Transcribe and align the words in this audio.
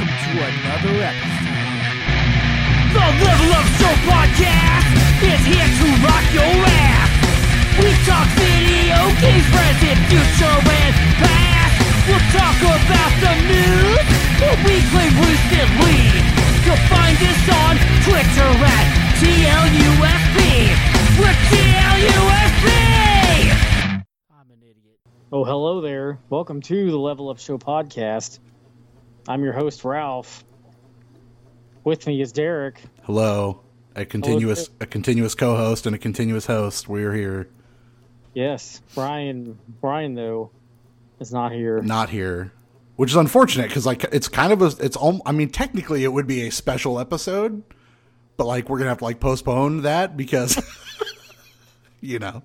welcome 0.00 0.16
to 0.16 0.40
another 0.40 0.96
episode. 1.04 1.92
The 2.88 3.04
Level 3.20 3.52
Up 3.52 3.68
Show 3.76 3.94
podcast 4.08 4.88
is 5.20 5.42
here 5.44 5.68
to 5.68 5.86
rock 6.00 6.24
your 6.32 6.56
ass. 6.64 7.10
We 7.76 7.92
talk 8.08 8.24
video 8.40 8.96
games, 9.20 9.44
present, 9.52 10.00
future, 10.08 10.56
and 10.56 10.96
past. 11.20 11.76
We'll 12.08 12.24
talk 12.32 12.56
about 12.64 13.12
the 13.20 13.34
news, 13.44 14.00
what 14.40 14.56
we 14.64 14.80
play 14.88 15.12
recently. 15.20 16.00
You'll 16.64 16.80
find 16.88 17.20
us 17.20 17.44
on 17.60 17.76
Twitter 18.00 18.50
at 18.56 18.86
TLUFB. 19.20 20.40
We're 21.20 21.36
TLUFB! 21.52 22.68
I'm 24.32 24.50
an 24.50 24.62
idiot. 24.62 24.98
Oh, 25.30 25.44
hello 25.44 25.82
there. 25.82 26.18
Welcome 26.30 26.62
to 26.62 26.90
the 26.90 26.98
Level 26.98 27.28
Up 27.28 27.38
Show 27.38 27.58
podcast. 27.58 28.38
I'm 29.30 29.44
your 29.44 29.52
host, 29.52 29.84
Ralph. 29.84 30.42
With 31.84 32.04
me 32.08 32.20
is 32.20 32.32
Derrick. 32.32 32.82
Hello, 33.04 33.60
a 33.94 34.04
continuous 34.04 34.70
a 34.80 34.86
continuous 34.86 35.36
co-host 35.36 35.86
and 35.86 35.94
a 35.94 35.98
continuous 36.00 36.46
host. 36.46 36.88
We're 36.88 37.14
here, 37.14 37.48
Yes, 38.34 38.82
Brian. 38.92 39.56
Brian, 39.80 40.14
though, 40.14 40.50
is 41.20 41.32
not 41.32 41.52
here. 41.52 41.80
not 41.80 42.10
here, 42.10 42.50
which 42.96 43.10
is 43.10 43.16
unfortunate 43.16 43.68
because 43.68 43.86
like 43.86 44.02
it's 44.12 44.26
kind 44.26 44.52
of 44.52 44.62
a 44.62 44.84
it's 44.84 44.96
all. 44.96 45.22
I 45.24 45.30
mean, 45.30 45.48
technically 45.50 46.02
it 46.02 46.12
would 46.12 46.26
be 46.26 46.48
a 46.48 46.50
special 46.50 46.98
episode, 46.98 47.62
but 48.36 48.46
like 48.46 48.68
we're 48.68 48.78
gonna 48.78 48.90
have 48.90 48.98
to 48.98 49.04
like 49.04 49.20
postpone 49.20 49.82
that 49.82 50.16
because 50.16 50.60
you 52.00 52.18
know 52.18 52.42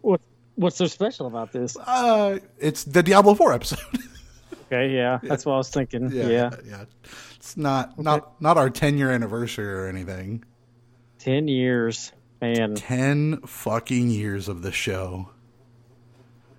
What, 0.00 0.22
what's 0.54 0.76
so 0.76 0.86
special 0.86 1.26
about 1.26 1.52
this? 1.52 1.76
uh 1.76 2.38
it's 2.58 2.84
the 2.84 3.02
Diablo 3.02 3.34
Four 3.34 3.52
episode. 3.52 3.78
Okay, 4.66 4.94
yeah, 4.94 5.18
that's 5.22 5.44
what 5.46 5.54
I 5.54 5.56
was 5.58 5.70
thinking. 5.70 6.10
Yeah, 6.10 6.50
yeah. 6.66 6.84
It's 7.36 7.56
not 7.56 7.98
not 7.98 8.40
not 8.40 8.56
our 8.56 8.70
ten 8.70 8.98
year 8.98 9.10
anniversary 9.10 9.66
or 9.72 9.86
anything. 9.88 10.44
10 11.18 11.48
years. 11.48 12.12
Man, 12.42 12.74
Ten 12.74 13.40
fucking 13.46 14.10
years 14.10 14.48
of 14.48 14.60
the 14.60 14.72
show. 14.72 15.30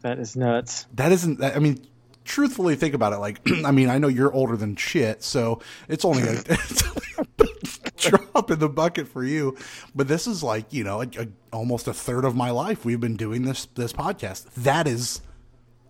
that 0.01 0.17
is 0.17 0.35
nuts. 0.35 0.87
that 0.95 1.11
isn't 1.11 1.43
i 1.43 1.59
mean 1.59 1.79
truthfully 2.23 2.75
think 2.75 2.95
about 2.95 3.13
it 3.13 3.17
like 3.17 3.39
i 3.65 3.69
mean 3.71 3.89
i 3.89 3.99
know 3.99 4.07
you're 4.07 4.33
older 4.33 4.57
than 4.57 4.75
shit 4.75 5.21
so 5.23 5.59
it's 5.87 6.03
only 6.05 6.23
a, 6.23 6.31
it's 6.47 6.83
only 6.87 7.27
a 7.39 7.91
drop 7.97 8.49
in 8.49 8.57
the 8.59 8.69
bucket 8.69 9.07
for 9.07 9.23
you 9.23 9.55
but 9.93 10.07
this 10.07 10.25
is 10.25 10.41
like 10.41 10.71
you 10.73 10.83
know 10.83 11.01
a, 11.01 11.07
a, 11.19 11.27
almost 11.53 11.87
a 11.87 11.93
third 11.93 12.25
of 12.25 12.35
my 12.35 12.49
life 12.49 12.83
we've 12.85 12.99
been 12.99 13.15
doing 13.17 13.43
this 13.43 13.67
this 13.75 13.93
podcast 13.93 14.45
that 14.55 14.87
is 14.87 15.21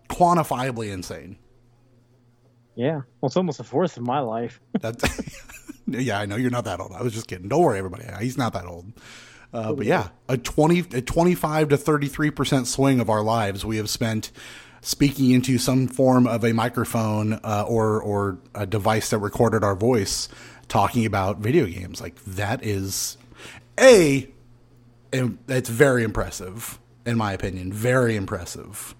quantifiably 0.09 0.91
insane 0.91 1.37
Yeah, 2.75 3.01
well, 3.21 3.27
it's 3.27 3.37
almost 3.37 3.59
a 3.59 3.63
fourth 3.63 3.97
of 3.97 4.03
my 4.03 4.19
life. 4.19 4.59
that 4.81 5.01
yeah 5.87 6.19
i 6.19 6.25
know 6.25 6.35
you're 6.35 6.51
not 6.51 6.65
that 6.65 6.79
old. 6.79 6.91
I 6.91 7.01
was 7.01 7.13
just 7.13 7.27
kidding. 7.27 7.47
Don't 7.47 7.61
worry 7.61 7.77
everybody. 7.77 8.05
He's 8.19 8.37
not 8.37 8.53
that 8.53 8.65
old. 8.65 8.91
Uh, 9.53 9.71
but 9.73 9.85
yeah 9.85 10.09
a 10.27 10.37
20 10.37 10.97
a 10.97 11.01
25 11.01 11.69
to 11.69 11.77
33 11.77 12.29
percent 12.31 12.67
swing 12.67 12.99
of 12.99 13.09
our 13.09 13.21
lives 13.21 13.63
we 13.63 13.77
have 13.77 13.89
spent 13.89 14.31
speaking 14.81 15.31
into 15.31 15.57
some 15.57 15.87
form 15.87 16.27
of 16.27 16.43
a 16.43 16.53
microphone 16.53 17.33
uh, 17.43 17.63
or 17.67 18.01
or 18.01 18.37
a 18.53 18.65
device 18.65 19.09
that 19.11 19.19
recorded 19.19 19.63
our 19.63 19.75
voice 19.75 20.27
talking 20.67 21.05
about 21.05 21.37
video 21.37 21.65
games. 21.65 22.01
Like 22.01 22.21
that 22.25 22.63
is 22.63 23.17
a 23.79 24.29
and 25.13 25.37
it's 25.47 25.69
very 25.69 26.03
impressive 26.03 26.79
in 27.05 27.17
my 27.17 27.33
opinion. 27.33 27.71
Very 27.71 28.15
impressive. 28.15 28.93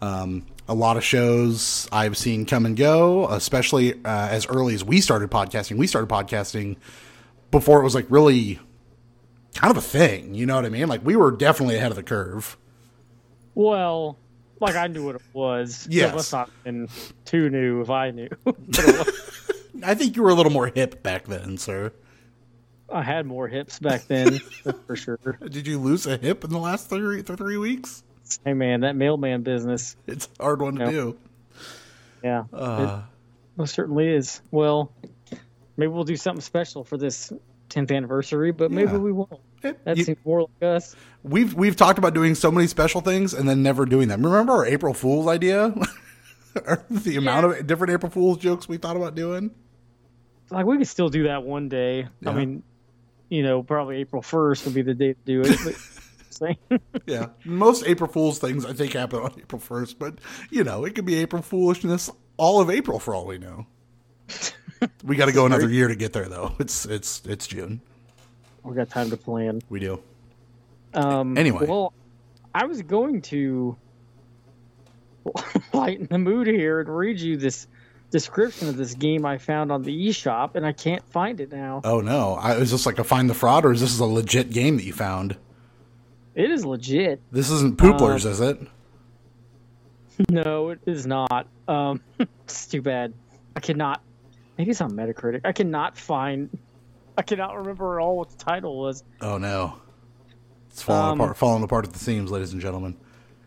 Um, 0.00 0.46
a 0.68 0.74
lot 0.74 0.96
of 0.96 1.04
shows 1.04 1.88
I've 1.90 2.16
seen 2.16 2.46
come 2.46 2.66
and 2.66 2.76
go, 2.76 3.28
especially 3.28 3.94
uh, 3.94 4.28
as 4.28 4.46
early 4.46 4.74
as 4.74 4.84
we 4.84 5.00
started 5.00 5.30
podcasting. 5.30 5.76
We 5.76 5.86
started 5.86 6.08
podcasting 6.08 6.76
before 7.50 7.80
it 7.80 7.84
was 7.84 7.94
like 7.94 8.06
really 8.08 8.58
kind 9.54 9.70
of 9.70 9.76
a 9.76 9.86
thing. 9.86 10.34
You 10.34 10.46
know 10.46 10.56
what 10.56 10.64
I 10.64 10.68
mean? 10.68 10.88
Like 10.88 11.04
we 11.04 11.16
were 11.16 11.30
definitely 11.30 11.76
ahead 11.76 11.90
of 11.90 11.96
the 11.96 12.02
curve. 12.02 12.56
Well, 13.54 14.18
like 14.60 14.76
I 14.76 14.86
knew 14.86 15.04
what 15.04 15.16
it 15.16 15.22
was. 15.32 15.86
Yes. 15.90 16.12
It 16.12 16.16
must 16.16 16.32
not 16.32 16.50
been 16.64 16.88
too 17.24 17.50
new 17.50 17.80
if 17.82 17.90
I 17.90 18.10
knew. 18.10 18.28
I 19.84 19.94
think 19.94 20.16
you 20.16 20.22
were 20.22 20.30
a 20.30 20.34
little 20.34 20.52
more 20.52 20.68
hip 20.68 21.02
back 21.02 21.26
then, 21.26 21.58
sir. 21.58 21.92
I 22.92 23.02
had 23.02 23.26
more 23.26 23.48
hips 23.48 23.78
back 23.78 24.06
then, 24.06 24.38
for 24.86 24.96
sure. 24.96 25.38
Did 25.48 25.66
you 25.66 25.78
lose 25.78 26.06
a 26.06 26.16
hip 26.18 26.44
in 26.44 26.50
the 26.50 26.58
last 26.58 26.90
three 26.90 27.22
three 27.22 27.56
weeks? 27.56 28.02
Hey, 28.44 28.54
man, 28.54 28.80
that 28.80 28.96
mailman 28.96 29.42
business. 29.42 29.96
It's 30.06 30.28
a 30.38 30.42
hard 30.42 30.60
one 30.62 30.76
to 30.76 30.84
Yep. 30.84 30.90
do. 30.92 31.16
Yeah, 32.24 32.44
Uh, 32.52 33.02
it 33.04 33.58
most 33.58 33.74
certainly 33.74 34.08
is. 34.08 34.40
Well, 34.50 34.92
maybe 35.76 35.90
we'll 35.92 36.04
do 36.04 36.16
something 36.16 36.40
special 36.40 36.84
for 36.84 36.96
this 36.96 37.32
10th 37.68 37.90
anniversary, 37.90 38.52
but 38.52 38.70
maybe 38.70 38.92
Yeah. 38.92 38.98
we 38.98 39.12
won't. 39.12 39.32
it- 39.62 39.84
That 39.84 39.96
you- 39.96 40.04
seems 40.04 40.18
more 40.24 40.40
like 40.42 40.62
us. 40.76 40.96
we've 41.22 41.54
we've 41.54 41.76
talked 41.76 41.96
about 41.98 42.14
doing 42.14 42.34
so 42.34 42.50
many 42.50 42.66
special 42.66 43.00
things 43.00 43.32
and 43.32 43.48
then 43.48 43.62
never 43.62 43.86
doing 43.86 44.08
them. 44.08 44.22
Remember 44.24 44.52
our 44.54 44.66
April 44.66 44.92
Fool's 44.94 45.26
idea? 45.28 45.72
The 46.90 47.16
amount 47.16 47.46
of 47.46 47.66
different 47.66 47.94
April 47.94 48.10
Fool's 48.10 48.36
jokes 48.38 48.68
we 48.68 48.76
thought 48.76 48.94
about 48.96 49.14
doing. 49.14 49.52
Like 50.50 50.66
we 50.66 50.76
could 50.76 50.86
still 50.86 51.08
do 51.08 51.22
that 51.24 51.44
one 51.44 51.70
day. 51.70 52.08
Yeah. 52.20 52.30
I 52.30 52.34
mean, 52.34 52.62
you 53.30 53.42
know, 53.42 53.62
probably 53.62 53.96
April 53.98 54.20
1st 54.20 54.66
would 54.66 54.74
be 54.74 54.82
the 54.82 54.92
day 54.92 55.14
to 55.14 55.18
do 55.24 55.40
it. 55.42 55.76
Yeah, 57.06 57.26
most 57.44 57.84
April 57.86 58.10
Fool's 58.10 58.38
things 58.38 58.64
I 58.64 58.72
think 58.72 58.92
happen 58.92 59.20
on 59.20 59.32
April 59.38 59.60
first, 59.60 59.98
but 59.98 60.18
you 60.50 60.62
know 60.64 60.84
it 60.84 60.94
could 60.94 61.04
be 61.04 61.16
April 61.16 61.42
foolishness 61.42 62.10
all 62.36 62.60
of 62.60 62.70
April 62.70 62.98
for 62.98 63.14
all 63.14 63.26
we 63.26 63.38
know. 63.38 63.66
we 65.04 65.16
got 65.16 65.26
to 65.26 65.32
go 65.32 65.46
another 65.46 65.68
year 65.68 65.88
to 65.88 65.96
get 65.96 66.12
there, 66.12 66.28
though. 66.28 66.54
It's 66.58 66.84
it's 66.86 67.22
it's 67.26 67.46
June. 67.46 67.80
we 68.62 68.74
got 68.74 68.88
time 68.90 69.10
to 69.10 69.16
plan. 69.16 69.60
We 69.68 69.80
do. 69.80 70.00
Um, 70.94 71.36
Anyway. 71.38 71.66
well, 71.66 71.92
I 72.54 72.66
was 72.66 72.82
going 72.82 73.22
to 73.22 73.76
lighten 75.72 76.06
the 76.10 76.18
mood 76.18 76.46
here 76.46 76.80
and 76.80 76.88
read 76.94 77.20
you 77.20 77.36
this 77.36 77.66
description 78.10 78.68
of 78.68 78.76
this 78.76 78.94
game 78.94 79.24
I 79.24 79.38
found 79.38 79.72
on 79.72 79.82
the 79.82 80.08
eShop, 80.08 80.54
and 80.54 80.66
I 80.66 80.72
can't 80.72 81.02
find 81.10 81.40
it 81.40 81.50
now. 81.50 81.80
Oh 81.84 82.00
no, 82.00 82.34
I, 82.34 82.56
is 82.56 82.70
this 82.70 82.86
like 82.86 82.98
a 82.98 83.04
find 83.04 83.28
the 83.30 83.34
fraud, 83.34 83.64
or 83.64 83.72
is 83.72 83.80
this 83.80 83.98
a 83.98 84.04
legit 84.04 84.50
game 84.50 84.76
that 84.76 84.84
you 84.84 84.92
found? 84.92 85.36
It 86.34 86.50
is 86.50 86.64
legit. 86.64 87.20
This 87.30 87.50
isn't 87.50 87.78
Pooplers, 87.78 88.24
Uh, 88.26 88.30
is 88.30 88.40
it? 88.40 88.58
No, 90.28 90.68
it 90.70 90.80
is 90.86 91.06
not. 91.06 91.48
Um, 91.66 92.00
it's 92.44 92.66
too 92.66 92.82
bad. 92.82 93.14
I 93.56 93.60
cannot. 93.60 94.02
Maybe 94.58 94.70
it's 94.70 94.80
on 94.80 94.92
Metacritic. 94.92 95.40
I 95.44 95.52
cannot 95.52 95.96
find. 95.96 96.50
I 97.16 97.22
cannot 97.22 97.56
remember 97.56 97.98
at 97.98 98.02
all 98.02 98.18
what 98.18 98.30
the 98.30 98.36
title 98.36 98.78
was. 98.78 99.02
Oh 99.20 99.38
no, 99.38 99.74
it's 100.70 100.82
falling 100.82 101.12
um, 101.12 101.20
apart, 101.20 101.36
falling 101.38 101.62
apart 101.64 101.86
at 101.86 101.92
the 101.94 101.98
seams, 101.98 102.30
ladies 102.30 102.52
and 102.52 102.60
gentlemen. 102.60 102.96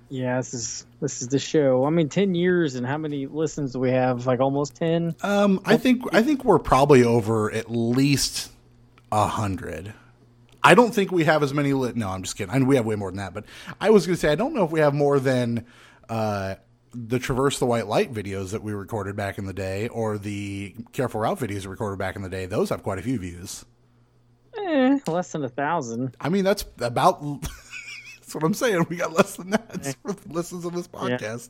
Yeah, 0.10 0.38
this 0.38 0.54
is 0.54 0.86
this 1.02 1.22
is 1.22 1.28
the 1.30 1.40
show. 1.40 1.86
I 1.86 1.92
mean, 1.92 2.10
ten 2.10 2.36
years 2.36 2.76
and 2.76 2.86
how 2.86 2.98
many 2.98 3.28
listens 3.28 3.74
do 3.74 3.80
we 3.80 3.92
have? 3.92 4.26
Like 4.26 4.40
almost 4.40 4.76
ten. 4.76 5.16
Um, 5.22 5.62
I 5.66 5.78
think 5.78 6.04
I 6.14 6.24
think 6.24 6.44
we're 6.44 6.60
probably 6.60 7.04
over 7.04 7.52
at 7.52 7.70
least 7.72 8.52
a 9.12 9.28
hundred. 9.28 9.94
I 10.66 10.74
don't 10.74 10.94
think 10.94 11.12
we 11.12 11.26
have 11.26 11.44
as 11.44 11.54
many. 11.54 11.74
Li- 11.74 11.94
no, 11.96 12.10
I'm 12.10 12.24
just 12.24 12.36
kidding. 12.36 12.54
I 12.54 12.58
know 12.58 12.66
we 12.66 12.76
have 12.76 12.86
way 12.86 12.96
more 12.96 13.12
than 13.12 13.18
that. 13.18 13.34
But 13.34 13.46
I 13.80 13.92
was 13.92 14.08
going 14.08 14.16
to 14.16 14.20
say 14.20 14.32
I 14.32 14.36
don't 14.36 14.54
know 14.54 14.66
if 14.66 14.72
we 14.72 14.80
have 14.80 14.96
more 14.96 15.20
than 15.20 15.66
uh, 16.10 16.56
the 16.92 17.20
Traverse 17.20 17.60
the 17.60 17.66
White 17.66 17.88
Light 17.88 18.12
videos 18.12 18.52
that 18.52 18.64
we 18.64 18.74
recorded 18.74 19.16
back 19.16 19.38
in 19.38 19.46
the 19.46 19.54
day, 19.54 19.88
or 19.90 20.18
the 20.18 20.74
Careful 20.92 21.22
Route 21.22 21.40
videos 21.40 21.62
we 21.62 21.68
recorded 21.68 22.00
back 22.00 22.16
in 22.16 22.24
the 22.24 22.30
day. 22.30 22.48
Those 22.48 22.70
have 22.70 22.82
quite 22.82 22.98
a 22.98 23.04
few 23.04 23.20
views. 23.20 23.64
Eh, 24.58 25.00
less 25.08 25.32
than 25.34 25.44
a 25.44 25.50
thousand. 25.50 26.16
I 26.20 26.30
mean, 26.30 26.44
that's 26.44 26.66
about. 26.80 27.22
that's 27.42 28.34
what 28.34 28.44
I'm 28.44 28.54
saying. 28.56 28.88
We 28.90 28.96
got 28.96 29.14
less 29.14 29.36
than 29.36 29.52
that 29.52 29.96
for 30.02 30.14
the 30.14 30.34
listens 30.34 30.66
of 30.66 30.74
this 30.74 30.88
podcast. 30.88 31.50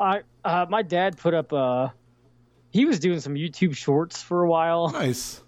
I 0.00 0.22
uh, 0.44 0.66
my 0.68 0.82
dad 0.82 1.18
put 1.18 1.34
up 1.34 1.52
uh 1.52 1.90
he 2.70 2.86
was 2.86 2.98
doing 2.98 3.20
some 3.20 3.34
YouTube 3.34 3.76
shorts 3.76 4.22
for 4.22 4.42
a 4.42 4.48
while. 4.48 4.90
Nice. 4.90 5.40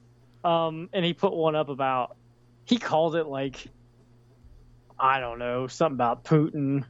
Um 0.45 0.91
and 0.93 1.05
he 1.05 1.13
put 1.15 1.33
one 1.33 1.57
up 1.57 1.69
about 1.69 2.17
he 2.65 2.79
called 2.79 3.17
it 3.17 3.27
like 3.27 3.67
I 4.99 5.19
don't 5.19 5.39
know, 5.39 5.67
something 5.67 5.97
about 5.97 6.25
Putin. 6.25 6.85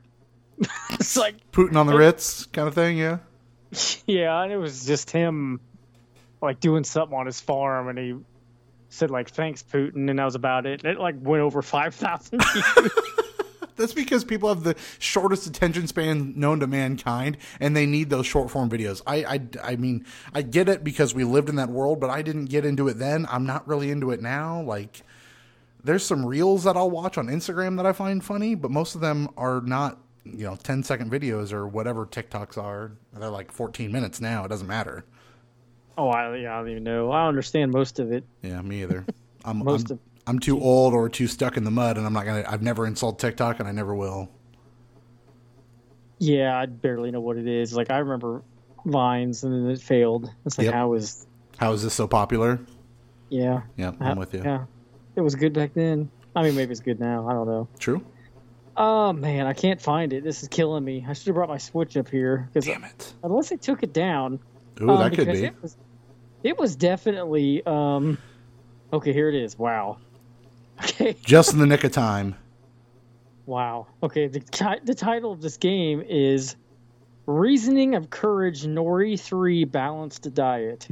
it's 0.91 1.17
like 1.17 1.51
Putin 1.51 1.77
on 1.77 1.87
the 1.87 1.97
Ritz 1.97 2.45
kind 2.47 2.69
of 2.69 2.75
thing. 2.75 2.99
Yeah. 2.99 3.19
yeah, 4.07 4.43
and 4.43 4.53
it 4.53 4.59
was 4.59 4.85
just 4.85 5.11
him 5.11 5.61
like 6.43 6.61
doing 6.61 6.85
something 6.85 7.17
on 7.17 7.25
his 7.25 7.41
farm 7.41 7.89
and 7.89 7.99
he 7.99 8.15
said 8.89 9.11
like 9.11 9.31
thanks 9.31 9.63
Putin 9.63 10.11
and 10.11 10.19
that 10.19 10.25
was 10.25 10.35
about 10.35 10.67
it. 10.67 10.85
And 10.85 10.93
it 10.93 11.01
like 11.01 11.17
went 11.21 11.43
over 11.43 11.63
5,000 11.63 12.43
views. 12.43 12.91
That's 13.77 13.95
because 13.95 14.23
people 14.23 14.51
have 14.51 14.65
the 14.65 14.77
shortest 14.99 15.47
attention 15.47 15.87
span 15.87 16.35
known 16.37 16.61
to 16.61 16.67
mankind, 16.67 17.39
and 17.59 17.75
they 17.75 17.87
need 17.87 18.11
those 18.11 18.27
short 18.27 18.51
form 18.51 18.69
videos. 18.71 19.01
I, 19.07 19.25
I, 19.25 19.71
I 19.73 19.77
mean, 19.77 20.05
I 20.35 20.43
get 20.43 20.69
it 20.69 20.85
because 20.85 21.15
we 21.15 21.25
lived 21.25 21.49
in 21.49 21.57
that 21.57 21.71
world, 21.71 21.99
but 21.99 22.11
I 22.11 22.23
didn't 22.23 22.47
get 22.47 22.65
into 22.65 22.87
it 22.89 22.99
then. 22.99 23.27
I'm 23.31 23.47
not 23.47 23.67
really 23.67 23.91
into 23.91 24.11
it 24.11 24.21
now. 24.21 24.63
Like, 24.63 25.03
there's 25.85 26.05
some 26.05 26.25
reels 26.25 26.65
that 26.65 26.77
I'll 26.77 26.91
watch 26.91 27.19
on 27.19 27.27
Instagram 27.27 27.77
that 27.77 27.87
I 27.87 27.93
find 27.93 28.25
funny, 28.25 28.55
but 28.55 28.71
most 28.71 28.95
of 28.95 29.01
them 29.01 29.29
are 29.37 29.61
not, 29.61 29.99
you 30.25 30.45
know, 30.45 30.57
10 30.57 30.83
second 30.83 31.11
videos 31.11 31.53
or 31.53 31.67
whatever 31.67 32.07
TikToks 32.07 32.57
are. 32.57 32.93
They're 33.13 33.29
like 33.31 33.51
14 33.51 33.91
minutes 33.91 34.21
now. 34.21 34.45
It 34.45 34.49
doesn't 34.49 34.67
matter. 34.69 35.05
Oh, 35.99 36.09
I, 36.09 36.37
yeah, 36.37 36.55
I 36.55 36.59
don't 36.61 36.71
even 36.71 36.85
know. 36.85 37.11
I 37.11 37.27
understand 37.27 37.71
most 37.73 37.99
of 37.99 38.13
it. 38.13 38.25
Yeah, 38.43 38.63
me 38.63 38.83
either. 38.83 39.05
I'm 39.45 39.59
Most 39.59 39.91
I'm, 39.91 39.95
of- 39.95 40.01
I'm 40.29 40.39
too 40.39 40.61
old 40.61 40.95
or 40.95 41.09
too 41.09 41.27
stuck 41.27 41.57
in 41.57 41.65
the 41.65 41.71
mud, 41.73 41.97
and 41.99 42.07
I'm 42.07 42.13
not 42.13 42.25
gonna. 42.25 42.45
I've 42.47 42.63
never 42.63 42.87
installed 42.87 43.19
TikTok, 43.19 43.59
and 43.59 43.69
I 43.69 43.73
never 43.73 43.93
will. 43.93 44.29
Yeah, 46.19 46.57
I 46.57 46.67
barely 46.67 47.11
know 47.11 47.21
what 47.21 47.37
it 47.37 47.49
is. 47.49 47.75
Like 47.75 47.91
I 47.91 47.99
remember 47.99 48.43
Vines, 48.87 49.43
and 49.43 49.53
then 49.53 49.71
it 49.71 49.81
failed. 49.81 50.31
It's 50.47 50.59
like 50.59 50.67
Yep. 50.67 50.75
how 50.75 50.89
was 50.91 51.27
How 51.59 51.73
is 51.73 51.83
this 51.83 51.95
so 51.95 52.07
popular? 52.07 52.61
yeah. 53.31 53.63
Yeah, 53.77 53.93
I'm 54.01 54.17
with 54.19 54.33
you. 54.35 54.43
Yeah, 54.45 54.67
it 55.17 55.21
was 55.21 55.35
good 55.35 55.53
back 55.53 55.75
then. 55.75 56.11
I 56.35 56.43
mean, 56.43 56.55
maybe 56.57 56.73
it's 56.73 56.81
good 56.81 56.99
now. 57.01 57.29
I 57.29 57.33
don't 57.33 57.47
know. 57.47 57.69
True. 57.79 58.05
Oh 58.77 59.13
man, 59.13 59.47
I 59.47 59.53
can't 59.53 59.81
find 59.81 60.13
it. 60.15 60.25
This 60.25 60.43
is 60.43 60.49
killing 60.49 60.83
me. 60.85 61.05
I 61.07 61.13
should 61.13 61.27
have 61.27 61.35
brought 61.35 61.51
my 61.51 61.59
Switch 61.59 61.97
up 61.97 62.09
here 62.09 62.49
Damn 62.59 62.85
it. 62.85 63.13
unless 63.23 63.51
they 63.51 63.57
took 63.57 63.83
it 63.83 63.93
down, 63.93 64.41
Ooh, 64.81 64.89
um, 64.89 64.99
that 65.01 65.15
could 65.15 65.31
be. 65.31 65.45
It 65.45 65.63
was, 65.63 65.77
it 66.43 66.59
was 66.59 66.77
definitely. 66.77 67.63
Um, 67.67 68.17
okay, 68.93 69.13
here 69.13 69.29
it 69.29 69.35
is. 69.35 69.59
Wow. 69.59 69.99
Okay. 70.83 71.15
Just 71.23 71.53
in 71.53 71.61
the 71.61 71.67
nick 71.67 71.85
of 71.85 71.93
time. 71.93 72.35
Wow. 73.47 73.87
Okay. 74.03 74.27
The, 74.27 74.41
ti- 74.41 74.81
the 74.83 74.95
title 74.95 75.31
of 75.31 75.41
this 75.41 75.57
game 75.59 76.01
is 76.01 76.57
Reasoning 77.27 77.95
of 77.95 78.11
Courage 78.11 78.63
Nori 78.65 79.21
3 79.21 79.65
Balanced 79.65 80.35
Diet. 80.35 80.89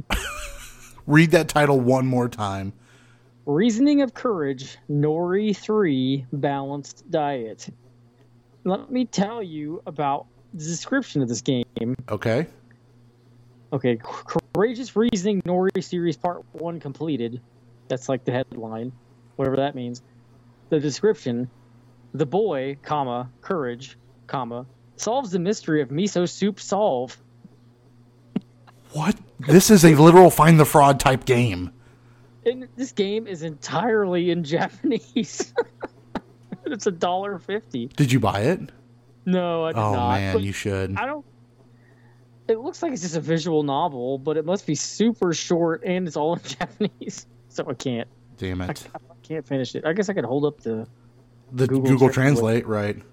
Read 1.07 1.31
that 1.31 1.49
title 1.49 1.77
one 1.79 2.05
more 2.05 2.29
time. 2.29 2.71
Reasoning 3.45 4.01
of 4.01 4.13
Courage 4.13 4.77
Nori 4.89 5.55
3 5.55 6.25
Balanced 6.31 7.09
Diet. 7.09 7.67
Let 8.63 8.91
me 8.91 9.05
tell 9.05 9.41
you 9.41 9.81
about 9.85 10.27
the 10.53 10.63
description 10.63 11.21
of 11.21 11.27
this 11.27 11.41
game. 11.41 11.95
Okay. 12.09 12.47
Okay. 13.73 13.99
Courageous 14.53 14.95
Reasoning 14.95 15.41
Nori 15.41 15.83
Series 15.83 16.17
Part 16.17 16.43
1 16.53 16.79
completed. 16.79 17.41
That's 17.87 18.07
like 18.07 18.25
the 18.25 18.31
headline, 18.31 18.91
whatever 19.37 19.57
that 19.57 19.75
means. 19.75 20.01
The 20.69 20.79
description 20.79 21.49
the 22.13 22.25
boy, 22.25 22.77
comma, 22.83 23.29
courage, 23.41 23.97
comma, 24.27 24.65
solves 24.97 25.31
the 25.31 25.39
mystery 25.39 25.81
of 25.81 25.89
miso 25.89 26.27
soup 26.29 26.59
solve. 26.59 27.17
What? 28.91 29.17
This 29.39 29.71
is 29.71 29.85
a 29.85 29.95
literal 29.95 30.29
find 30.29 30.59
the 30.59 30.65
fraud 30.65 30.99
type 30.99 31.25
game. 31.25 31.71
And 32.45 32.67
this 32.75 32.91
game 32.91 33.27
is 33.27 33.43
entirely 33.43 34.31
in 34.31 34.43
Japanese. 34.45 35.53
it's 36.65 36.87
a 36.87 36.91
dollar 36.91 37.37
fifty. 37.39 37.87
Did 37.87 38.11
you 38.11 38.19
buy 38.19 38.41
it? 38.41 38.59
No, 39.25 39.65
I 39.65 39.73
did 39.73 39.79
Oh 39.79 39.93
not. 39.93 40.19
man, 40.19 40.33
but 40.33 40.41
you 40.41 40.51
should. 40.51 40.95
I 40.97 41.05
don't. 41.05 41.25
It 42.47 42.57
looks 42.59 42.81
like 42.81 42.91
it's 42.91 43.03
just 43.03 43.15
a 43.15 43.21
visual 43.21 43.63
novel, 43.63 44.17
but 44.17 44.35
it 44.35 44.45
must 44.45 44.65
be 44.65 44.75
super 44.75 45.33
short 45.33 45.83
and 45.85 46.07
it's 46.07 46.17
all 46.17 46.33
in 46.33 46.41
Japanese, 46.43 47.27
so 47.49 47.65
I 47.69 47.73
can't. 47.75 48.07
Damn 48.37 48.61
I, 48.61 48.69
it. 48.69 48.87
I 48.95 48.99
can't 49.21 49.45
finish 49.45 49.75
it. 49.75 49.85
I 49.85 49.93
guess 49.93 50.09
I 50.09 50.13
could 50.13 50.25
hold 50.25 50.45
up 50.45 50.59
the. 50.61 50.87
The 51.53 51.67
Google 51.67 51.91
Google, 51.91 52.09
Translate. 52.09 52.63
Translate, 52.63 52.67
right? 52.67 53.03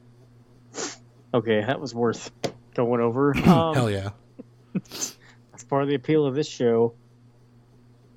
Okay, 1.35 1.61
that 1.61 1.79
was 1.81 1.95
worth 1.95 2.31
going 2.75 3.01
over. 3.01 3.37
Um, 3.37 3.75
Hell 3.75 3.91
yeah. 3.91 4.11
That's 4.73 5.65
part 5.69 5.83
of 5.83 5.89
the 5.89 5.95
appeal 5.97 6.25
of 6.25 6.35
this 6.35 6.49
show. 6.49 6.95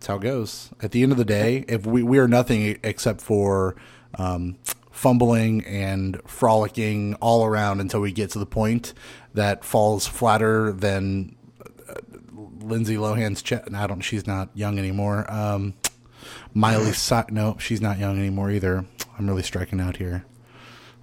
That's 0.02 0.08
how 0.08 0.16
it 0.16 0.22
goes. 0.24 0.72
At 0.82 0.94
the 0.94 1.04
end 1.04 1.12
of 1.12 1.20
the 1.20 1.26
day, 1.26 1.64
if 1.68 1.86
we, 1.86 2.02
we 2.02 2.18
are 2.18 2.28
nothing 2.28 2.80
except 2.82 3.22
for 3.22 3.76
um, 4.16 4.58
fumbling 4.90 5.64
and 5.64 6.20
frolicking 6.26 7.14
all 7.22 7.46
around 7.46 7.82
until 7.82 8.02
we 8.02 8.12
get 8.12 8.32
to 8.32 8.40
the 8.40 8.48
point 8.48 8.96
that 9.36 9.64
falls 9.64 10.08
flatter 10.08 10.72
than 10.72 11.36
uh, 11.88 11.94
Lindsay 12.62 12.98
Lohan's 12.98 13.44
chest. 13.44 13.72
I 13.72 13.86
don't. 13.86 14.02
She's 14.02 14.26
not 14.26 14.50
young 14.56 14.80
anymore. 14.80 15.32
Um, 15.32 15.76
Miley. 16.52 16.94
Cy- 16.94 17.26
no, 17.30 17.58
she's 17.60 17.80
not 17.80 18.00
young 18.00 18.18
anymore 18.18 18.50
either. 18.50 18.84
I'm 19.20 19.28
really 19.28 19.44
striking 19.44 19.80
out 19.80 19.98
here. 19.98 20.26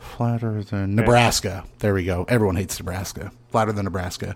Flatter 0.01 0.65
than 0.65 0.97
Nebraska. 0.97 1.63
There 1.79 1.95
we 1.95 2.05
go. 2.05 2.27
Everyone 2.29 2.57
hates 2.57 2.81
Nebraska. 2.81 3.31
Flatter 3.53 3.71
than 3.71 3.85
Nebraska. 3.85 4.35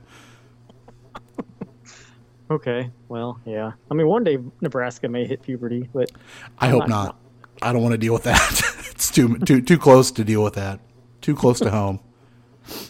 Okay, 2.53 2.91
well, 3.09 3.41
yeah. 3.47 3.73
I 3.91 3.95
mean, 3.95 4.07
one 4.09 4.25
day 4.25 4.39
Nebraska 4.61 5.09
may 5.09 5.27
hit 5.27 5.43
puberty, 5.43 5.89
but 5.93 6.11
I 6.59 6.69
hope 6.69 6.81
not- 6.81 6.89
not. 6.89 7.19
I 7.63 7.73
don't 7.73 7.83
want 7.83 7.93
to 7.93 7.99
deal 7.99 8.13
with 8.13 8.25
that. 8.25 8.41
it's 8.91 9.11
too 9.11 9.39
too 9.39 9.61
too 9.63 9.79
close 9.79 10.11
to 10.13 10.25
deal 10.25 10.43
with 10.43 10.55
that. 10.55 10.81
Too 11.21 11.35
close 11.37 11.61
to 11.61 11.71
home. 11.71 12.01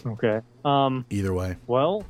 okay. 0.05 0.41
Um, 0.65 1.05
Either 1.09 1.33
way. 1.33 1.57
well, 1.67 2.03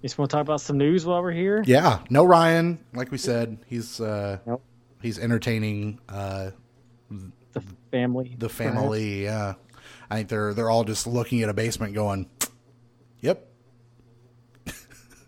you 0.00 0.08
just 0.08 0.16
want 0.18 0.30
to 0.30 0.36
talk 0.36 0.42
about 0.42 0.60
some 0.60 0.78
news 0.78 1.04
while 1.04 1.22
we're 1.22 1.32
here? 1.32 1.62
Yeah. 1.66 2.00
No 2.10 2.24
Ryan. 2.24 2.78
Like 2.94 3.10
we 3.12 3.18
said, 3.18 3.58
he's 3.66 4.00
uh 4.00 4.38
Nope. 4.46 4.62
he's 5.02 5.18
entertaining 5.18 6.00
uh 6.08 6.50
The 7.52 7.62
family. 7.90 8.34
the 8.38 8.48
perhaps? 8.48 8.74
family. 8.74 9.24
Yeah. 9.24 9.54
I 10.10 10.16
think 10.16 10.28
they're 10.30 10.54
they're 10.54 10.70
all 10.70 10.84
just 10.84 11.06
looking 11.06 11.42
at 11.42 11.48
a 11.50 11.54
basement 11.54 11.94
going, 11.94 12.28
Yep. 13.20 13.46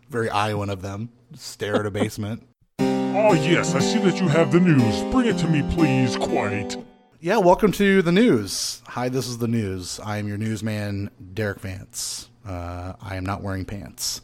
Very 0.08 0.30
Iowan 0.30 0.70
of 0.70 0.80
them. 0.82 1.10
Stare 1.36 1.76
at 1.80 1.86
a 1.86 1.90
basement. 1.90 2.46
Oh, 2.78 3.32
yes, 3.34 3.74
I 3.74 3.80
see 3.80 3.98
that 4.00 4.20
you 4.20 4.28
have 4.28 4.52
the 4.52 4.60
news. 4.60 5.02
Bring 5.12 5.26
it 5.28 5.38
to 5.38 5.48
me, 5.48 5.62
please. 5.74 6.16
Quite. 6.16 6.76
Yeah, 7.20 7.38
welcome 7.38 7.72
to 7.72 8.02
the 8.02 8.12
news. 8.12 8.82
Hi, 8.88 9.08
this 9.08 9.26
is 9.26 9.38
the 9.38 9.48
news. 9.48 9.98
I 10.04 10.18
am 10.18 10.28
your 10.28 10.36
newsman, 10.36 11.10
Derrick 11.32 11.60
Vance. 11.60 12.28
Uh, 12.46 12.92
I 13.00 13.16
am 13.16 13.24
not 13.24 13.42
wearing 13.42 13.64
pants. 13.64 14.20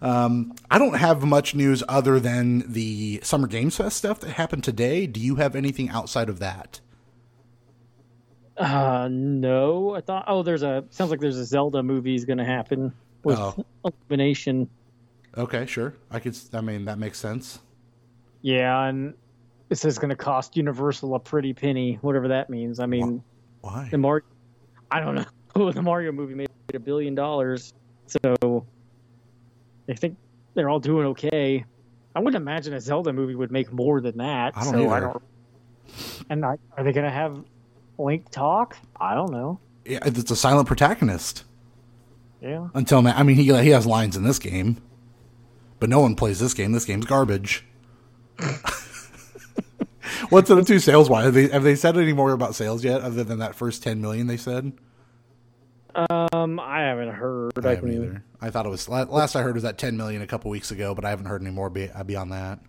Um, 0.00 0.54
I 0.70 0.78
don't 0.78 0.94
have 0.94 1.24
much 1.24 1.54
news 1.54 1.82
other 1.88 2.20
than 2.20 2.64
the 2.70 3.20
Summer 3.22 3.46
Games 3.48 3.76
Fest 3.76 3.96
stuff 3.96 4.20
that 4.20 4.30
happened 4.30 4.62
today. 4.62 5.06
Do 5.06 5.20
you 5.20 5.36
have 5.36 5.56
anything 5.56 5.88
outside 5.88 6.28
of 6.28 6.38
that? 6.38 6.80
Uh, 8.56 9.08
no. 9.10 9.94
I 9.94 10.00
thought, 10.00 10.24
oh, 10.28 10.42
there's 10.42 10.62
a, 10.62 10.84
sounds 10.90 11.10
like 11.10 11.20
there's 11.20 11.38
a 11.38 11.44
Zelda 11.44 11.82
movie 11.82 12.14
is 12.14 12.24
going 12.24 12.38
to 12.38 12.44
happen 12.44 12.92
with 13.24 13.38
Oh. 13.38 13.64
Illumination. 13.84 14.68
Okay, 15.36 15.66
sure. 15.66 15.94
I 16.10 16.20
could. 16.20 16.36
I 16.52 16.60
mean, 16.60 16.84
that 16.84 16.98
makes 16.98 17.18
sense. 17.18 17.58
Yeah, 18.42 18.84
and 18.86 19.14
it 19.70 19.76
says 19.76 19.98
going 19.98 20.10
to 20.10 20.16
cost 20.16 20.56
Universal 20.56 21.14
a 21.14 21.18
pretty 21.20 21.52
penny, 21.54 21.98
whatever 22.02 22.28
that 22.28 22.50
means. 22.50 22.78
I 22.78 22.86
mean, 22.86 23.22
Why? 23.62 23.88
the 23.90 23.98
Mario, 23.98 24.24
I 24.90 25.00
don't 25.00 25.14
know. 25.16 25.24
The 25.72 25.82
Mario 25.82 26.10
movie 26.10 26.34
made 26.34 26.48
a 26.74 26.80
billion 26.80 27.14
dollars, 27.14 27.72
so 28.06 28.66
I 29.88 29.94
think 29.94 30.16
they're 30.54 30.68
all 30.68 30.80
doing 30.80 31.06
okay. 31.08 31.64
I 32.16 32.18
wouldn't 32.20 32.40
imagine 32.40 32.74
a 32.74 32.80
Zelda 32.80 33.12
movie 33.12 33.36
would 33.36 33.52
make 33.52 33.72
more 33.72 34.00
than 34.00 34.18
that. 34.18 34.56
I 34.56 34.64
don't 34.64 34.72
so 34.74 34.90
I 34.90 34.98
don't. 35.00 35.22
And 36.28 36.44
I, 36.44 36.56
are 36.76 36.82
they 36.82 36.92
going 36.92 37.04
to 37.04 37.10
have 37.10 37.38
Link 37.98 38.30
talk? 38.30 38.76
I 39.00 39.14
don't 39.14 39.30
know. 39.30 39.60
Yeah, 39.84 40.00
it's 40.04 40.30
a 40.30 40.36
silent 40.36 40.66
protagonist 40.66 41.44
Yeah. 42.42 42.68
until 42.74 43.02
now. 43.02 43.14
I 43.16 43.22
mean, 43.22 43.36
he 43.36 43.44
he 43.44 43.68
has 43.70 43.86
lines 43.86 44.16
in 44.16 44.24
this 44.24 44.38
game, 44.40 44.78
but 45.84 45.90
no 45.90 46.00
one 46.00 46.16
plays 46.16 46.40
this 46.40 46.54
game. 46.54 46.72
This 46.72 46.86
game's 46.86 47.04
garbage. 47.04 47.62
What's 50.30 50.48
it 50.48 50.66
to 50.66 50.80
sales 50.80 51.10
wise? 51.10 51.26
Have 51.26 51.34
they, 51.34 51.48
have 51.48 51.62
they 51.62 51.76
said 51.76 51.98
any 51.98 52.14
more 52.14 52.32
about 52.32 52.54
sales 52.54 52.82
yet, 52.82 53.02
other 53.02 53.22
than 53.22 53.40
that 53.40 53.54
first 53.54 53.82
ten 53.82 54.00
million 54.00 54.26
they 54.26 54.38
said? 54.38 54.72
Um, 55.94 56.58
I 56.58 56.80
haven't 56.80 57.10
heard. 57.10 57.52
I 57.62 57.68
I 57.68 57.74
haven't 57.74 57.90
can, 57.90 58.02
either. 58.02 58.24
I 58.40 58.48
thought 58.48 58.64
it 58.64 58.70
was 58.70 58.88
last 58.88 59.36
I 59.36 59.42
heard 59.42 59.52
was 59.56 59.64
that 59.64 59.76
ten 59.76 59.94
million 59.98 60.22
a 60.22 60.26
couple 60.26 60.50
weeks 60.50 60.70
ago, 60.70 60.94
but 60.94 61.04
I 61.04 61.10
haven't 61.10 61.26
heard 61.26 61.42
any 61.42 61.50
more 61.50 61.68
be, 61.68 61.90
uh, 61.90 62.02
beyond 62.02 62.32
that. 62.32 62.60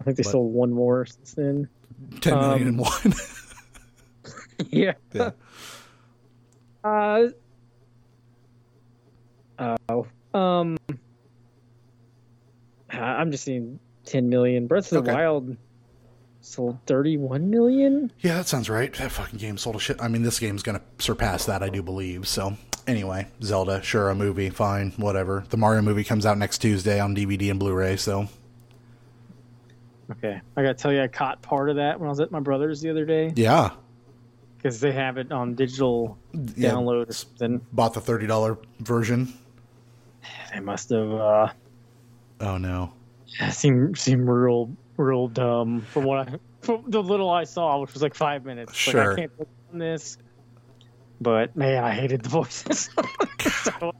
I 0.00 0.04
think 0.04 0.16
they 0.16 0.22
sold 0.22 0.54
one 0.54 0.72
more 0.72 1.06
since 1.06 1.32
then. 1.34 1.68
Ten 2.20 2.38
million 2.38 2.68
Um, 2.68 2.68
and 2.68 2.78
one. 2.78 3.14
yeah. 4.70 4.92
yeah. 5.12 5.30
Uh. 6.84 7.30
Oh. 9.88 10.06
Um. 10.38 10.76
I'm 13.02 13.30
just 13.30 13.44
seeing 13.44 13.78
10 14.06 14.28
million. 14.28 14.66
Breath 14.66 14.92
of 14.92 15.04
the 15.04 15.12
Wild 15.12 15.56
sold 16.40 16.78
31 16.86 17.48
million. 17.50 18.12
Yeah, 18.20 18.34
that 18.36 18.46
sounds 18.48 18.68
right. 18.68 18.92
That 18.94 19.10
fucking 19.12 19.38
game 19.38 19.56
sold 19.56 19.76
a 19.76 19.78
shit. 19.80 20.00
I 20.02 20.08
mean, 20.08 20.22
this 20.22 20.38
game's 20.38 20.62
gonna 20.62 20.82
surpass 20.98 21.46
that, 21.46 21.62
I 21.62 21.68
do 21.70 21.82
believe. 21.82 22.28
So, 22.28 22.56
anyway, 22.86 23.28
Zelda, 23.42 23.82
sure, 23.82 24.10
a 24.10 24.14
movie, 24.14 24.50
fine, 24.50 24.90
whatever. 24.98 25.44
The 25.48 25.56
Mario 25.56 25.80
movie 25.82 26.04
comes 26.04 26.26
out 26.26 26.36
next 26.36 26.58
Tuesday 26.58 27.00
on 27.00 27.16
DVD 27.16 27.50
and 27.50 27.58
Blu-ray. 27.58 27.96
So, 27.96 28.28
Okay. 30.10 30.40
I 30.56 30.62
gotta 30.62 30.74
tell 30.74 30.92
you, 30.92 31.02
I 31.02 31.08
caught 31.08 31.40
part 31.40 31.70
of 31.70 31.76
that 31.76 31.98
when 31.98 32.08
I 32.08 32.10
was 32.10 32.20
at 32.20 32.30
my 32.30 32.40
brother's 32.40 32.80
the 32.82 32.90
other 32.90 33.06
day 33.06 33.32
yeah, 33.36 33.70
because 34.58 34.78
they 34.80 34.92
have 34.92 35.16
it 35.16 35.32
on 35.32 35.54
digital 35.54 36.18
Yeah. 36.56 36.72
download 36.72 37.08
or 37.08 37.12
something. 37.12 37.62
bought 37.72 37.94
the 37.94 38.02
thirty 38.02 38.26
dollar 38.26 38.58
version. 38.80 39.32
They 40.52 40.60
must 40.60 40.90
have 40.90 41.10
uh, 41.10 41.48
Oh 42.40 42.58
no, 42.58 42.92
seemed 43.50 43.98
seemed 43.98 44.28
real 44.28 44.70
real 44.96 45.28
dumb 45.28 45.82
from 45.82 46.04
what 46.04 46.28
I 46.28 46.38
from 46.60 46.84
the 46.88 47.02
little 47.02 47.30
I 47.30 47.44
saw, 47.44 47.80
which 47.80 47.92
was 47.92 48.02
like 48.02 48.14
five 48.14 48.44
minutes. 48.44 48.72
Like, 48.72 48.92
Sure. 48.92 49.12
I 49.12 49.16
can't 49.16 49.32
on 49.72 49.78
this. 49.78 50.18
But 51.20 51.56
man, 51.56 51.82
I 51.82 51.92
hated 51.92 52.22
the 52.22 52.28
voices. 52.28 52.90
so 53.62 53.94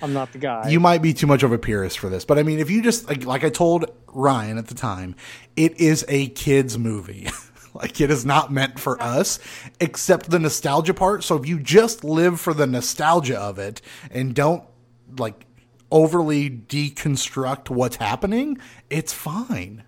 I'm 0.00 0.12
not 0.12 0.32
the 0.32 0.38
guy. 0.38 0.68
you 0.68 0.80
might 0.80 1.02
be 1.02 1.12
too 1.12 1.26
much 1.26 1.42
of 1.42 1.52
a 1.52 1.58
purist 1.58 1.98
for 1.98 2.08
this, 2.08 2.24
but 2.24 2.38
I 2.38 2.42
mean, 2.42 2.58
if 2.58 2.70
you 2.70 2.82
just 2.82 3.08
like, 3.08 3.24
like 3.24 3.44
I 3.44 3.50
told 3.50 3.86
Ryan 4.08 4.58
at 4.58 4.68
the 4.68 4.74
time, 4.74 5.16
it 5.56 5.80
is 5.80 6.04
a 6.08 6.28
kids 6.28 6.78
movie. 6.78 7.28
like 7.74 8.00
it 8.00 8.10
is 8.10 8.24
not 8.24 8.52
meant 8.52 8.78
for 8.78 9.00
us, 9.02 9.40
except 9.80 10.30
the 10.30 10.38
nostalgia 10.38 10.94
part. 10.94 11.24
So 11.24 11.36
if 11.36 11.46
you 11.46 11.58
just 11.58 12.04
live 12.04 12.40
for 12.40 12.54
the 12.54 12.66
nostalgia 12.66 13.38
of 13.38 13.58
it 13.58 13.80
and 14.10 14.34
don't 14.34 14.62
like 15.18 15.44
overly 15.94 16.50
deconstruct 16.50 17.70
what's 17.70 17.96
happening, 17.96 18.58
it's 18.90 19.12
fine. 19.12 19.84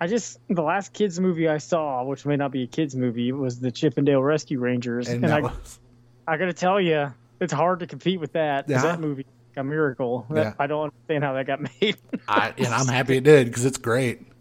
I 0.00 0.08
just 0.08 0.40
the 0.48 0.62
last 0.62 0.92
kids 0.92 1.20
movie 1.20 1.48
I 1.48 1.58
saw, 1.58 2.02
which 2.02 2.26
may 2.26 2.34
not 2.34 2.50
be 2.50 2.64
a 2.64 2.66
kids 2.66 2.96
movie, 2.96 3.30
was 3.30 3.60
the 3.60 3.70
Chippendale 3.70 4.22
Rescue 4.22 4.58
Rangers, 4.58 5.08
And, 5.08 5.22
and, 5.24 5.32
I, 5.32 5.40
was, 5.42 5.78
I 6.26 6.36
got 6.38 6.46
to 6.46 6.52
tell 6.52 6.80
you, 6.80 7.12
it's 7.40 7.52
hard 7.52 7.80
to 7.80 7.86
compete 7.86 8.18
with 8.18 8.32
that. 8.32 8.68
Yeah. 8.68 8.82
That 8.82 9.00
movie, 9.00 9.26
a 9.56 9.62
miracle. 9.62 10.26
That- 10.30 10.56
I 10.58 10.66
don't 10.66 10.84
understand 10.84 11.22
how 11.22 11.34
that 11.34 11.46
got 11.46 11.60
made. 11.80 11.98
I, 12.26 12.54
and 12.56 12.68
I'm 12.68 12.88
happy 12.88 13.18
it 13.18 13.24
did 13.24 13.46
because 13.46 13.64
it's 13.64 13.78
great. 13.78 14.22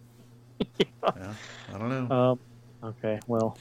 Yeah, 1.01 1.33
I 1.73 1.77
don't 1.79 1.89
know. 1.89 2.15
um, 2.15 2.39
okay, 2.83 3.19
well, 3.25 3.57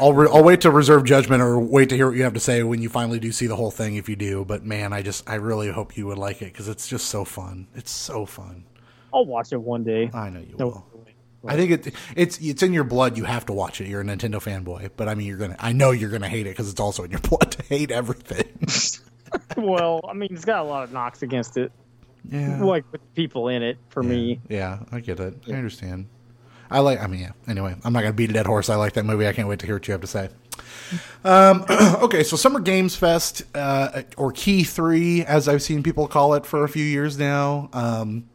I'll 0.00 0.12
re- 0.12 0.28
I'll 0.30 0.44
wait 0.44 0.60
to 0.62 0.70
reserve 0.70 1.04
judgment 1.04 1.42
or 1.42 1.58
wait 1.58 1.88
to 1.88 1.96
hear 1.96 2.08
what 2.08 2.16
you 2.16 2.24
have 2.24 2.34
to 2.34 2.40
say 2.40 2.62
when 2.62 2.82
you 2.82 2.88
finally 2.88 3.18
do 3.18 3.32
see 3.32 3.46
the 3.46 3.56
whole 3.56 3.70
thing. 3.70 3.96
If 3.96 4.08
you 4.08 4.16
do, 4.16 4.44
but 4.44 4.64
man, 4.64 4.92
I 4.92 5.02
just 5.02 5.28
I 5.28 5.36
really 5.36 5.70
hope 5.70 5.96
you 5.96 6.06
would 6.06 6.18
like 6.18 6.42
it 6.42 6.46
because 6.52 6.68
it's 6.68 6.86
just 6.88 7.06
so 7.08 7.24
fun. 7.24 7.66
It's 7.74 7.90
so 7.90 8.26
fun. 8.26 8.64
I'll 9.14 9.24
watch 9.24 9.52
it 9.52 9.60
one 9.60 9.84
day. 9.84 10.10
I 10.12 10.28
know 10.28 10.40
you 10.40 10.54
No, 10.58 10.66
will. 10.66 10.86
I 11.46 11.56
think 11.56 11.70
it 11.86 11.94
it's 12.16 12.38
it's 12.38 12.62
in 12.62 12.72
your 12.72 12.84
blood. 12.84 13.16
You 13.16 13.24
have 13.24 13.46
to 13.46 13.52
watch 13.52 13.80
it. 13.80 13.86
You're 13.86 14.00
a 14.00 14.04
Nintendo 14.04 14.42
fanboy, 14.42 14.90
but 14.96 15.08
I 15.08 15.14
mean, 15.14 15.28
you're 15.28 15.38
gonna. 15.38 15.56
I 15.58 15.72
know 15.72 15.92
you're 15.92 16.10
gonna 16.10 16.28
hate 16.28 16.46
it 16.46 16.50
because 16.50 16.68
it's 16.70 16.80
also 16.80 17.04
in 17.04 17.10
your 17.10 17.20
blood 17.28 17.52
to 17.52 17.62
hate 17.62 17.90
everything. 17.90 18.66
well, 19.56 20.00
I 20.08 20.12
mean, 20.12 20.28
it's 20.32 20.44
got 20.44 20.60
a 20.60 20.68
lot 20.68 20.84
of 20.84 20.92
knocks 20.92 21.22
against 21.22 21.56
it, 21.56 21.72
yeah, 22.28 22.62
like 22.62 22.84
with 22.92 23.14
people 23.14 23.48
in 23.48 23.62
it. 23.62 23.78
For 23.90 24.02
me, 24.02 24.40
yeah, 24.48 24.80
I 24.92 25.00
get 25.00 25.20
it. 25.20 25.36
I 25.48 25.52
understand. 25.52 26.06
I 26.70 26.80
like. 26.80 27.00
I 27.00 27.06
mean, 27.06 27.20
yeah. 27.20 27.32
Anyway, 27.48 27.74
I'm 27.84 27.92
not 27.92 28.02
gonna 28.02 28.12
beat 28.12 28.30
a 28.30 28.32
dead 28.32 28.46
horse. 28.46 28.68
I 28.68 28.76
like 28.76 28.94
that 28.94 29.04
movie. 29.04 29.26
I 29.26 29.32
can't 29.32 29.48
wait 29.48 29.60
to 29.60 29.66
hear 29.66 29.76
what 29.76 29.86
you 29.86 29.92
have 29.92 30.00
to 30.00 30.06
say. 30.06 30.28
Um, 31.24 31.64
okay, 31.70 32.22
so 32.22 32.36
Summer 32.36 32.60
Games 32.60 32.96
Fest, 32.96 33.42
uh, 33.54 34.02
or 34.16 34.32
Key 34.32 34.64
Three, 34.64 35.24
as 35.24 35.48
I've 35.48 35.62
seen 35.62 35.82
people 35.82 36.06
call 36.08 36.34
it 36.34 36.46
for 36.46 36.64
a 36.64 36.68
few 36.68 36.84
years 36.84 37.18
now. 37.18 37.68
Um, 37.72 38.28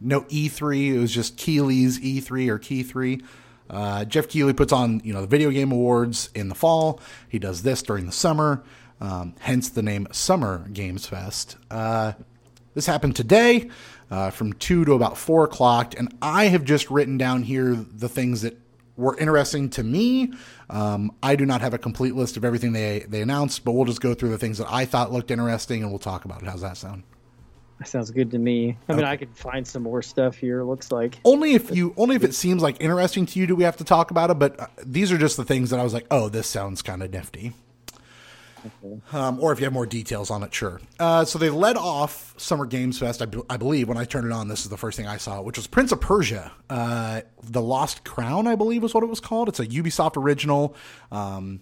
no 0.00 0.22
E3, 0.22 0.94
it 0.94 0.98
was 0.98 1.12
just 1.12 1.36
Keighley's 1.36 1.98
E3 2.00 2.48
or 2.48 2.58
Key 2.58 2.82
Three. 2.82 3.22
Uh, 3.70 4.04
Geoff 4.04 4.28
Keighley 4.28 4.52
puts 4.52 4.72
on, 4.72 5.00
you 5.04 5.12
know, 5.14 5.22
the 5.22 5.26
video 5.26 5.50
game 5.50 5.72
awards 5.72 6.28
in 6.34 6.48
the 6.48 6.54
fall. 6.54 7.00
He 7.28 7.38
does 7.38 7.62
this 7.62 7.82
during 7.82 8.06
the 8.06 8.12
summer, 8.12 8.62
um, 9.00 9.34
hence 9.40 9.70
the 9.70 9.82
name 9.82 10.06
Summer 10.12 10.68
Games 10.72 11.06
Fest. 11.06 11.56
Uh, 11.70 12.12
this 12.74 12.86
happened 12.86 13.16
today 13.16 13.70
uh, 14.10 14.30
from 14.30 14.52
2 14.54 14.84
to 14.84 14.92
about 14.92 15.16
4 15.16 15.44
o'clock, 15.44 15.94
and 15.98 16.16
I 16.20 16.46
have 16.46 16.64
just 16.64 16.90
written 16.90 17.18
down 17.18 17.42
here 17.42 17.74
the 17.74 18.08
things 18.08 18.42
that 18.42 18.58
were 18.96 19.18
interesting 19.18 19.70
to 19.70 19.82
me. 19.82 20.32
Um, 20.70 21.12
I 21.22 21.36
do 21.36 21.44
not 21.44 21.60
have 21.60 21.74
a 21.74 21.78
complete 21.78 22.14
list 22.14 22.36
of 22.36 22.44
everything 22.44 22.72
they, 22.72 23.00
they 23.08 23.22
announced, 23.22 23.64
but 23.64 23.72
we'll 23.72 23.86
just 23.86 24.00
go 24.00 24.14
through 24.14 24.30
the 24.30 24.38
things 24.38 24.58
that 24.58 24.70
I 24.70 24.84
thought 24.84 25.12
looked 25.12 25.30
interesting 25.30 25.82
and 25.82 25.90
we'll 25.90 25.98
talk 25.98 26.24
about 26.24 26.42
it. 26.42 26.48
How's 26.48 26.60
that 26.62 26.76
sound? 26.76 27.02
that 27.78 27.88
sounds 27.88 28.10
good 28.10 28.30
to 28.30 28.38
me. 28.38 28.78
I 28.88 28.94
mean, 28.94 29.04
I 29.04 29.16
could 29.16 29.36
find 29.36 29.66
some 29.66 29.82
more 29.82 30.00
stuff 30.02 30.36
here. 30.36 30.60
It 30.60 30.66
looks 30.66 30.92
like. 30.92 31.18
Only 31.24 31.54
if 31.54 31.74
you, 31.74 31.92
only 31.96 32.16
if 32.16 32.24
it 32.24 32.34
seems 32.34 32.62
like 32.62 32.80
interesting 32.80 33.26
to 33.26 33.38
you, 33.38 33.46
do 33.46 33.56
we 33.56 33.64
have 33.64 33.76
to 33.78 33.84
talk 33.84 34.10
about 34.10 34.30
it. 34.30 34.38
But 34.38 34.60
uh, 34.60 34.66
these 34.84 35.10
are 35.12 35.18
just 35.18 35.36
the 35.36 35.44
things 35.44 35.70
that 35.70 35.80
I 35.80 35.82
was 35.82 35.92
like, 35.92 36.06
oh, 36.10 36.28
this 36.28 36.46
sounds 36.46 36.82
kind 36.82 37.02
of 37.02 37.12
nifty. 37.12 37.52
Um, 39.12 39.40
or 39.40 39.52
if 39.52 39.60
you 39.60 39.64
have 39.64 39.72
more 39.72 39.86
details 39.86 40.30
on 40.30 40.42
it, 40.42 40.54
sure. 40.54 40.80
Uh, 40.98 41.24
so 41.24 41.38
they 41.38 41.50
led 41.50 41.76
off 41.76 42.34
Summer 42.36 42.66
Games 42.66 42.98
Fest, 42.98 43.22
I, 43.22 43.56
believe. 43.56 43.88
When 43.88 43.98
I 43.98 44.04
turned 44.04 44.26
it 44.26 44.32
on, 44.32 44.48
this 44.48 44.62
is 44.62 44.68
the 44.68 44.76
first 44.76 44.96
thing 44.96 45.06
I 45.06 45.16
saw, 45.16 45.42
which 45.42 45.56
was 45.56 45.66
Prince 45.66 45.92
of 45.92 46.00
Persia, 46.00 46.52
uh, 46.70 47.22
The 47.42 47.62
Lost 47.62 48.04
Crown, 48.04 48.46
I 48.46 48.54
believe 48.54 48.82
was 48.82 48.94
what 48.94 49.02
it 49.02 49.08
was 49.08 49.20
called. 49.20 49.48
It's 49.48 49.60
a 49.60 49.66
Ubisoft 49.66 50.16
original. 50.16 50.76
Um, 51.12 51.60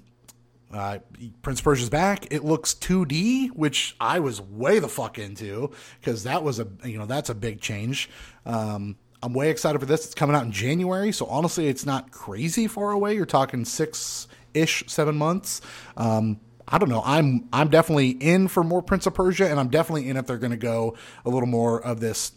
uh, 0.73 0.99
Prince 1.42 1.61
of 1.61 1.64
Persia's 1.64 1.90
back. 1.90 2.32
It 2.32 2.44
looks 2.44 2.75
2D, 2.75 3.50
which 3.50 3.94
I 4.00 4.21
was 4.21 4.40
way 4.40 4.78
the 4.78 4.88
fuck 4.88 5.18
into 5.18 5.71
because 6.00 6.25
that 6.25 6.42
was 6.42 6.61
a 6.61 6.68
you 6.85 6.99
know 6.99 7.04
that's 7.04 7.28
a 7.28 7.35
big 7.35 7.61
change. 7.61 8.09
Um, 8.47 8.97
I'm 9.23 9.35
way 9.35 9.50
excited 9.50 9.78
for 9.78 9.87
this. 9.87 10.06
It's 10.06 10.14
coming 10.14 10.35
out 10.35 10.44
in 10.44 10.50
January, 10.50 11.12
so 11.12 11.26
honestly, 11.26 11.68
it's 11.68 11.87
not 11.87 12.11
crazy 12.11 12.66
far 12.66 12.90
away. 12.90 13.14
You're 13.14 13.26
talking 13.26 13.64
six 13.64 14.26
ish, 14.54 14.85
seven 14.87 15.16
months. 15.16 15.61
Um, 15.97 16.40
I 16.69 16.78
don't 16.78 16.88
know. 16.88 17.02
I'm 17.04 17.49
I'm 17.52 17.69
definitely 17.69 18.11
in 18.11 18.49
for 18.49 18.62
more 18.64 18.83
Prince 18.83 19.07
of 19.07 19.14
Persia, 19.14 19.49
and 19.50 19.59
I'm 19.61 19.69
definitely 19.69 20.09
in 20.09 20.16
if 20.16 20.26
they're 20.26 20.38
going 20.38 20.52
to 20.52 20.57
go 20.57 20.97
a 21.25 21.31
little 21.31 21.49
more 21.49 21.81
of 21.83 22.00
this 22.00 22.33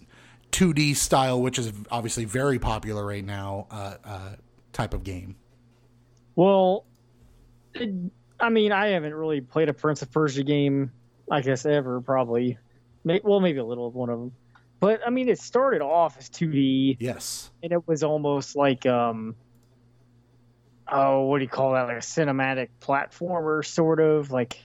2D 0.51 0.96
style, 0.96 1.41
which 1.41 1.60
is 1.60 1.72
obviously 1.91 2.25
very 2.25 2.60
popular 2.60 3.05
right 3.05 3.24
now. 3.25 3.67
Uh, 3.72 3.96
uh, 4.03 4.29
type 4.74 4.94
of 4.94 5.03
game. 5.03 5.36
Well, 6.36 6.86
it, 7.74 7.89
I 8.39 8.50
mean, 8.50 8.72
I 8.72 8.88
haven't 8.88 9.13
really 9.13 9.41
played 9.41 9.70
a 9.70 9.74
Prince 9.74 10.01
of 10.01 10.12
Persia 10.12 10.44
game, 10.44 10.91
I 11.32 11.41
guess 11.41 11.65
ever 11.65 12.01
probably. 12.01 12.58
May, 13.05 13.22
well, 13.24 13.39
maybe 13.39 13.60
a 13.60 13.63
little 13.65 13.88
of 13.88 13.96
one 13.96 14.10
of 14.10 14.20
them, 14.20 14.32
but 14.79 15.00
I 15.05 15.12
mean, 15.12 15.29
it 15.29 15.39
started 15.39 15.82
off 15.82 16.17
as 16.17 16.29
2D, 16.29 16.98
Yes. 17.00 17.51
and 17.63 17.72
it 17.72 17.88
was 17.88 18.03
almost 18.03 18.55
like 18.55 18.86
um, 18.86 19.36
oh, 20.88 21.24
what 21.24 21.39
do 21.39 21.44
you 21.44 21.50
call 21.50 21.74
that? 21.74 21.88
Like 21.88 21.98
a 21.98 22.00
cinematic 22.00 22.70
platformer, 22.82 23.65
sort 23.65 24.00
of 24.00 24.32
like 24.32 24.58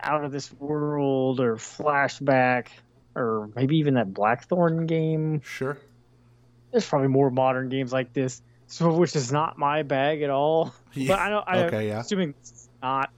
out 0.00 0.24
of 0.24 0.32
this 0.32 0.52
world 0.52 1.40
or 1.40 1.56
flashback, 1.56 2.68
or 3.14 3.50
maybe 3.54 3.78
even 3.78 3.94
that 3.94 4.12
Blackthorn 4.12 4.86
game. 4.86 5.40
Sure. 5.42 5.78
There's 6.70 6.86
probably 6.86 7.08
more 7.08 7.30
modern 7.30 7.68
games 7.68 7.92
like 7.92 8.12
this, 8.12 8.42
so 8.66 8.92
which 8.92 9.16
is 9.16 9.32
not 9.32 9.58
my 9.58 9.82
bag 9.82 10.22
at 10.22 10.30
all. 10.30 10.74
Yeah, 10.92 11.08
But 11.08 11.18
I 11.18 11.28
don't. 11.28 11.44
I, 11.46 11.64
okay, 11.64 11.88
yeah. 11.88 12.00
Assuming 12.00 12.34
it's 12.40 12.68
not. 12.82 13.10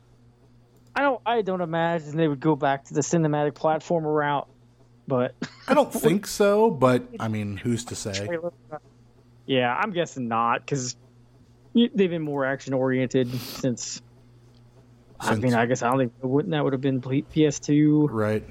I 0.95 1.03
don't. 1.03 1.21
I 1.25 1.43
don't 1.43 1.61
imagine 1.61 2.17
they 2.17 2.29
would 2.29 2.41
go 2.41 2.57
back 2.57 2.87
to 2.87 2.95
the 2.95 3.01
cinematic 3.01 3.53
platformer 3.53 4.15
route. 4.15 4.49
But 5.07 5.35
I 5.67 5.75
don't 5.75 5.93
think 5.93 6.27
so, 6.27 6.71
but 6.71 7.09
I 7.19 7.29
mean, 7.29 7.57
who's 7.57 7.85
to 7.87 7.95
say? 7.95 8.29
Uh, 8.29 8.79
yeah, 9.47 9.75
I'm 9.75 9.93
guessing 9.93 10.29
not 10.29 10.61
because 10.61 10.97
they've 11.95 12.11
been 12.11 12.23
more 12.23 12.45
action 12.45 12.75
oriented 12.75 13.33
since. 13.41 14.03
I 15.21 15.35
mean, 15.35 15.55
I 15.55 15.67
guess 15.67 15.83
I 15.83 15.91
don't 15.91 15.99
think 15.99 16.13
wouldn't 16.23 16.53
that 16.53 16.63
would 16.63 16.73
have 16.73 16.83
been 16.83 17.01
PS2. 17.01 18.09
Right. 18.11 18.45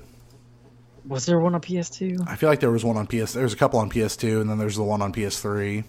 Was 1.05 1.25
there 1.25 1.39
one 1.39 1.55
on 1.55 1.61
PS2? 1.61 2.27
I 2.27 2.35
feel 2.35 2.49
like 2.49 2.59
there 2.59 2.71
was 2.71 2.83
one 2.83 2.97
on 2.97 3.07
PS. 3.07 3.33
There's 3.33 3.53
a 3.53 3.55
couple 3.55 3.79
on 3.79 3.89
PS2, 3.89 4.41
and 4.41 4.49
then 4.49 4.57
there's 4.57 4.75
the 4.75 4.83
one 4.83 5.01
on 5.01 5.13
PS3. 5.13 5.85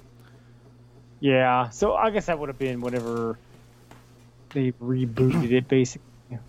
Yeah, 1.21 1.71
so 1.71 1.95
I 1.95 2.11
guess 2.11 2.26
that 2.26 2.38
would 2.38 2.49
have 2.49 2.59
been 2.59 2.80
whenever 2.80 3.38
they 4.50 4.73
rebooted 4.73 5.50
it, 5.50 5.66
basically. 5.66 6.07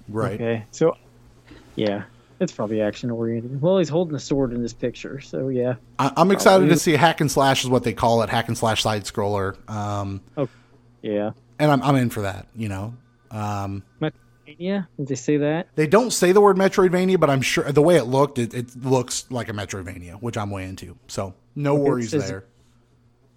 Right. 0.08 0.34
Okay, 0.34 0.66
so 0.70 0.96
yeah, 1.76 2.04
it's 2.40 2.52
probably 2.52 2.82
action 2.82 3.10
oriented. 3.10 3.62
Well, 3.62 3.80
he's 3.80 3.90
holding 3.90 4.16
a 4.16 4.20
sword 4.20 4.54
in 4.54 4.62
this 4.62 4.74
picture, 4.74 5.20
so 5.20 5.50
yeah. 5.50 5.76
I, 5.98 6.12
I'm 6.18 6.32
excited 6.32 6.70
to 6.70 6.78
see 6.78 6.94
hack 6.94 7.22
and 7.22 7.32
slash 7.32 7.64
is 7.64 7.70
what 7.70 7.84
they 7.84 7.94
call 7.94 8.22
it, 8.22 8.30
hack 8.30 8.48
and 8.48 8.58
slash 8.58 8.84
side 8.84 9.06
scroller. 9.06 9.58
Um, 9.70 10.22
Yeah. 11.02 11.32
and 11.60 11.72
I'm 11.72 11.82
I'm 11.82 11.96
in 11.96 12.10
for 12.10 12.22
that. 12.22 12.48
You 12.56 12.70
know, 12.70 12.94
um, 13.32 13.84
Metroidvania? 14.02 14.88
Did 14.98 15.08
they 15.08 15.16
say 15.16 15.38
that? 15.38 15.68
they 15.76 15.88
don't 15.88 16.12
say 16.12 16.32
the 16.32 16.42
word 16.42 16.58
Metroidvania, 16.58 17.20
but 17.20 17.30
I'm 17.30 17.42
sure 17.42 17.72
the 17.72 17.82
way 17.82 17.96
it 17.98 18.06
looked, 18.06 18.38
it, 18.40 18.54
it 18.54 18.76
looks 18.84 19.26
like 19.30 19.50
a 19.50 19.54
Metroidvania, 19.54 20.16
which 20.22 20.38
I'm 20.38 20.50
way 20.50 20.66
into. 20.66 20.98
So 21.08 21.36
no 21.56 21.76
worries 21.76 22.12
there. 22.12 22.46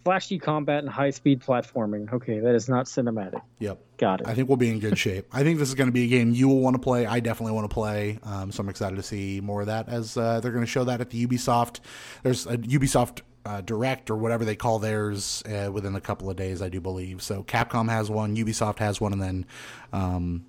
Flashy 0.05 0.41
combat 0.41 0.81
and 0.81 0.89
high 0.89 1.11
speed 1.11 1.41
platforming. 1.43 2.13
Okay, 2.13 2.41
that 2.41 2.57
is 2.57 2.69
not 2.69 2.87
cinematic. 2.87 3.41
Yep. 3.61 3.79
Got 3.99 4.23
it. 4.23 4.27
I 4.27 4.35
think 4.35 4.49
we'll 4.49 4.57
be 4.57 4.69
in 4.69 4.81
good 4.81 4.99
shape. 4.99 5.29
I 5.33 5.45
think 5.45 5.61
this 5.61 5.69
is 5.69 5.77
going 5.77 5.87
to 5.87 5.93
be 5.93 6.05
a 6.05 6.09
game 6.09 6.35
you 6.35 6.49
will 6.49 6.59
want 6.59 6.75
to 6.75 6.83
play. 6.83 7.07
I 7.07 7.21
definitely 7.21 7.53
want 7.53 7.71
to 7.71 7.75
play. 7.75 8.19
Um, 8.25 8.51
so 8.51 8.63
I'm 8.63 8.69
excited 8.69 8.97
to 8.97 9.03
see 9.05 9.41
more 9.41 9.61
of 9.61 9.69
that 9.69 9.89
as 9.89 10.17
uh, 10.17 10.41
they're 10.41 10.51
going 10.51 10.65
to 10.65 10.71
show 10.71 10.83
that 10.83 11.01
at 11.01 11.11
the 11.11 11.25
Ubisoft. 11.25 11.79
There's 12.25 12.47
a 12.47 12.57
Ubisoft 12.59 13.21
uh, 13.45 13.61
Direct 13.61 14.11
or 14.11 14.17
whatever 14.17 14.45
they 14.45 14.57
call 14.57 14.79
theirs 14.79 15.43
uh, 15.47 15.71
within 15.73 15.95
a 15.95 16.01
couple 16.01 16.31
of 16.31 16.37
days, 16.37 16.63
I 16.63 16.69
do 16.69 16.81
believe. 16.81 17.23
So 17.23 17.43
Capcom 17.43 17.89
has 17.89 18.11
one, 18.11 18.37
Ubisoft 18.37 18.79
has 18.79 19.01
one, 19.01 19.13
and 19.13 19.23
then 19.23 19.47
um, 19.93 20.47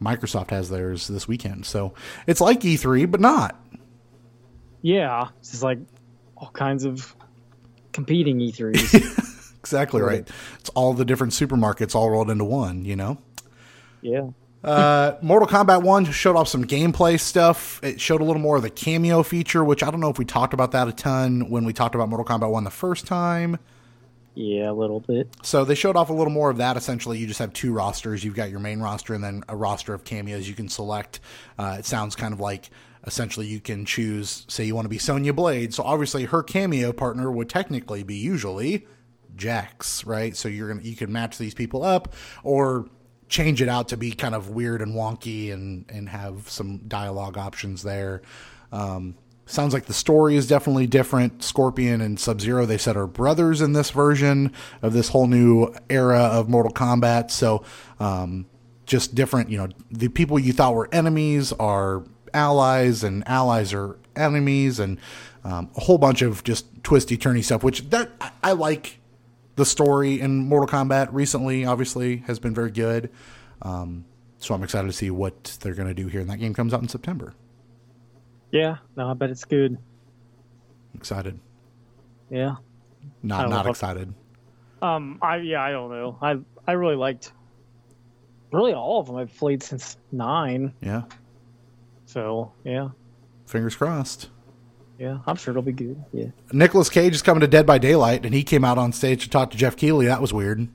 Microsoft 0.00 0.50
has 0.50 0.68
theirs 0.68 1.06
this 1.08 1.28
weekend. 1.28 1.64
So 1.66 1.94
it's 2.26 2.40
like 2.40 2.60
E3, 2.60 3.10
but 3.10 3.20
not. 3.20 3.56
yeah, 4.82 5.28
it's 5.38 5.52
just 5.52 5.62
like 5.62 5.78
all 6.36 6.50
kinds 6.50 6.84
of 6.84 7.14
competing 7.92 8.40
E 8.40 8.52
E3s. 8.52 9.28
Exactly 9.62 10.02
right. 10.02 10.28
It's 10.58 10.70
all 10.70 10.92
the 10.92 11.04
different 11.04 11.34
supermarkets 11.34 11.94
all 11.94 12.10
rolled 12.10 12.30
into 12.30 12.44
one, 12.44 12.84
you 12.84 12.96
know? 12.96 13.18
yeah. 14.00 14.26
Uh, 14.64 15.16
Mortal 15.22 15.48
Kombat 15.48 15.82
1 15.82 16.04
showed 16.12 16.36
off 16.36 16.48
some 16.48 16.64
gameplay 16.64 17.18
stuff. 17.18 17.80
It 17.82 18.00
showed 18.00 18.20
a 18.20 18.24
little 18.24 18.40
more 18.40 18.56
of 18.56 18.62
the 18.62 18.70
cameo 18.70 19.22
feature, 19.22 19.64
which 19.64 19.82
I 19.82 19.90
don't 19.90 20.00
know 20.00 20.10
if 20.10 20.18
we 20.18 20.24
talked 20.24 20.54
about 20.54 20.72
that 20.72 20.88
a 20.88 20.92
ton 20.92 21.50
when 21.50 21.64
we 21.64 21.72
talked 21.72 21.94
about 21.94 22.08
Mortal 22.08 22.24
Kombat 22.24 22.50
1 22.50 22.64
the 22.64 22.70
first 22.70 23.06
time. 23.06 23.58
Yeah, 24.34 24.70
a 24.70 24.72
little 24.72 25.00
bit. 25.00 25.28
So 25.42 25.64
they 25.64 25.74
showed 25.74 25.96
off 25.96 26.08
a 26.08 26.12
little 26.12 26.32
more 26.32 26.48
of 26.48 26.56
that. 26.56 26.76
Essentially, 26.76 27.18
you 27.18 27.26
just 27.26 27.38
have 27.38 27.52
two 27.52 27.72
rosters. 27.72 28.24
You've 28.24 28.34
got 28.34 28.50
your 28.50 28.60
main 28.60 28.80
roster 28.80 29.14
and 29.14 29.22
then 29.22 29.44
a 29.48 29.56
roster 29.56 29.92
of 29.92 30.04
cameos 30.04 30.48
you 30.48 30.54
can 30.54 30.68
select. 30.68 31.20
Uh, 31.58 31.76
it 31.78 31.84
sounds 31.84 32.16
kind 32.16 32.32
of 32.32 32.40
like 32.40 32.70
essentially 33.06 33.46
you 33.46 33.60
can 33.60 33.84
choose. 33.84 34.46
Say 34.48 34.64
you 34.64 34.74
want 34.74 34.86
to 34.86 34.90
be 34.90 34.98
Sonya 34.98 35.34
Blade, 35.34 35.74
so 35.74 35.82
obviously 35.82 36.24
her 36.24 36.42
cameo 36.42 36.92
partner 36.92 37.30
would 37.30 37.50
technically 37.50 38.04
be 38.04 38.14
usually 38.14 38.86
Jax, 39.36 40.04
right? 40.06 40.34
So 40.34 40.48
you're 40.48 40.68
gonna 40.68 40.82
you 40.82 40.96
can 40.96 41.12
match 41.12 41.36
these 41.36 41.54
people 41.54 41.82
up 41.82 42.14
or 42.42 42.88
change 43.32 43.62
it 43.62 43.68
out 43.68 43.88
to 43.88 43.96
be 43.96 44.12
kind 44.12 44.34
of 44.34 44.50
weird 44.50 44.82
and 44.82 44.94
wonky 44.94 45.52
and 45.52 45.86
and 45.88 46.10
have 46.10 46.48
some 46.50 46.76
dialogue 46.86 47.38
options 47.38 47.82
there. 47.82 48.20
Um, 48.70 49.14
sounds 49.46 49.72
like 49.72 49.86
the 49.86 49.94
story 49.94 50.36
is 50.36 50.46
definitely 50.46 50.86
different. 50.86 51.42
Scorpion 51.42 52.02
and 52.02 52.20
Sub 52.20 52.40
Zero, 52.42 52.66
they 52.66 52.78
said, 52.78 52.96
are 52.96 53.06
brothers 53.06 53.62
in 53.62 53.72
this 53.72 53.90
version 53.90 54.52
of 54.82 54.92
this 54.92 55.08
whole 55.08 55.26
new 55.26 55.74
era 55.88 56.20
of 56.20 56.48
Mortal 56.50 56.72
Kombat. 56.72 57.30
So, 57.30 57.64
um, 57.98 58.46
just 58.84 59.14
different, 59.14 59.48
you 59.48 59.56
know, 59.56 59.68
the 59.90 60.08
people 60.08 60.38
you 60.38 60.52
thought 60.52 60.74
were 60.74 60.88
enemies 60.92 61.52
are 61.54 62.04
allies, 62.34 63.02
and 63.02 63.26
allies 63.26 63.72
are 63.72 63.98
enemies, 64.14 64.78
and 64.78 64.98
um, 65.44 65.70
a 65.76 65.80
whole 65.80 65.98
bunch 65.98 66.20
of 66.20 66.44
just 66.44 66.66
twisty 66.82 67.16
turny 67.16 67.42
stuff, 67.42 67.62
which 67.62 67.88
that 67.90 68.10
I, 68.20 68.30
I 68.42 68.52
like 68.52 68.98
the 69.56 69.64
story 69.64 70.20
in 70.20 70.48
Mortal 70.48 70.68
Kombat 70.68 71.08
recently, 71.12 71.64
obviously, 71.64 72.18
has 72.18 72.38
been 72.38 72.54
very 72.54 72.70
good. 72.70 73.10
Um, 73.62 74.04
so 74.38 74.54
I'm 74.54 74.62
excited 74.62 74.88
to 74.88 74.92
see 74.92 75.10
what 75.10 75.56
they're 75.60 75.74
going 75.74 75.88
to 75.88 75.94
do 75.94 76.08
here. 76.08 76.20
And 76.20 76.30
that 76.30 76.38
game 76.38 76.54
comes 76.54 76.74
out 76.74 76.82
in 76.82 76.88
September. 76.88 77.34
Yeah, 78.50 78.78
no, 78.96 79.10
I 79.10 79.14
bet 79.14 79.30
it's 79.30 79.44
good. 79.44 79.78
Excited. 80.94 81.38
Yeah. 82.30 82.56
Not 83.22 83.48
not 83.50 83.66
excited. 83.66 84.12
Um, 84.80 85.18
I 85.22 85.36
yeah, 85.36 85.62
I 85.62 85.70
don't 85.70 85.90
know. 85.90 86.18
I 86.20 86.38
I 86.66 86.72
really 86.72 86.96
liked 86.96 87.32
really 88.52 88.74
all 88.74 89.00
of 89.00 89.06
them 89.06 89.16
I've 89.16 89.34
played 89.36 89.62
since 89.62 89.96
nine. 90.10 90.72
Yeah. 90.80 91.02
So 92.06 92.52
yeah, 92.64 92.90
Fingers 93.46 93.76
crossed. 93.76 94.28
Yeah, 94.98 95.18
I'm 95.26 95.36
sure 95.36 95.52
it'll 95.52 95.62
be 95.62 95.72
good. 95.72 96.02
Yeah. 96.12 96.26
Nicolas 96.52 96.88
Cage 96.88 97.14
is 97.14 97.22
coming 97.22 97.40
to 97.40 97.48
Dead 97.48 97.66
by 97.66 97.78
Daylight, 97.78 98.24
and 98.24 98.34
he 98.34 98.44
came 98.44 98.64
out 98.64 98.78
on 98.78 98.92
stage 98.92 99.24
to 99.24 99.30
talk 99.30 99.50
to 99.50 99.56
Geoff 99.56 99.76
Keighley. 99.76 100.06
That 100.06 100.20
was 100.20 100.32
weird. 100.32 100.68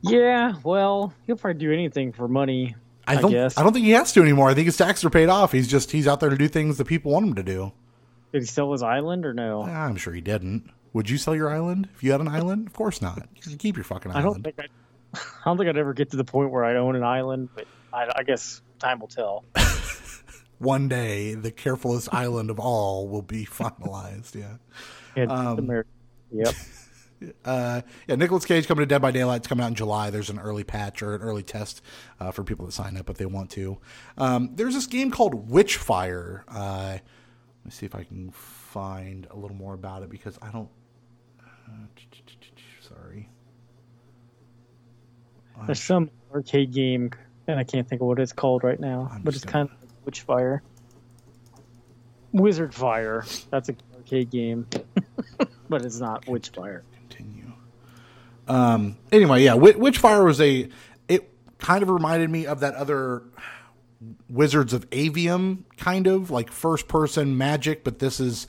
Yeah, 0.00 0.54
well, 0.62 1.12
he'll 1.26 1.36
probably 1.36 1.58
do 1.60 1.72
anything 1.72 2.12
for 2.12 2.28
money. 2.28 2.76
I 3.06 3.16
I 3.16 3.20
don't. 3.20 3.30
guess. 3.30 3.58
I 3.58 3.62
don't 3.62 3.72
think 3.72 3.84
he 3.86 3.92
has 3.92 4.12
to 4.12 4.22
anymore. 4.22 4.48
I 4.48 4.54
think 4.54 4.66
his 4.66 4.76
taxes 4.76 5.04
are 5.04 5.10
paid 5.10 5.28
off. 5.28 5.52
He's 5.52 5.66
just 5.68 5.90
he's 5.90 6.06
out 6.06 6.20
there 6.20 6.30
to 6.30 6.36
do 6.36 6.46
things 6.48 6.78
that 6.78 6.84
people 6.86 7.12
want 7.12 7.26
him 7.26 7.34
to 7.34 7.42
do. 7.42 7.72
Did 8.32 8.42
he 8.42 8.46
sell 8.46 8.70
his 8.72 8.82
island 8.82 9.24
or 9.24 9.32
no? 9.34 9.64
Ah, 9.66 9.86
I'm 9.86 9.96
sure 9.96 10.12
he 10.12 10.20
didn't. 10.20 10.70
Would 10.92 11.08
you 11.10 11.18
sell 11.18 11.34
your 11.34 11.50
island 11.50 11.88
if 11.94 12.02
you 12.02 12.12
had 12.12 12.20
an 12.20 12.28
island? 12.28 12.66
Of 12.66 12.74
course 12.74 13.00
not. 13.02 13.26
You 13.44 13.56
keep 13.56 13.76
your 13.76 13.84
fucking 13.84 14.12
island. 14.12 14.26
I 14.26 14.30
don't 14.30 14.42
think 14.42 14.56
I, 14.58 15.18
I 15.18 15.44
don't 15.44 15.56
think 15.56 15.68
I'd 15.68 15.78
ever 15.78 15.94
get 15.94 16.10
to 16.10 16.16
the 16.16 16.24
point 16.24 16.50
where 16.50 16.64
I'd 16.64 16.76
own 16.76 16.94
an 16.96 17.02
island, 17.02 17.48
but 17.54 17.66
I, 17.92 18.12
I 18.16 18.22
guess 18.22 18.60
time 18.78 19.00
will 19.00 19.08
tell. 19.08 19.44
One 20.58 20.88
day, 20.88 21.34
the 21.34 21.50
carefulest 21.50 22.12
island 22.12 22.50
of 22.50 22.58
all 22.58 23.08
will 23.08 23.22
be 23.22 23.44
finalized. 23.50 24.34
Yeah. 24.34 24.56
Yeah, 25.16 25.24
Um, 25.24 25.58
America. 25.58 25.88
Yep. 26.32 26.54
Uh, 27.44 27.80
yeah, 28.06 28.14
Nicolas 28.14 28.44
Cage 28.44 28.68
coming 28.68 28.82
to 28.82 28.86
Dead 28.86 29.02
by 29.02 29.10
Daylight. 29.10 29.38
It's 29.38 29.48
coming 29.48 29.64
out 29.64 29.68
in 29.68 29.74
July. 29.74 30.10
There's 30.10 30.30
an 30.30 30.38
early 30.38 30.62
patch 30.62 31.02
or 31.02 31.16
an 31.16 31.20
early 31.20 31.42
test 31.42 31.82
uh, 32.20 32.30
for 32.30 32.44
people 32.44 32.64
that 32.66 32.70
sign 32.70 32.96
up 32.96 33.10
if 33.10 33.16
they 33.16 33.26
want 33.26 33.50
to. 33.50 33.78
Um, 34.16 34.50
there's 34.54 34.74
this 34.74 34.86
game 34.86 35.10
called 35.10 35.50
Witchfire. 35.50 36.44
Uh, 36.46 36.92
let 36.92 37.64
me 37.64 37.70
see 37.72 37.86
if 37.86 37.96
I 37.96 38.04
can 38.04 38.30
find 38.30 39.26
a 39.32 39.36
little 39.36 39.56
more 39.56 39.74
about 39.74 40.04
it 40.04 40.10
because 40.10 40.38
I 40.40 40.52
don't. 40.52 40.68
Uh, 41.40 41.86
sorry. 42.80 43.28
There's 45.66 45.82
some 45.82 46.10
arcade 46.32 46.72
game, 46.72 47.10
and 47.48 47.58
I 47.58 47.64
can't 47.64 47.88
think 47.88 48.00
of 48.00 48.06
what 48.06 48.20
it's 48.20 48.32
called 48.32 48.62
right 48.62 48.78
now, 48.78 49.10
but 49.24 49.34
it's 49.34 49.44
kind 49.44 49.68
of 49.68 49.87
like 50.08 50.14
Witchfire. 50.14 50.60
Wizard 52.32 52.74
Fire. 52.74 53.24
That's 53.50 53.68
a 53.68 53.76
arcade 53.96 54.30
game, 54.30 54.66
but 55.68 55.84
it's 55.84 55.98
not 56.00 56.26
Witchfire. 56.26 56.82
continue. 56.94 57.52
Um. 58.46 58.96
Anyway, 59.12 59.42
yeah, 59.44 59.54
Witch, 59.54 59.76
Witchfire 59.76 60.24
was 60.24 60.40
a. 60.40 60.68
It 61.08 61.30
kind 61.58 61.82
of 61.82 61.88
reminded 61.90 62.30
me 62.30 62.46
of 62.46 62.60
that 62.60 62.74
other 62.74 63.22
Wizards 64.28 64.72
of 64.72 64.88
Aveum 64.90 65.64
kind 65.76 66.06
of 66.06 66.30
like 66.30 66.50
first 66.52 66.86
person 66.88 67.36
magic, 67.38 67.82
but 67.84 67.98
this 67.98 68.20
is 68.20 68.46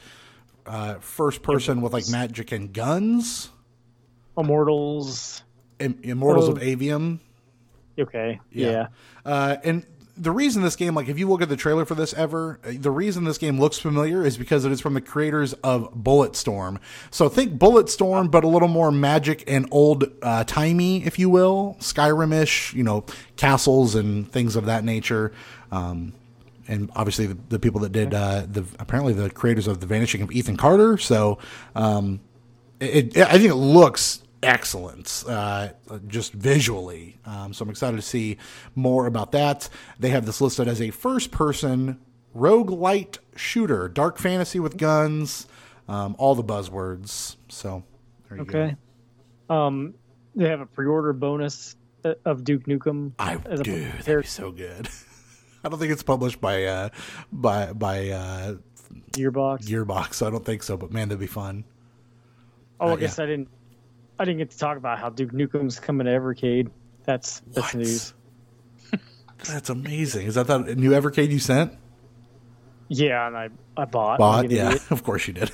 uh, 0.66 0.96
first 1.00 1.42
person 1.42 1.82
with 1.82 1.94
like 1.94 2.08
magic 2.10 2.52
and 2.52 2.74
guns. 2.74 3.50
Immortals. 4.38 5.44
Im- 5.80 6.00
Immortals 6.04 6.50
of 6.50 6.58
Oh. 6.58 6.62
Aveum. 6.62 7.20
Okay. 7.98 8.40
Yeah. 8.52 8.72
Yeah. 8.72 8.88
Uh, 9.26 9.58
and 9.64 9.86
the 10.20 10.32
reason 10.32 10.62
this 10.62 10.76
game, 10.76 10.94
like, 10.94 11.08
if 11.08 11.18
you 11.18 11.28
look 11.28 11.42
at 11.42 11.50
the 11.50 11.56
trailer 11.56 11.86
for 11.86 11.96
this 11.96 12.14
ever, 12.14 12.60
uh, 12.64 12.74
the 12.78 12.92
reason 12.92 13.24
this 13.24 13.38
game 13.38 13.60
looks 13.60 13.80
familiar 13.80 14.26
is 14.26 14.38
because 14.38 14.66
it 14.66 14.72
is 14.72 14.82
from 14.82 14.94
the 14.94 15.02
creators 15.02 15.54
of 15.54 15.94
Bulletstorm. 15.94 16.78
So 17.12 17.30
think 17.30 17.58
Bulletstorm, 17.58 18.30
but 18.30 18.44
a 18.44 18.48
little 18.48 18.68
more 18.68 18.92
magic 18.92 19.44
and 19.48 19.68
old 19.72 20.06
uh, 20.22 20.44
timey, 20.44 21.06
if 21.06 21.18
you 21.18 21.30
will, 21.30 21.78
Skyrim-ish. 21.80 22.74
You 22.74 22.84
know, 22.84 23.06
castles 23.38 23.96
and 23.96 24.32
things 24.32 24.56
of 24.56 24.66
that 24.66 24.84
nature. 24.84 25.32
Um, 25.72 26.14
and 26.68 26.92
obviously 26.96 27.26
the, 27.26 27.38
the 27.50 27.60
people 27.60 27.82
that 27.82 27.92
did 27.92 28.14
uh, 28.14 28.46
the 28.48 28.64
apparently 28.78 29.14
the 29.14 29.30
creators 29.30 29.68
of 29.68 29.80
the 29.80 29.88
Vanishing 29.88 30.22
of 30.22 30.32
Ethan 30.32 30.58
Carter. 30.58 30.98
So 30.98 31.40
um, 31.76 32.20
it, 32.80 33.18
it, 33.18 33.28
I 33.28 33.38
think 33.38 33.50
it 33.50 33.56
looks 33.56 34.22
excellent, 34.44 35.24
uh, 35.28 35.70
just 36.08 36.34
visually. 36.34 37.18
Um, 37.26 37.54
so 37.54 37.64
I'm 37.64 37.70
excited 37.70 37.98
to 37.98 38.02
see 38.02 38.38
more 38.76 39.06
about 39.06 39.32
that. 39.34 39.70
They 40.00 40.10
have 40.10 40.26
this 40.26 40.42
listed 40.42 40.68
as 40.68 40.82
a 40.82 40.92
first-person 40.92 42.00
roguelite 42.36 43.18
shooter, 43.36 43.88
dark 43.90 44.18
fantasy 44.18 44.60
with 44.60 44.78
guns, 44.78 45.48
um, 45.88 46.16
all 46.18 46.36
the 46.36 46.44
buzzwords. 46.44 47.36
So 47.50 47.84
there 48.30 48.38
you 48.40 48.46
go. 48.46 48.60
Okay. 48.60 48.76
Um, 49.50 49.96
they 50.36 50.48
have 50.48 50.62
a 50.62 50.66
pre-order 50.66 51.14
bonus 51.14 51.76
uh, 52.06 52.14
of 52.26 52.44
Duke 52.44 52.66
Nukem. 52.66 53.14
I 53.20 53.38
dude, 53.38 53.92
that'd 54.04 54.22
be 54.22 54.28
so 54.28 54.52
good. 54.52 54.88
I 55.64 55.70
don't 55.70 55.80
think 55.80 55.92
it's 55.92 56.04
published 56.04 56.40
by 56.40 56.64
uh, 56.66 56.90
by 57.32 57.74
by 57.74 58.10
uh, 58.10 58.56
Gearbox. 59.12 59.66
Gearbox. 59.66 60.26
I 60.26 60.30
don't 60.30 60.46
think 60.46 60.64
so. 60.64 60.78
But 60.78 60.92
man, 60.92 61.10
that'd 61.10 61.20
be 61.20 61.28
fun. 61.28 61.66
oh, 62.80 62.90
I 62.90 62.94
uh, 62.94 62.96
guess 62.96 63.20
I 63.20 63.26
didn't. 63.26 63.50
I 64.20 64.26
didn't 64.26 64.40
get 64.40 64.52
to 64.52 64.58
talk 64.58 64.78
about 64.78 65.00
how 65.00 65.10
Duke 65.10 65.32
Nukem's 65.32 65.80
coming 65.80 66.06
to 66.06 66.12
Evercade. 66.12 66.70
That's 67.06 67.40
that's 67.52 67.74
What? 67.74 67.76
news. 67.76 68.14
That's 69.48 69.70
amazing. 69.70 70.28
Is 70.28 70.36
that 70.36 70.48
that 70.48 70.78
new 70.78 70.92
Evercade 70.92 71.30
you 71.32 71.40
sent? 71.40 71.72
Yeah, 72.90 73.26
and 73.28 73.38
I 73.38 73.50
I 73.78 73.86
bought. 73.86 74.20
Bought? 74.20 74.50
Yeah, 74.52 74.68
idiot. 74.68 74.84
of 74.92 75.04
course 75.04 75.26
you 75.28 75.34
did. 75.34 75.52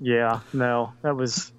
Yeah. 0.00 0.40
No, 0.52 0.92
that 1.02 1.16
was 1.16 1.52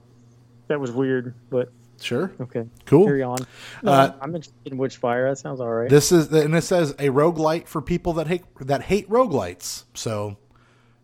that 0.68 0.80
was 0.80 0.92
weird, 0.92 1.34
but 1.50 1.72
sure. 2.00 2.32
okay. 2.40 2.66
Cool. 2.86 3.06
Carry 3.06 3.24
on. 3.24 3.40
No, 3.84 3.92
Uh, 3.92 4.14
I'm 4.22 4.36
interested 4.36 4.54
in 4.72 4.78
Witchfire. 4.78 5.30
That 5.30 5.38
sounds 5.38 5.60
all 5.60 5.70
right. 5.70 5.90
This 5.90 6.12
is 6.12 6.32
and 6.32 6.56
it 6.56 6.64
says 6.64 6.92
a 6.92 7.10
roguelite 7.10 7.68
for 7.68 7.82
people 7.82 8.14
that 8.14 8.28
hate 8.28 8.44
that 8.62 8.84
hate 8.84 9.10
roguelites. 9.10 9.84
So 9.94 10.38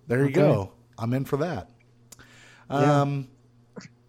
there 0.07 0.19
you 0.19 0.25
Okay. 0.25 0.33
go. 0.35 0.71
I'm 0.97 1.13
in 1.13 1.25
for 1.25 1.37
that. 1.37 1.69
Yeah. 2.69 3.01
Um 3.01 3.27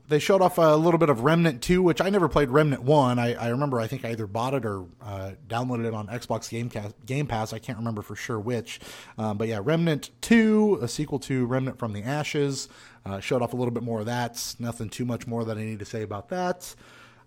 they 0.08 0.18
showed 0.18 0.42
off 0.42 0.58
a 0.58 0.76
little 0.76 0.98
bit 0.98 1.08
of 1.08 1.20
Remnant 1.20 1.62
2, 1.62 1.82
which 1.82 2.00
I 2.00 2.10
never 2.10 2.28
played 2.28 2.50
Remnant 2.50 2.82
1. 2.82 3.18
I, 3.18 3.34
I 3.34 3.48
remember 3.48 3.80
I 3.80 3.86
think 3.86 4.04
I 4.04 4.10
either 4.10 4.26
bought 4.26 4.52
it 4.54 4.66
or 4.66 4.84
uh, 5.02 5.32
downloaded 5.48 5.86
it 5.86 5.94
on 5.94 6.08
Xbox 6.08 6.50
Game, 6.50 6.70
Game 7.06 7.26
Pass. 7.26 7.52
I 7.54 7.58
can't 7.58 7.78
remember 7.78 8.02
for 8.02 8.14
sure 8.14 8.38
which. 8.38 8.80
Um, 9.16 9.38
but 9.38 9.48
yeah, 9.48 9.60
Remnant 9.62 10.10
2, 10.20 10.80
a 10.82 10.88
sequel 10.88 11.18
to 11.20 11.46
Remnant 11.46 11.78
from 11.78 11.92
the 11.94 12.02
Ashes. 12.02 12.68
Uh, 13.06 13.20
showed 13.20 13.40
off 13.42 13.52
a 13.52 13.56
little 13.56 13.72
bit 13.72 13.82
more 13.82 14.00
of 14.00 14.06
that. 14.06 14.54
Nothing 14.58 14.88
too 14.90 15.04
much 15.04 15.26
more 15.26 15.44
that 15.44 15.56
I 15.58 15.62
need 15.64 15.78
to 15.78 15.84
say 15.86 16.02
about 16.02 16.28
that. 16.28 16.74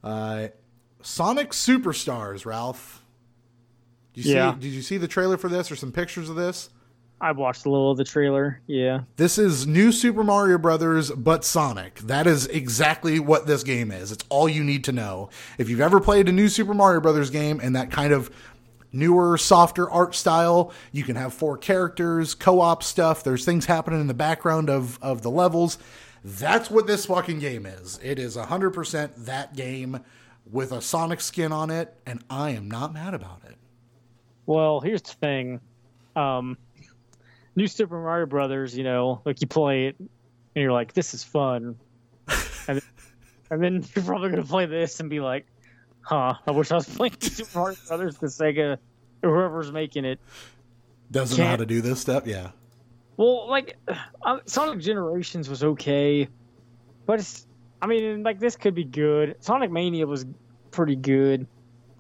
Uh, 0.04 0.48
Sonic 1.02 1.52
Superstars, 1.52 2.46
Ralph. 2.46 3.04
Did 4.14 4.26
you 4.26 4.36
Yeah. 4.36 4.54
see, 4.54 4.60
did 4.60 4.70
you 4.70 4.82
see 4.82 4.98
the 4.98 5.08
trailer 5.08 5.38
for 5.38 5.50
this 5.50 5.72
or 5.72 5.76
some 5.76 5.92
pictures 5.92 6.30
of 6.30 6.36
this? 6.36 6.70
I 7.20 7.32
watched 7.32 7.66
a 7.66 7.70
little 7.70 7.92
of 7.92 7.98
the 7.98 8.04
trailer. 8.04 8.62
Yeah. 8.68 9.02
This 9.16 9.38
is 9.38 9.66
new 9.66 9.92
Super 9.92 10.24
Mario 10.24 10.58
Brothers, 10.60 11.10
but 11.12 11.44
Sonic. 11.44 11.96
That 12.00 12.28
is 12.28 12.46
exactly 12.48 13.20
what 13.20 13.48
this 13.48 13.64
game 13.64 13.92
is. 13.92 14.12
It's 14.12 14.24
all 14.30 14.48
you 14.48 14.64
need 14.64 14.84
to 14.84 14.92
know. 14.92 15.30
If 15.58 15.70
you've 15.70 15.82
ever 15.82 16.00
played 16.00 16.30
a 16.30 16.32
new 16.32 16.48
Super 16.48 16.76
Mario 16.76 17.02
Brothers 17.02 17.32
game 17.32 17.60
and 17.62 17.76
that 17.76 17.90
kind 17.90 18.14
of 18.14 18.30
newer, 18.92 19.38
softer 19.38 19.90
art 19.90 20.14
style, 20.14 20.72
you 20.92 21.04
can 21.04 21.16
have 21.16 21.34
four 21.34 21.58
characters, 21.58 22.36
co-op 22.36 22.84
stuff. 22.84 23.24
There's 23.24 23.46
things 23.46 23.66
happening 23.66 24.00
in 24.00 24.08
the 24.08 24.14
background 24.14 24.70
of 24.70 25.00
of 25.02 25.24
the 25.24 25.32
levels. 25.32 25.80
That's 26.24 26.70
what 26.70 26.88
this 26.88 27.06
fucking 27.06 27.40
game 27.40 27.66
is. 27.66 28.00
It 28.04 28.20
is 28.20 28.36
100% 28.36 29.26
that 29.26 29.56
game 29.56 30.02
with 30.52 30.72
a 30.72 30.82
Sonic 30.82 31.22
skin 31.22 31.52
on 31.52 31.70
it, 31.70 31.96
and 32.06 32.24
I 32.30 32.52
am 32.52 32.70
not 32.70 32.94
mad 32.94 33.14
about 33.14 33.42
it. 33.48 33.56
Well, 34.46 34.82
here's 34.82 35.02
the 35.02 35.14
thing. 35.14 35.62
Um, 36.16 36.58
new 37.58 37.68
Super 37.68 38.00
Mario 38.00 38.28
Brothers, 38.28 38.78
you 38.78 38.84
know, 38.84 39.22
like 39.26 39.42
you 39.42 39.48
play 39.48 39.88
it 39.88 39.96
and 40.00 40.08
you're 40.56 40.72
like, 40.72 40.94
this 40.94 41.14
is 41.16 41.24
fun. 41.24 41.76
and, 42.68 42.82
and 43.50 43.64
then 43.64 43.84
you're 43.96 44.06
probably 44.06 44.30
gonna 44.30 44.44
play 44.44 44.68
this 44.68 45.00
and 45.00 45.10
be 45.10 45.20
like, 45.20 45.46
"Huh? 46.02 46.36
I 46.46 46.52
wish 46.52 46.72
I 46.72 46.76
was 46.76 46.88
playing 46.88 47.16
Super 47.20 47.58
Mario 47.58 47.78
Brothers." 47.88 48.18
The 48.18 48.28
Sega, 48.28 48.78
whoever's 49.24 49.72
making 49.72 50.06
it. 50.06 50.20
Doesn't 51.10 51.38
know 51.38 51.48
how 51.48 51.56
to 51.56 51.66
do 51.66 51.82
this 51.82 52.00
stuff. 52.00 52.28
Yeah. 52.28 52.52
Well, 53.16 53.50
like 53.50 53.78
uh, 54.22 54.40
Sonic 54.46 54.80
Generations 54.80 55.50
was 55.50 55.64
okay, 55.64 56.28
but 57.06 57.20
it's. 57.20 57.48
I 57.82 57.88
mean, 57.88 58.24
like 58.24 58.40
this 58.40 58.56
could 58.56 58.76
be 58.76 58.84
good. 58.84 59.36
Sonic 59.40 59.72
Mania 59.72 60.06
was 60.06 60.26
pretty 60.72 60.96
good. 60.96 61.48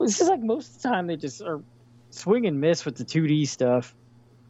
It's 0.02 0.18
just 0.18 0.30
like 0.30 0.42
most 0.42 0.76
of 0.76 0.82
the 0.82 0.90
time 0.90 1.08
they 1.08 1.16
just 1.16 1.42
are 1.42 1.62
swing 2.10 2.46
and 2.48 2.60
miss 2.60 2.86
with 2.86 2.96
the 2.96 3.06
2D 3.06 3.48
stuff, 3.48 3.96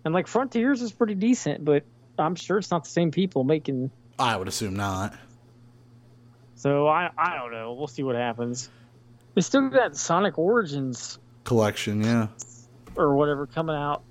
and 0.08 0.13
like 0.13 0.26
Frontiers 0.26 0.82
is 0.82 0.93
pretty 0.93 1.15
decent, 1.15 1.65
but 1.65 1.84
I'm 2.17 2.36
sure 2.36 2.58
it's 2.58 2.72
not 2.72 2.86
the 2.86 2.89
same 2.89 3.12
people 3.12 3.43
making. 3.43 3.91
I 4.17 4.38
would 4.38 4.48
assume 4.48 4.78
not. 4.78 5.13
So 6.56 6.88
I 6.88 7.10
I 7.17 7.36
don't 7.36 7.52
know. 7.52 7.74
We'll 7.74 7.88
see 7.88 8.04
what 8.04 8.15
happens. 8.15 8.70
They 9.36 9.41
still 9.41 9.67
got 9.67 9.98
Sonic 9.98 10.39
Origins 10.39 11.20
Collection, 11.43 12.02
yeah. 12.02 12.28
or 12.96 13.15
whatever 13.17 13.48
coming 13.48 13.76
out 13.76 14.02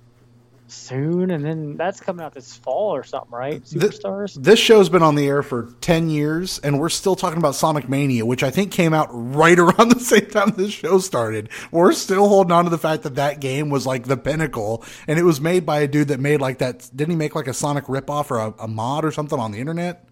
soon, 0.67 1.31
and 1.31 1.43
then 1.43 1.77
that's 1.77 1.99
coming 1.99 2.25
out 2.25 2.33
this 2.33 2.55
fall 2.55 2.95
or 2.95 3.03
something, 3.03 3.31
right? 3.31 3.63
Superstars. 3.63 4.41
This 4.41 4.59
show's 4.59 4.89
been 4.89 5.03
on 5.03 5.15
the 5.15 5.27
air 5.27 5.43
for 5.43 5.73
10 5.81 6.09
years, 6.09 6.59
and 6.59 6.79
we're 6.79 6.89
still 6.89 7.15
talking 7.15 7.37
about 7.37 7.55
Sonic 7.55 7.89
Mania, 7.89 8.25
which 8.25 8.43
I 8.43 8.51
think 8.51 8.71
came 8.71 8.93
out 8.93 9.09
right 9.11 9.57
around 9.59 9.89
the 9.89 9.99
same 9.99 10.27
time 10.27 10.51
this 10.51 10.71
show 10.71 10.99
started. 10.99 11.49
We're 11.71 11.93
still 11.93 12.27
holding 12.27 12.51
on 12.51 12.65
to 12.65 12.69
the 12.69 12.77
fact 12.77 13.03
that 13.03 13.15
that 13.15 13.39
game 13.39 13.69
was 13.69 13.85
like 13.85 14.05
the 14.05 14.17
pinnacle, 14.17 14.83
and 15.07 15.17
it 15.19 15.23
was 15.23 15.41
made 15.41 15.65
by 15.65 15.79
a 15.79 15.87
dude 15.87 16.09
that 16.09 16.19
made 16.19 16.41
like 16.41 16.59
that. 16.59 16.89
Didn't 16.95 17.11
he 17.11 17.17
make 17.17 17.35
like 17.35 17.47
a 17.47 17.53
Sonic 17.53 17.85
ripoff 17.85 18.31
or 18.31 18.39
a, 18.39 18.53
a 18.59 18.67
mod 18.67 19.05
or 19.05 19.11
something 19.11 19.39
on 19.39 19.51
the 19.51 19.59
internet? 19.59 20.07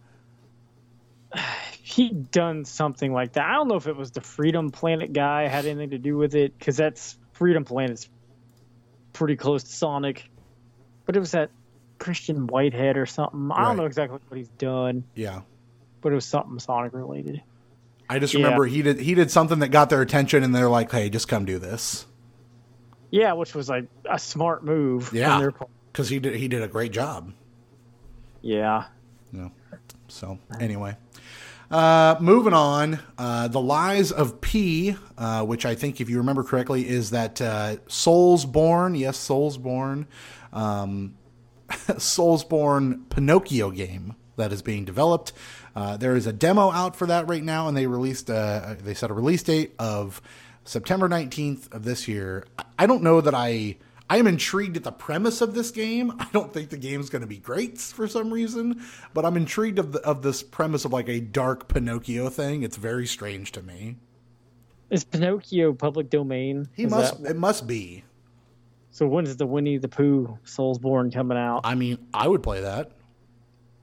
he'd 1.96 2.32
done 2.32 2.66
something 2.66 3.14
like 3.14 3.34
that. 3.34 3.46
I 3.46 3.54
don't 3.54 3.68
know 3.68 3.76
if 3.76 3.88
it 3.88 3.96
was 3.96 4.12
the 4.12 4.22
Freedom 4.22 4.72
Planet 4.72 5.14
guy 5.14 5.48
had 5.48 5.66
anything 5.66 5.92
to 5.92 5.98
do 5.98 6.18
with 6.18 6.36
it 6.36 6.58
because 6.58 6.76
that's 6.76 7.18
Freedom 7.34 7.64
Planet's 7.64 8.10
pretty 9.14 9.36
close 9.36 9.64
to 9.64 9.72
Sonic, 9.72 10.30
but 11.06 11.16
it 11.16 11.20
was 11.20 11.32
that 11.32 11.50
Christian 12.00 12.48
Whitehead 12.48 12.98
or 12.98 13.06
something. 13.06 13.50
I 13.54 13.64
don't 13.64 13.78
know 13.78 13.86
exactly 13.86 14.20
what 14.28 14.38
he's 14.38 14.50
done, 14.50 15.04
Yeah. 15.16 15.42
but 16.02 16.12
it 16.12 16.16
was 16.16 16.26
something 16.26 16.60
Sonic 16.60 16.94
related. 16.94 17.42
I 18.10 18.20
just 18.20 18.34
Yeah. 18.34 18.44
remember 18.44 18.66
he 18.66 18.82
did 18.82 19.00
he 19.00 19.16
did 19.16 19.32
something 19.32 19.60
that 19.60 19.70
got 19.70 19.90
their 19.90 20.02
attention, 20.02 20.44
and 20.44 20.54
they're 20.54 20.70
like, 20.70 20.92
"Hey, 20.92 21.10
just 21.10 21.28
come 21.28 21.46
do 21.46 21.58
this," 21.58 22.06
Yeah, 23.12 23.34
which 23.34 23.56
was 23.56 23.70
like 23.70 23.86
a 24.10 24.20
smart 24.20 24.64
move. 24.64 25.10
on 25.12 25.18
Yeah. 25.18 25.40
their 25.40 25.52
part. 25.52 25.70
because 25.92 26.10
he 26.10 26.20
did 26.20 26.36
he 26.36 26.48
did 26.48 26.62
a 26.62 26.68
great 26.68 26.92
job. 26.92 27.32
Yeah. 28.42 28.86
No. 29.32 29.52
So 30.08 30.38
anyway, 30.60 30.98
uh, 31.72 32.16
moving 32.20 32.54
on. 32.54 33.00
Uh, 33.18 33.48
the 33.48 33.60
Lies 33.62 34.12
of 34.12 34.40
P, 34.42 34.96
uh, 35.18 35.44
which 35.44 35.66
I 35.66 35.74
think, 35.74 36.00
if 36.00 36.10
you 36.10 36.18
remember 36.18 36.44
correctly, 36.44 36.88
is 36.88 37.10
that 37.10 37.42
uh, 37.42 37.78
Soulsborne. 37.88 38.98
Yes, 39.00 39.18
Soulsborne. 39.18 40.06
Um, 40.56 41.16
Soulsborne 41.70 43.10
Pinocchio 43.10 43.72
game 43.72 44.16
that 44.38 44.52
is 44.52 44.62
being 44.62 44.86
developed. 44.86 45.34
Uh, 45.76 45.98
there 45.98 46.16
is 46.16 46.26
a 46.28 46.34
demo 46.34 46.72
out 46.72 46.96
for 46.96 47.06
that 47.08 47.28
right 47.28 47.44
now, 47.44 47.68
and 47.68 47.76
they 47.76 47.88
released. 47.88 48.30
Uh, 48.30 48.76
they 48.82 48.94
set 48.94 49.12
a 49.12 49.14
release 49.14 49.44
date 49.44 49.74
of 49.80 50.22
September 50.64 51.08
nineteenth 51.10 51.74
of 51.74 51.84
this 51.84 52.08
year. 52.08 52.46
I- 52.58 52.64
I 52.80 52.86
don't 52.88 53.04
know 53.04 53.22
that 53.22 53.34
I. 53.36 53.78
I 54.08 54.18
am 54.18 54.28
intrigued 54.28 54.78
at 54.78 54.84
the 54.84 54.92
premise 54.92 55.42
of 55.42 55.56
this 55.56 55.72
game. 55.72 56.14
I 56.20 56.28
don't 56.32 56.54
think 56.54 56.70
the 56.70 56.78
game's 56.78 57.10
going 57.10 57.24
to 57.24 57.28
be 57.28 57.38
great 57.40 57.80
for 57.80 58.08
some 58.08 58.32
reason, 58.32 58.84
but 59.16 59.26
I'm 59.26 59.36
intrigued 59.36 59.80
of 59.80 59.94
the, 59.94 60.00
of 60.02 60.22
this 60.22 60.44
premise 60.44 60.86
of 60.86 60.94
like 60.94 61.10
a 61.10 61.20
dark 61.20 61.68
Pinocchio 61.68 62.30
thing. 62.30 62.62
It's 62.62 62.78
very 62.78 63.08
strange 63.08 63.52
to 63.54 63.64
me. 63.64 63.96
Is 64.92 65.04
Pinocchio 65.04 65.74
public 65.74 66.12
domain? 66.12 66.68
He 66.76 66.84
Is 66.84 66.92
must. 66.92 67.24
that- 67.24 67.32
it 67.32 67.36
must 67.36 67.66
be. 67.66 68.04
So 68.96 69.06
when's 69.08 69.36
the 69.36 69.46
Winnie 69.46 69.78
the 69.78 69.90
Pooh 69.90 70.40
Soulsborne 70.46 71.14
coming 71.14 71.38
out? 71.38 71.62
I 71.66 71.76
mean, 71.76 71.98
I 72.14 72.30
would 72.30 72.42
play 72.42 72.62
that. 72.62 72.92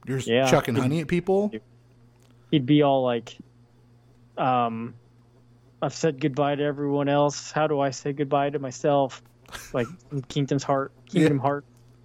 You're 0.07 0.21
Yeah. 0.21 0.51
chucking 0.51 0.75
honey 0.75 1.01
at 1.01 1.09
people. 1.09 1.53
he'd 2.51 2.65
be 2.65 2.81
all 2.83 3.03
like, 3.05 3.37
um, 4.39 4.95
I've 5.83 5.93
said 5.95 6.19
goodbye 6.21 6.55
to 6.55 6.63
everyone 6.63 7.09
else. 7.11 7.51
How 7.51 7.67
do 7.67 7.79
I 7.81 7.91
say 7.91 8.13
goodbye 8.15 8.51
to 8.51 8.59
myself? 8.59 9.23
Like 9.75 9.87
Kingdom's 10.29 10.63
Heart, 10.63 10.93
Kingdom 11.07 11.39
Heart 11.39 11.65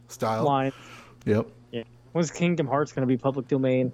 Style. 0.10 0.44
line. 0.44 0.74
Yep. 1.26 1.48
Yeah. 1.72 1.84
When's 2.12 2.30
Kingdom 2.32 2.68
Hearts 2.68 2.92
going 2.92 3.08
to 3.08 3.12
be 3.12 3.18
public 3.18 3.48
domain? 3.48 3.92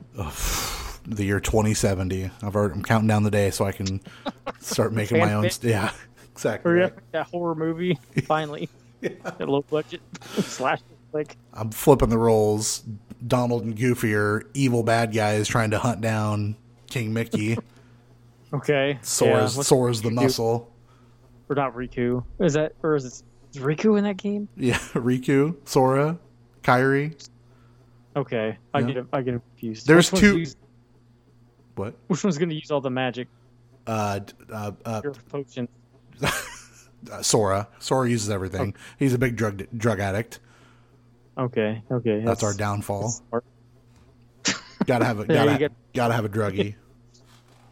The 1.06 1.24
year 1.26 1.40
2070. 1.40 2.32
I've 2.42 2.56
already, 2.56 2.74
I'm 2.76 2.84
counting 2.84 3.08
down 3.08 3.24
the 3.24 3.32
day 3.32 3.52
so 3.52 3.66
I 3.66 3.74
can 3.74 4.02
start 4.60 4.92
making 4.94 5.20
my 5.20 5.34
own. 5.34 5.50
St- 5.50 5.72
yeah. 5.72 5.92
Exactly. 6.34 6.72
Right. 6.74 6.94
that 7.12 7.28
horror 7.28 7.54
movie 7.54 8.00
finally, 8.26 8.68
at 9.26 9.48
low 9.50 9.62
budget 9.64 10.02
slash 10.24 10.80
like 11.12 11.38
I'm 11.54 11.72
flipping 11.72 12.10
the 12.10 12.18
roles. 12.18 12.84
Donald 13.26 13.64
and 13.64 13.76
Goofy 13.78 14.14
are 14.16 14.44
evil 14.54 14.84
bad 14.84 15.14
guys 15.14 15.48
trying 15.48 15.72
to 15.72 15.80
hunt 15.80 16.02
down 16.02 16.56
King 16.90 17.14
Mickey. 17.14 17.58
okay. 18.54 19.00
Sora's, 19.02 19.56
yeah, 19.56 19.64
Sora's 19.64 20.02
the 20.02 20.12
muscle. 20.12 20.70
or 21.50 21.56
not 21.56 21.74
Riku? 21.76 22.24
Is 22.40 22.54
that 22.54 22.74
or 22.84 22.96
is 22.96 23.06
it 23.06 23.24
is 23.56 23.62
Riku 23.64 23.98
in 23.98 24.04
that 24.04 24.18
game? 24.18 24.48
Yeah, 24.58 24.78
Riku, 24.94 25.56
Sora, 25.66 26.18
Kairi. 26.64 27.16
Okay, 28.16 28.58
I 28.74 28.80
Yeah. 28.80 28.86
get. 28.92 29.06
I 29.14 29.22
get 29.22 29.32
confused. 29.34 29.88
There's 29.88 30.12
Which 30.12 30.22
two- 30.22 30.38
use- 30.40 30.56
What? 31.76 31.96
which 32.08 32.24
one's 32.24 32.38
going 32.38 32.50
to 32.50 32.56
use 32.56 32.70
all 32.72 32.82
the 32.82 32.90
magic 32.92 33.28
Uh, 33.88 34.20
uh, 34.52 34.72
uh, 34.86 35.02
your 35.04 35.14
potion? 35.30 35.68
Uh, 37.12 37.22
Sora. 37.22 37.68
Sora 37.80 38.10
uses 38.10 38.30
everything. 38.30 38.76
He's 38.98 39.14
a 39.14 39.18
big 39.18 39.36
drug 39.36 39.66
drug 39.76 40.00
addict. 40.00 40.40
Okay. 41.38 41.82
Okay. 41.92 42.24
That's, 42.24 42.44
our 42.44 42.54
downfall. 42.54 43.10
smart. 43.10 43.44
Gotta 44.86 45.06
have 45.06 45.20
a 45.20 45.26
gotta, 45.26 45.58
get- 45.58 45.72
gotta 45.94 46.14
have 46.14 46.26
a 46.26 46.30
druggie. 46.30 46.76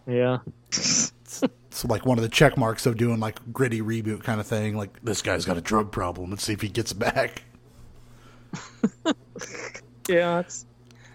Yeah. 0.08 0.40
It's 0.70 1.86
like 1.88 2.08
one 2.08 2.18
of 2.18 2.24
the 2.24 2.30
check 2.30 2.58
marks 2.58 2.88
of 2.88 2.98
doing 2.98 3.20
like 3.20 3.40
gritty 3.54 3.82
reboot 3.82 4.24
kind 4.24 4.40
of 4.42 4.48
thing. 4.48 4.76
Like 4.76 5.02
this 5.04 5.22
guy's 5.22 5.46
got 5.46 5.58
a 5.58 5.62
drug 5.62 5.92
problem. 5.92 6.32
Let's 6.32 6.44
see 6.44 6.54
if 6.54 6.62
he 6.62 6.70
gets 6.70 6.92
back. 6.92 7.44
Yeah. 10.10 10.40
It's, 10.40 10.66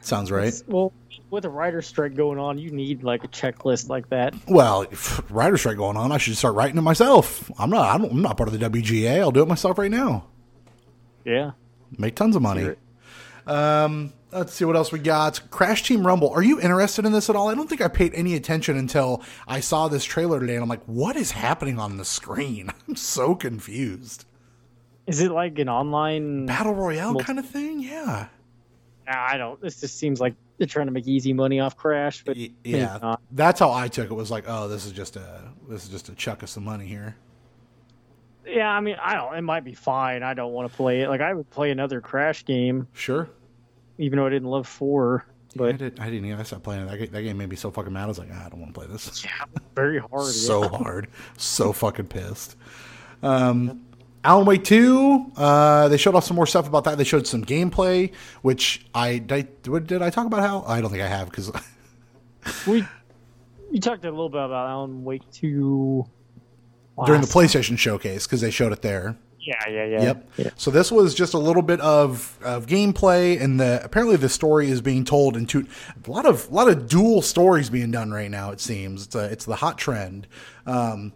Sounds 0.01 0.31
right. 0.31 0.55
well, 0.69 0.93
with 1.31 1.45
a 1.45 1.49
writer 1.49 1.83
strike 1.83 2.15
going 2.15 2.39
on, 2.39 2.59
you 2.59 2.71
need 2.71 3.03
like 3.03 3.25
a 3.25 3.29
checklist 3.29 3.89
like 3.89 4.09
that. 4.11 4.35
Well, 4.49 4.83
if 4.83 5.23
writer 5.31 5.57
strike 5.57 5.77
going 5.77 5.97
on. 5.97 6.13
I 6.13 6.19
should 6.19 6.37
start 6.37 6.55
writing 6.55 6.79
it 6.79 6.83
myself. 6.83 7.51
I'm 7.59 7.71
not. 7.71 7.95
I 7.95 7.99
don't, 7.99 8.13
I'm 8.13 8.23
not 8.23 8.37
part 8.37 8.49
of 8.53 8.59
the 8.59 8.71
WGA. 8.71 9.21
I'll 9.21 9.31
do 9.33 9.43
it 9.43 9.49
myself 9.49 9.79
right 9.79 9.91
now. 9.91 10.27
Yeah. 11.25 11.53
Make 11.99 12.15
tons 12.17 12.37
of 12.37 12.43
money. 12.43 12.75
Um, 13.47 14.13
let's 14.33 14.53
see 14.55 14.65
what 14.65 14.77
else 14.77 14.91
we 14.93 14.99
got. 14.99 15.41
Crash 15.51 15.83
Team 15.85 16.07
Rumble. 16.07 16.31
Are 16.31 16.43
you 16.43 16.61
interested 16.61 17.05
in 17.05 17.13
this 17.13 17.31
at 17.31 17.37
all? 17.37 17.49
I 17.49 17.55
don't 17.55 17.69
think 17.69 17.81
I 17.81 17.89
paid 17.89 18.13
any 18.15 18.35
attention 18.35 18.77
until 18.77 19.23
I 19.47 19.61
saw 19.61 19.89
this 19.89 20.05
trailer 20.05 20.41
today, 20.41 20.55
and 20.55 20.63
I'm 20.63 20.69
like, 20.69 20.85
what 20.87 21.17
is 21.17 21.31
happening 21.33 21.79
on 21.79 21.97
the 21.97 22.05
screen? 22.05 22.71
I'm 22.89 22.97
so 22.97 23.35
confused. 23.35 24.25
Is 25.07 25.21
it 25.21 25.31
like 25.31 25.59
an 25.61 25.69
online? 25.69 26.47
Battle 26.47 26.75
Royale 26.75 27.15
Well- 27.15 27.25
kind 27.25 27.39
of 27.39 27.47
thing? 27.49 27.81
Yeah. 27.81 28.27
Nah, 29.09 29.27
I 29.31 29.37
don't. 29.37 29.61
This 29.61 29.81
just 29.81 29.97
seems 29.99 30.21
like 30.21 30.35
they're 30.59 30.67
trying 30.67 30.87
to 30.87 30.93
make 30.93 31.07
easy 31.07 31.33
money 31.33 31.61
off 31.61 31.77
Crash, 31.77 32.23
but 32.25 32.37
Yeah. 32.65 33.17
That's 33.31 33.61
how 33.61 33.73
I 33.73 33.89
took 33.89 34.11
it. 34.11 34.15
Was 34.15 34.31
like, 34.31 34.45
oh, 34.47 34.69
this 34.69 34.87
is 34.87 34.93
just 34.93 35.17
a 35.17 35.43
this 35.69 35.85
is 35.85 35.89
just 35.91 36.09
a 36.09 36.15
chuck 36.15 36.43
of 36.43 36.49
some 36.49 36.65
money 36.65 36.87
here. 36.87 37.17
Yeah, 38.47 38.71
I 38.71 38.81
mean, 38.81 38.97
I 39.03 39.15
don't. 39.15 39.35
It 39.35 39.43
might 39.43 39.65
be 39.65 39.75
fine. 39.75 40.23
I 40.23 40.33
don't 40.35 40.53
want 40.53 40.71
to 40.71 40.77
play 40.77 41.03
it. 41.03 41.09
Like 41.09 41.21
I 41.21 41.35
would 41.35 41.51
play 41.51 41.71
another 41.73 42.01
Crash 42.01 42.45
game, 42.45 42.87
Sure. 42.93 43.29
even 43.99 44.19
though 44.19 44.27
I 44.27 44.31
didn't 44.31 44.49
love 44.49 44.69
four. 44.69 45.27
but 45.57 45.65
I, 45.65 45.73
But 45.73 45.79
did, 45.79 46.01
I 46.01 46.05
didn't 46.11 46.27
even. 46.27 46.39
I 46.39 46.45
stopped 46.45 46.63
playing 46.63 46.83
it. 46.83 46.91
That, 46.91 46.97
game, 46.99 47.11
that 47.11 47.23
game 47.23 47.39
made 47.39 47.49
me 47.49 47.57
so 47.57 47.73
fucking 47.73 47.93
mad. 47.93 48.05
I 48.05 48.07
was 48.07 48.19
like, 48.21 48.29
ah, 48.33 48.47
I 48.47 48.49
don't 48.49 48.61
want 48.61 48.73
to 48.73 48.79
play 48.81 48.87
this. 48.89 49.25
yeah, 49.25 49.31
very 49.75 49.99
hard. 49.99 50.27
so 50.33 50.63
yeah. 50.63 50.69
hard, 50.79 51.09
so 51.37 51.73
fucking 51.73 52.07
pissed. 52.07 52.57
Um, 53.23 53.86
Alan 54.27 54.45
Wake 54.47 54.65
two. 54.65 55.31
Uh, 55.37 55.89
they 55.89 55.97
showed 55.97 56.15
off 56.15 56.25
some 56.25 56.37
more 56.37 56.47
stuff 56.47 56.67
about 56.67 56.85
that. 56.85 56.99
They 56.99 57.05
showed 57.05 57.27
some 57.27 57.45
gameplay, 57.45 58.13
which 58.43 58.85
I 58.95 59.19
did. 59.19 59.33
I, 59.67 59.71
what- 59.71 59.87
did 59.87 60.03
I 60.03 60.11
talk 60.11 60.27
about 60.27 60.41
how? 60.41 60.65
I 60.67 60.81
don't 60.81 60.91
think 60.91 61.03
I 61.03 61.07
have 61.09 61.31
because 61.31 61.53
We 62.67 62.85
you 63.71 63.81
talked 63.81 64.05
a 64.05 64.11
little 64.11 64.29
bit 64.29 64.43
about 64.45 64.69
Alan 64.69 65.05
Wake 65.05 65.23
two 65.33 66.05
during 67.05 67.21
the 67.21 67.27
last- 67.27 67.35
PlayStation 67.55 67.79
showcase 67.79 68.27
because 68.27 68.41
they 68.41 68.51
showed 68.51 68.73
it 68.73 68.83
there. 68.83 69.17
Yeah, 69.39 69.55
yeah, 69.69 69.85
yeah. 69.85 70.03
Yep. 70.03 70.31
Yeah. 70.39 70.51
So 70.57 70.73
this 70.73 70.91
was 70.91 71.15
just 71.15 71.33
a 71.35 71.39
little 71.39 71.63
bit 71.63 71.81
of, 71.81 72.37
of 72.43 72.67
gameplay, 72.67 73.41
and 73.41 73.61
the 73.61 73.81
apparently 73.85 74.17
the 74.17 74.29
story 74.29 74.69
is 74.71 74.81
being 74.81 75.05
told 75.05 75.37
in 75.37 75.47
two 75.47 75.69
a 76.05 76.11
lot 76.11 76.27
of 76.27 76.49
a 76.51 76.53
lot 76.55 76.69
of 76.69 76.89
dual 76.89 77.23
stories 77.23 77.71
being 77.71 77.93
done 77.93 78.11
right 78.11 78.29
now. 78.31 78.51
It 78.51 78.61
seems 78.61 79.07
it's 79.07 79.15
a, 79.15 79.25
it's 79.27 79.45
the 79.45 79.55
hot 79.55 79.79
trend. 79.79 80.27
Um, 80.67 81.13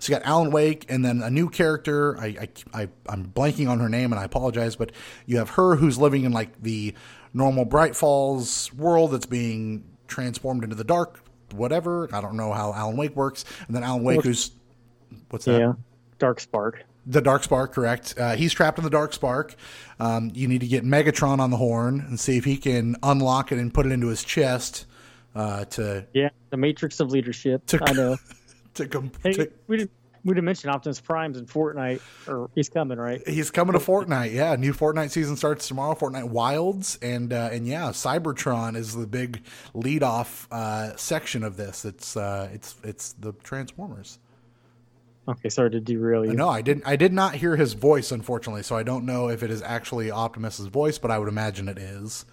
so 0.00 0.12
you 0.12 0.18
got 0.18 0.26
Alan 0.26 0.50
Wake, 0.50 0.86
and 0.88 1.04
then 1.04 1.22
a 1.22 1.30
new 1.30 1.48
character. 1.48 2.18
I, 2.18 2.26
I 2.26 2.82
I 2.82 2.88
I'm 3.08 3.26
blanking 3.26 3.70
on 3.70 3.78
her 3.78 3.88
name, 3.88 4.12
and 4.12 4.18
I 4.18 4.24
apologize, 4.24 4.74
but 4.74 4.90
you 5.26 5.38
have 5.38 5.50
her 5.50 5.76
who's 5.76 5.98
living 5.98 6.24
in 6.24 6.32
like 6.32 6.60
the 6.62 6.94
normal 7.32 7.64
Bright 7.64 7.94
Falls 7.94 8.72
world 8.74 9.12
that's 9.12 9.26
being 9.26 9.84
transformed 10.08 10.64
into 10.64 10.74
the 10.74 10.82
dark 10.84 11.20
whatever. 11.52 12.08
I 12.12 12.20
don't 12.20 12.36
know 12.36 12.52
how 12.52 12.72
Alan 12.72 12.96
Wake 12.96 13.16
works. 13.16 13.44
And 13.66 13.76
then 13.76 13.82
Alan 13.82 14.02
Wake, 14.02 14.22
who's 14.22 14.52
what's 15.30 15.44
that? 15.44 15.60
Yeah. 15.60 15.72
Dark 16.18 16.40
Spark. 16.40 16.84
The 17.06 17.22
Dark 17.22 17.42
Spark, 17.42 17.72
correct. 17.72 18.14
Uh, 18.18 18.36
he's 18.36 18.52
trapped 18.52 18.78
in 18.78 18.84
the 18.84 18.90
Dark 18.90 19.14
Spark. 19.14 19.54
Um, 19.98 20.30
you 20.34 20.46
need 20.46 20.60
to 20.60 20.66
get 20.66 20.84
Megatron 20.84 21.38
on 21.38 21.50
the 21.50 21.56
horn 21.56 22.00
and 22.00 22.20
see 22.20 22.36
if 22.36 22.44
he 22.44 22.56
can 22.56 22.96
unlock 23.02 23.52
it 23.52 23.58
and 23.58 23.72
put 23.72 23.86
it 23.86 23.92
into 23.92 24.08
his 24.08 24.22
chest 24.22 24.86
uh, 25.34 25.64
to 25.66 26.06
Yeah. 26.12 26.28
The 26.50 26.56
Matrix 26.56 27.00
of 27.00 27.10
Leadership. 27.10 27.64
To- 27.66 27.82
I 27.82 27.92
know. 27.92 28.16
to, 28.80 28.88
com- 28.88 29.12
Hey, 29.22 29.32
to 29.32 29.50
we 29.66 29.78
didn't 29.78 29.90
we 30.24 30.34
didn't 30.34 30.44
mention 30.44 30.70
Optimus 30.70 31.00
Prime's 31.00 31.38
in 31.38 31.46
Fortnite, 31.46 32.00
or 32.28 32.50
he's 32.54 32.68
coming, 32.68 32.98
right? 32.98 33.26
He's 33.26 33.50
coming 33.50 33.72
to 33.72 33.78
Fortnite. 33.78 34.32
Yeah, 34.32 34.54
new 34.56 34.72
Fortnite 34.72 35.10
season 35.10 35.36
starts 35.36 35.66
tomorrow. 35.66 35.94
Fortnite 35.94 36.28
Wilds, 36.28 36.98
and 37.00 37.32
uh, 37.32 37.48
and 37.52 37.66
yeah, 37.66 37.88
Cybertron 37.88 38.76
is 38.76 38.94
the 38.94 39.06
big 39.06 39.42
lead 39.72 40.02
off 40.02 40.46
uh, 40.50 40.94
section 40.96 41.42
of 41.42 41.56
this. 41.56 41.84
It's 41.84 42.16
uh, 42.16 42.50
it's 42.52 42.76
it's 42.84 43.12
the 43.14 43.32
Transformers. 43.42 44.18
Okay, 45.28 45.48
sorry 45.48 45.70
to 45.70 45.80
derail 45.80 46.26
you. 46.26 46.32
No, 46.32 46.48
I 46.48 46.60
didn't. 46.60 46.86
I 46.86 46.96
did 46.96 47.12
not 47.12 47.36
hear 47.36 47.56
his 47.56 47.74
voice, 47.74 48.10
unfortunately. 48.10 48.62
So 48.62 48.76
I 48.76 48.82
don't 48.82 49.06
know 49.06 49.28
if 49.28 49.42
it 49.42 49.50
is 49.50 49.62
actually 49.62 50.10
Optimus's 50.10 50.66
voice, 50.66 50.98
but 50.98 51.10
I 51.10 51.18
would 51.18 51.28
imagine 51.28 51.68
it 51.68 51.78
is. 51.78 52.24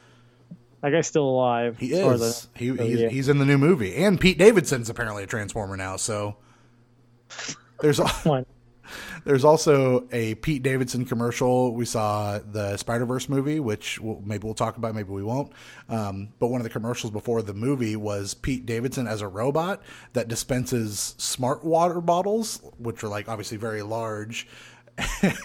That 0.82 0.92
guy's 0.92 1.08
still 1.08 1.28
alive. 1.28 1.78
He 1.80 1.94
is. 1.94 2.48
He, 2.56 2.76
so, 2.76 2.84
he's, 2.84 3.00
yeah. 3.00 3.10
he's 3.10 3.30
in 3.30 3.40
the 3.40 3.46
new 3.46 3.58
movie, 3.58 3.96
and 3.96 4.20
Pete 4.20 4.38
Davidson's 4.38 4.90
apparently 4.90 5.24
a 5.24 5.28
Transformer 5.28 5.76
now. 5.76 5.98
So 5.98 6.38
there's 7.82 8.00
there's 9.26 9.44
also 9.44 10.08
a 10.12 10.36
Pete 10.36 10.64
Davidson 10.64 11.06
commercial. 11.06 11.74
We 11.74 11.86
saw 11.86 12.40
the 12.40 12.78
Spider 12.78 13.06
Verse 13.06 13.28
movie, 13.28 13.60
which 13.60 14.00
we'll, 14.00 14.22
maybe 14.24 14.46
we'll 14.46 14.54
talk 14.54 14.78
about, 14.78 14.96
maybe 14.96 15.10
we 15.10 15.24
won't. 15.24 15.52
Um, 15.90 16.30
but 16.40 16.48
one 16.48 16.62
of 16.62 16.64
the 16.64 16.70
commercials 16.70 17.12
before 17.12 17.42
the 17.42 17.54
movie 17.54 17.96
was 17.96 18.34
Pete 18.34 18.66
Davidson 18.66 19.08
as 19.08 19.22
a 19.22 19.28
robot 19.28 19.82
that 20.14 20.28
dispenses 20.28 21.16
smart 21.18 21.64
water 21.64 22.02
bottles, 22.02 22.62
which 22.78 23.04
are 23.04 23.10
like 23.10 23.28
obviously 23.28 23.58
very 23.58 23.82
large. 23.82 24.48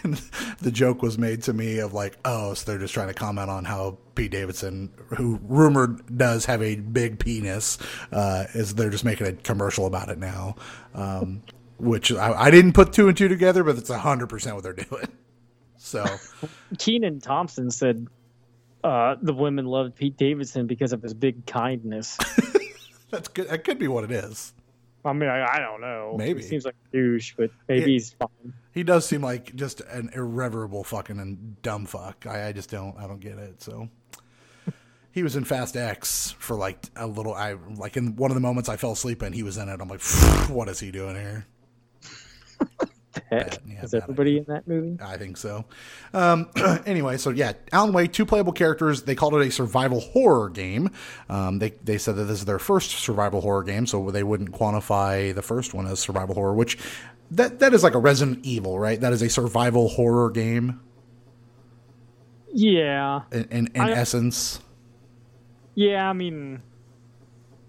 And 0.02 0.14
the 0.60 0.70
joke 0.70 1.02
was 1.02 1.18
made 1.18 1.42
to 1.42 1.52
me 1.52 1.78
of 1.78 1.92
like, 1.92 2.16
oh, 2.24 2.54
so 2.54 2.70
they're 2.70 2.80
just 2.80 2.94
trying 2.94 3.08
to 3.08 3.14
comment 3.14 3.50
on 3.50 3.64
how 3.64 3.98
Pete 4.14 4.30
Davidson, 4.30 4.90
who 5.16 5.38
rumored 5.42 6.16
does 6.16 6.46
have 6.46 6.62
a 6.62 6.76
big 6.76 7.18
penis, 7.18 7.78
uh, 8.12 8.46
is 8.54 8.74
they're 8.74 8.90
just 8.90 9.04
making 9.04 9.26
a 9.26 9.32
commercial 9.32 9.86
about 9.86 10.08
it 10.08 10.18
now. 10.18 10.56
Um, 10.94 11.42
which 11.78 12.12
I, 12.12 12.32
I 12.32 12.50
didn't 12.50 12.72
put 12.72 12.92
two 12.92 13.08
and 13.08 13.16
two 13.16 13.28
together, 13.28 13.64
but 13.64 13.76
it's 13.76 13.90
hundred 13.90 14.28
percent 14.28 14.54
what 14.54 14.62
they're 14.62 14.72
doing. 14.72 15.08
So 15.76 16.06
Kenan 16.78 17.20
Thompson 17.20 17.70
said 17.70 18.06
uh, 18.84 19.16
the 19.20 19.34
women 19.34 19.66
loved 19.66 19.96
Pete 19.96 20.16
Davidson 20.16 20.66
because 20.66 20.92
of 20.92 21.02
his 21.02 21.12
big 21.12 21.44
kindness. 21.46 22.16
that's 23.10 23.28
good. 23.28 23.48
That 23.48 23.64
could 23.64 23.78
be 23.78 23.88
what 23.88 24.04
it 24.04 24.12
is. 24.12 24.54
I 25.04 25.12
mean, 25.12 25.28
I, 25.28 25.44
I 25.54 25.58
don't 25.58 25.80
know. 25.80 26.14
Maybe. 26.16 26.40
he 26.42 26.46
seems 26.48 26.64
like 26.64 26.74
a 26.88 26.96
douche, 26.96 27.34
but 27.36 27.50
maybe 27.68 27.80
Yeah. 27.80 27.86
he's 27.86 28.12
fine. 28.12 28.52
He 28.72 28.82
does 28.84 29.04
seem 29.04 29.20
like 29.22 29.54
just 29.54 29.80
an 29.82 30.10
irreverable 30.14 30.84
fucking 30.84 31.18
and 31.18 31.60
dumb 31.62 31.86
fuck. 31.86 32.24
I, 32.26 32.48
I 32.48 32.52
just 32.52 32.70
don't. 32.70 32.96
I 32.98 33.06
don't 33.06 33.20
get 33.20 33.38
it. 33.38 33.60
So 33.60 33.88
he 35.10 35.22
was 35.22 35.36
in 35.36 35.44
Fast 35.44 35.76
X 35.76 36.34
for 36.38 36.56
like 36.56 36.86
a 36.96 37.06
little. 37.06 37.34
I 37.34 37.56
like 37.76 37.96
in 37.96 38.16
one 38.16 38.30
of 38.30 38.34
the 38.34 38.40
moments 38.40 38.68
I 38.68 38.76
fell 38.76 38.92
asleep 38.92 39.22
and 39.22 39.34
he 39.34 39.42
was 39.42 39.58
in 39.58 39.68
it. 39.68 39.80
I'm 39.80 39.88
like, 39.88 40.00
what 40.48 40.68
is 40.68 40.80
he 40.80 40.90
doing 40.90 41.16
here? 41.16 41.46
Heck, 43.30 43.58
yeah, 43.66 43.82
is 43.82 43.92
everybody 43.94 44.38
in 44.38 44.44
that 44.48 44.66
movie? 44.66 44.96
I 45.02 45.16
think 45.18 45.36
so. 45.36 45.64
Um, 46.14 46.48
anyway, 46.86 47.16
so 47.18 47.30
yeah, 47.30 47.52
Alan 47.72 47.92
Wake, 47.92 48.12
two 48.12 48.24
playable 48.24 48.52
characters. 48.52 49.02
They 49.02 49.14
called 49.14 49.34
it 49.34 49.46
a 49.46 49.50
survival 49.50 50.00
horror 50.00 50.48
game. 50.48 50.90
Um, 51.28 51.58
they 51.58 51.70
they 51.84 51.98
said 51.98 52.16
that 52.16 52.24
this 52.24 52.38
is 52.38 52.44
their 52.46 52.58
first 52.58 52.90
survival 52.90 53.40
horror 53.40 53.64
game, 53.64 53.86
so 53.86 54.10
they 54.10 54.22
wouldn't 54.22 54.52
quantify 54.52 55.34
the 55.34 55.42
first 55.42 55.74
one 55.74 55.86
as 55.86 56.00
survival 56.00 56.34
horror, 56.34 56.54
which 56.54 56.78
that 57.30 57.58
that 57.60 57.74
is 57.74 57.82
like 57.82 57.94
a 57.94 57.98
Resident 57.98 58.44
Evil, 58.44 58.78
right? 58.78 59.00
That 59.00 59.12
is 59.12 59.20
a 59.22 59.28
survival 59.28 59.88
horror 59.88 60.30
game 60.30 60.80
Yeah, 62.52 63.22
in 63.30 63.44
in, 63.50 63.66
in 63.74 63.80
I- 63.80 63.92
essence. 63.92 64.60
yeah. 65.74 66.08
I 66.08 66.12
mean, 66.12 66.62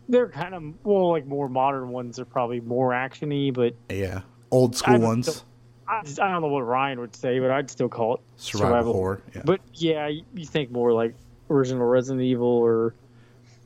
they're 0.10 0.30
kind 0.30 0.54
of 0.54 0.64
well, 0.84 1.12
like 1.12 1.26
more 1.26 1.48
modern 1.50 1.90
ones 1.90 2.20
are 2.20 2.26
probably 2.26 2.60
more 2.60 2.92
actiony, 2.92 3.54
but 3.54 3.76
Yeah, 3.90 4.22
old 4.54 4.76
school 4.76 5.00
ones. 5.00 5.28
still- 5.30 5.46
I, 5.86 6.00
I 6.00 6.32
don't 6.32 6.42
know 6.42 6.48
what 6.48 6.62
Ryan 6.62 7.02
would 7.02 7.14
say, 7.16 7.40
but 7.40 7.52
I'd 7.52 7.70
still 7.70 7.90
call 7.90 8.16
it 8.16 8.22
Survival 8.38 8.94
horror, 8.94 9.22
yeah. 9.36 9.42
But 9.44 9.60
yeah, 9.74 10.08
you, 10.08 10.24
you 10.34 10.46
think 10.46 10.72
more 10.72 10.94
like 10.94 11.14
original 11.50 11.86
Resident 11.86 12.24
Evil 12.24 12.48
or 12.48 12.96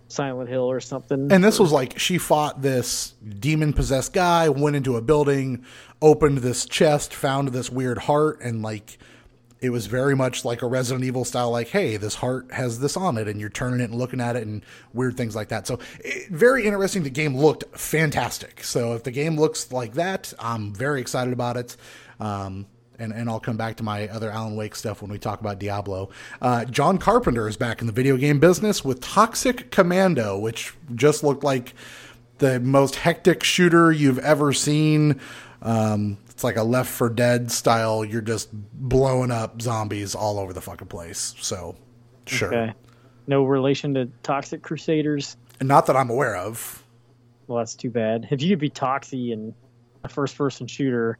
Silent 0.07 0.49
Hill 0.49 0.63
or 0.63 0.79
something. 0.79 1.31
And 1.31 1.43
this 1.43 1.59
was 1.59 1.71
like 1.71 1.99
she 1.99 2.17
fought 2.17 2.61
this 2.63 3.13
demon 3.39 3.71
possessed 3.71 4.13
guy, 4.13 4.49
went 4.49 4.75
into 4.75 4.95
a 4.97 5.01
building, 5.01 5.63
opened 6.01 6.39
this 6.39 6.65
chest, 6.65 7.13
found 7.13 7.49
this 7.49 7.69
weird 7.69 7.99
heart, 7.99 8.39
and 8.41 8.63
like 8.63 8.97
it 9.59 9.71
was 9.71 9.87
very 9.87 10.15
much 10.15 10.45
like 10.45 10.61
a 10.61 10.67
Resident 10.67 11.03
Evil 11.03 11.25
style, 11.25 11.49
like, 11.49 11.69
hey, 11.69 11.97
this 11.97 12.15
heart 12.15 12.51
has 12.51 12.79
this 12.79 12.95
on 12.95 13.17
it, 13.17 13.27
and 13.27 13.39
you're 13.39 13.49
turning 13.49 13.79
it 13.79 13.89
and 13.89 13.95
looking 13.95 14.21
at 14.21 14.35
it 14.35 14.45
and 14.45 14.63
weird 14.93 15.17
things 15.17 15.35
like 15.35 15.49
that. 15.49 15.65
So, 15.65 15.79
it, 15.99 16.29
very 16.29 16.65
interesting. 16.65 17.03
The 17.03 17.09
game 17.09 17.35
looked 17.35 17.63
fantastic. 17.77 18.63
So, 18.63 18.93
if 18.93 19.03
the 19.03 19.11
game 19.11 19.35
looks 19.35 19.71
like 19.71 19.93
that, 19.93 20.33
I'm 20.39 20.73
very 20.73 21.01
excited 21.01 21.33
about 21.33 21.57
it. 21.57 21.75
Um, 22.19 22.67
and, 22.99 23.13
and 23.13 23.29
I'll 23.29 23.39
come 23.39 23.57
back 23.57 23.77
to 23.77 23.83
my 23.83 24.07
other 24.07 24.31
Alan 24.31 24.55
Wake 24.55 24.75
stuff 24.75 25.01
when 25.01 25.11
we 25.11 25.19
talk 25.19 25.39
about 25.39 25.59
Diablo. 25.59 26.09
Uh, 26.41 26.65
John 26.65 26.97
Carpenter 26.97 27.47
is 27.47 27.55
back 27.55 27.81
in 27.81 27.87
the 27.87 27.93
video 27.93 28.17
game 28.17 28.39
business 28.39 28.83
with 28.83 29.01
Toxic 29.01 29.69
Commando, 29.71 30.37
which 30.37 30.73
just 30.95 31.23
looked 31.23 31.43
like 31.43 31.73
the 32.39 32.59
most 32.59 32.95
hectic 32.95 33.43
shooter 33.43 33.91
you've 33.91 34.19
ever 34.19 34.53
seen. 34.53 35.19
Um, 35.61 36.17
it's 36.37 36.43
like 36.43 36.57
a 36.57 36.61
Left 36.63 36.91
4 36.91 37.09
Dead 37.09 37.51
style. 37.51 38.05
You're 38.05 38.21
just 38.21 38.49
blowing 38.53 39.31
up 39.31 39.59
zombies 39.59 40.13
all 40.13 40.37
over 40.37 40.53
the 40.53 40.61
fucking 40.61 40.87
place. 40.87 41.33
So, 41.39 41.75
sure. 42.27 42.53
okay. 42.53 42.73
No 43.25 43.43
relation 43.43 43.95
to 43.95 44.07
Toxic 44.21 44.61
Crusaders. 44.61 45.35
And 45.59 45.67
not 45.67 45.87
that 45.87 45.95
I'm 45.95 46.11
aware 46.11 46.35
of. 46.35 46.83
Well, 47.47 47.57
that's 47.57 47.73
too 47.73 47.89
bad. 47.89 48.27
If 48.29 48.43
you 48.43 48.49
could 48.49 48.59
be 48.59 48.69
Toxie 48.69 49.31
in 49.31 49.55
a 50.03 50.09
first-person 50.09 50.67
shooter, 50.67 51.17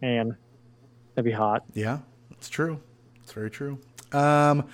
man, 0.00 0.36
that'd 1.14 1.24
be 1.24 1.30
hot. 1.30 1.62
Yeah, 1.72 1.98
it's 2.32 2.48
true. 2.48 2.80
It's 3.22 3.30
very 3.30 3.48
true. 3.48 3.78
Um, 4.10 4.66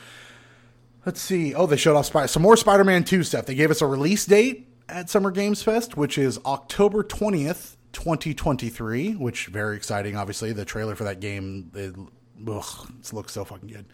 let's 1.05 1.21
see. 1.21 1.55
Oh, 1.55 1.67
they 1.67 1.77
showed 1.77 1.95
off 1.95 2.07
Spy- 2.07 2.25
some 2.25 2.41
more 2.41 2.57
Spider-Man 2.57 3.05
2 3.05 3.23
stuff. 3.23 3.45
They 3.45 3.55
gave 3.55 3.71
us 3.71 3.83
a 3.83 3.87
release 3.87 4.25
date 4.25 4.67
at 4.89 5.11
Summer 5.11 5.31
Games 5.31 5.63
Fest, 5.63 5.95
which 5.95 6.17
is 6.17 6.41
October 6.47 7.05
20th, 7.05 7.75
2023, 7.93 9.15
which 9.15 9.47
very 9.47 9.77
exciting. 9.77 10.17
Obviously, 10.17 10.53
the 10.53 10.65
trailer 10.65 10.95
for 10.95 11.05
that 11.05 11.21
game 11.21 11.71
it, 11.75 11.95
ugh, 12.49 12.93
it 13.01 13.13
looks 13.13 13.33
so 13.33 13.45
fucking 13.45 13.69
good. 13.69 13.87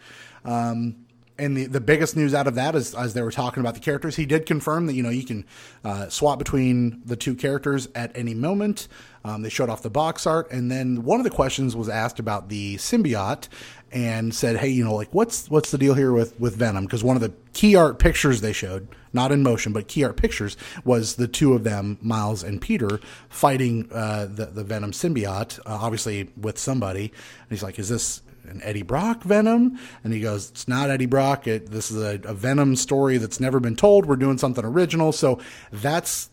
Um, 0.43 1.04
and 1.37 1.57
the, 1.57 1.65
the 1.65 1.81
biggest 1.81 2.15
news 2.15 2.33
out 2.33 2.47
of 2.47 2.55
that 2.55 2.75
is 2.75 2.95
as 2.95 3.13
they 3.13 3.21
were 3.21 3.31
talking 3.31 3.61
about 3.61 3.73
the 3.73 3.79
characters, 3.79 4.15
he 4.15 4.25
did 4.25 4.45
confirm 4.45 4.85
that 4.87 4.93
you 4.93 5.03
know 5.03 5.09
you 5.09 5.25
can 5.25 5.45
uh, 5.83 6.07
swap 6.09 6.39
between 6.39 7.01
the 7.05 7.15
two 7.15 7.35
characters 7.35 7.87
at 7.93 8.15
any 8.15 8.33
moment. 8.33 8.87
Um, 9.23 9.41
they 9.41 9.49
showed 9.49 9.69
off 9.69 9.81
the 9.81 9.89
box 9.89 10.27
art, 10.27 10.51
and 10.51 10.71
then 10.71 11.03
one 11.03 11.19
of 11.19 11.23
the 11.23 11.31
questions 11.31 11.75
was 11.75 11.89
asked 11.89 12.19
about 12.19 12.47
the 12.49 12.75
symbiote, 12.75 13.47
and 13.91 14.35
said, 14.35 14.57
"Hey, 14.57 14.69
you 14.69 14.83
know, 14.83 14.93
like 14.93 15.13
what's 15.13 15.49
what's 15.49 15.71
the 15.71 15.77
deal 15.77 15.93
here 15.93 16.11
with 16.11 16.39
with 16.39 16.55
Venom?" 16.55 16.85
Because 16.85 17.03
one 17.03 17.15
of 17.15 17.21
the 17.21 17.33
key 17.53 17.75
art 17.75 17.97
pictures 17.97 18.41
they 18.41 18.53
showed, 18.53 18.87
not 19.13 19.31
in 19.31 19.41
motion, 19.41 19.73
but 19.73 19.87
key 19.87 20.03
art 20.03 20.17
pictures, 20.17 20.57
was 20.83 21.15
the 21.15 21.27
two 21.27 21.53
of 21.53 21.63
them, 21.63 21.97
Miles 22.01 22.43
and 22.43 22.61
Peter, 22.61 22.99
fighting 23.29 23.89
uh, 23.91 24.25
the 24.25 24.47
the 24.47 24.63
Venom 24.63 24.91
symbiote, 24.91 25.59
uh, 25.59 25.79
obviously 25.81 26.29
with 26.39 26.57
somebody. 26.57 27.05
And 27.05 27.49
he's 27.49 27.63
like, 27.63 27.79
"Is 27.79 27.89
this?" 27.89 28.21
An 28.47 28.61
Eddie 28.63 28.83
Brock 28.83 29.23
Venom? 29.23 29.79
And 30.03 30.13
he 30.13 30.21
goes, 30.21 30.49
It's 30.49 30.67
not 30.67 30.89
Eddie 30.89 31.05
Brock. 31.05 31.47
It, 31.47 31.71
this 31.71 31.91
is 31.91 32.01
a, 32.01 32.19
a 32.27 32.33
Venom 32.33 32.75
story 32.75 33.17
that's 33.17 33.39
never 33.39 33.59
been 33.59 33.75
told. 33.75 34.05
We're 34.05 34.15
doing 34.15 34.37
something 34.37 34.65
original. 34.65 35.11
So 35.11 35.39
that's 35.71 36.29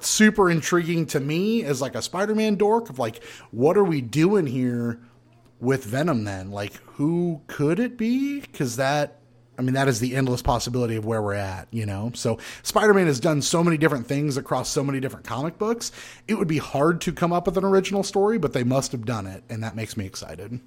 super 0.00 0.50
intriguing 0.50 1.06
to 1.06 1.20
me 1.20 1.64
as 1.64 1.80
like 1.80 1.94
a 1.94 2.02
Spider-Man 2.02 2.56
dork 2.56 2.90
of 2.90 2.98
like, 2.98 3.22
what 3.50 3.76
are 3.76 3.84
we 3.84 4.00
doing 4.00 4.46
here 4.46 5.00
with 5.60 5.84
Venom 5.84 6.24
then? 6.24 6.50
Like, 6.50 6.74
who 6.84 7.40
could 7.46 7.78
it 7.78 7.96
be? 7.96 8.40
Because 8.40 8.76
that, 8.76 9.20
I 9.58 9.62
mean, 9.62 9.74
that 9.74 9.88
is 9.88 10.00
the 10.00 10.16
endless 10.16 10.42
possibility 10.42 10.96
of 10.96 11.04
where 11.04 11.22
we're 11.22 11.34
at, 11.34 11.68
you 11.70 11.86
know? 11.86 12.10
So 12.14 12.38
Spider 12.62 12.94
Man 12.94 13.06
has 13.06 13.20
done 13.20 13.40
so 13.40 13.62
many 13.62 13.76
different 13.76 14.06
things 14.06 14.36
across 14.36 14.68
so 14.68 14.82
many 14.82 15.00
different 15.00 15.26
comic 15.26 15.58
books. 15.58 15.92
It 16.28 16.34
would 16.34 16.48
be 16.48 16.58
hard 16.58 17.00
to 17.02 17.12
come 17.12 17.32
up 17.32 17.46
with 17.46 17.56
an 17.56 17.64
original 17.64 18.02
story, 18.02 18.38
but 18.38 18.52
they 18.52 18.64
must 18.64 18.92
have 18.92 19.04
done 19.04 19.26
it. 19.26 19.44
And 19.48 19.62
that 19.62 19.76
makes 19.76 19.96
me 19.96 20.06
excited. 20.06 20.60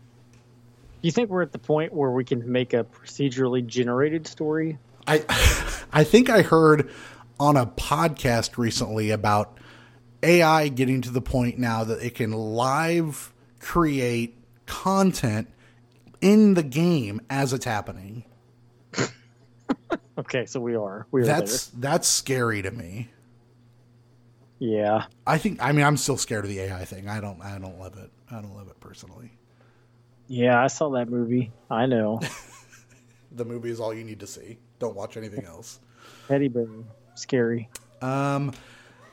Do 1.01 1.07
you 1.07 1.11
think 1.11 1.29
we're 1.29 1.43
at 1.43 1.51
the 1.51 1.59
point 1.59 1.93
where 1.93 2.11
we 2.11 2.25
can 2.25 2.51
make 2.51 2.73
a 2.73 2.83
procedurally 2.83 3.65
generated 3.65 4.27
story? 4.27 4.77
I 5.05 5.23
I 5.93 6.03
think 6.03 6.29
I 6.29 6.41
heard 6.41 6.89
on 7.39 7.55
a 7.55 7.65
podcast 7.65 8.57
recently 8.57 9.11
about 9.11 9.57
AI 10.23 10.69
getting 10.69 11.01
to 11.01 11.11
the 11.11 11.21
point 11.21 11.59
now 11.59 11.83
that 11.83 12.03
it 12.03 12.15
can 12.15 12.31
live 12.31 13.33
create 13.59 14.35
content 14.65 15.47
in 16.19 16.55
the 16.55 16.63
game 16.63 17.21
as 17.29 17.53
it's 17.53 17.65
happening. 17.65 18.23
Okay, 20.19 20.47
so 20.47 20.59
we 20.59 20.75
are. 20.75 21.05
We 21.11 21.21
are 21.21 21.25
That's 21.25 21.67
that's 21.67 22.07
scary 22.07 22.63
to 22.63 22.71
me. 22.71 23.09
Yeah. 24.59 25.05
I 25.27 25.37
think. 25.37 25.61
I 25.61 25.71
mean, 25.71 25.85
I'm 25.85 25.97
still 25.97 26.17
scared 26.17 26.43
of 26.43 26.49
the 26.49 26.59
AI 26.59 26.85
thing. 26.85 27.07
I 27.07 27.21
don't. 27.21 27.41
I 27.41 27.59
don't 27.59 27.79
love 27.79 27.97
it. 27.97 28.09
I 28.31 28.41
don't 28.41 28.55
love 28.55 28.67
it 28.67 28.79
personally. 28.79 29.36
Yeah, 30.27 30.61
I 30.61 30.67
saw 30.67 30.89
that 30.91 31.09
movie. 31.09 31.51
I 31.69 31.85
know. 31.85 32.19
The 33.31 33.45
movie 33.45 33.69
is 33.69 33.79
all 33.79 33.93
you 33.93 34.03
need 34.03 34.19
to 34.21 34.27
see. 34.27 34.57
Don't 34.79 34.95
watch 34.95 35.17
anything 35.17 35.45
else. 35.45 35.79
Teddy 36.27 36.47
bear. 36.47 36.67
Scary. 37.15 37.69
Um, 38.01 38.53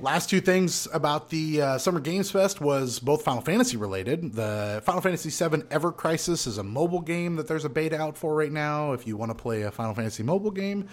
last 0.00 0.30
two 0.30 0.40
things 0.40 0.88
about 0.92 1.30
the 1.30 1.60
uh, 1.60 1.78
Summer 1.78 2.00
Games 2.00 2.30
Fest 2.30 2.60
was 2.60 2.98
both 2.98 3.22
Final 3.22 3.42
Fantasy 3.42 3.76
related. 3.76 4.32
The 4.32 4.82
Final 4.84 5.00
Fantasy 5.00 5.30
VII 5.30 5.62
Ever 5.70 5.92
Crisis 5.92 6.46
is 6.46 6.58
a 6.58 6.62
mobile 6.62 7.00
game 7.00 7.36
that 7.36 7.48
there's 7.48 7.64
a 7.64 7.68
beta 7.68 8.00
out 8.00 8.16
for 8.16 8.34
right 8.34 8.52
now. 8.52 8.92
If 8.92 9.06
you 9.06 9.16
want 9.16 9.30
to 9.30 9.34
play 9.34 9.62
a 9.62 9.70
Final 9.70 9.94
Fantasy 9.94 10.22
mobile 10.22 10.50
game, 10.50 10.88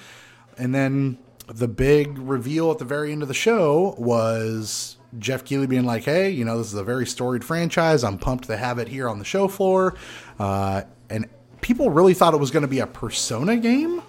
and 0.58 0.74
then 0.74 1.18
the 1.48 1.68
big 1.68 2.18
reveal 2.18 2.72
at 2.72 2.80
the 2.80 2.86
very 2.86 3.12
end 3.12 3.22
of 3.22 3.28
the 3.28 3.34
show 3.34 3.96
was 3.98 4.98
Geoff 5.20 5.44
Keighley 5.44 5.68
being 5.68 5.86
like, 5.86 6.04
"Hey, 6.04 6.30
you 6.30 6.46
know, 6.46 6.58
this 6.58 6.68
is 6.68 6.74
a 6.74 6.84
very 6.84 7.06
storied 7.06 7.44
franchise. 7.44 8.04
I'm 8.04 8.18
pumped 8.18 8.46
to 8.46 8.58
have 8.58 8.80
it 8.80 8.88
here 8.88 9.10
on 9.10 9.20
the 9.20 9.26
show 9.26 9.48
floor." 9.48 9.96
Uh, 10.40 10.84
and 11.10 11.28
people 11.62 11.90
really 11.90 12.14
thought 12.14 12.34
it 12.34 12.40
was 12.40 12.52
going 12.52 12.62
to 12.62 12.68
be 12.68 12.80
a 12.80 12.88
Persona 12.88 13.58
game, 13.58 14.02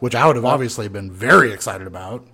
which 0.00 0.14
I 0.14 0.26
would 0.26 0.36
have 0.36 0.44
obviously 0.44 0.88
been 0.88 1.10
very 1.10 1.52
excited 1.52 1.86
about. 1.86 2.26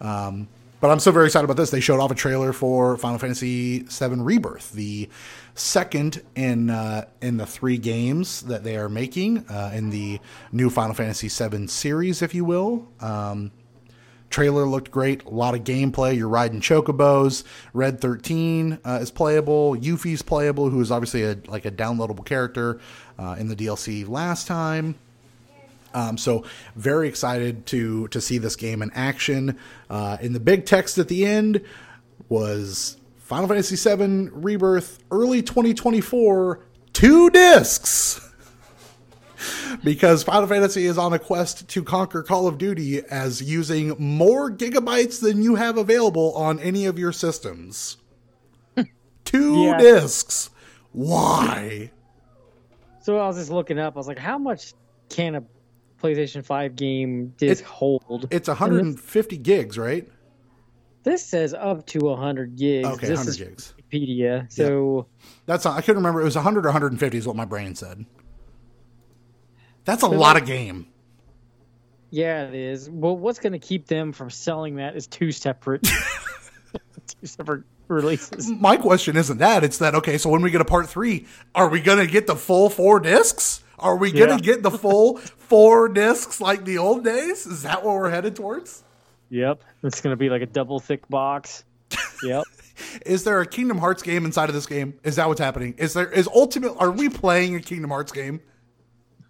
Um, 0.00 0.48
but 0.80 0.90
I'm 0.90 1.00
so 1.00 1.10
very 1.10 1.26
excited 1.26 1.44
about 1.44 1.56
this. 1.56 1.70
They 1.70 1.80
showed 1.80 1.98
off 1.98 2.10
a 2.12 2.14
trailer 2.14 2.52
for 2.52 2.96
Final 2.96 3.18
Fantasy 3.18 3.80
VII 3.80 4.20
Rebirth, 4.20 4.72
the 4.72 5.08
second 5.54 6.22
in 6.36 6.70
uh, 6.70 7.06
in 7.20 7.36
the 7.36 7.46
three 7.46 7.78
games 7.78 8.42
that 8.42 8.62
they 8.62 8.76
are 8.76 8.88
making 8.88 9.38
uh, 9.48 9.72
in 9.74 9.90
the 9.90 10.20
new 10.52 10.70
Final 10.70 10.94
Fantasy 10.94 11.28
VII 11.28 11.66
series, 11.66 12.22
if 12.22 12.32
you 12.32 12.44
will. 12.44 12.86
Um, 13.00 13.50
trailer 14.30 14.64
looked 14.64 14.90
great. 14.90 15.24
A 15.24 15.30
lot 15.30 15.54
of 15.54 15.64
gameplay. 15.64 16.16
You're 16.16 16.28
riding 16.28 16.60
chocobos. 16.60 17.44
Red 17.72 18.00
13 18.00 18.78
uh, 18.84 18.98
is 19.00 19.10
playable. 19.10 19.76
Yuffie's 19.76 20.22
playable, 20.22 20.70
who 20.70 20.80
is 20.80 20.90
obviously 20.90 21.24
a, 21.24 21.38
like 21.46 21.64
a 21.64 21.70
downloadable 21.70 22.24
character 22.24 22.80
uh, 23.18 23.36
in 23.38 23.48
the 23.48 23.56
DLC 23.56 24.08
last 24.08 24.46
time. 24.46 24.94
Um, 25.94 26.18
so 26.18 26.44
very 26.76 27.08
excited 27.08 27.64
to 27.66 28.08
to 28.08 28.20
see 28.20 28.38
this 28.38 28.56
game 28.56 28.82
in 28.82 28.90
action. 28.92 29.58
Uh, 29.88 30.18
in 30.20 30.32
the 30.32 30.40
big 30.40 30.66
text 30.66 30.98
at 30.98 31.08
the 31.08 31.24
end 31.24 31.64
was 32.28 32.98
Final 33.18 33.48
Fantasy 33.48 33.76
VII 33.76 34.28
Rebirth 34.32 35.02
early 35.10 35.42
2024, 35.42 36.60
two 36.92 37.30
discs. 37.30 38.27
Because 39.84 40.22
Final 40.22 40.46
Fantasy 40.48 40.86
is 40.86 40.98
on 40.98 41.12
a 41.12 41.18
quest 41.18 41.68
to 41.68 41.82
conquer 41.82 42.22
Call 42.22 42.46
of 42.46 42.58
Duty 42.58 43.02
as 43.04 43.42
using 43.42 43.94
more 43.98 44.50
gigabytes 44.50 45.20
than 45.20 45.42
you 45.42 45.54
have 45.56 45.76
available 45.78 46.32
on 46.34 46.58
any 46.60 46.86
of 46.86 46.98
your 46.98 47.12
systems. 47.12 47.96
two 49.24 49.62
Yeah. 49.64 49.78
discs. 49.78 50.50
Why? 50.92 51.90
So 53.02 53.18
I 53.18 53.26
was 53.26 53.36
just 53.36 53.50
looking 53.50 53.78
up. 53.78 53.94
I 53.96 53.98
was 53.98 54.08
like, 54.08 54.18
how 54.18 54.38
much 54.38 54.74
can 55.08 55.34
a 55.36 55.42
PlayStation 56.02 56.44
5 56.44 56.76
game 56.76 57.32
disc 57.38 57.62
It- 57.62 57.66
hold? 57.66 58.28
It's 58.30 58.48
150 58.48 59.36
gigs, 59.38 59.78
right? 59.78 60.06
This 61.04 61.24
says 61.24 61.54
up 61.54 61.86
to 61.86 62.00
100 62.00 62.56
gigs. 62.56 62.86
Okay, 62.86 63.06
this 63.06 63.18
100 63.18 63.28
is 63.30 63.36
gigs. 63.36 63.74
Wikipedia. 63.90 64.52
So 64.52 65.06
That's 65.46 65.64
not, 65.64 65.78
I 65.78 65.80
couldn't 65.80 65.96
remember. 65.98 66.20
It 66.20 66.24
was 66.24 66.34
100 66.34 66.66
or 66.66 66.68
150 66.68 67.16
is 67.16 67.26
what 67.26 67.36
my 67.36 67.44
brain 67.46 67.74
said. 67.74 68.04
That's 69.88 70.02
a 70.02 70.06
lot 70.08 70.36
of 70.36 70.44
game. 70.46 70.86
yeah, 72.10 72.44
it 72.46 72.54
is. 72.54 72.90
Well, 72.90 73.16
what's 73.16 73.38
going 73.38 73.54
to 73.54 73.58
keep 73.58 73.86
them 73.86 74.12
from 74.12 74.28
selling 74.30 74.76
that 74.76 74.96
is 74.96 75.06
two 75.06 75.32
separate, 75.32 75.82
two 77.20 77.26
separate 77.26 77.64
releases. 77.88 78.48
My 78.50 78.76
question 78.76 79.16
isn't 79.16 79.38
that. 79.38 79.64
It's 79.64 79.78
that, 79.78 79.94
okay, 79.94 80.18
so 80.18 80.28
when 80.30 80.42
we 80.42 80.50
get 80.50 80.60
a 80.60 80.64
part 80.66 80.88
three, 80.88 81.26
are 81.54 81.68
we 81.68 81.80
going 81.80 81.98
to 81.98 82.06
get 82.06 82.26
the 82.26 82.36
full 82.36 82.68
four 82.70 83.00
discs? 83.00 83.62
Are 83.78 83.96
we 83.96 84.12
going 84.12 84.28
to 84.28 84.34
Yeah. 84.34 84.54
get 84.54 84.62
the 84.62 84.70
full 84.70 85.16
four 85.48 85.88
discs 85.88 86.40
like 86.40 86.64
the 86.66 86.78
old 86.78 87.02
days? 87.04 87.46
Is 87.46 87.62
that 87.62 87.82
what 87.84 87.94
we're 87.94 88.10
headed 88.10 88.36
towards? 88.36 88.82
Yep, 89.30 89.62
it's 89.84 90.00
going 90.00 90.12
to 90.12 90.16
be 90.16 90.28
like 90.30 90.42
a 90.42 90.46
double 90.46 90.80
thick 90.80 91.08
box. 91.08 91.64
Yep. 92.24 92.44
Is 93.06 93.22
there 93.22 93.40
a 93.40 93.46
Kingdom 93.46 93.78
Hearts 93.78 94.02
game 94.02 94.24
inside 94.24 94.48
of 94.48 94.54
this 94.56 94.66
game? 94.66 94.94
Is 95.04 95.14
that 95.16 95.28
what's 95.28 95.40
happening? 95.40 95.74
Is 95.78 95.94
there 95.94 96.10
is 96.10 96.26
ultimate 96.26 96.74
are 96.78 96.90
we 96.90 97.08
playing 97.08 97.54
a 97.54 97.60
Kingdom 97.60 97.90
Hearts 97.90 98.10
game? 98.10 98.40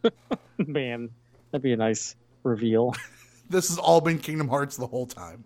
Man, 0.59 1.11
that'd 1.51 1.63
be 1.63 1.73
a 1.73 1.77
nice 1.77 2.15
reveal. 2.43 2.95
This 3.51 3.71
has 3.71 3.79
all 3.79 4.03
been 4.03 4.19
Kingdom 4.19 4.49
Hearts 4.49 4.77
the 4.77 4.87
whole 4.87 5.07
time. 5.07 5.43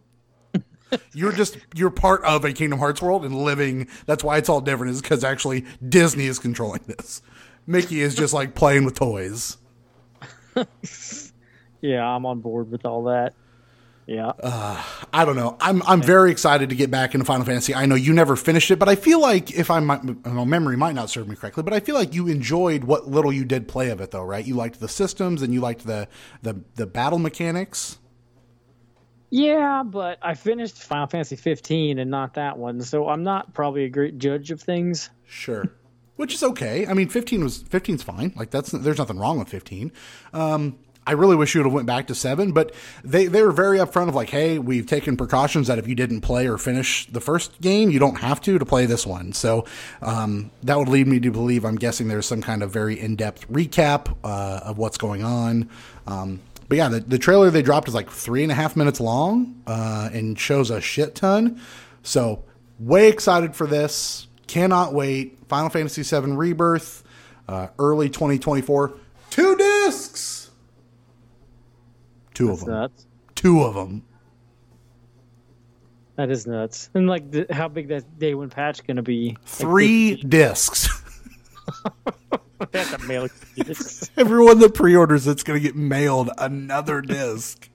You're 1.12 1.31
just 1.31 1.57
you're 1.73 1.88
part 1.88 2.25
of 2.25 2.45
a 2.45 2.53
Kingdom 2.53 2.81
Hearts 2.81 3.01
world 3.01 3.25
and 3.25 3.45
living. 3.45 3.87
That's 4.07 4.25
why 4.25 4.38
it's 4.38 4.49
all 4.49 4.61
different. 4.61 4.93
Is 4.93 5.01
because 5.01 5.23
actually 5.23 5.67
Disney 5.88 6.27
is 6.27 6.41
controlling 6.41 6.81
this. 6.88 7.23
Mickey 7.65 8.01
is 8.01 8.17
just 8.17 8.35
like 8.35 8.57
playing 8.57 8.85
with 8.85 8.97
toys. 8.97 9.57
Yeah, 11.81 12.05
I'm 12.05 12.27
on 12.27 12.41
board 12.41 12.71
with 12.73 12.85
all 12.85 13.05
that. 13.05 13.35
Yeah. 14.12 14.33
I 15.14 15.25
don't 15.25 15.37
know. 15.37 15.57
I'm 15.59 15.83
I'm 15.85 16.03
very 16.03 16.31
excited 16.31 16.68
to 16.68 16.75
get 16.75 16.90
back 16.90 17.14
into 17.14 17.25
Final 17.25 17.46
Fantasy. 17.46 17.75
I 17.75 17.87
know 17.87 17.94
you 17.94 18.12
never 18.12 18.37
finished 18.37 18.70
it, 18.70 18.79
but 18.79 18.87
I 18.88 18.94
feel 18.94 19.22
like 19.22 19.51
if 19.53 19.70
I'm 19.70 19.87
my 19.87 20.44
memory 20.44 20.77
might 20.77 20.94
not 20.94 21.09
serve 21.09 21.29
me 21.29 21.35
correctly, 21.35 21.62
but 21.62 21.72
I 21.72 21.81
feel 21.81 21.94
like 21.94 22.12
you 22.14 22.29
enjoyed 22.29 22.85
what 22.85 23.09
little 23.09 23.33
you 23.33 23.46
did 23.46 23.68
play 23.68 23.88
of 23.88 24.03
it, 24.03 24.11
though, 24.11 24.22
right? 24.22 24.44
You 24.44 24.55
liked 24.55 24.81
the 24.81 24.88
systems 24.88 25.40
and 25.40 25.55
you 25.55 25.61
liked 25.61 25.87
the 25.87 26.09
the 26.42 26.62
the 26.75 26.87
battle 26.87 27.18
mechanics. 27.18 27.98
Yeah, 29.31 29.83
but 29.83 30.18
I 30.20 30.35
finished 30.35 30.77
Final 30.77 31.07
Fantasy 31.07 31.37
15 31.37 31.98
and 31.98 32.11
not 32.11 32.35
that 32.35 32.59
one, 32.59 32.83
so 32.83 33.09
I'm 33.09 33.22
not 33.22 33.55
probably 33.55 33.85
a 33.85 33.88
great 33.88 34.18
judge 34.18 34.51
of 34.51 34.61
things. 34.61 35.09
Sure. 35.25 35.64
Which 36.16 36.35
is 36.35 36.42
okay. 36.42 36.87
I 36.87 36.92
mean, 36.92 37.09
15 37.09 37.42
was 37.42 37.62
15's 37.62 38.03
fine. 38.03 38.35
Like 38.37 38.51
that's 38.51 38.72
there's 38.72 38.98
nothing 38.98 39.18
wrong 39.18 39.38
with 39.38 39.48
15. 39.48 39.90
Um, 40.35 40.79
I 41.05 41.12
really 41.12 41.35
wish 41.35 41.55
you 41.55 41.61
would 41.61 41.67
have 41.67 41.75
went 41.75 41.87
back 41.87 42.07
to 42.09 42.15
seven, 42.15 42.53
but 42.53 42.73
they 43.03 43.27
they 43.27 43.43
were 43.43 43.51
very 43.51 43.79
upfront 43.79 44.09
of 44.09 44.15
like, 44.15 44.31
hey, 44.31 44.59
we've 44.59 44.87
taken 44.87 45.17
precautions 45.17 45.67
that 45.67 45.79
if 45.79 45.88
you 45.88 45.95
didn't 45.97 46.21
play 46.21 46.47
or 46.47 46.59
finish 46.59 47.07
the 47.07 47.21
first 47.21 47.61
game, 47.61 47.91
you 47.91 47.99
don't 47.99 48.21
have 48.21 48.41
to 48.43 48.59
to 48.59 48.65
play 48.65 48.87
this 48.87 49.05
one. 49.05 49.33
So 49.33 49.65
um, 50.01 50.53
that 50.62 50.79
would 50.79 50.88
lead 50.88 51.09
me 51.09 51.19
to 51.21 51.31
believe. 51.33 51.65
I'm 51.65 51.77
guessing 51.77 52.07
there's 52.07 52.27
some 52.27 52.41
kind 52.41 52.62
of 52.62 52.71
very 52.71 52.99
in 53.01 53.17
depth 53.17 53.51
recap 53.51 54.17
uh, 54.23 54.61
of 54.62 54.79
what's 54.79 54.97
going 54.97 55.25
on. 55.25 55.69
Um, 56.07 56.41
but 56.69 56.79
yeah, 56.79 56.88
the, 56.88 57.01
the 57.01 57.19
trailer 57.19 57.51
they 57.51 57.62
dropped 57.62 57.88
is 57.88 57.95
like 57.95 58.09
three 58.09 58.45
and 58.45 58.53
a 58.53 58.55
half 58.55 58.77
minutes 58.77 59.01
long 59.01 59.61
uh, 59.67 60.09
and 60.12 60.38
shows 60.38 60.71
a 60.71 60.81
shit 60.81 61.17
ton. 61.17 61.61
So 62.03 62.45
way 62.79 63.09
excited 63.09 63.57
for 63.57 63.67
this. 63.67 64.29
Cannot 64.47 64.95
wait. 64.95 65.38
Final 65.49 65.69
Fantasy 65.69 66.03
VII 66.03 66.33
Rebirth, 66.33 67.03
uh, 67.49 67.69
early 67.79 68.09
2024. 68.09 68.95
Two 69.31 69.57
discs. 69.57 70.32
Two 72.46 72.50
of 72.52 72.59
That's 72.59 72.64
them. 72.66 72.74
nuts. 72.74 73.07
Two 73.35 73.61
of 73.62 73.74
them. 73.74 74.05
That 76.16 76.31
is 76.31 76.46
nuts. 76.46 76.90
And 76.94 77.07
like, 77.09 77.31
the, 77.31 77.46
how 77.50 77.68
big 77.68 77.88
that 77.88 78.18
day 78.18 78.35
one 78.35 78.50
patch 78.50 78.87
going 78.87 78.96
to 78.96 79.02
be? 79.02 79.31
Like, 79.31 79.38
Three 79.46 80.16
discs. 80.16 80.88
That's 82.70 82.92
a 82.92 82.98
mail. 83.07 83.28
It's- 83.57 84.11
Everyone 84.16 84.59
that 84.61 84.74
pre-orders 84.74 85.26
it's 85.26 85.42
going 85.42 85.61
to 85.61 85.62
get 85.62 85.74
mailed 85.76 86.31
another 86.38 87.00
disc. 87.00 87.68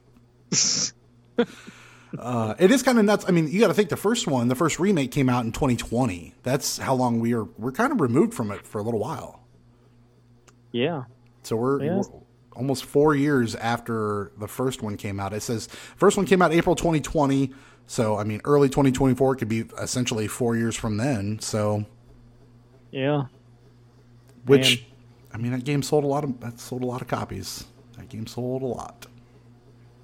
Uh, 2.18 2.54
it 2.58 2.70
is 2.70 2.82
kind 2.82 2.98
of 2.98 3.04
nuts. 3.04 3.24
I 3.28 3.32
mean, 3.32 3.48
you 3.48 3.60
got 3.60 3.68
to 3.68 3.74
think 3.74 3.90
the 3.90 3.96
first 3.96 4.26
one, 4.26 4.48
the 4.48 4.54
first 4.54 4.78
remake 4.80 5.10
came 5.12 5.28
out 5.28 5.44
in 5.44 5.52
2020. 5.52 6.34
That's 6.42 6.78
how 6.78 6.94
long 6.94 7.20
we 7.20 7.34
are. 7.34 7.44
We're 7.44 7.72
kind 7.72 7.92
of 7.92 8.00
removed 8.00 8.32
from 8.32 8.50
it 8.50 8.66
for 8.66 8.78
a 8.78 8.82
little 8.82 9.00
while. 9.00 9.44
yeah. 10.72 11.04
So 11.42 11.56
we're, 11.56 11.82
Yeah. 11.82 11.96
we're 11.96 12.20
almost 12.58 12.84
four 12.84 13.14
years 13.14 13.54
after 13.54 14.32
the 14.38 14.48
first 14.48 14.82
one 14.82 14.96
came 14.96 15.18
out. 15.20 15.32
It 15.32 15.40
says 15.40 15.68
first 15.96 16.16
one 16.16 16.26
came 16.26 16.42
out 16.42 16.52
April 16.52 16.74
2020. 16.74 17.52
So 17.86 18.18
I 18.18 18.24
mean, 18.24 18.40
early 18.44 18.68
2024 18.68 19.36
could 19.36 19.48
be 19.48 19.60
essentially 19.80 20.26
four 20.28 20.56
years 20.56 20.76
from 20.76 20.98
then. 20.98 21.38
So 21.38 21.86
Yeah. 22.90 23.26
which 24.44 24.84
I 25.32 25.38
mean, 25.38 25.52
that 25.52 25.64
game 25.64 25.82
sold 25.82 26.04
a 26.04 26.06
lot 26.08 26.24
of 26.24 26.40
that 26.40 26.58
sold 26.60 26.82
a 26.82 26.86
lot 26.86 27.00
of 27.00 27.08
copies. 27.08 27.64
That 27.96 28.08
game 28.08 28.26
sold 28.26 28.62
a 28.62 28.66
lot. 28.66 29.06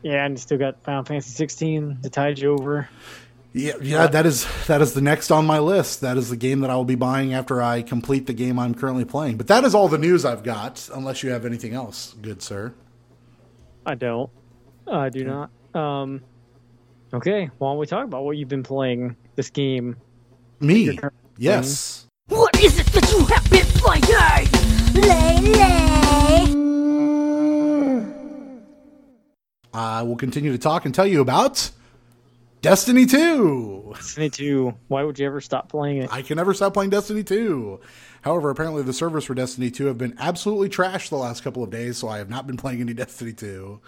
Yeah, 0.02 0.24
and 0.26 0.38
still 0.38 0.59
got 0.59 0.82
Final 0.84 1.02
Fantasy 1.05 1.30
16 1.30 1.98
to 2.02 2.11
tide 2.11 2.38
you 2.38 2.52
over. 2.52 2.88
Yeah, 3.57 3.74
yeah, 3.80 4.09
that 4.09 4.26
is 4.26 4.48
that 4.66 4.80
is 4.80 4.94
the 4.94 5.00
next 5.00 5.30
on 5.30 5.46
my 5.46 5.61
list. 5.61 6.00
That 6.00 6.16
is 6.16 6.28
the 6.28 6.36
game 6.36 6.59
that 6.61 6.70
I 6.70 6.74
will 6.74 6.84
be 6.84 6.96
buying 6.96 7.34
after 7.34 7.62
I 7.62 7.82
complete 7.82 8.26
the 8.26 8.32
game 8.32 8.59
I'm 8.59 8.74
currently 8.74 9.05
playing. 9.05 9.36
But 9.36 9.46
that 9.46 9.62
is 9.62 9.76
all 9.76 9.86
the 9.86 9.96
news 9.96 10.24
I've 10.24 10.42
got. 10.42 10.88
Unless 10.92 11.22
you 11.22 11.30
have 11.30 11.46
anything 11.46 11.72
else, 11.72 12.16
good 12.20 12.42
sir. 12.42 12.74
I 13.86 13.94
don't. 13.94 14.28
I 14.88 15.09
do 15.09 15.22
not. 15.24 15.50
Um, 15.72 16.20
okay, 17.12 17.48
why 17.59 17.70
don't 17.70 17.78
we 17.78 17.86
talk 17.86 18.05
about 18.05 18.24
what 18.24 18.36
you've 18.36 18.48
been 18.48 18.64
playing 18.64 19.14
this 19.36 19.50
game? 19.50 19.98
Me, 20.59 20.98
yes. 21.38 22.09
What 22.26 22.61
is 22.61 22.80
it 22.80 22.86
that 22.86 23.09
you 23.12 23.24
have 23.26 23.48
been 23.50 23.66
playing 23.66 24.02
lately? 24.02 25.55
I 29.72 30.02
will 30.02 30.16
continue 30.16 30.50
to 30.50 30.59
talk 30.59 30.86
and 30.86 30.92
tell 30.92 31.07
you 31.07 31.20
about 31.20 31.70
Destiny 32.64 33.04
2. 33.04 33.92
Destiny 33.94 34.30
2. 34.30 34.74
Why 34.88 35.02
would 35.02 35.18
you 35.18 35.26
ever 35.26 35.42
stop 35.42 35.68
playing 35.68 35.98
it? 35.98 36.10
I 36.10 36.22
can 36.22 36.38
never 36.38 36.54
stop 36.54 36.72
playing 36.72 36.88
Destiny 36.88 37.22
2. 37.22 37.78
However, 38.22 38.48
apparently 38.48 38.82
the 38.82 38.94
servers 38.94 39.26
for 39.26 39.34
Destiny 39.34 39.70
2 39.70 39.84
have 39.84 39.98
been 39.98 40.14
absolutely 40.18 40.70
trashed 40.70 41.10
the 41.10 41.16
last 41.16 41.44
couple 41.44 41.62
of 41.62 41.68
days, 41.68 41.98
so 41.98 42.08
I 42.08 42.16
have 42.16 42.30
not 42.30 42.46
been 42.46 42.56
playing 42.56 42.80
any 42.80 42.94
Destiny 42.94 43.34
2. 43.34 43.82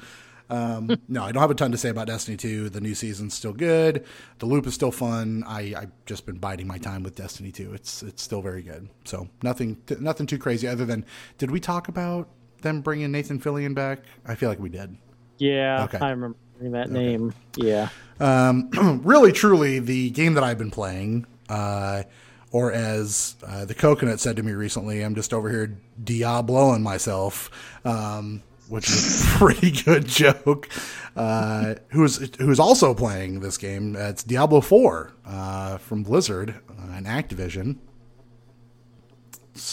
Um, 0.51 0.91
no, 1.09 1.24
I 1.24 1.33
don't 1.33 1.41
have 1.41 1.51
a 1.51 1.55
ton 1.55 1.72
to 1.72 1.79
say 1.79 1.89
about 1.89 2.09
Destiny 2.09 2.37
2. 2.37 2.68
The 2.68 2.83
new 2.83 2.95
season's 2.95 3.33
still 3.33 3.55
good. 3.55 4.05
The 4.41 4.47
loop 4.47 4.66
is 4.66 4.74
still 4.74 4.93
fun. 4.93 5.43
I, 5.47 5.72
I've 5.74 5.93
just 6.05 6.27
been 6.27 6.37
biding 6.37 6.66
my 6.66 6.77
time 6.77 7.03
with 7.03 7.14
Destiny 7.14 7.53
2. 7.53 7.72
It's 7.72 8.03
it's 8.03 8.22
still 8.22 8.43
very 8.43 8.61
good. 8.61 8.91
So 9.07 9.27
nothing 9.43 9.79
nothing 10.01 10.27
too 10.27 10.39
crazy 10.39 10.68
other 10.68 10.85
than 10.85 11.07
did 11.39 11.51
we 11.51 11.61
talk 11.61 11.89
about 11.89 12.29
them 12.61 12.83
bringing 12.83 13.11
Nathan 13.11 13.41
Fillion 13.41 13.74
back? 13.74 14.01
I 14.27 14.35
feel 14.35 14.51
like 14.51 14.61
we 14.61 14.68
did. 14.68 14.99
Yeah, 15.39 15.85
Okay. 15.85 15.99
I 15.99 16.11
remember 16.11 16.37
that 16.61 16.91
name. 16.91 17.35
Yeah. 17.57 17.89
Um, 18.21 18.71
really, 19.05 19.33
truly, 19.33 19.79
the 19.79 20.11
game 20.11 20.35
that 20.35 20.45
I've 20.45 20.59
been 20.59 20.71
playing, 20.71 21.27
uh, 21.49 22.05
or 22.51 22.73
as 22.73 23.37
uh, 23.47 23.65
the 23.65 23.75
coconut 23.75 24.21
said 24.21 24.37
to 24.37 24.43
me 24.43 24.53
recently, 24.53 25.03
I'm 25.03 25.15
just 25.15 25.35
over 25.35 25.51
here 25.51 25.79
Diabloing 26.03 26.83
myself, 26.83 27.51
um, 27.85 28.43
which 28.69 28.89
is 28.89 29.25
a 29.25 29.27
pretty 29.39 29.71
good 29.71 30.07
joke. 30.07 30.69
Uh, 31.15 31.77
who's 31.89 32.35
who's 32.37 32.61
also 32.61 32.95
playing 32.95 33.41
this 33.41 33.57
game? 33.57 33.97
It's 33.97 34.23
Diablo 34.23 34.61
4 34.61 35.13
uh, 35.27 35.79
from 35.79 36.03
Blizzard 36.03 36.61
uh, 36.71 36.93
and 36.93 37.07
Activision. 37.07 37.79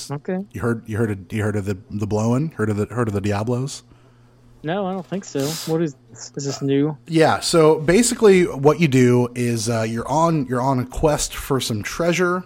Okay. 0.09 0.45
You 0.51 0.61
heard 0.61 0.87
you 0.87 0.97
heard 0.97 1.11
of, 1.11 1.31
you 1.31 1.43
heard 1.43 1.57
of 1.57 1.65
the 1.65 1.77
the 1.89 2.07
blowing? 2.07 2.51
Heard 2.51 2.69
of 2.69 2.77
the 2.77 2.85
heard 2.85 3.09
of 3.09 3.13
the 3.13 3.21
Diablos? 3.21 3.83
No, 4.63 4.85
I 4.85 4.93
don't 4.93 5.05
think 5.05 5.25
so. 5.25 5.45
What 5.71 5.81
is 5.81 5.95
this? 6.09 6.31
Is 6.37 6.45
this 6.45 6.61
new? 6.61 6.97
Yeah. 7.07 7.41
So 7.41 7.79
basically, 7.79 8.45
what 8.45 8.79
you 8.79 8.87
do 8.87 9.27
is 9.35 9.69
uh, 9.69 9.81
you're 9.81 10.07
on 10.07 10.45
you're 10.47 10.61
on 10.61 10.79
a 10.79 10.85
quest 10.85 11.35
for 11.35 11.59
some 11.59 11.83
treasure. 11.83 12.43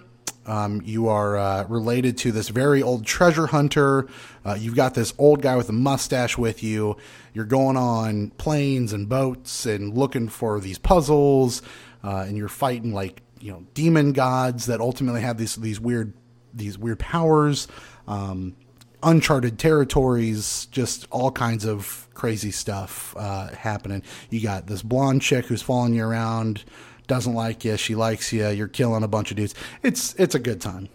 Um, 0.47 0.81
you 0.83 1.09
are 1.09 1.37
uh, 1.37 1.65
related 1.65 2.17
to 2.19 2.31
this 2.31 2.47
very 2.49 2.81
old 2.81 3.05
treasure 3.05 3.47
hunter. 3.47 4.07
Uh, 4.45 4.55
you've 4.57 4.75
got 4.75 4.93
this 4.93 5.13
old 5.17 5.41
guy 5.41 5.57
with 5.57 5.67
a 5.69 5.73
mustache 5.73 6.37
with 6.37 6.63
you. 6.63 6.95
You're 7.33 7.45
going 7.45 7.75
on 7.75 8.31
planes 8.31 8.93
and 8.93 9.09
boats 9.09 9.65
and 9.65 9.95
looking 9.95 10.29
for 10.29 10.59
these 10.59 10.77
puzzles, 10.79 11.61
uh, 12.03 12.25
and 12.27 12.37
you're 12.37 12.47
fighting 12.47 12.93
like 12.93 13.21
you 13.39 13.51
know 13.51 13.65
demon 13.75 14.13
gods 14.13 14.65
that 14.65 14.79
ultimately 14.79 15.21
have 15.21 15.37
these 15.37 15.55
these 15.57 15.79
weird 15.79 16.13
these 16.53 16.77
weird 16.79 16.97
powers. 16.97 17.67
Um, 18.07 18.55
uncharted 19.03 19.59
territories, 19.59 20.67
just 20.71 21.07
all 21.11 21.31
kinds 21.31 21.65
of 21.65 22.07
crazy 22.13 22.51
stuff 22.51 23.15
uh, 23.17 23.49
happening. 23.49 24.03
You 24.29 24.41
got 24.41 24.67
this 24.67 24.81
blonde 24.81 25.21
chick 25.21 25.45
who's 25.45 25.61
following 25.61 25.93
you 25.93 26.05
around, 26.05 26.63
doesn't 27.07 27.33
like 27.33 27.63
you, 27.63 27.77
she 27.77 27.95
likes 27.95 28.33
you. 28.33 28.47
You're 28.49 28.67
killing 28.67 29.03
a 29.03 29.07
bunch 29.07 29.31
of 29.31 29.37
dudes. 29.37 29.55
It's 29.83 30.13
it's 30.15 30.35
a 30.35 30.39
good 30.39 30.61
time. 30.61 30.89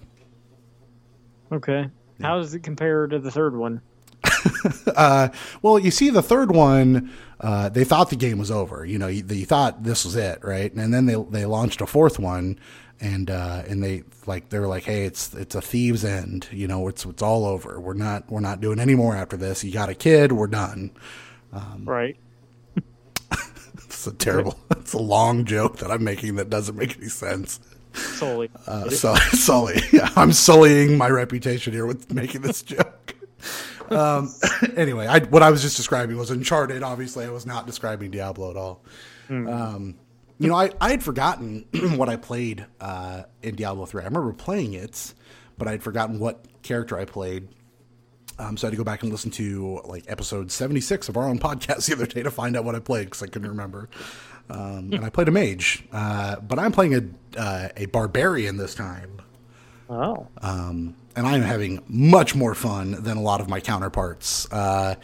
Okay. 1.51 1.89
How 2.21 2.39
does 2.39 2.55
it 2.55 2.61
compare 2.61 3.07
to 3.07 3.19
the 3.19 3.31
third 3.31 3.57
one? 3.57 3.81
Uh, 4.95 5.29
well, 5.63 5.79
you 5.79 5.91
see, 5.91 6.11
the 6.11 6.23
third 6.23 6.55
one, 6.55 7.11
uh, 7.41 7.69
they 7.69 7.83
thought 7.83 8.11
the 8.11 8.17
game 8.17 8.39
was 8.39 8.51
over. 8.51 8.85
You 8.85 8.99
know, 8.99 9.07
you, 9.07 9.25
you 9.29 9.47
thought 9.47 9.83
this 9.83 10.05
was 10.05 10.15
it, 10.15 10.45
right? 10.45 10.73
And 10.73 10.93
then 10.93 11.07
they 11.07 11.15
they 11.15 11.47
launched 11.47 11.81
a 11.81 11.87
fourth 11.87 12.19
one, 12.19 12.59
and 13.03 13.31
uh, 13.31 13.65
and 13.69 13.83
they 13.83 14.05
like 14.27 14.49
they 14.49 14.59
were 14.59 14.69
like, 14.69 14.85
hey, 14.85 15.05
it's 15.05 15.35
it's 15.35 15.55
a 15.55 15.61
thieves' 15.61 16.05
end. 16.05 16.49
You 16.53 16.69
know, 16.69 16.89
it's 16.89 17.05
it's 17.05 17.23
all 17.23 17.45
over. 17.45 17.79
We're 17.81 17.95
not 17.95 18.31
we're 18.31 18.41
not 18.41 18.61
doing 18.61 18.79
any 18.79 18.95
more 18.95 19.15
after 19.17 19.37
this. 19.37 19.63
You 19.65 19.73
got 19.73 19.89
a 19.89 19.95
kid, 19.95 20.33
we're 20.33 20.47
done. 20.47 20.93
Right. 21.85 22.17
It's 23.75 24.07
a 24.07 24.13
terrible. 24.13 24.59
It's 24.73 24.95
a 24.95 24.99
long 24.99 25.45
joke 25.45 25.79
that 25.79 25.91
I'm 25.93 26.03
making 26.03 26.35
that 26.37 26.51
doesn't 26.51 26.77
make 26.77 26.97
any 26.97 27.09
sense. 27.09 27.61
Solely. 27.93 28.51
Uh, 28.67 28.89
so, 28.91 29.15
Sully, 29.33 29.81
yeah, 29.93 30.11
I'm 30.17 30.33
sullying 30.33 30.99
my 30.99 31.09
reputation 31.09 31.73
here 31.73 31.87
with 31.87 32.13
making 32.13 32.43
this 32.43 32.63
joke. 32.63 33.15
Um, 33.91 34.33
anyway, 34.77 35.07
I, 35.07 35.19
what 35.19 35.43
I 35.43 35.51
was 35.51 35.61
just 35.61 35.77
describing 35.77 36.17
was 36.17 36.31
Uncharted. 36.31 36.83
Obviously, 36.83 37.27
I 37.27 37.31
was 37.31 37.45
not 37.45 37.67
describing 37.67 38.11
Diablo 38.11 38.51
at 38.51 38.57
all. 38.57 38.83
Um, 39.29 39.97
you 40.43 40.49
know, 40.49 40.55
I, 40.57 40.71
I 40.81 40.91
had 40.91 41.03
forgotten 41.03 41.65
what 41.97 42.09
I 42.09 42.17
played 42.17 42.67
uh, 42.81 43.23
in 43.43 43.55
Diablo 43.55 43.87
3. 43.87 44.03
I 44.03 44.05
remember 44.07 44.33
playing 44.33 44.75
it, 44.75 45.15
but 45.57 45.69
I'd 45.69 45.83
forgotten 45.83 46.19
what 46.19 46.45
character 46.63 46.99
I 46.99 47.05
played. 47.05 47.49
Um, 48.39 48.57
so 48.57 48.67
I 48.67 48.69
had 48.69 48.73
to 48.73 48.77
go 48.79 48.85
back 48.85 49.03
and 49.03 49.13
listen 49.13 49.31
to 49.33 49.81
like 49.85 50.05
episode 50.09 50.51
76 50.51 51.09
of 51.09 51.17
our 51.17 51.29
own 51.29 51.39
podcast 51.49 51.87
the 51.87 51.95
other 51.95 52.07
day 52.07 52.23
to 52.23 52.31
find 52.31 52.57
out 52.57 52.65
what 52.65 52.75
I 52.75 52.81
played 52.81 53.05
because 53.05 53.23
I 53.23 53.27
couldn't 53.27 53.49
remember. 53.49 53.89
Um, 54.51 54.93
and 54.93 55.05
I 55.05 55.11
played 55.11 55.29
a 55.29 55.31
mage, 55.31 55.85
uh, 55.93 56.37
but 56.41 56.59
I'm 56.59 56.73
playing 56.73 56.95
a 56.95 57.41
uh, 57.41 57.69
a 57.77 57.87
barbarian 57.87 58.57
this 58.57 58.75
time, 58.75 59.21
Oh. 59.89 60.27
um, 60.43 60.95
and 61.15 61.27
I'm 61.27 61.43
having 61.43 61.83
much 61.89 62.35
more 62.35 62.55
fun 62.55 63.03
than 63.03 63.17
a 63.17 63.23
lot 63.23 63.41
of 63.41 63.49
my 63.49 63.61
counterparts. 63.61 64.51
Uh, 64.53 64.97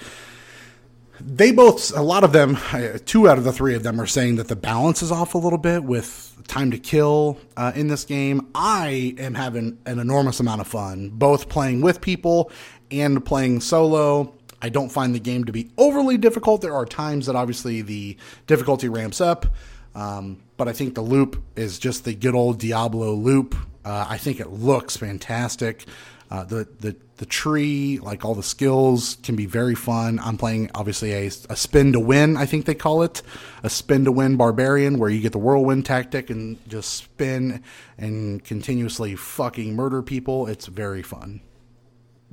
they 1.20 1.52
both, 1.52 1.96
a 1.96 2.02
lot 2.02 2.24
of 2.24 2.32
them, 2.32 2.58
two 3.04 3.28
out 3.28 3.38
of 3.38 3.44
the 3.44 3.52
three 3.52 3.74
of 3.74 3.82
them 3.82 4.00
are 4.00 4.06
saying 4.06 4.36
that 4.36 4.48
the 4.48 4.56
balance 4.56 5.02
is 5.02 5.10
off 5.10 5.34
a 5.34 5.38
little 5.38 5.58
bit 5.58 5.84
with 5.84 6.34
time 6.46 6.70
to 6.70 6.78
kill 6.78 7.38
uh, 7.56 7.72
in 7.74 7.88
this 7.88 8.04
game. 8.04 8.48
I 8.54 9.14
am 9.18 9.34
having 9.34 9.78
an 9.86 9.98
enormous 9.98 10.40
amount 10.40 10.60
of 10.60 10.68
fun, 10.68 11.10
both 11.10 11.48
playing 11.48 11.80
with 11.80 12.00
people 12.00 12.50
and 12.90 13.24
playing 13.24 13.60
solo. 13.60 14.34
I 14.60 14.68
don't 14.68 14.90
find 14.90 15.14
the 15.14 15.20
game 15.20 15.44
to 15.44 15.52
be 15.52 15.70
overly 15.76 16.18
difficult. 16.18 16.62
There 16.62 16.74
are 16.74 16.86
times 16.86 17.26
that 17.26 17.36
obviously 17.36 17.82
the 17.82 18.16
difficulty 18.46 18.88
ramps 18.88 19.20
up, 19.20 19.46
um, 19.94 20.38
but 20.56 20.68
I 20.68 20.72
think 20.72 20.94
the 20.94 21.02
loop 21.02 21.42
is 21.56 21.78
just 21.78 22.04
the 22.04 22.14
good 22.14 22.34
old 22.34 22.58
Diablo 22.58 23.12
loop. 23.12 23.54
Uh, 23.84 24.06
I 24.08 24.18
think 24.18 24.40
it 24.40 24.50
looks 24.50 24.96
fantastic. 24.96 25.84
Uh, 26.31 26.45
the 26.45 26.68
the 26.81 26.95
the 27.16 27.26
tree, 27.26 27.99
like 28.01 28.24
all 28.24 28.35
the 28.35 28.43
skills, 28.43 29.16
can 29.22 29.35
be 29.35 29.47
very 29.47 29.74
fun. 29.74 30.20
I'm 30.22 30.37
playing 30.37 30.70
obviously 30.74 31.12
a, 31.12 31.26
a 31.26 31.57
spin 31.57 31.93
to 31.93 32.01
win. 32.01 32.37
I 32.37 32.45
think 32.45 32.66
they 32.66 32.74
call 32.74 33.03
it 33.03 33.22
a 33.62 33.70
spin 33.70 34.05
to 34.05 34.12
win 34.12 34.37
barbarian, 34.37 34.99
where 34.99 35.11
you 35.11 35.20
get 35.20 35.33
the 35.33 35.39
whirlwind 35.39 35.87
tactic 35.87 36.31
and 36.31 36.59
just 36.68 36.93
spin 36.93 37.62
and 37.97 38.45
continuously 38.45 39.16
fucking 39.16 39.74
murder 39.74 40.03
people. 40.03 40.47
It's 40.47 40.66
very 40.66 41.03
fun. 41.03 41.41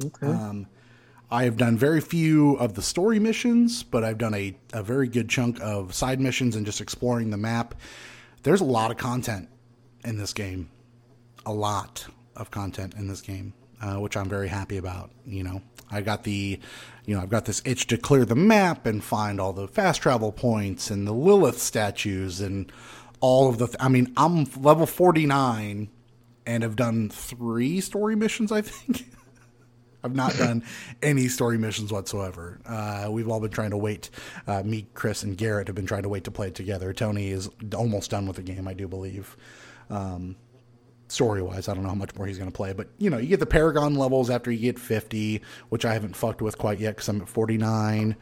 Okay. 0.04 0.28
Um, 0.28 0.68
I 1.32 1.46
have 1.46 1.58
done 1.58 1.78
very 1.78 2.02
few 2.02 2.56
of 2.58 2.76
the 2.76 2.82
story 2.82 3.20
missions, 3.20 3.82
but 3.82 4.04
I've 4.04 4.18
done 4.18 4.34
a, 4.34 4.56
a 4.74 4.84
very 4.84 5.08
good 5.08 5.28
chunk 5.28 5.60
of 5.62 5.96
side 5.96 6.20
missions 6.20 6.56
and 6.56 6.66
just 6.66 6.82
exploring 6.82 7.30
the 7.30 7.38
map. 7.38 7.76
There's 8.44 8.62
a 8.62 8.66
lot 8.66 8.92
of 8.92 8.98
content 8.98 9.50
in 10.04 10.18
this 10.18 10.34
game, 10.34 10.70
a 11.46 11.52
lot 11.52 12.06
of 12.36 12.52
content 12.52 12.94
in 12.94 13.08
this 13.08 13.22
game, 13.22 13.54
uh, 13.86 14.00
which 14.00 14.18
I'm 14.18 14.28
very 14.28 14.48
happy 14.48 14.78
about. 14.78 15.12
You 15.26 15.44
know, 15.44 15.62
I 15.92 16.02
got 16.02 16.24
the, 16.24 16.60
you 17.06 17.16
know, 17.16 17.22
I've 17.22 17.30
got 17.30 17.46
this 17.46 17.62
itch 17.66 17.86
to 17.88 17.98
clear 17.98 18.26
the 18.26 18.36
map 18.36 18.86
and 18.88 19.04
find 19.04 19.40
all 19.40 19.54
the 19.54 19.68
fast 19.68 20.02
travel 20.02 20.32
points 20.32 20.90
and 20.90 21.06
the 21.06 21.14
Lilith 21.14 21.62
statues 21.62 22.42
and 22.42 22.72
all 23.20 23.48
of 23.48 23.60
the. 23.60 23.68
Th- 23.68 23.78
I 23.80 23.90
mean, 23.90 24.12
I'm 24.18 24.46
level 24.60 24.88
49 24.88 25.90
and 26.48 26.64
have 26.64 26.76
done 26.76 27.10
three 27.10 27.80
story 27.80 28.16
missions. 28.16 28.52
I 28.52 28.62
think. 28.62 29.12
I've 30.04 30.16
not 30.16 30.38
done 30.38 30.64
any 31.02 31.28
story 31.28 31.58
missions 31.58 31.92
whatsoever. 31.92 32.60
Uh, 32.64 33.08
we've 33.10 33.28
all 33.28 33.40
been 33.40 33.50
trying 33.50 33.72
to 33.72 33.78
wait. 33.78 34.12
Uh, 34.46 34.62
me, 34.62 34.86
Chris, 34.94 35.24
and 35.24 35.36
Garrett 35.36 35.66
have 35.66 35.76
been 35.76 35.88
trying 35.88 36.04
to 36.04 36.10
wait 36.10 36.26
to 36.26 36.32
play 36.32 36.50
it 36.50 36.54
together. 36.54 36.94
Tony 36.94 37.30
is 37.32 37.50
almost 37.76 38.12
done 38.12 38.28
with 38.28 38.36
the 38.36 38.44
game, 38.44 38.68
I 38.68 38.76
do 38.76 38.88
believe. 38.88 39.36
Um, 39.90 40.36
story 41.16 41.42
wise, 41.42 41.68
I 41.68 41.74
don't 41.74 41.84
know 41.84 41.90
how 41.90 41.96
much 41.96 42.16
more 42.16 42.28
he's 42.28 42.38
going 42.38 42.52
to 42.52 42.56
play, 42.56 42.74
but 42.74 42.90
you 43.00 43.10
know, 43.10 43.18
you 43.18 43.28
get 43.28 43.40
the 43.40 43.46
Paragon 43.46 43.96
levels 43.96 44.30
after 44.30 44.52
you 44.52 44.60
get 44.60 44.78
50, 44.78 45.42
which 45.70 45.86
I 45.86 45.94
haven't 45.94 46.16
fucked 46.16 46.42
with 46.42 46.58
quite 46.58 46.80
yet 46.80 46.96
because 46.96 47.08
I'm 47.08 47.22
at 47.22 47.30
49. 47.30 48.16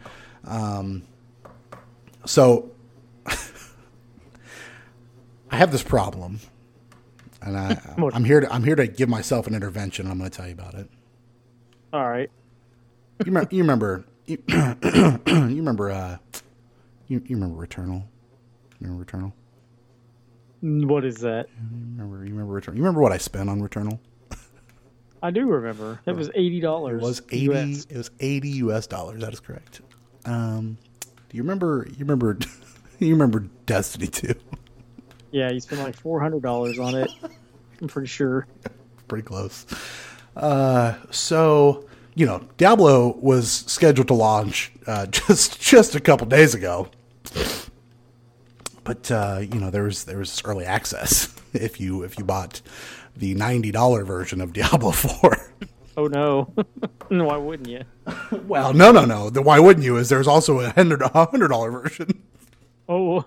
Um, 0.46 1.04
so 2.26 2.72
I 3.26 3.36
have 5.58 5.72
this 5.72 5.84
problem, 5.84 6.40
and 7.42 7.58
I, 7.58 7.82
I'm 8.14 8.24
here 8.24 8.40
to 8.40 8.54
I'm 8.54 8.64
here 8.64 8.76
to 8.76 8.88
give 8.88 9.10
myself 9.10 9.48
an 9.48 9.56
intervention. 9.56 10.10
I'm 10.10 10.20
going 10.20 10.30
to 10.30 10.38
tell 10.38 10.48
you 10.48 10.54
about 10.54 10.76
it. 10.76 10.88
All 11.92 12.08
right. 12.08 12.30
You, 13.20 13.26
remember, 13.26 13.56
you 13.56 13.64
remember? 13.64 14.06
You, 14.26 14.38
you 14.48 15.20
remember? 15.26 15.92
Uh, 15.92 16.18
you, 17.08 17.22
you 17.26 17.36
remember 17.36 17.66
Returnal? 17.66 18.04
You 18.80 18.88
remember 18.88 19.06
Returnal? 19.06 19.34
What 20.64 21.04
is 21.04 21.18
that? 21.18 21.50
You 21.50 22.02
remember? 22.02 22.26
You 22.26 22.32
remember 22.32 22.62
Returnal? 22.62 22.76
You 22.78 22.84
remember 22.84 23.02
what 23.02 23.12
I 23.12 23.18
spent 23.18 23.50
on 23.50 23.60
Returnal? 23.60 24.00
I 25.22 25.30
do 25.30 25.46
remember. 25.46 26.00
It 26.06 26.16
was 26.16 26.30
eighty 26.36 26.62
dollars. 26.62 27.04
It 27.04 27.06
was 27.06 27.22
eighty. 27.32 27.84
It 27.90 27.98
was 27.98 28.12
eighty 28.22 28.50
U.S. 28.50 28.88
dollars. 28.88 29.20
That 29.20 29.34
is 29.34 29.42
correct. 29.42 29.82
Um, 30.26 30.78
do 31.30 31.36
you 31.38 31.44
remember? 31.44 31.86
You 31.90 32.00
remember? 32.00 32.38
you 33.00 33.12
remember 33.12 33.42
Destiny 33.66 34.08
Two? 34.08 34.36
Yeah, 35.32 35.52
you 35.52 35.60
spent 35.60 35.82
like 35.82 35.98
four 35.98 36.22
hundred 36.22 36.44
dollars 36.44 36.80
on 36.80 36.96
it. 36.96 37.12
I'm 37.82 37.88
pretty 37.90 38.08
sure. 38.08 38.48
Pretty 39.10 39.26
close. 39.26 39.66
Uh, 40.36 40.96
so 41.12 41.86
you 42.16 42.26
know, 42.26 42.48
Diablo 42.56 43.18
was 43.18 43.52
scheduled 43.52 44.08
to 44.08 44.14
launch 44.14 44.72
uh, 44.88 45.06
just 45.08 45.60
just 45.60 45.94
a 45.94 46.00
couple 46.00 46.26
days 46.26 46.56
ago. 46.56 46.88
But 48.84 49.10
uh, 49.12 49.40
you 49.42 49.60
know 49.60 49.70
there 49.70 49.84
was 49.84 50.06
there 50.06 50.18
was 50.18 50.42
early 50.46 50.66
access 50.66 51.34
if 51.54 51.80
you 51.80 52.04
if 52.04 52.18
you 52.18 52.24
bought 52.26 52.62
the 53.16 53.34
ninety 53.36 53.72
dollar 53.72 54.04
version 54.04 54.42
of 54.42 54.54
Diablo 54.54 54.92
Four. 54.92 55.38
Oh 55.96 56.08
no. 56.08 56.54
no, 57.10 57.26
why 57.26 57.38
wouldn't 57.38 57.70
you? 57.70 57.84
well, 58.48 58.74
no, 58.74 58.92
no, 58.92 59.06
no. 59.06 59.30
The 59.30 59.42
why 59.42 59.60
wouldn't 59.60 59.86
you? 59.86 59.98
Is 59.98 60.10
there's 60.10 60.28
also 60.28 60.60
a 60.60 60.70
hundred 60.72 61.02
a 61.02 61.10
hundred 61.10 61.50
dollar 61.50 61.72
version. 61.72 62.24
Oh. 62.90 63.26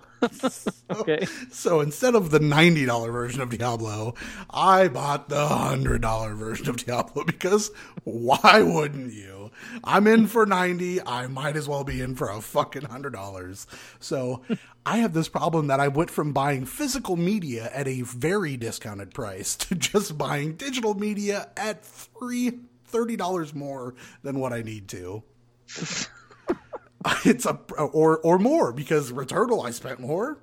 okay. 0.91 1.27
So 1.51 1.81
instead 1.81 2.15
of 2.15 2.31
the 2.31 2.41
ninety 2.41 2.85
dollar 2.85 3.13
version 3.13 3.41
of 3.41 3.51
Diablo, 3.51 4.15
I 4.51 4.89
bought 4.89 5.29
the 5.29 5.47
hundred 5.47 6.03
dollar 6.03 6.35
version 6.35 6.69
of 6.69 6.77
Diablo 6.77 7.25
because 7.25 7.71
why 8.05 8.63
wouldn't 8.63 9.13
you? 9.13 9.36
I'm 9.85 10.07
in 10.07 10.27
for 10.27 10.47
ninety. 10.47 11.01
I 11.03 11.27
might 11.27 11.57
as 11.57 11.69
well 11.69 11.85
be 11.85 12.01
in 12.01 12.15
for 12.15 12.29
a 12.29 12.41
fucking 12.41 12.85
hundred 12.87 13.13
dollars. 13.13 13.67
So 14.01 14.43
I 14.85 14.99
have 14.99 15.13
this 15.13 15.29
problem 15.29 15.67
that 15.69 15.81
I 15.81 15.89
went 15.89 16.11
from 16.11 16.33
buying 16.33 16.65
physical 16.65 17.17
media 17.17 17.71
at 17.73 17.89
a 17.89 18.03
very 18.03 18.57
discounted 18.57 19.15
price 19.15 19.57
to 19.57 19.75
just 19.75 20.17
buying 20.17 20.55
digital 20.55 20.95
media 20.95 21.51
at 21.57 21.85
three 21.85 22.61
thirty 22.85 23.17
dollars 23.17 23.55
more 23.55 23.95
than 24.23 24.39
what 24.39 24.53
I 24.53 24.63
need 24.63 24.89
to. 24.89 25.23
it's 27.25 27.47
a 27.47 27.55
or 27.79 28.19
or 28.19 28.39
more 28.39 28.73
because 28.73 29.13
Returnal 29.13 29.65
I 29.65 29.71
spent 29.71 30.01
more. 30.01 30.39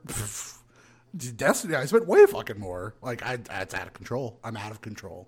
Destiny 1.36 1.76
I 1.76 1.86
spent 1.86 2.08
way 2.08 2.26
fucking 2.26 2.60
more. 2.60 2.96
Like 3.02 3.24
I, 3.24 3.38
it's 3.62 3.74
out 3.74 3.88
of 3.88 3.94
control. 3.94 4.40
I'm 4.44 4.58
out 4.58 4.72
of 4.72 4.82
control. 4.82 5.28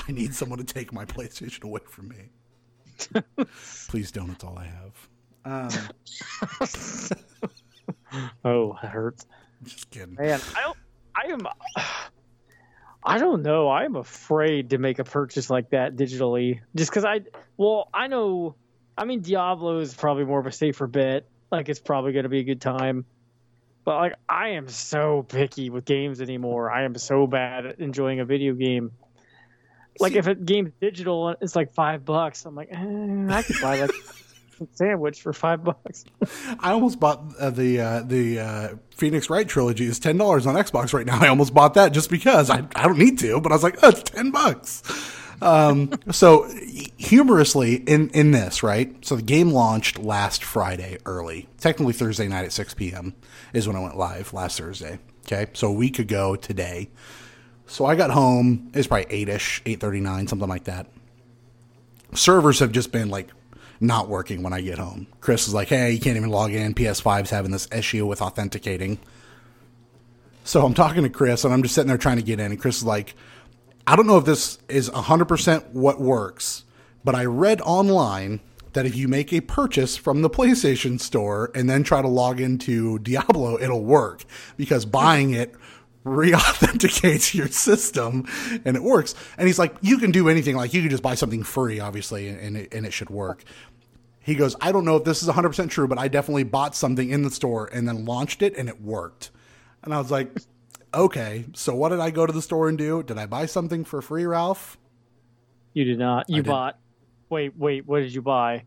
I 0.08 0.12
need 0.12 0.34
someone 0.34 0.58
to 0.58 0.64
take 0.64 0.92
my 0.92 1.04
PlayStation 1.04 1.64
away 1.64 1.80
from 1.88 2.08
me. 2.08 2.30
Please 3.88 4.10
don't. 4.10 4.30
It's 4.30 4.44
all 4.44 4.58
I 4.58 4.66
have. 4.66 5.08
Um, 5.44 5.70
Oh, 8.44 8.76
that 8.82 8.90
hurts. 8.90 9.24
just 9.62 9.88
kidding. 9.90 10.14
Man, 10.14 10.40
I 10.56 10.62
don't, 10.62 10.76
I 11.16 11.32
am. 11.32 11.46
I 13.04 13.18
don't 13.18 13.42
know. 13.42 13.70
I'm 13.70 13.94
afraid 13.96 14.70
to 14.70 14.78
make 14.78 14.98
a 14.98 15.04
purchase 15.04 15.48
like 15.48 15.70
that 15.70 15.96
digitally, 15.96 16.60
just 16.74 16.90
because 16.90 17.04
I. 17.04 17.20
Well, 17.56 17.88
I 17.94 18.08
know. 18.08 18.56
I 18.98 19.04
mean, 19.04 19.20
Diablo 19.20 19.78
is 19.78 19.94
probably 19.94 20.24
more 20.24 20.40
of 20.40 20.46
a 20.46 20.52
safer 20.52 20.86
bet. 20.86 21.26
Like, 21.50 21.68
it's 21.68 21.80
probably 21.80 22.12
going 22.12 22.24
to 22.24 22.28
be 22.28 22.40
a 22.40 22.44
good 22.44 22.60
time. 22.60 23.04
But 23.84 23.96
like, 23.96 24.14
I 24.28 24.48
am 24.50 24.68
so 24.68 25.24
picky 25.26 25.70
with 25.70 25.84
games 25.84 26.20
anymore. 26.20 26.70
I 26.70 26.84
am 26.84 26.96
so 26.96 27.26
bad 27.26 27.64
at 27.66 27.78
enjoying 27.80 28.20
a 28.20 28.24
video 28.24 28.54
game. 28.54 28.90
Like, 29.98 30.12
See- 30.12 30.18
if 30.18 30.26
a 30.26 30.34
game's 30.34 30.72
digital, 30.80 31.30
it's 31.40 31.56
like 31.56 31.72
five 31.72 32.04
bucks. 32.04 32.44
I'm 32.46 32.54
like, 32.54 32.68
eh, 32.70 32.76
I 33.28 33.42
could 33.42 33.56
buy 33.60 33.80
like 33.80 33.90
a 34.60 34.66
sandwich 34.74 35.20
for 35.22 35.32
five 35.32 35.64
bucks. 35.64 36.04
I 36.58 36.72
almost 36.72 37.00
bought 37.00 37.22
uh, 37.38 37.50
the 37.50 37.80
uh, 37.80 38.02
the 38.02 38.38
uh, 38.40 38.68
Phoenix 38.94 39.28
Wright 39.30 39.48
trilogy 39.48 39.86
is 39.86 39.98
ten 39.98 40.16
dollars 40.16 40.46
on 40.46 40.54
Xbox 40.54 40.92
right 40.92 41.06
now. 41.06 41.18
I 41.20 41.28
almost 41.28 41.54
bought 41.54 41.74
that 41.74 41.92
just 41.92 42.10
because 42.10 42.50
I 42.50 42.66
I 42.74 42.84
don't 42.84 42.98
need 42.98 43.18
to, 43.20 43.40
but 43.40 43.52
I 43.52 43.54
was 43.54 43.62
like, 43.62 43.78
oh, 43.82 43.88
it's 43.88 44.02
ten 44.02 44.30
bucks. 44.30 44.82
Um, 45.42 45.90
so 46.10 46.46
humorously 46.98 47.76
in 47.76 48.10
in 48.10 48.30
this 48.30 48.62
right, 48.62 48.94
so 49.04 49.16
the 49.16 49.22
game 49.22 49.50
launched 49.50 49.98
last 49.98 50.44
Friday 50.44 50.98
early, 51.06 51.48
technically 51.58 51.94
Thursday 51.94 52.28
night 52.28 52.44
at 52.44 52.52
six 52.52 52.74
p.m. 52.74 53.14
is 53.52 53.66
when 53.66 53.76
I 53.76 53.80
went 53.80 53.96
live 53.96 54.32
last 54.32 54.58
Thursday. 54.58 54.98
Okay, 55.26 55.50
so 55.54 55.68
a 55.68 55.72
week 55.72 55.98
ago 55.98 56.36
today. 56.36 56.90
So 57.70 57.86
I 57.86 57.94
got 57.94 58.10
home. 58.10 58.70
It's 58.74 58.86
probably 58.86 59.06
eight 59.10 59.28
ish, 59.28 59.62
eight 59.64 59.80
thirty 59.80 60.00
nine, 60.00 60.26
something 60.26 60.48
like 60.48 60.64
that 60.64 60.86
servers 62.14 62.58
have 62.58 62.72
just 62.72 62.92
been 62.92 63.08
like 63.08 63.28
not 63.80 64.08
working 64.08 64.42
when 64.42 64.52
I 64.52 64.60
get 64.60 64.78
home. 64.78 65.06
Chris 65.20 65.48
is 65.48 65.54
like, 65.54 65.68
"Hey, 65.68 65.92
you 65.92 66.00
can't 66.00 66.16
even 66.16 66.30
log 66.30 66.52
in. 66.52 66.74
PS5's 66.74 67.30
having 67.30 67.50
this 67.50 67.68
issue 67.72 68.06
with 68.06 68.20
authenticating." 68.20 68.98
So 70.44 70.64
I'm 70.64 70.74
talking 70.74 71.02
to 71.02 71.08
Chris, 71.08 71.44
and 71.44 71.54
I'm 71.54 71.62
just 71.62 71.74
sitting 71.74 71.88
there 71.88 71.98
trying 71.98 72.16
to 72.16 72.22
get 72.22 72.40
in, 72.40 72.50
and 72.50 72.60
Chris 72.60 72.78
is 72.78 72.84
like, 72.84 73.14
"I 73.86 73.96
don't 73.96 74.06
know 74.06 74.18
if 74.18 74.24
this 74.24 74.58
is 74.68 74.90
100% 74.90 75.72
what 75.72 76.00
works, 76.00 76.64
but 77.04 77.14
I 77.14 77.24
read 77.24 77.60
online 77.62 78.40
that 78.72 78.86
if 78.86 78.94
you 78.94 79.08
make 79.08 79.32
a 79.32 79.40
purchase 79.40 79.96
from 79.96 80.22
the 80.22 80.30
PlayStation 80.30 81.00
Store 81.00 81.50
and 81.54 81.68
then 81.68 81.82
try 81.82 82.02
to 82.02 82.08
log 82.08 82.40
into 82.40 82.98
Diablo, 83.00 83.58
it'll 83.60 83.84
work 83.84 84.24
because 84.56 84.84
buying 84.84 85.30
it." 85.30 85.54
Re-authenticates 86.04 87.34
your 87.34 87.48
system 87.48 88.26
and 88.64 88.76
it 88.76 88.82
works 88.82 89.14
and 89.36 89.46
he's 89.46 89.58
like 89.58 89.74
you 89.82 89.98
can 89.98 90.10
do 90.10 90.28
anything 90.28 90.56
like 90.56 90.72
you 90.72 90.80
can 90.80 90.90
just 90.90 91.02
buy 91.02 91.14
something 91.14 91.42
free 91.42 91.78
obviously 91.78 92.28
and, 92.28 92.40
and, 92.40 92.56
it, 92.56 92.72
and 92.72 92.86
it 92.86 92.92
should 92.92 93.10
work 93.10 93.44
he 94.20 94.34
goes 94.34 94.56
i 94.62 94.72
don't 94.72 94.84
know 94.86 94.96
if 94.96 95.04
this 95.04 95.22
is 95.22 95.28
100% 95.28 95.68
true 95.68 95.86
but 95.86 95.98
i 95.98 96.08
definitely 96.08 96.44
bought 96.44 96.74
something 96.74 97.10
in 97.10 97.22
the 97.22 97.30
store 97.30 97.68
and 97.72 97.86
then 97.86 98.06
launched 98.06 98.40
it 98.40 98.56
and 98.56 98.68
it 98.68 98.80
worked 98.80 99.30
and 99.82 99.92
i 99.92 99.98
was 99.98 100.10
like 100.10 100.30
okay 100.94 101.44
so 101.54 101.74
what 101.74 101.90
did 101.90 102.00
i 102.00 102.10
go 102.10 102.24
to 102.24 102.32
the 102.32 102.42
store 102.42 102.68
and 102.68 102.78
do 102.78 103.02
did 103.02 103.18
i 103.18 103.26
buy 103.26 103.44
something 103.44 103.84
for 103.84 104.00
free 104.00 104.24
ralph 104.24 104.78
You 105.74 105.84
did 105.84 105.98
not. 105.98 106.28
You 106.28 106.42
bought. 106.42 106.78
Wait, 107.28 107.56
wait. 107.56 107.86
What 107.86 108.00
did 108.00 108.12
you 108.12 108.22
buy? 108.22 108.64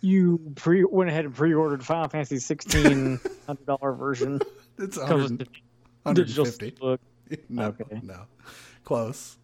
You 0.00 0.40
pre 0.54 0.84
went 0.84 1.10
ahead 1.10 1.24
and 1.24 1.34
pre-ordered 1.34 1.84
Final 1.84 2.08
Fantasy 2.08 2.38
16 2.38 3.20
hundred 3.46 3.66
dollar 3.66 3.92
version. 3.92 4.40
it's 4.78 4.96
Comes 4.96 5.30
100, 5.30 5.30
with 5.30 5.38
the 5.38 5.44
digital 5.44 5.65
150 6.06 6.70
book. 6.78 7.00
no 7.48 7.66
Okay. 7.66 8.00
no 8.02 8.22
close 8.84 9.36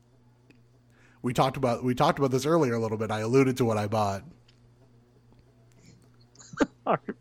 we 1.22 1.32
talked 1.32 1.56
about 1.56 1.82
we 1.84 1.94
talked 1.94 2.18
about 2.18 2.30
this 2.30 2.46
earlier 2.46 2.74
a 2.74 2.78
little 2.78 2.98
bit 2.98 3.10
i 3.10 3.20
alluded 3.20 3.56
to 3.56 3.64
what 3.64 3.78
i 3.78 3.86
bought 3.86 4.22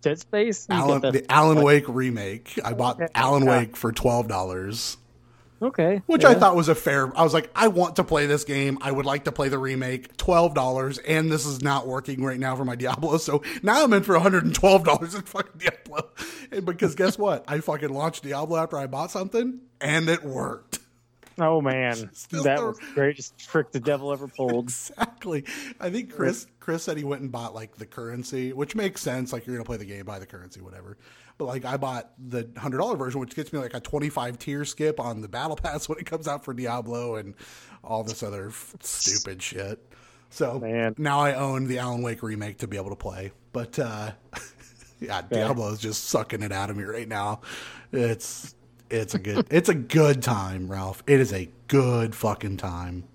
Dead 0.01 0.19
Space. 0.19 0.67
Alan, 0.69 1.01
the 1.01 1.25
Alan 1.31 1.61
Wake 1.61 1.85
remake. 1.87 2.59
I 2.65 2.73
bought 2.73 3.01
Okay. 3.01 3.07
Alan. 3.15 3.45
Wake 3.45 3.77
for 3.77 3.91
twelve 3.91 4.27
dollars, 4.27 4.97
Okay. 5.61 6.01
which 6.07 6.25
I 6.25 6.33
thought 6.33 6.55
was 6.55 6.69
a 6.69 6.75
fair. 6.75 7.15
I 7.17 7.23
was 7.23 7.33
like, 7.33 7.51
I 7.55 7.67
want 7.67 7.97
to 7.97 8.03
play 8.03 8.25
this 8.25 8.43
game. 8.43 8.77
I 8.81 8.91
would 8.91 9.05
like 9.05 9.25
to 9.25 9.31
play 9.31 9.47
the 9.49 9.59
remake. 9.59 10.17
Twelve 10.17 10.53
dollars, 10.55 10.97
and 10.97 11.31
this 11.31 11.45
is 11.45 11.61
not 11.61 11.85
working 11.87 12.23
right 12.23 12.39
now 12.39 12.55
for 12.55 12.65
my 12.65 12.75
Diablo. 12.77 13.17
So 13.17 13.43
now 13.61 13.83
I'm 13.83 13.93
in 13.93 14.03
for 14.03 14.13
one 14.13 14.21
hundred 14.23 14.45
and 14.45 14.55
twelve 14.55 14.83
dollars 14.83 15.13
in 15.15 15.21
fucking 15.21 15.59
Diablo. 15.59 16.09
And 16.53 16.65
because 16.65 16.95
guess 16.95 17.17
what? 17.17 17.45
I 17.47 17.61
fucking 17.61 17.93
launched 17.93 18.23
Diablo 18.23 18.57
after 18.57 18.77
I 18.77 18.85
bought 18.85 19.09
something, 19.09 19.61
and 19.79 20.09
it 20.09 20.21
worked. 20.21 20.79
Oh 21.39 21.61
man, 21.61 21.93
Still 22.13 22.43
that 22.43 22.57
the- 22.59 22.65
was 22.65 22.77
the 22.77 22.85
greatest 22.93 23.37
trick 23.37 23.71
the 23.71 23.79
devil 23.79 24.11
ever 24.11 24.27
pulled. 24.27 24.65
Exactly. 24.65 25.45
I 25.79 25.89
think 25.89 26.13
Chris 26.13 26.45
Chris 26.59 26.83
said 26.83 26.97
he 26.97 27.05
went 27.05 27.21
and 27.21 27.31
bought 27.31 27.55
like 27.55 27.77
the 27.77 27.85
currency, 27.85 28.51
which 28.51 28.75
makes 28.75 28.99
sense. 29.01 29.31
Like 29.31 29.47
you're 29.47 29.55
gonna 29.55 29.63
play 29.65 29.77
the 29.77 29.85
game, 29.85 30.03
buy 30.05 30.19
the 30.19 30.25
currency, 30.25 30.59
whatever. 30.59 30.97
But 31.41 31.47
like 31.47 31.65
I 31.65 31.75
bought 31.75 32.11
the 32.19 32.47
hundred 32.55 32.77
dollar 32.77 32.95
version, 32.95 33.19
which 33.19 33.33
gets 33.33 33.51
me 33.51 33.57
like 33.57 33.73
a 33.73 33.79
twenty 33.79 34.09
five 34.09 34.37
tier 34.37 34.63
skip 34.63 34.99
on 34.99 35.21
the 35.21 35.27
battle 35.27 35.55
pass 35.55 35.89
when 35.89 35.97
it 35.97 36.05
comes 36.05 36.27
out 36.27 36.45
for 36.45 36.53
Diablo 36.53 37.15
and 37.15 37.33
all 37.83 38.03
this 38.03 38.21
other 38.21 38.49
f- 38.49 38.75
stupid 38.79 39.41
shit. 39.41 39.79
So 40.29 40.59
Man. 40.59 40.93
now 40.99 41.19
I 41.19 41.33
own 41.33 41.65
the 41.65 41.79
Alan 41.79 42.03
Wake 42.03 42.21
remake 42.21 42.59
to 42.59 42.67
be 42.67 42.77
able 42.77 42.91
to 42.91 42.95
play. 42.95 43.31
But 43.53 43.79
uh 43.79 44.11
yeah, 44.99 45.23
Diablo 45.23 45.71
is 45.71 45.79
just 45.79 46.09
sucking 46.09 46.43
it 46.43 46.51
out 46.51 46.69
of 46.69 46.77
me 46.77 46.83
right 46.83 47.07
now. 47.07 47.41
It's 47.91 48.53
it's 48.91 49.15
a 49.15 49.19
good 49.19 49.47
it's 49.51 49.69
a 49.69 49.73
good 49.73 50.21
time, 50.21 50.71
Ralph. 50.71 51.01
It 51.07 51.19
is 51.19 51.33
a 51.33 51.49
good 51.69 52.13
fucking 52.13 52.57
time. 52.57 53.05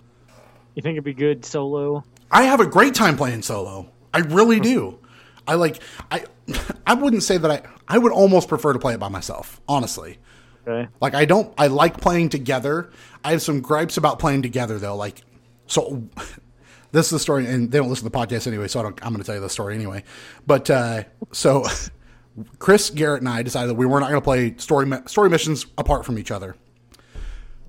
You 0.74 0.82
think 0.82 0.94
it'd 0.94 1.04
be 1.04 1.14
good 1.14 1.44
solo? 1.44 2.02
I 2.32 2.42
have 2.42 2.58
a 2.58 2.66
great 2.66 2.96
time 2.96 3.16
playing 3.16 3.42
solo. 3.42 3.88
I 4.12 4.18
really 4.18 4.58
do. 4.58 4.98
I 5.46 5.54
like 5.54 5.80
I 6.10 6.24
I 6.86 6.94
wouldn't 6.94 7.22
say 7.22 7.38
that 7.38 7.50
I 7.50 7.62
I 7.88 7.98
would 7.98 8.12
almost 8.12 8.48
prefer 8.48 8.72
to 8.72 8.78
play 8.78 8.94
it 8.94 9.00
by 9.00 9.08
myself, 9.08 9.60
honestly. 9.68 10.18
Okay. 10.66 10.88
Like 11.00 11.14
I 11.14 11.24
don't 11.24 11.52
I 11.58 11.68
like 11.68 12.00
playing 12.00 12.28
together. 12.30 12.90
I 13.24 13.32
have 13.32 13.42
some 13.42 13.60
gripes 13.60 13.96
about 13.96 14.18
playing 14.18 14.42
together 14.42 14.78
though. 14.78 14.96
Like 14.96 15.22
so 15.66 16.08
this 16.92 17.06
is 17.06 17.10
the 17.10 17.18
story 17.18 17.46
and 17.46 17.70
they 17.70 17.78
don't 17.78 17.88
listen 17.88 18.04
to 18.04 18.10
the 18.10 18.18
podcast 18.18 18.46
anyway, 18.46 18.68
so 18.68 18.80
I 18.80 18.82
don't 18.84 19.04
I'm 19.04 19.12
gonna 19.12 19.24
tell 19.24 19.34
you 19.34 19.40
the 19.40 19.50
story 19.50 19.74
anyway. 19.74 20.04
But 20.46 20.70
uh 20.70 21.04
so 21.32 21.66
Chris 22.58 22.90
Garrett 22.90 23.22
and 23.22 23.28
I 23.28 23.42
decided 23.42 23.70
that 23.70 23.74
we 23.74 23.86
were 23.86 24.00
not 24.00 24.10
going 24.10 24.20
to 24.20 24.24
play 24.24 24.54
story 24.58 24.90
story 25.06 25.30
missions 25.30 25.66
apart 25.78 26.04
from 26.04 26.18
each 26.18 26.30
other. 26.30 26.56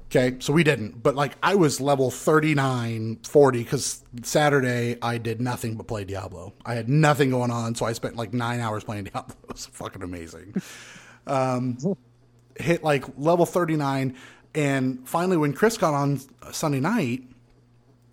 Okay, 0.09 0.37
so 0.39 0.53
we 0.53 0.63
didn't. 0.63 1.03
But 1.03 1.15
like 1.15 1.35
I 1.43 1.55
was 1.55 1.81
level 1.81 2.09
39, 2.09 3.19
40 3.23 3.63
cuz 3.65 4.03
Saturday 4.23 4.97
I 5.01 5.17
did 5.17 5.41
nothing 5.41 5.75
but 5.75 5.87
play 5.87 6.05
Diablo. 6.05 6.53
I 6.65 6.75
had 6.75 6.87
nothing 6.87 7.29
going 7.29 7.51
on, 7.51 7.75
so 7.75 7.85
I 7.85 7.93
spent 7.93 8.15
like 8.15 8.33
9 8.33 8.59
hours 8.59 8.83
playing 8.83 9.03
Diablo. 9.13 9.35
It 9.43 9.53
was 9.53 9.65
fucking 9.65 10.03
amazing. 10.03 10.55
Um 11.25 11.77
hit 12.59 12.83
like 12.83 13.03
level 13.17 13.45
39 13.45 14.15
and 14.55 15.07
finally 15.07 15.37
when 15.37 15.53
Chris 15.53 15.77
got 15.77 15.93
on 15.93 16.19
Sunday 16.51 16.79
night 16.79 17.23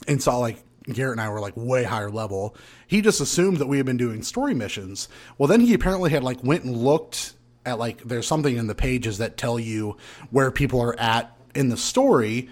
and 0.07 0.23
saw 0.23 0.39
like 0.39 0.63
Garrett 0.93 1.13
and 1.13 1.21
I 1.21 1.31
were 1.31 1.41
like 1.41 1.55
way 1.57 1.85
higher 1.85 2.11
level. 2.11 2.57
He 2.87 3.01
just 3.01 3.21
assumed 3.21 3.59
that 3.59 3.67
we 3.67 3.79
had 3.79 3.87
been 3.87 3.97
doing 3.97 4.23
story 4.23 4.53
missions. 4.53 5.09
Well, 5.39 5.47
then 5.47 5.61
he 5.61 5.73
apparently 5.73 6.11
had 6.11 6.23
like 6.23 6.43
went 6.45 6.65
and 6.65 6.77
looked 6.77 7.35
at 7.65 7.79
like 7.79 8.03
there's 8.03 8.27
something 8.27 8.57
in 8.57 8.67
the 8.67 8.75
pages 8.75 9.19
that 9.19 9.37
tell 9.37 9.59
you 9.59 9.97
where 10.31 10.51
people 10.51 10.81
are 10.83 10.99
at 11.01 11.35
in 11.55 11.69
the 11.69 11.77
story. 11.77 12.49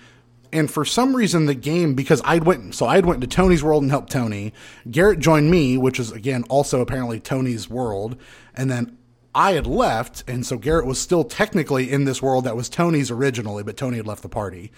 And 0.53 0.71
for 0.71 0.85
some 0.85 1.17
reason, 1.17 1.47
the 1.47 1.55
game 1.55 1.95
because 1.95 2.21
I 2.25 2.39
went 2.39 2.75
so 2.75 2.87
I 2.87 3.01
went 3.01 3.21
to 3.23 3.27
Tony's 3.27 3.63
world 3.63 3.83
and 3.83 3.91
helped 3.91 4.13
Tony. 4.13 4.53
Garrett 4.91 5.19
joined 5.19 5.51
me, 5.51 5.79
which 5.79 5.99
is 5.99 6.13
again 6.13 6.45
also 6.45 6.81
apparently 6.81 7.21
Tony's 7.21 7.71
world, 7.71 8.17
and 8.55 8.71
then 8.71 8.99
I 9.35 9.53
had 9.53 9.67
left, 9.67 10.25
and 10.29 10.45
so 10.45 10.59
Garrett 10.59 10.87
was 10.87 11.01
still 11.01 11.25
technically 11.25 11.91
in 11.91 12.05
this 12.05 12.21
world 12.21 12.45
that 12.45 12.57
was 12.57 12.69
Tony's 12.69 13.11
originally, 13.11 13.63
but 13.63 13.79
Tony 13.79 13.97
had 13.97 14.07
left 14.07 14.23
the 14.23 14.29
party. 14.29 14.73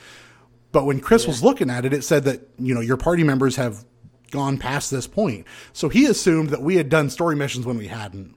But 0.70 0.84
when 0.84 1.00
Chris 1.00 1.26
was 1.26 1.42
looking 1.42 1.70
at 1.70 1.84
it, 1.84 1.92
it 1.92 2.04
said 2.04 2.24
that, 2.24 2.48
you 2.58 2.74
know, 2.74 2.80
your 2.80 2.96
party 2.96 3.24
members 3.24 3.56
have 3.56 3.84
gone 4.30 4.58
past 4.58 4.90
this 4.90 5.06
point. 5.06 5.46
So 5.72 5.88
he 5.88 6.06
assumed 6.06 6.50
that 6.50 6.62
we 6.62 6.76
had 6.76 6.88
done 6.88 7.10
story 7.10 7.36
missions 7.36 7.66
when 7.66 7.78
we 7.78 7.88
hadn't 7.88 8.36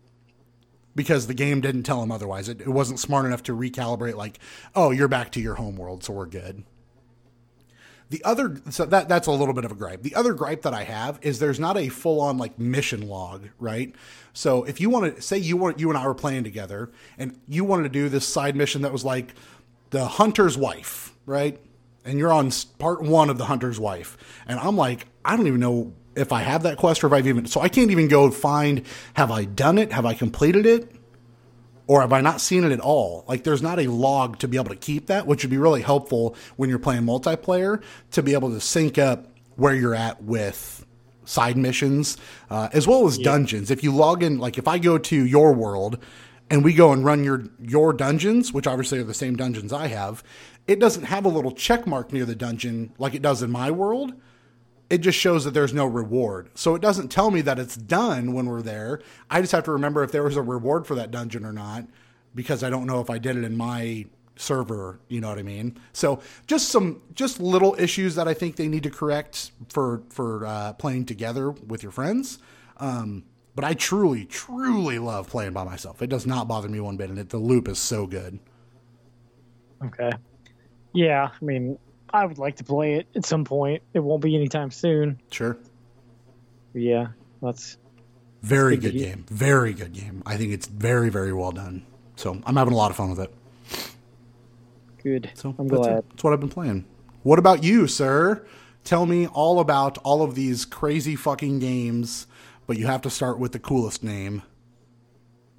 because 0.98 1.28
the 1.28 1.34
game 1.34 1.62
didn't 1.62 1.84
tell 1.84 2.04
him 2.04 2.12
otherwise. 2.12 2.50
It, 2.50 2.60
it 2.60 2.68
wasn't 2.68 3.00
smart 3.00 3.26
enough 3.26 3.44
to 3.44 3.56
recalibrate, 3.56 4.16
like, 4.16 4.40
oh, 4.76 4.92
you're 4.92 5.08
back 5.08 5.32
to 5.34 5.40
your 5.40 5.56
home 5.56 5.78
world, 5.78 6.04
so 6.04 6.12
we're 6.12 6.26
good. 6.26 6.64
The 8.10 8.24
other, 8.24 8.60
so 8.70 8.86
that 8.86 9.10
that's 9.10 9.28
a 9.28 9.32
little 9.32 9.54
bit 9.54 9.66
of 9.66 9.72
a 9.72 9.76
gripe. 9.76 10.02
The 10.02 10.16
other 10.16 10.34
gripe 10.34 10.62
that 10.64 10.74
I 10.74 10.84
have 10.84 11.20
is 11.22 11.40
there's 11.40 11.60
not 11.60 11.78
a 11.78 11.90
full 11.90 12.20
on 12.22 12.38
like 12.38 12.58
mission 12.58 13.08
log, 13.08 13.50
right? 13.60 13.94
So 14.34 14.64
if 14.64 14.80
you 14.80 14.90
want 14.90 15.18
to 15.18 15.22
say 15.22 15.38
you 15.38 15.58
want 15.58 15.80
you 15.80 15.90
and 15.90 15.98
I 15.98 16.08
were 16.08 16.16
playing 16.16 16.46
together, 16.46 16.90
and 17.18 17.40
you 17.48 17.64
wanted 17.64 17.84
to 17.84 17.90
do 17.90 18.10
this 18.10 18.26
side 18.26 18.56
mission 18.56 18.82
that 18.82 18.94
was 18.94 19.04
like 19.04 19.34
the 19.90 20.06
hunter's 20.06 20.58
wife, 20.58 21.14
right? 21.26 21.60
And 22.06 22.18
you're 22.18 22.32
on 22.32 22.50
part 22.80 23.02
one 23.02 23.30
of 23.30 23.38
the 23.38 23.46
hunter's 23.46 23.80
wife, 23.80 24.18
and 24.48 24.58
I'm 24.60 24.78
like, 24.78 25.08
I 25.26 25.36
don't 25.36 25.48
even 25.48 25.60
know 25.60 25.94
if 26.18 26.32
I 26.32 26.42
have 26.42 26.64
that 26.64 26.78
quest 26.78 27.04
or 27.04 27.08
if 27.08 27.14
I've 27.14 27.28
even, 27.28 27.46
so 27.46 27.62
I 27.62 27.70
can't 27.70 27.92
even 27.92 28.08
go 28.08 28.32
find 28.32 28.84
have 29.14 29.32
I 29.32 29.46
done 29.46 29.78
it, 29.78 29.92
have 29.92 30.06
I 30.06 30.14
completed 30.14 30.66
it, 30.66 30.92
or 31.88 32.02
have 32.02 32.12
I 32.12 32.22
not 32.22 32.42
seen 32.42 32.64
it 32.64 32.72
at 32.72 32.80
all? 32.80 33.24
Like, 33.28 33.44
there's 33.44 33.62
not 33.62 33.80
a 33.80 33.88
log 33.88 34.40
to 34.40 34.48
be 34.48 34.58
able 34.58 34.70
to 34.70 34.76
keep 34.76 35.08
that, 35.08 35.26
which 35.26 35.44
would 35.44 35.52
be 35.52 35.58
really 35.58 35.82
helpful 35.82 36.36
when 36.58 36.70
you're 36.70 36.80
playing 36.80 37.04
multiplayer 37.04 37.82
to 38.12 38.22
be 38.22 38.34
able 38.34 38.52
to 38.52 38.60
sync 38.60 38.98
up 38.98 39.28
where 39.56 39.74
you're 39.74 39.96
at 39.96 40.22
with 40.22 40.86
side 41.24 41.58
missions, 41.58 42.18
uh, 42.50 42.70
as 42.74 42.88
well 42.88 43.08
as 43.08 43.18
dungeons. 43.18 43.72
If 43.72 43.84
you 43.84 43.94
log 43.94 44.24
in, 44.24 44.38
like 44.38 44.58
if 44.58 44.68
I 44.68 44.80
go 44.80 44.98
to 44.98 45.26
your 45.26 45.54
world 45.54 45.98
and 46.50 46.64
we 46.64 46.74
go 46.74 46.92
and 46.94 47.04
run 47.04 47.24
your 47.24 47.44
your 47.60 47.94
dungeons, 47.94 48.54
which 48.54 48.68
obviously 48.68 49.00
are 49.00 49.04
the 49.04 49.14
same 49.14 49.36
dungeons 49.36 49.74
I 49.74 49.88
have, 49.88 50.24
it 50.68 50.80
doesn't 50.80 51.04
have 51.04 51.26
a 51.26 51.30
little 51.30 51.52
check 51.52 51.86
mark 51.86 52.14
near 52.14 52.26
the 52.26 52.36
dungeon 52.36 52.94
like 52.98 53.14
it 53.14 53.22
does 53.22 53.44
in 53.44 53.52
my 53.52 53.72
world 53.72 54.14
it 54.90 55.00
just 55.00 55.18
shows 55.18 55.44
that 55.46 55.54
there's 55.54 55.74
no 55.74 55.86
reward. 55.86 56.50
So 56.56 56.76
it 56.76 56.82
doesn't 56.82 57.10
tell 57.10 57.32
me 57.32 57.42
that 57.42 57.60
it's 57.60 57.76
done 57.76 58.34
when 58.34 58.46
we're 58.46 58.62
there. 58.62 59.02
I 59.30 59.42
just 59.42 59.52
have 59.52 59.66
to 59.66 59.72
remember 59.72 60.04
if 60.04 60.12
there 60.12 60.24
was 60.24 60.38
a 60.38 60.42
reward 60.42 60.88
for 60.88 60.96
that 60.96 61.12
dungeon 61.12 61.46
or 61.46 61.54
not 61.54 61.86
because 62.36 62.64
I 62.64 62.70
don't 62.70 62.86
know 62.86 63.02
if 63.02 63.10
I 63.10 63.18
did 63.18 63.36
it 63.36 63.44
in 63.44 63.58
my 63.58 64.06
server, 64.36 65.00
you 65.08 65.20
know 65.20 65.30
what 65.30 65.40
I 65.40 65.44
mean? 65.44 65.78
So 65.94 66.22
just 66.46 66.70
some 66.70 67.02
just 67.14 67.40
little 67.40 67.76
issues 67.80 68.16
that 68.16 68.28
I 68.28 68.34
think 68.34 68.56
they 68.56 68.68
need 68.68 68.84
to 68.84 68.90
correct 68.90 69.52
for 69.70 70.04
for 70.10 70.46
uh, 70.46 70.74
playing 70.74 71.06
together 71.06 71.52
with 71.52 71.84
your 71.84 71.92
friends. 71.92 72.40
Um, 72.78 73.24
but 73.56 73.66
I 73.66 73.74
truly, 73.74 74.26
truly 74.26 75.00
love 75.00 75.28
playing 75.28 75.54
by 75.54 75.64
myself. 75.64 76.04
It 76.04 76.12
does 76.12 76.28
not 76.28 76.48
bother 76.48 76.70
me 76.70 76.80
one 76.80 76.96
bit, 76.96 77.10
and 77.10 77.18
it, 77.18 77.30
the 77.30 77.40
loop 77.40 77.68
is 77.68 77.80
so 77.80 78.06
good. 78.06 78.40
Okay. 79.84 80.12
Yeah, 80.94 81.32
I 81.34 81.46
mean, 81.46 81.80
I 82.14 82.26
would 82.26 82.38
like 82.38 82.58
to 82.58 82.64
play 82.64 82.96
it 82.96 83.08
at 83.16 83.26
some 83.26 83.44
point. 83.46 83.84
It 83.94 84.00
won't 84.00 84.22
be 84.22 84.36
anytime 84.36 84.72
soon. 84.72 85.20
Sure. 85.32 85.58
Yeah, 86.74 87.08
that's 87.42 87.78
Very 88.44 88.78
Good 88.78 88.94
hear. 88.94 89.16
game. 89.16 89.26
Very 89.30 89.74
good 89.74 89.94
game. 89.94 90.24
I 90.26 90.38
think 90.38 90.54
it's 90.54 90.68
very, 90.68 91.10
very 91.10 91.34
well 91.34 91.52
done. 91.52 91.86
So 92.16 92.40
I'm 92.46 92.56
having 92.56 92.74
a 92.74 92.78
lot 92.78 92.92
of 92.92 92.98
fun 92.98 93.10
with 93.10 93.20
it. 93.20 93.34
good. 95.04 95.30
So 95.34 95.56
I'm 95.58 95.68
that's, 95.68 95.82
glad. 95.82 95.98
it. 96.00 96.10
that's 96.10 96.24
what 96.24 96.34
I've 96.34 96.40
been 96.40 96.50
playing. 96.50 96.86
What 97.24 97.40
about 97.40 97.64
you, 97.64 97.88
sir? 97.88 98.46
Tell 98.84 99.06
me 99.06 99.28
all 99.28 99.60
about 99.60 99.98
all 100.00 100.22
of 100.22 100.36
these 100.36 100.66
crazy 100.66 101.16
fucking 101.16 101.60
games, 101.60 102.26
but 102.68 102.78
you 102.78 102.86
have 102.88 103.02
to 103.02 103.10
start 103.10 103.38
with 103.40 103.52
the 103.52 103.60
coolest 103.60 104.04
name. 104.04 104.44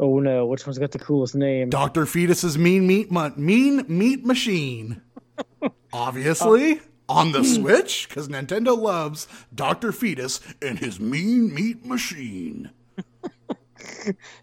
Oh 0.01 0.21
no, 0.21 0.47
which 0.47 0.65
one's 0.67 0.79
got 0.79 0.93
the 0.93 0.99
coolest 0.99 1.35
name? 1.35 1.69
Dr. 1.71 2.07
Fetus's 2.07 2.57
Mean 2.57 2.87
Meat 2.87 3.11
Mean 3.37 3.85
Meat 3.89 4.25
Machine. 4.25 5.03
Obviously, 5.93 6.81
on 7.09 7.33
the 7.33 7.45
Switch, 7.45 8.09
because 8.09 8.29
Nintendo 8.29 8.77
loves 8.77 9.27
Dr. 9.55 9.93
Fetus 9.93 10.41
and 10.61 10.79
his 10.79 11.01
Mean 11.01 11.55
Meat 11.55 11.85
Machine. 11.85 12.71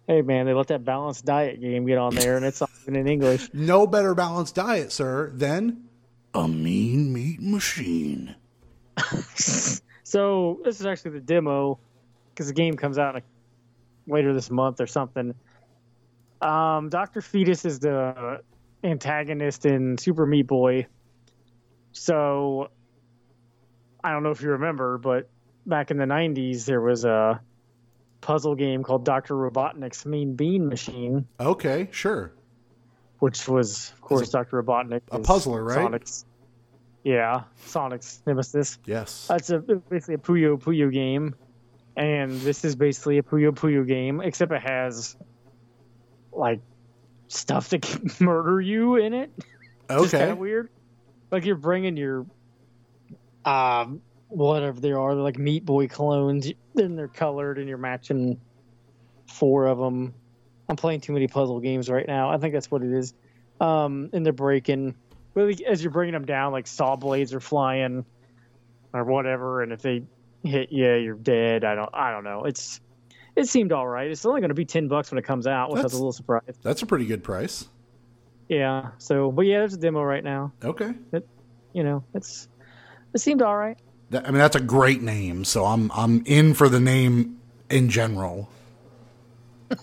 Hey 0.08 0.22
man, 0.22 0.46
they 0.46 0.54
let 0.54 0.68
that 0.68 0.86
balanced 0.86 1.26
diet 1.26 1.60
game 1.60 1.86
get 1.86 1.98
on 1.98 2.16
there, 2.16 2.38
and 2.38 2.46
it's 2.46 2.62
not 2.62 2.70
even 2.84 2.96
in 2.96 3.08
English. 3.08 3.50
No 3.54 3.86
better 3.86 4.16
balanced 4.16 4.56
diet, 4.56 4.92
sir, 4.92 5.32
than 5.34 5.86
a 6.34 6.48
Mean 6.48 7.12
Meat 7.12 7.42
Machine. 7.42 8.36
So 10.06 10.62
this 10.64 10.80
is 10.80 10.86
actually 10.86 11.12
the 11.12 11.20
demo 11.20 11.80
because 12.30 12.48
the 12.48 12.54
game 12.54 12.78
comes 12.78 12.98
out 12.98 13.16
like, 13.16 13.26
later 14.08 14.34
this 14.34 14.50
month 14.52 14.80
or 14.80 14.88
something. 14.88 15.34
Um, 16.42 16.90
Doctor 16.90 17.22
Fetus 17.22 17.66
is 17.66 17.80
the 17.80 18.40
antagonist 18.84 19.66
in 19.66 19.98
Super 19.98 20.26
Meat 20.26 20.48
Boy. 20.48 20.86
So 21.96 22.70
I 24.04 24.12
don't 24.12 24.22
know 24.22 24.32
if 24.32 24.42
you 24.42 24.50
remember, 24.50 24.98
but 24.98 25.30
back 25.66 25.92
in 25.92 25.98
the 25.98 26.04
'90s 26.06 26.66
there 26.66 26.82
was 26.82 27.06
a 27.06 27.42
puzzle 28.20 28.56
game 28.56 28.84
called 28.84 29.06
Doctor 29.06 29.34
Robotnik's 29.34 30.06
Mean 30.06 30.36
Bean 30.36 30.68
Machine, 30.68 31.26
Okay, 31.40 31.88
sure. 31.92 32.34
which 33.20 33.48
was, 33.48 33.92
of 33.94 34.02
course, 34.02 34.30
Doctor 34.30 34.62
Robotnik. 34.62 35.02
a 35.10 35.20
puzzler, 35.20 35.64
right? 35.64 35.76
Sonic's, 35.76 36.26
yeah, 37.04 37.44
Sonic's 37.66 38.22
nemesis. 38.28 38.78
Yes. 38.86 39.28
That's 39.30 39.50
a 39.52 39.60
basically 39.60 40.16
a 40.16 40.18
Puyo 40.18 40.62
Puyo 40.62 40.92
game, 40.92 41.34
and 41.96 42.42
this 42.42 42.66
is 42.66 42.76
basically 42.76 43.20
a 43.20 43.24
Puyo 43.24 43.52
Puyo 43.52 43.88
game, 43.88 44.20
except 44.20 44.52
it 44.52 44.62
has 44.62 45.16
like 46.34 46.60
stuff 47.30 47.70
that 47.70 47.82
can 47.84 48.12
murder 48.20 48.60
you 48.60 48.98
in 48.98 49.14
it. 49.14 49.32
Just 49.90 50.12
kind 50.12 50.24
okay. 50.24 50.32
of 50.32 50.40
weird. 50.40 50.70
Like 51.36 51.44
you're 51.44 51.58
bringing 51.58 51.98
your 51.98 52.26
um 53.44 54.02
whatever 54.30 54.80
they 54.80 54.94
are, 54.94 55.14
they're 55.14 55.22
like 55.22 55.38
Meat 55.38 55.66
Boy 55.66 55.90
clones, 55.90 56.50
and 56.78 56.98
they're 56.98 57.10
colored, 57.10 57.58
and 57.60 57.68
you're 57.68 57.78
matching 57.78 58.40
four 59.28 59.66
of 59.68 59.78
them. 59.78 60.14
I'm 60.70 60.78
playing 60.78 61.02
too 61.02 61.12
many 61.12 61.28
puzzle 61.28 61.60
games 61.60 61.90
right 61.90 62.08
now. 62.08 62.30
I 62.30 62.38
think 62.38 62.54
that's 62.54 62.72
what 62.72 62.84
it 62.84 62.92
is. 62.94 63.14
Um, 63.60 64.12
and 64.14 64.26
they're 64.26 64.32
breaking. 64.32 64.96
Really, 65.34 65.66
as 65.66 65.84
you're 65.84 65.92
bringing 65.92 66.14
them 66.14 66.24
down, 66.26 66.54
like 66.54 66.68
saw 66.68 66.96
blades 66.96 67.34
are 67.34 67.42
flying, 67.42 68.06
or 68.94 69.04
whatever. 69.04 69.62
And 69.62 69.74
if 69.74 69.82
they 69.82 70.04
hit 70.42 70.72
you, 70.72 70.94
you're 70.96 71.16
dead. 71.16 71.66
I 71.66 71.76
don't. 71.76 71.90
I 71.94 72.12
don't 72.12 72.24
know. 72.24 72.46
It's. 72.46 72.80
It 73.36 73.50
seemed 73.50 73.74
all 73.74 73.86
right. 73.86 74.10
It's 74.10 74.26
only 74.26 74.40
going 74.40 74.52
to 74.52 74.56
be 74.56 74.64
ten 74.64 74.88
bucks 74.88 75.12
when 75.12 75.18
it 75.18 75.26
comes 75.26 75.48
out, 75.48 75.70
which 75.70 75.82
I 75.82 75.84
was 75.84 75.92
That's- 75.92 75.94
a 75.96 75.98
little 75.98 76.14
surprised. 76.14 76.64
That's 76.64 76.82
a 76.82 76.86
pretty 76.86 77.06
good 77.06 77.26
price. 77.26 77.68
Yeah. 78.48 78.92
So, 78.98 79.32
but 79.32 79.46
yeah, 79.46 79.60
there's 79.60 79.74
a 79.74 79.78
demo 79.78 80.04
right 80.04 80.24
now. 80.24 80.54
Okay. 80.64 80.94
It, 81.12 81.28
You 81.74 81.84
know, 81.84 82.04
it's. 82.14 82.48
It 83.14 83.20
seemed 83.20 83.42
all 83.42 83.56
right. 83.56 83.78
That, 84.10 84.28
I 84.28 84.32
mean, 84.32 84.40
that's 84.40 84.56
a 84.56 84.62
great 84.62 85.02
name. 85.02 85.46
So 85.46 85.66
I'm 85.66 85.92
I'm 85.94 86.24
in 86.26 86.54
for 86.54 86.70
the 86.70 86.80
name 86.80 87.40
in 87.70 87.90
general. 87.90 88.50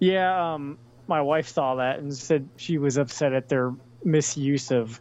Yeah, 0.00 0.54
um, 0.54 0.78
my 1.08 1.20
wife 1.22 1.48
saw 1.48 1.76
that 1.76 1.98
and 1.98 2.14
said 2.14 2.48
she 2.56 2.78
was 2.78 2.96
upset 2.98 3.32
at 3.32 3.48
their 3.48 3.74
misuse 4.04 4.70
of 4.70 5.00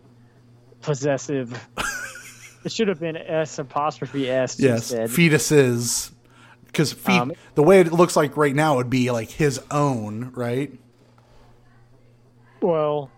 possessive. 0.82 1.68
it 2.66 2.72
should 2.72 2.88
have 2.88 3.00
been 3.00 3.16
S 3.16 3.60
apostrophe 3.60 4.30
S 4.30 4.60
Yes, 4.60 4.92
fetuses. 4.92 6.12
Because 6.66 6.94
feet, 6.94 7.20
Um, 7.22 7.34
the 7.56 7.64
way 7.64 7.80
it 7.80 7.92
looks 7.94 8.16
like 8.16 8.36
right 8.38 8.56
now 8.56 8.76
would 8.78 8.90
be 8.90 9.12
like 9.12 9.30
his 9.30 9.62
own, 9.72 10.32
right? 10.34 10.74
Well, 12.62 13.10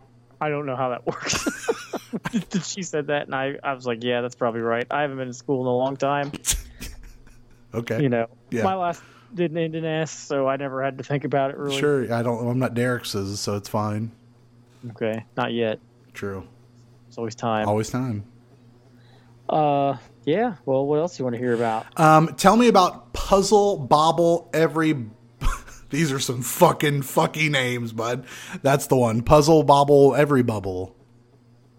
I 0.42 0.50
don't 0.50 0.66
know 0.66 0.76
how 0.76 0.90
that 0.90 1.06
works. 1.08 1.48
she 2.68 2.84
said 2.84 3.08
that, 3.08 3.26
and 3.28 3.36
I, 3.36 3.58
I 3.64 3.74
was 3.74 3.86
like, 3.86 4.04
yeah, 4.04 4.22
that's 4.22 4.36
probably 4.36 4.62
right. 4.62 4.86
I 4.90 5.02
haven't 5.02 5.18
been 5.18 5.28
in 5.28 5.34
school 5.34 5.62
in 5.62 5.68
a 5.68 5.76
long 5.76 5.98
time. 5.98 6.32
Okay. 7.72 8.02
You 8.02 8.10
know, 8.10 8.26
Yeah. 8.50 8.64
my 8.64 8.74
last 8.74 9.04
didn't 9.32 9.60
end 9.60 9.76
in 9.76 9.86
S, 9.86 10.10
so 10.10 10.48
I 10.48 10.56
never 10.58 10.84
had 10.84 10.98
to 10.98 11.04
think 11.04 11.24
about 11.24 11.52
it 11.52 11.58
really. 11.58 11.78
Sure. 11.80 12.12
I 12.12 12.24
don't. 12.24 12.48
I'm 12.48 12.58
not 12.58 12.74
Derrick's, 12.74 13.12
so 13.12 13.56
it's 13.56 13.70
fine. 13.70 14.12
Okay, 14.90 15.24
not 15.38 15.54
yet. 15.54 15.80
True. 16.14 16.48
It's 17.08 17.20
always 17.20 17.36
time. 17.36 17.68
Always 17.68 17.92
time. 17.92 18.24
Uh, 19.48 19.98
yeah. 20.26 20.56
Well, 20.66 20.86
what 20.88 20.98
else 20.98 21.18
do 21.18 21.22
you 21.22 21.26
want 21.26 21.36
to 21.36 21.40
hear 21.40 21.54
about? 21.54 21.86
Um, 22.00 22.34
tell 22.38 22.56
me 22.58 22.70
about 22.70 23.14
Puzzle 23.14 23.78
Bobble 23.78 24.50
Every. 24.52 25.06
These 25.90 26.12
are 26.12 26.20
some 26.20 26.42
fucking 26.42 27.02
fucking 27.04 27.52
names, 27.52 27.94
bud. 27.94 28.26
That's 28.62 28.88
the 28.88 28.96
one. 28.96 29.22
Puzzle 29.24 29.64
Bobble 29.64 30.16
Every 30.16 30.44
Bubble. 30.44 30.96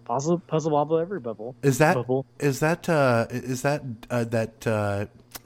Puzzle, 0.03 0.39
puzzle, 0.39 0.71
bobble, 0.71 0.97
every 0.99 1.21
bubble. 1.21 1.55
Is 1.63 1.77
that 1.77 1.93
Bubble. 1.95 2.25
is 2.37 2.59
that 2.59 2.89
uh, 2.89 3.27
is 3.29 3.61
that 3.61 3.81
uh, 4.09 4.25
that 4.25 4.67
uh, 4.67 5.05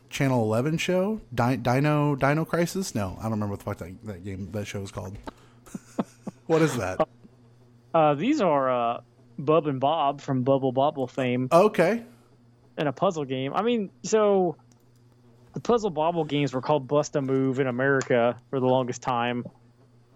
Channel 0.10 0.42
Eleven 0.44 0.80
show 0.80 1.22
Di- 1.36 1.58
Dino 1.58 2.16
Dino 2.16 2.46
Crisis? 2.46 2.96
No, 2.96 3.16
I 3.20 3.24
don't 3.24 3.34
remember 3.34 3.52
what 3.52 3.60
the 3.60 3.66
fuck 3.66 3.78
that, 3.78 4.04
that 4.08 4.24
game 4.24 4.50
that 4.54 4.66
show 4.66 4.82
is 4.82 4.92
called. 4.92 5.18
what 6.48 6.64
is 6.64 6.76
that? 6.78 7.08
Uh, 7.94 8.16
these 8.16 8.42
are 8.42 8.72
uh, 8.96 9.02
Bub 9.38 9.68
and 9.68 9.80
Bob 9.80 10.20
from 10.20 10.42
Bubble 10.42 10.72
Bobble 10.72 11.06
fame 11.06 11.48
Okay, 11.52 12.02
in 12.78 12.88
a 12.88 12.94
puzzle 12.94 13.26
game. 13.26 13.54
I 13.54 13.62
mean, 13.62 13.92
so 14.02 14.56
the 15.56 15.62
puzzle 15.62 15.90
bobble 15.90 16.26
games 16.26 16.54
were 16.54 16.62
called 16.62 16.86
Bust 16.86 17.16
a 17.16 17.22
Move 17.22 17.60
in 17.62 17.68
America 17.68 18.38
for 18.50 18.60
the 18.60 18.66
longest 18.66 19.02
time, 19.02 19.46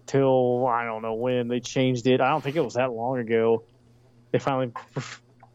till 0.06 0.66
I 0.66 0.84
don't 0.84 1.00
know 1.00 1.14
when 1.14 1.48
they 1.48 1.60
changed 1.60 2.06
it. 2.06 2.20
I 2.20 2.28
don't 2.28 2.44
think 2.44 2.56
it 2.56 2.60
was 2.60 2.74
that 2.74 2.92
long 2.92 3.18
ago. 3.18 3.64
They 4.32 4.38
finally, 4.38 4.70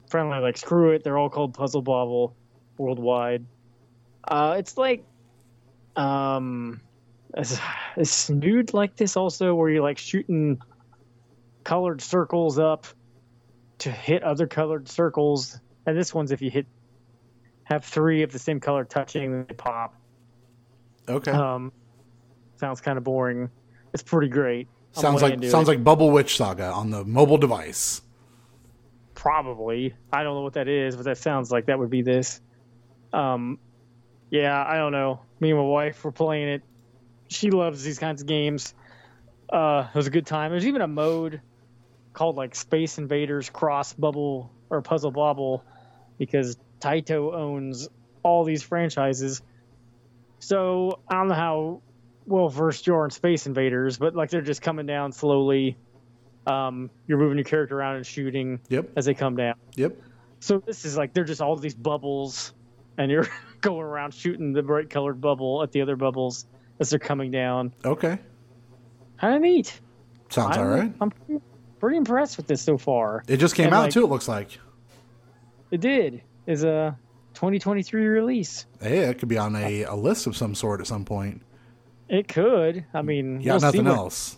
finally 0.10 0.40
like 0.40 0.58
screw 0.58 0.94
it. 0.94 1.04
They're 1.04 1.20
all 1.20 1.30
called 1.30 1.54
Puzzle 1.54 1.84
Bobble 1.84 2.36
worldwide. 2.80 3.46
Uh, 4.28 4.56
it's 4.58 4.76
like, 4.76 5.06
um, 5.96 6.82
is, 7.38 8.30
nude 8.32 8.74
like 8.74 8.96
this 8.96 9.16
also, 9.16 9.54
where 9.54 9.70
you're 9.70 9.84
like 9.84 10.00
shooting 10.00 10.62
colored 11.64 12.02
circles 12.02 12.58
up 12.58 12.88
to 13.78 13.92
hit 13.92 14.24
other 14.24 14.48
colored 14.48 14.90
circles, 14.90 15.60
and 15.86 15.96
this 15.96 16.12
one's 16.12 16.32
if 16.32 16.42
you 16.42 16.50
hit 16.50 16.66
have 17.66 17.84
three 17.86 18.24
of 18.24 18.32
the 18.32 18.40
same 18.40 18.60
color 18.60 18.86
touching, 18.86 19.46
they 19.46 19.54
pop. 19.54 19.94
Okay. 21.08 21.32
Um, 21.32 21.72
sounds 22.56 22.82
kind 22.82 22.98
of 22.98 23.04
boring. 23.04 23.50
It's 23.94 24.02
pretty 24.04 24.30
great. 24.30 24.68
I'm 24.96 25.02
sounds 25.02 25.22
like 25.22 25.44
sounds 25.44 25.68
it. 25.68 25.74
like 25.74 25.84
Bubble 25.84 26.10
Witch 26.10 26.38
Saga 26.38 26.72
on 26.72 26.90
the 26.90 27.04
mobile 27.04 27.38
device. 27.38 28.02
probably. 29.14 29.96
I 30.12 30.24
don't 30.24 30.36
know 30.36 30.42
what 30.42 30.54
that 30.54 30.68
is, 30.68 30.96
but 30.96 31.06
that 31.06 31.18
sounds 31.18 31.52
like 31.52 31.66
that 31.66 31.80
would 31.80 31.90
be 31.90 32.02
this. 32.02 32.42
Um, 33.12 33.60
yeah, 34.30 34.64
I 34.66 34.78
don't 34.78 34.92
know. 34.92 35.22
Me 35.40 35.50
and 35.52 35.60
my 35.60 35.66
wife 35.66 36.04
were 36.04 36.12
playing 36.12 36.50
it. 36.50 36.62
She 37.28 37.50
loves 37.50 37.84
these 37.84 37.98
kinds 37.98 38.22
of 38.22 38.28
games. 38.28 38.74
Uh, 39.50 39.88
it 39.94 39.98
was 39.98 40.08
a 40.08 40.12
good 40.12 40.26
time. 40.26 40.52
There's 40.52 40.68
even 40.68 40.82
a 40.82 40.88
mode 40.88 41.42
called 42.14 42.36
like 42.36 42.56
Space 42.56 42.98
Invaders 42.98 43.50
Cross 43.50 43.94
Bubble 43.94 44.52
or 44.70 44.82
Puzzle 44.82 45.12
Bobble 45.12 45.64
because 46.18 46.58
Taito 46.80 47.34
owns 47.34 47.88
all 48.24 48.44
these 48.44 48.64
franchises. 48.64 49.42
So 50.40 51.00
I 51.10 51.16
don't 51.16 51.28
know 51.30 51.34
how 51.36 51.82
well 52.26 52.50
versed 52.50 52.88
you 52.88 52.96
are 52.96 53.06
in 53.06 53.12
Space 53.12 53.46
Invaders, 53.48 53.98
but 53.98 54.16
like 54.16 54.30
they're 54.30 54.42
just 54.42 54.62
coming 54.62 54.86
down 54.86 55.12
slowly. 55.12 55.78
Um, 56.48 56.92
you're 57.08 57.18
moving 57.18 57.38
your 57.38 57.46
character 57.46 57.78
around 57.78 57.96
and 57.98 58.06
shooting 58.06 58.60
Yep. 58.70 58.92
as 58.96 59.06
they 59.06 59.14
come 59.16 59.36
down. 59.36 59.56
Yep. 59.76 59.98
So 60.42 60.60
this 60.60 60.86
is 60.86 60.96
like 60.96 61.14
they're 61.14 61.24
just 61.24 61.42
all 61.42 61.56
these 61.56 61.74
bubbles, 61.74 62.54
and 62.98 63.10
you're 63.10 63.28
going 63.62 63.82
around 63.82 64.14
shooting 64.14 64.54
the 64.54 64.62
bright 64.62 64.90
colored 64.92 65.20
bubble 65.22 65.64
at 65.64 65.72
the 65.72 65.82
other 65.82 65.96
bubbles 65.96 66.46
as 66.80 66.90
they're 66.92 67.00
coming 67.00 67.32
down. 67.32 67.74
Okay. 67.84 68.20
Kind 69.20 69.36
of 69.36 69.42
neat. 69.42 69.80
Sounds 70.30 70.58
all 70.58 70.64
I'm, 70.64 70.70
right. 70.70 70.94
I'm 71.02 71.10
pretty, 71.12 71.42
pretty 71.80 71.98
impressed 71.98 72.38
with 72.38 72.46
this 72.48 72.62
so 72.62 72.78
far. 72.78 73.24
It 73.28 73.38
just 73.38 73.56
came 73.56 73.68
and, 73.68 73.76
out 73.76 73.82
like- 73.86 73.94
too. 73.94 74.04
It 74.04 74.10
looks 74.10 74.28
like. 74.28 74.60
It 75.72 75.82
did 75.82 76.22
is 76.48 76.64
a 76.64 76.98
2023 77.36 78.06
release. 78.06 78.66
Hey, 78.82 79.00
it 79.00 79.20
could 79.20 79.30
be 79.30 79.38
on 79.38 79.56
a, 79.56 79.84
a 79.84 79.96
list 79.96 80.28
of 80.28 80.36
some 80.38 80.56
sort 80.56 80.80
at 80.82 80.88
some 80.88 81.06
point. 81.06 81.42
It 82.08 82.28
could. 82.28 82.86
I 82.94 83.02
mean, 83.02 83.40
got 83.42 83.54
we'll 83.54 83.60
nothing 83.62 83.88
else. 83.88 84.38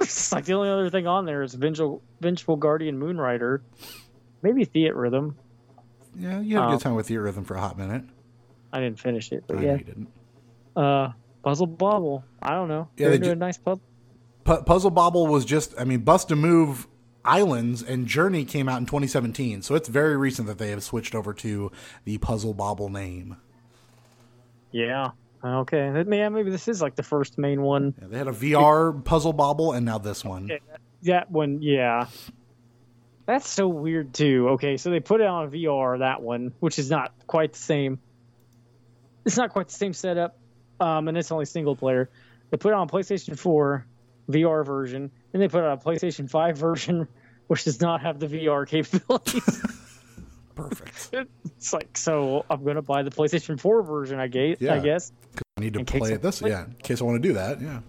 it's 0.00 0.32
like 0.32 0.44
the 0.44 0.52
only 0.54 0.68
other 0.70 0.90
thing 0.90 1.06
on 1.06 1.24
there 1.24 1.42
is 1.42 1.54
Vengeful, 1.54 2.00
Vengeful 2.20 2.56
Guardian 2.56 2.98
Moonrider, 2.98 3.60
maybe 4.42 4.64
Theatrhythm. 4.66 5.34
Yeah, 6.16 6.40
you 6.40 6.56
had 6.56 6.62
a 6.64 6.66
Um, 6.66 6.72
good 6.74 6.80
time 6.82 6.94
with 6.94 7.10
your 7.10 7.22
rhythm 7.22 7.44
for 7.44 7.54
a 7.56 7.60
hot 7.60 7.76
minute. 7.76 8.04
I 8.72 8.80
didn't 8.80 9.00
finish 9.00 9.32
it, 9.32 9.44
I 9.44 9.52
but 9.52 9.56
know 9.56 9.62
yeah. 9.62 9.72
you 9.76 9.84
didn't. 9.84 10.08
Uh, 10.76 11.08
Puzzle 11.42 11.66
Bobble. 11.66 12.24
I 12.40 12.50
don't 12.50 12.68
know. 12.68 12.88
Yeah, 12.96 13.08
They're 13.08 13.10
they 13.10 13.14
into 13.16 13.26
ju- 13.28 13.32
a 13.32 13.36
nice 13.36 13.58
puzzle. 13.58 13.82
Pu- 14.44 14.62
Puzzle 14.62 14.90
Bobble 14.90 15.26
was 15.26 15.44
just, 15.44 15.74
I 15.78 15.84
mean, 15.84 16.00
Bust 16.00 16.30
a 16.30 16.36
Move 16.36 16.86
Islands 17.24 17.82
and 17.82 18.06
Journey 18.06 18.44
came 18.44 18.68
out 18.68 18.78
in 18.78 18.86
2017, 18.86 19.62
so 19.62 19.74
it's 19.74 19.88
very 19.88 20.16
recent 20.16 20.46
that 20.48 20.58
they 20.58 20.70
have 20.70 20.82
switched 20.82 21.14
over 21.14 21.32
to 21.34 21.72
the 22.04 22.18
Puzzle 22.18 22.54
Bobble 22.54 22.88
name. 22.88 23.36
Yeah. 24.70 25.12
Okay. 25.44 26.04
Yeah, 26.08 26.28
maybe 26.28 26.50
this 26.50 26.68
is 26.68 26.80
like 26.82 26.96
the 26.96 27.02
first 27.02 27.38
main 27.38 27.62
one. 27.62 27.94
Yeah, 28.00 28.08
they 28.08 28.18
had 28.18 28.28
a 28.28 28.32
VR 28.32 29.04
Puzzle 29.04 29.32
Bobble 29.32 29.72
and 29.72 29.84
now 29.84 29.98
this 29.98 30.24
one. 30.24 30.44
Okay. 30.44 30.60
That 31.02 31.30
one, 31.30 31.60
yeah. 31.60 32.06
That's 33.26 33.48
so 33.48 33.68
weird 33.68 34.12
too. 34.12 34.50
Okay, 34.50 34.76
so 34.76 34.90
they 34.90 35.00
put 35.00 35.20
it 35.20 35.26
on 35.26 35.50
VR 35.50 36.00
that 36.00 36.22
one, 36.22 36.52
which 36.60 36.78
is 36.78 36.90
not 36.90 37.12
quite 37.26 37.52
the 37.52 37.58
same. 37.58 37.98
It's 39.24 39.36
not 39.36 39.50
quite 39.50 39.68
the 39.68 39.74
same 39.74 39.94
setup, 39.94 40.36
um, 40.80 41.08
and 41.08 41.16
it's 41.16 41.32
only 41.32 41.46
single 41.46 41.76
player. 41.76 42.10
They 42.50 42.58
put 42.58 42.70
it 42.70 42.74
on 42.74 42.88
PlayStation 42.88 43.38
4 43.38 43.86
VR 44.28 44.66
version, 44.66 45.10
and 45.34 45.42
they 45.42 45.48
put 45.48 45.62
out 45.62 45.82
a 45.82 45.84
PlayStation 45.84 46.30
5 46.30 46.56
version, 46.56 47.08
which 47.48 47.64
does 47.64 47.80
not 47.80 48.00
have 48.00 48.18
the 48.18 48.26
VR 48.26 48.66
capabilities. 48.66 49.62
Perfect. 50.54 51.10
it's 51.44 51.72
like, 51.72 51.98
so 51.98 52.46
I'm 52.48 52.62
gonna 52.64 52.80
buy 52.80 53.02
the 53.02 53.10
PlayStation 53.10 53.58
4 53.58 53.82
version, 53.82 54.20
I 54.20 54.28
guess. 54.28 54.58
Yeah. 54.60 54.74
I 54.74 54.78
guess. 54.78 55.12
I 55.58 55.60
need 55.60 55.74
to 55.74 55.84
play 55.84 56.12
it 56.12 56.22
this, 56.22 56.40
yeah, 56.40 56.64
in 56.66 56.74
case 56.74 57.00
I 57.00 57.04
want 57.04 57.20
to 57.20 57.28
do 57.28 57.34
that. 57.34 57.60
Yeah. 57.60 57.80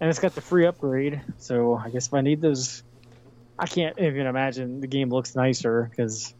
and 0.00 0.10
it's 0.10 0.18
got 0.18 0.34
the 0.34 0.40
free 0.40 0.66
upgrade. 0.66 1.20
So 1.38 1.76
I 1.76 1.90
guess 1.90 2.08
if 2.08 2.14
I 2.14 2.20
need 2.20 2.40
those, 2.40 2.82
I 3.56 3.66
can't 3.66 3.96
even 4.00 4.26
imagine 4.26 4.80
the 4.80 4.88
game 4.88 5.10
looks 5.10 5.36
nicer 5.36 5.88
because 5.88 6.34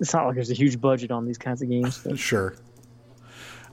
it's 0.00 0.12
not 0.12 0.26
like 0.26 0.34
there's 0.34 0.50
a 0.50 0.54
huge 0.54 0.78
budget 0.78 1.10
on 1.10 1.24
these 1.24 1.38
kinds 1.38 1.62
of 1.62 1.70
games. 1.70 2.06
Sure. 2.16 2.54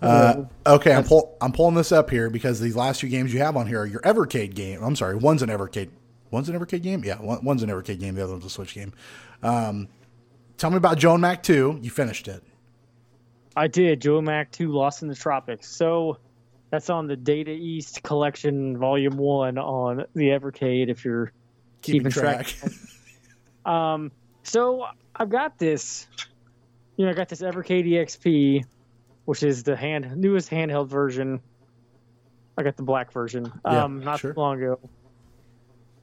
Uh, 0.02 0.46
okay, 0.66 0.94
I'm, 0.94 1.04
pull, 1.04 1.38
I'm 1.42 1.52
pulling 1.52 1.76
this 1.76 1.92
up 1.92 2.10
here 2.10 2.30
because 2.30 2.60
these 2.60 2.76
last 2.76 3.02
two 3.02 3.08
games 3.08 3.34
you 3.34 3.40
have 3.40 3.56
on 3.56 3.68
here 3.68 3.82
are 3.82 3.86
your 3.86 4.02
Evercade 4.02 4.56
game. 4.56 4.82
I'm 4.82 4.96
sorry, 4.96 5.16
one's 5.16 5.42
an 5.42 5.50
Evercade. 5.50 5.90
One's 6.32 6.50
an 6.50 6.58
Evercade 6.58 6.82
game? 6.82 7.04
Yeah, 7.04 7.22
one, 7.22 7.44
one's 7.44 7.62
an 7.62 7.70
Evercade 7.70 8.00
game. 8.00 8.16
The 8.16 8.24
other 8.24 8.34
one's 8.34 8.46
a 8.46 8.50
Switch 8.50 8.74
game. 8.74 8.94
Um, 9.44 9.88
tell 10.58 10.72
me 10.72 10.78
about 10.78 10.98
Joe 10.98 11.14
and 11.14 11.22
Mac 11.22 11.44
2. 11.44 11.80
You 11.82 11.90
finished 11.92 12.28
it. 12.28 12.42
I 13.56 13.68
did 13.68 14.02
Joe 14.02 14.18
and 14.18 14.26
Mac 14.26 14.50
2 14.52 14.72
Lost 14.72 15.02
in 15.02 15.10
the 15.10 15.16
Tropics. 15.16 15.68
So 15.68 16.18
that's 16.70 16.90
on 16.90 17.08
the 17.08 17.18
Data 17.18 17.52
East 17.52 18.02
Collection 18.02 18.78
Volume 18.78 19.18
1 19.18 19.58
on 19.58 20.06
the 20.16 20.30
Evercade 20.30 20.90
if 20.90 21.04
you're 21.04 21.34
Keeping, 21.82 22.02
Keeping 22.02 22.12
track. 22.12 22.48
track. 22.48 22.72
Um, 23.64 24.12
so 24.42 24.88
I've 25.16 25.30
got 25.30 25.60
this, 25.60 26.08
you 26.98 27.06
know, 27.06 27.12
I 27.12 27.14
got 27.14 27.30
this 27.30 27.44
Evercade 27.44 27.88
EXP, 27.88 28.66
which 29.32 29.44
is 29.44 29.64
the 29.64 29.78
hand 29.78 30.18
newest 30.18 30.50
handheld 30.50 30.90
version. 30.90 31.40
I 32.58 32.64
got 32.64 32.76
the 32.76 32.84
black 32.84 33.14
version, 33.14 33.50
Yeah, 33.64 33.86
um, 33.86 34.04
not 34.04 34.20
sure. 34.20 34.34
too 34.34 34.40
long 34.42 34.62
ago. 34.62 34.78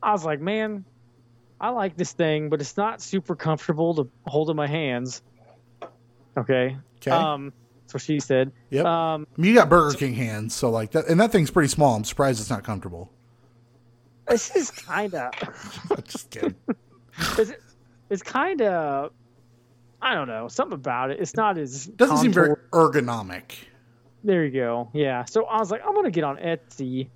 I 0.02 0.12
was 0.12 0.24
like, 0.24 0.40
man, 0.40 0.86
I 1.60 1.68
like 1.68 1.94
this 1.94 2.10
thing, 2.12 2.48
but 2.48 2.62
it's 2.62 2.78
not 2.78 3.02
super 3.02 3.36
comfortable 3.36 3.96
to 3.96 4.10
hold 4.26 4.48
in 4.48 4.56
my 4.56 4.66
hands. 4.66 5.20
Okay. 6.38 6.78
Okay. 7.02 7.10
Um, 7.10 7.52
that's 7.82 7.92
what 7.92 8.02
she 8.02 8.18
said. 8.18 8.50
Yep. 8.70 8.86
Um, 8.86 9.26
I 9.36 9.40
mean, 9.42 9.50
you 9.50 9.56
got 9.56 9.68
Burger 9.68 9.94
King 9.94 10.14
hands, 10.14 10.54
so 10.54 10.70
like 10.70 10.92
that, 10.92 11.06
and 11.08 11.20
that 11.20 11.30
thing's 11.30 11.50
pretty 11.50 11.68
small. 11.68 11.96
I'm 11.96 12.04
surprised 12.04 12.40
it's 12.40 12.48
not 12.48 12.64
comfortable. 12.64 13.10
this 14.26 14.56
is 14.56 14.70
kind 14.70 15.12
of. 15.14 15.34
Just 16.04 16.30
kidding. 16.30 16.54
it's, 17.36 17.52
it's 18.08 18.22
kind 18.22 18.62
of 18.62 19.12
I 20.00 20.14
don't 20.14 20.28
know 20.28 20.48
something 20.48 20.74
about 20.74 21.10
it. 21.10 21.18
It's 21.20 21.34
not 21.34 21.58
as 21.58 21.86
Doesn't 21.86 22.18
seem 22.18 22.32
very 22.32 22.54
ergonomic. 22.72 23.52
There 24.24 24.44
you 24.44 24.50
go. 24.52 24.90
Yeah. 24.94 25.24
So 25.24 25.44
I 25.44 25.58
was 25.58 25.70
like, 25.70 25.82
I'm 25.86 25.94
gonna 25.94 26.10
get 26.10 26.24
on 26.24 26.36
Etsy 26.36 27.08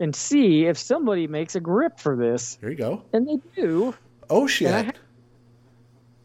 and 0.00 0.14
see 0.14 0.66
if 0.66 0.78
somebody 0.78 1.26
makes 1.26 1.54
a 1.54 1.60
grip 1.60 1.98
for 2.00 2.16
this, 2.16 2.56
There 2.60 2.70
you 2.70 2.76
go. 2.76 3.02
and 3.12 3.26
they 3.28 3.38
do. 3.60 3.94
Oh 4.30 4.46
shit! 4.46 4.68
And 4.68 4.92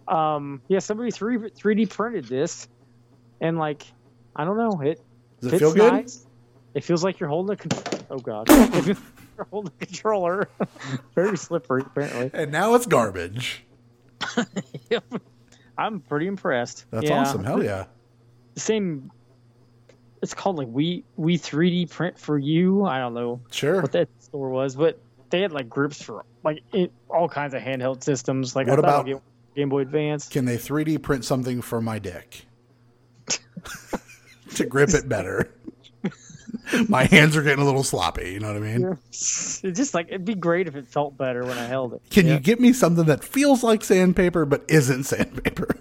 I 0.08 0.36
Um, 0.36 0.62
yeah, 0.68 0.80
somebody 0.80 1.12
three 1.12 1.50
three 1.50 1.76
D 1.76 1.86
printed 1.86 2.26
this, 2.26 2.68
and 3.42 3.58
like, 3.58 3.84
I 4.36 4.46
don't 4.46 4.58
know, 4.58 4.82
it 4.82 5.02
Does 5.42 5.48
it 5.54 5.60
fits 5.60 5.62
feel 5.62 5.74
good? 5.74 5.94
nice. 5.94 6.26
It 6.74 6.84
feels 6.84 7.04
like 7.04 7.20
you're 7.20 7.30
holding 7.30 7.54
a. 7.54 7.58
Con- 7.58 8.06
oh 8.10 8.20
god, 8.20 8.48
It 8.50 8.56
feels 8.84 8.88
like 8.88 8.98
you're 9.38 9.48
holding 9.52 9.72
a 9.82 9.86
controller. 9.86 10.50
Very 11.16 11.38
slippery, 11.38 11.84
apparently. 11.86 12.30
And 12.34 12.52
now 12.52 12.76
it's 12.76 12.86
garbage. 12.86 13.64
I'm 15.78 16.00
pretty 16.00 16.28
impressed. 16.28 16.86
That's 16.92 17.10
Yeah. 17.10 17.20
awesome. 17.22 17.44
Hell 17.44 17.64
yeah. 17.64 17.86
the 18.56 18.60
same 18.60 19.12
it's 20.22 20.34
called 20.34 20.58
like 20.58 20.68
we 20.72 21.04
we 21.16 21.38
3d 21.38 21.92
print 21.92 22.18
for 22.18 22.40
you 22.40 22.84
i 22.86 22.98
don't 22.98 23.14
know 23.14 23.40
Sure. 23.52 23.82
what 23.84 23.92
that 23.92 24.10
store 24.18 24.50
was 24.50 24.76
but 24.76 25.00
they 25.30 25.42
had 25.42 25.52
like 25.52 25.70
grips 25.70 26.02
for 26.02 26.26
like 26.44 26.64
it, 26.74 26.92
all 27.08 27.30
kinds 27.30 27.54
of 27.54 27.62
handheld 27.62 28.02
systems 28.04 28.56
like 28.56 28.66
What 28.66 28.80
I 28.80 28.82
about- 28.82 29.06
get 29.06 29.22
game 29.56 29.70
boy 29.70 29.82
advance 29.82 30.28
Can 30.28 30.46
they 30.46 30.58
3D 30.58 31.04
print 31.04 31.24
something 31.24 31.62
for 31.62 31.82
my 31.82 32.00
dick 32.00 32.46
to 34.56 34.66
grip 34.66 34.90
it 34.96 35.08
better? 35.08 35.54
my 36.90 37.06
hands 37.06 37.36
are 37.38 37.44
getting 37.44 37.62
a 37.62 37.66
little 37.66 37.84
sloppy. 37.84 38.32
You 38.34 38.40
know 38.40 38.48
what 38.48 38.58
I 38.58 38.60
mean? 38.60 38.98
it's 39.10 39.62
just 39.62 39.94
like 39.94 40.08
it'd 40.08 40.26
be 40.26 40.36
great 40.36 40.68
if 40.68 40.76
it 40.76 40.88
felt 40.88 41.18
better 41.18 41.44
when 41.46 41.58
i 41.58 41.66
held 41.66 41.94
it 41.94 42.02
Can 42.10 42.26
Yeah. 42.28 42.34
you 42.36 42.40
get 42.40 42.60
me 42.60 42.74
something 42.74 43.06
that 43.06 43.24
feels 43.24 43.64
like 43.64 43.84
sandpaper 43.84 44.46
but 44.46 44.64
isn't 44.68 45.04
sandpaper? 45.06 45.76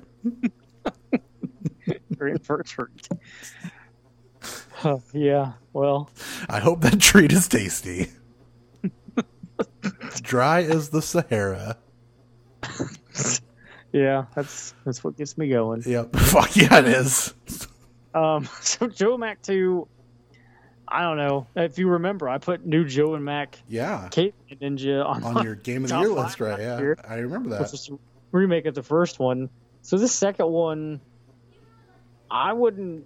Great 2.16 2.44
for 2.44 2.60
a 2.60 2.64
treat 2.64 3.08
Huh, 4.72 4.98
yeah 5.12 5.52
well 5.72 6.10
I 6.48 6.60
hope 6.60 6.80
that 6.82 7.00
treat 7.00 7.32
is 7.32 7.48
tasty. 7.48 8.08
Dry 10.22 10.62
as 10.62 10.88
the 10.90 11.00
Sahara. 11.02 11.76
yeah 13.92 14.26
that's 14.34 14.74
that's 14.84 15.02
what 15.04 15.16
gets 15.16 15.36
me 15.38 15.48
going 15.48 15.82
Yep. 15.86 16.16
Fuck 16.16 16.56
yeah, 16.56 16.78
it 16.80 16.86
is. 16.86 17.34
Um, 18.14 18.48
so 18.60 18.86
Joe 18.88 19.18
Mac 19.18 19.42
2, 19.42 19.86
I 20.88 21.02
don't 21.02 21.16
know 21.16 21.46
if 21.56 21.78
you 21.78 21.88
remember. 21.88 22.28
I 22.28 22.38
put 22.38 22.64
New 22.64 22.84
Joe 22.84 23.14
and 23.14 23.24
Mac 23.24 23.58
Yeah. 23.68 24.08
Caveman 24.10 24.58
Ninja 24.60 25.04
on, 25.04 25.24
On 25.24 25.44
your 25.44 25.54
game 25.56 25.84
of 25.84 25.90
the 25.90 25.98
year 26.00 26.08
list, 26.08 26.40
right? 26.40 26.58
Yeah. 26.60 26.78
year, 26.78 26.96
I 27.06 27.16
remember 27.16 27.50
which 27.50 27.58
that. 27.58 27.72
was 27.72 27.90
a 27.90 27.98
remake 28.32 28.66
of 28.66 28.74
the 28.74 28.82
first 28.82 29.18
one. 29.18 29.48
So 29.82 29.98
this 29.98 30.12
second 30.12 30.46
one, 30.48 31.00
I 32.30 32.52
wouldn't 32.52 33.04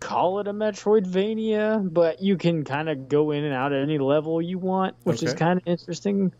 call 0.00 0.40
it 0.40 0.48
a 0.48 0.52
Metroidvania, 0.52 1.92
but 1.92 2.22
you 2.22 2.36
can 2.36 2.64
kind 2.64 2.88
of 2.88 3.08
go 3.08 3.30
in 3.32 3.44
and 3.44 3.54
out 3.54 3.72
at 3.72 3.82
any 3.82 3.98
level 3.98 4.40
you 4.40 4.58
want, 4.58 4.96
which 5.04 5.22
is 5.22 5.34
kind 5.34 5.58
of 5.60 5.66
interesting. 5.66 6.32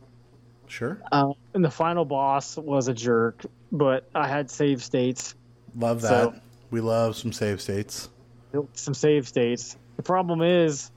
Sure. 0.66 1.01
Uh, 1.11 1.32
and 1.55 1.64
the 1.64 1.70
final 1.70 2.05
boss 2.05 2.57
was 2.57 2.88
a 2.88 2.94
jerk, 2.94 3.44
but 3.72 4.09
I 4.14 4.28
had 4.28 4.51
save 4.51 4.82
states, 4.82 5.34
Love 5.76 6.01
that. 6.03 6.09
So- 6.09 6.34
we 6.70 6.80
love 6.80 7.16
some 7.16 7.32
save 7.32 7.61
states. 7.61 8.09
some 8.74 8.94
save 8.94 9.26
states. 9.26 9.76
The 10.01 10.07
problem 10.07 10.40
is 10.40 10.90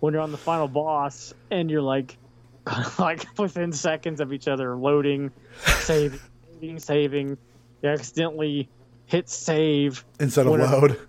when 0.00 0.12
you're 0.12 0.20
on 0.22 0.30
the 0.30 0.36
final 0.36 0.68
boss 0.68 1.32
and 1.50 1.70
you're 1.70 1.80
like, 1.80 2.14
like 2.98 3.24
within 3.38 3.72
seconds 3.72 4.20
of 4.20 4.34
each 4.34 4.48
other, 4.48 4.76
loading, 4.76 5.30
saving, 5.64 6.20
saving, 6.60 6.78
saving. 6.78 7.38
You 7.82 7.88
accidentally 7.88 8.68
hit 9.06 9.30
save 9.30 10.04
Instead 10.20 10.44
of 10.44 10.50
Whatever. 10.52 10.88
load. 10.88 11.00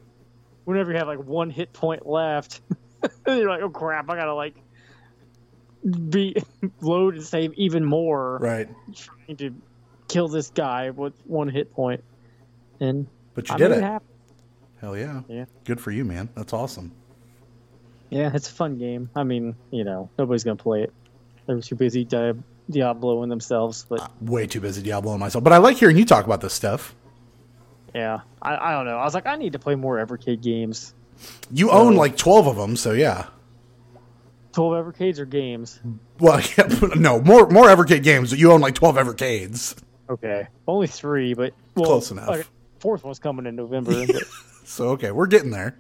whenever 0.64 0.94
you 0.94 0.98
have 0.98 1.08
like 1.10 1.20
one 1.26 1.50
hit 1.50 1.74
point 1.74 2.08
left. 2.08 2.62
you're 3.28 3.50
like, 3.50 3.62
oh 3.62 3.70
crap, 3.70 4.10
I 4.10 4.16
gotta 4.16 4.34
like 4.34 4.56
be 6.10 6.38
load 6.80 7.16
and 7.16 7.24
save 7.26 7.52
even 7.56 7.84
more 7.84 8.38
Right. 8.38 8.70
trying 8.94 9.36
to 9.40 9.54
kill 10.08 10.30
this 10.30 10.52
guy 10.52 10.92
with 10.92 11.14
one 11.26 11.50
hit 11.50 11.74
point. 11.74 12.02
And 12.80 13.08
But 13.34 13.50
you 13.50 13.56
I 13.56 13.58
did 13.58 13.72
made 13.72 13.84
it. 13.84 14.02
Hell 14.80 14.96
yeah. 14.96 15.22
Yeah. 15.28 15.46
Good 15.66 15.82
for 15.82 15.92
you, 15.92 16.06
man. 16.06 16.30
That's 16.34 16.54
awesome. 16.54 16.94
Yeah, 18.10 18.32
it's 18.34 18.50
a 18.50 18.54
fun 18.54 18.78
game. 18.78 19.10
I 19.16 19.24
mean, 19.24 19.56
you 19.72 19.84
know, 19.84 20.10
nobody's 20.18 20.44
gonna 20.44 20.56
play 20.56 20.84
it. 20.84 20.94
They're 21.46 21.60
too 21.62 21.76
busy 21.76 22.04
di- 22.06 22.34
Diabloing 22.72 23.30
themselves. 23.30 23.86
But 23.88 24.10
Way 24.22 24.48
too 24.48 24.60
busy 24.60 24.82
Diablo 24.82 25.18
myself. 25.18 25.44
But 25.44 25.54
I 25.54 25.58
like 25.58 25.78
hearing 25.78 25.98
you 25.98 26.06
talk 26.06 26.26
about 26.26 26.42
this 26.42 26.54
stuff. 26.54 26.96
yeah, 27.94 28.22
I, 28.42 28.56
I 28.56 28.72
don't 28.72 28.86
know. 28.86 28.98
I 28.98 29.04
was 29.04 29.14
like, 29.14 29.28
I 29.28 29.36
need 29.36 29.54
to 29.54 29.60
play 29.60 29.76
more 29.76 30.04
Evercade 30.04 30.42
games. 30.42 30.94
You 31.52 31.70
own 31.72 31.96
like 31.96 32.18
12 32.18 32.48
of 32.48 32.56
them, 32.58 32.76
so 32.76 32.92
yeah. 32.92 33.28
Twelve 34.54 34.74
Evercades 34.86 35.20
or 35.20 35.26
games? 35.26 35.80
Well, 36.20 36.40
yeah, 36.58 36.68
no, 36.96 37.20
more 37.22 37.48
more 37.50 37.66
Evercade 37.68 38.04
games. 38.04 38.32
You 38.34 38.52
own 38.54 38.62
like 38.62 38.74
12 38.74 38.96
Evercades. 38.96 39.76
Okay, 40.10 40.48
only 40.68 40.88
three, 40.88 41.34
but 41.34 41.54
well, 41.76 41.86
Close 41.86 42.12
enough. 42.12 42.30
okay, 42.30 42.44
fourth 42.80 43.04
one's 43.04 43.20
coming 43.20 43.46
in 43.48 43.56
November. 43.56 44.06
but, 44.08 44.24
So, 44.64 44.90
okay, 44.90 45.12
we're 45.12 45.28
getting 45.28 45.52
there. 45.52 45.78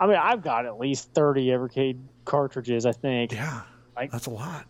I 0.00 0.06
mean, 0.06 0.16
I've 0.16 0.42
got 0.42 0.64
at 0.66 0.78
least 0.78 1.12
thirty 1.12 1.46
Evercade 1.48 1.98
cartridges. 2.24 2.86
I 2.86 2.92
think. 2.92 3.32
Yeah. 3.32 3.62
Like- 3.96 4.10
That's 4.10 4.26
a 4.26 4.30
lot. 4.30 4.66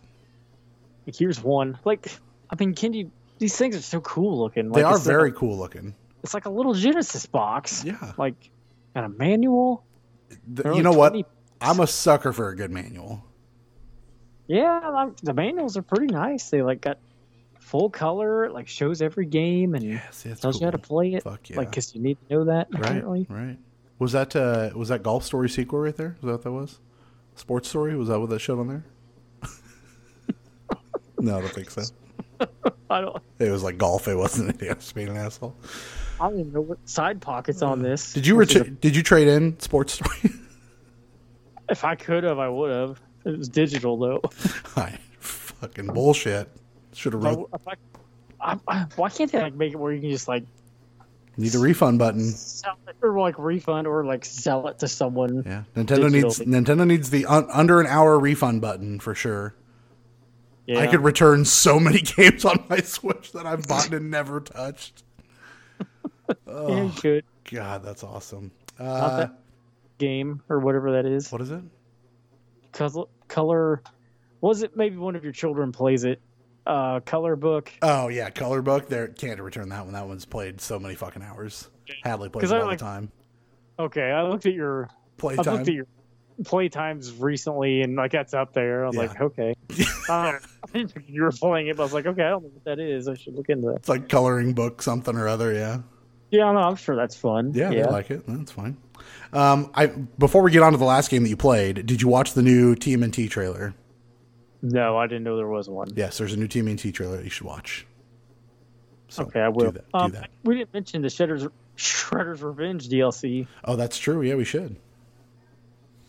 Like, 1.07 1.15
here's 1.15 1.41
one. 1.41 1.79
Like, 1.85 2.11
I 2.49 2.55
mean, 2.59 2.75
can 2.75 2.93
you? 2.93 3.11
These 3.39 3.55
things 3.57 3.75
are 3.75 3.81
so 3.81 4.01
cool 4.01 4.37
looking. 4.39 4.71
They 4.71 4.83
are 4.83 4.99
very 4.99 5.29
Like, 5.31 5.39
cool 5.39 5.57
looking. 5.57 5.95
it's 6.21 6.33
like 6.35 6.45
a 6.45 6.49
little 6.49 6.73
Genesis 6.75 7.25
box. 7.25 7.83
Yeah. 7.83 8.11
Like, 8.17 8.51
and 8.93 9.05
a 9.05 9.09
manual. 9.09 9.83
Th- 10.29 10.39
They're 10.47 10.65
you 10.73 10.79
only 10.79 10.83
know 10.83 10.91
what? 10.97 11.15
I'm 11.59 11.79
a 11.79 11.87
sucker 11.87 12.33
for 12.33 12.49
a 12.49 12.55
good 12.55 12.69
manual. 12.71 13.23
Yeah, 14.47 14.79
like, 14.89 15.17
the 15.21 15.33
manuals 15.33 15.77
are 15.77 15.81
pretty 15.81 16.07
nice. 16.13 16.49
They 16.49 16.61
like 16.61 16.81
got 16.81 16.97
full 17.59 17.89
color, 17.89 18.45
it, 18.45 18.51
like 18.53 18.67
shows 18.67 19.01
every 19.01 19.25
game 19.25 19.75
and 19.75 19.83
Yes, 19.83 20.25
tells 20.41 20.59
you 20.59 20.67
how 20.67 20.71
to 20.71 20.77
play 20.77 21.13
it. 21.13 21.23
Fuck 21.23 21.49
yeah. 21.49 21.57
Like, 21.57 21.71
cause 21.71 21.95
you 21.95 22.01
need 22.01 22.17
to 22.27 22.33
know 22.35 22.43
that 22.45 22.67
Right, 22.71 22.81
apparently. 22.83 23.27
right. 23.29 23.57
Was 24.01 24.13
that 24.13 24.35
uh, 24.35 24.71
was 24.73 24.89
that 24.89 25.03
Golf 25.03 25.23
Story 25.23 25.47
sequel 25.47 25.77
right 25.77 25.95
there? 25.95 26.17
Was 26.21 26.25
that 26.25 26.31
what 26.31 26.41
that 26.41 26.51
was? 26.51 26.79
Sports 27.35 27.69
Story? 27.69 27.95
Was 27.95 28.07
that 28.07 28.19
what 28.19 28.31
that 28.31 28.39
showed 28.39 28.57
on 28.57 28.67
there? 28.67 28.83
no, 31.19 31.37
I 31.37 31.41
don't 31.41 31.53
think 31.53 31.69
so. 31.69 31.83
I 32.89 33.01
don't. 33.01 33.21
It 33.37 33.51
was 33.51 33.61
like 33.61 33.77
golf. 33.77 34.07
It 34.07 34.15
wasn't 34.15 34.49
anything. 34.49 34.75
Was 34.75 34.91
being 34.91 35.09
an 35.09 35.17
asshole. 35.17 35.55
I 36.19 36.31
don't 36.31 36.39
even 36.39 36.51
know 36.51 36.61
what 36.61 36.89
side 36.89 37.21
pockets 37.21 37.61
on 37.61 37.83
this. 37.83 38.13
Did 38.13 38.25
you 38.25 38.33
ret- 38.33 38.81
did 38.81 38.95
you 38.95 39.03
trade 39.03 39.27
in 39.27 39.59
Sports 39.59 39.93
Story? 39.93 40.33
if 41.69 41.83
I 41.83 41.93
could 41.93 42.23
have, 42.23 42.39
I 42.39 42.49
would 42.49 42.71
have. 42.71 42.99
It 43.23 43.37
was 43.37 43.49
digital 43.49 43.99
though. 43.99 44.21
I 44.75 44.97
fucking 45.19 45.85
bullshit. 45.85 46.49
Should 46.93 47.13
have 47.13 47.23
wrote 47.23 47.51
I- 47.67 47.75
I- 48.41 48.59
I- 48.67 48.85
why 48.95 49.09
can't 49.09 49.31
they 49.31 49.39
like 49.39 49.53
make 49.53 49.73
it 49.73 49.77
where 49.77 49.93
you 49.93 50.01
can 50.01 50.09
just 50.09 50.27
like 50.27 50.45
need 51.41 51.55
a 51.55 51.59
refund 51.59 51.99
button. 51.99 52.31
sell 52.31 52.77
it 52.87 52.95
or 53.01 53.17
like 53.19 53.35
refund 53.37 53.87
or 53.87 54.05
like 54.05 54.23
sell 54.25 54.67
it 54.67 54.79
to 54.79 54.87
someone? 54.87 55.43
Yeah, 55.45 55.63
Nintendo 55.75 56.11
needs 56.11 56.39
Nintendo 56.39 56.87
needs 56.87 57.09
the 57.09 57.25
un- 57.25 57.47
under 57.51 57.79
an 57.81 57.87
hour 57.87 58.19
refund 58.19 58.61
button 58.61 58.99
for 58.99 59.13
sure. 59.15 59.55
Yeah. 60.67 60.79
I 60.79 60.87
could 60.87 61.03
return 61.03 61.43
so 61.45 61.79
many 61.79 61.99
games 62.01 62.45
on 62.45 62.63
my 62.69 62.79
Switch 62.79 63.31
that 63.33 63.45
I've 63.45 63.67
bought 63.67 63.91
and 63.93 64.11
never 64.11 64.39
touched. 64.39 65.03
yeah, 66.47 66.83
you 66.83 66.91
could. 66.95 67.25
God, 67.51 67.83
that's 67.83 68.03
awesome. 68.03 68.51
Uh, 68.79 69.17
that 69.17 69.39
game 69.97 70.41
or 70.49 70.59
whatever 70.59 70.93
that 70.93 71.05
is. 71.05 71.31
what 71.31 71.41
is 71.41 71.51
it? 71.51 71.61
Color, 72.71 73.05
color. 73.27 73.81
Was 74.39 74.63
it 74.63 74.75
maybe 74.77 74.97
one 74.97 75.15
of 75.15 75.23
your 75.23 75.33
children 75.33 75.71
plays 75.71 76.03
it? 76.03 76.21
Uh, 76.65 76.99
color 77.01 77.35
book. 77.35 77.71
Oh 77.81 78.07
yeah, 78.09 78.29
Color 78.29 78.61
Book. 78.61 78.87
There 78.87 79.07
can't 79.07 79.39
return 79.41 79.69
that 79.69 79.83
one. 79.85 79.93
That 79.93 80.07
one's 80.07 80.25
played 80.25 80.61
so 80.61 80.77
many 80.79 80.95
fucking 80.95 81.23
hours. 81.23 81.69
Hadley 82.03 82.29
plays 82.29 82.51
it 82.51 82.55
all 82.61 82.67
like- 82.67 82.77
the 82.79 82.85
time. 82.85 83.11
Okay, 83.79 84.11
I 84.11 84.21
looked 84.23 84.45
at 84.45 84.53
your 84.53 84.89
I 85.23 85.25
looked 85.33 85.47
at 85.47 85.67
your 85.73 85.87
play 86.45 86.69
times 86.69 87.11
recently, 87.13 87.81
and 87.81 87.95
like 87.95 88.11
that's 88.11 88.33
up 88.35 88.53
there. 88.53 88.83
I 88.83 88.87
was 88.87 88.95
Yeah. 88.95 89.01
like, 89.01 89.21
okay. 89.21 89.53
I 90.09 90.37
you 91.07 91.23
were 91.23 91.31
playing 91.31 91.67
it, 91.67 91.77
but 91.77 91.83
I 91.83 91.85
was 91.85 91.93
like, 91.93 92.05
okay, 92.05 92.23
I 92.23 92.29
don't 92.29 92.43
know 92.43 92.49
what 92.49 92.63
that 92.65 92.79
is. 92.79 93.07
I 93.07 93.15
should 93.15 93.33
look 93.35 93.49
into 93.49 93.67
that. 93.69 93.77
It's 93.77 93.89
like 93.89 94.07
coloring 94.07 94.53
book 94.53 94.81
something 94.83 95.15
or 95.15 95.27
other. 95.27 95.51
Yeah. 95.53 95.79
Yeah, 96.29 96.51
no, 96.51 96.59
I'm 96.59 96.75
sure 96.77 96.95
that's 96.95 97.15
fun. 97.15 97.51
Yeah, 97.53 97.71
yeah. 97.71 97.87
I 97.87 97.89
like 97.91 98.09
it. 98.11 98.23
That's 98.27 98.51
fine. 98.51 98.77
Um, 99.33 99.71
I 99.73 99.87
before 99.87 100.43
we 100.43 100.51
get 100.51 100.61
on 100.63 100.71
to 100.73 100.77
the 100.77 100.85
last 100.85 101.09
game 101.09 101.23
that 101.23 101.29
you 101.29 101.37
played, 101.37 101.85
did 101.87 102.01
you 102.01 102.07
watch 102.07 102.33
the 102.33 102.41
new 102.43 102.75
TMNT 102.75 103.29
trailer? 103.29 103.73
No, 104.61 104.97
I 104.97 105.07
didn't 105.07 105.23
know 105.23 105.37
there 105.37 105.47
was 105.47 105.69
one. 105.69 105.89
Yes, 105.95 106.17
there's 106.17 106.33
a 106.33 106.37
new 106.37 106.47
TMNT 106.47 106.93
trailer 106.93 107.17
that 107.17 107.23
you 107.23 107.29
should 107.29 107.47
watch. 107.47 107.85
So, 109.09 109.23
okay, 109.23 109.41
I 109.41 109.49
will. 109.49 109.71
Do 109.71 109.71
that. 109.71 109.91
do 109.91 109.99
um, 109.99 110.11
that. 110.11 110.29
We 110.43 110.55
didn't 110.55 110.73
mention 110.73 111.01
the 111.01 111.07
Shredder's 111.09 111.47
Shredder's 111.77 112.41
Revenge 112.41 112.87
DLC. 112.87 113.47
Oh, 113.65 113.75
that's 113.75 113.97
true. 113.97 114.21
Yeah, 114.21 114.35
we 114.35 114.45
should. 114.45 114.77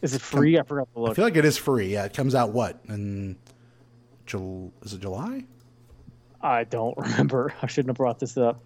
Is 0.03 0.15
it 0.15 0.21
free? 0.21 0.59
I 0.59 0.63
forgot 0.63 0.93
to 0.95 1.01
look. 1.01 1.11
I 1.13 1.15
feel 1.15 1.25
like 1.25 1.37
it 1.37 1.45
is 1.45 1.57
free. 1.57 1.93
Yeah, 1.93 2.05
it 2.05 2.15
comes 2.15 2.35
out 2.35 2.51
what 2.51 2.81
in 2.89 3.37
Jul- 4.27 4.73
is 4.83 4.93
it 4.93 5.01
July? 5.01 5.45
I 6.41 6.65
don't 6.65 6.97
remember. 6.99 7.55
I 7.63 7.67
shouldn't 7.67 7.91
have 7.91 7.97
brought 7.97 8.19
this 8.19 8.37
up. 8.37 8.61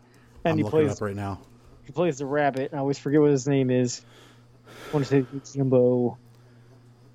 And 0.44 0.52
I'm 0.52 0.58
he 0.58 0.64
looking 0.64 0.80
plays 0.80 0.92
up 0.92 1.00
right 1.00 1.16
now. 1.16 1.40
he 1.84 1.92
plays 1.92 2.18
the 2.18 2.26
rabbit, 2.26 2.72
and 2.72 2.78
I 2.78 2.80
always 2.80 2.98
forget 2.98 3.20
what 3.20 3.30
his 3.30 3.46
name 3.46 3.70
is. 3.70 4.02
I 4.66 4.94
want 4.94 5.06
to 5.06 5.10
say 5.10 5.52
Jimbo 5.52 6.18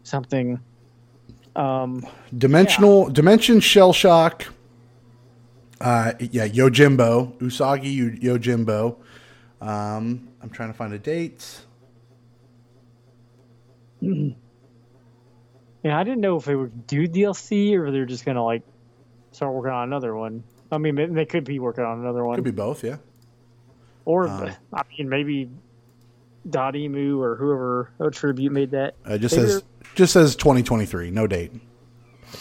something. 0.04 0.60
Um, 1.56 2.06
Dimensional 2.38 3.10
Dimension 3.10 3.60
Shell 3.60 3.94
Shock. 3.94 4.46
Uh, 5.80 6.14
yeah, 6.20 6.48
Yojimbo 6.48 7.34
Usagi 7.40 8.20
Yo- 8.22 8.38
Yojimbo. 8.38 8.96
Um, 9.60 10.28
I'm 10.42 10.50
trying 10.50 10.72
to 10.72 10.78
find 10.78 10.94
a 10.94 11.00
date. 11.00 11.62
yeah, 14.02 14.34
I 15.98 16.04
didn't 16.04 16.22
know 16.22 16.38
if 16.38 16.46
they 16.46 16.56
would 16.56 16.88
do 16.88 17.08
DLC 17.08 17.76
or 17.78 17.92
they're 17.92 18.06
just 18.06 18.26
gonna 18.26 18.44
like 18.44 18.64
start 19.32 19.54
working 19.54 19.72
on 19.72 19.84
another 19.88 20.16
one. 20.16 20.44
I 20.72 20.78
mean, 20.78 21.14
they- 21.14 21.26
could 21.26 21.44
be 21.44 21.60
working 21.60 21.84
on 21.84 22.00
another 22.00 22.24
one, 22.24 22.36
Could 22.36 22.44
be 22.46 22.52
both. 22.52 22.84
Yeah. 22.84 22.98
or 24.06 24.28
uh, 24.28 24.54
I 24.74 24.82
mean, 24.98 25.10
maybe 25.10 25.50
Dotemu 26.48 27.20
or 27.20 27.36
whoever 27.36 27.92
a 28.00 28.10
tribute 28.10 28.52
made 28.52 28.72
that. 28.72 28.96
Uh, 29.08 29.14
it 29.16 29.20
just 29.20 29.36
Maybe 29.36 29.50
says 29.50 29.64
just 29.96 30.14
says 30.14 30.36
2023, 30.36 31.12
no 31.12 31.28
date. 31.28 31.52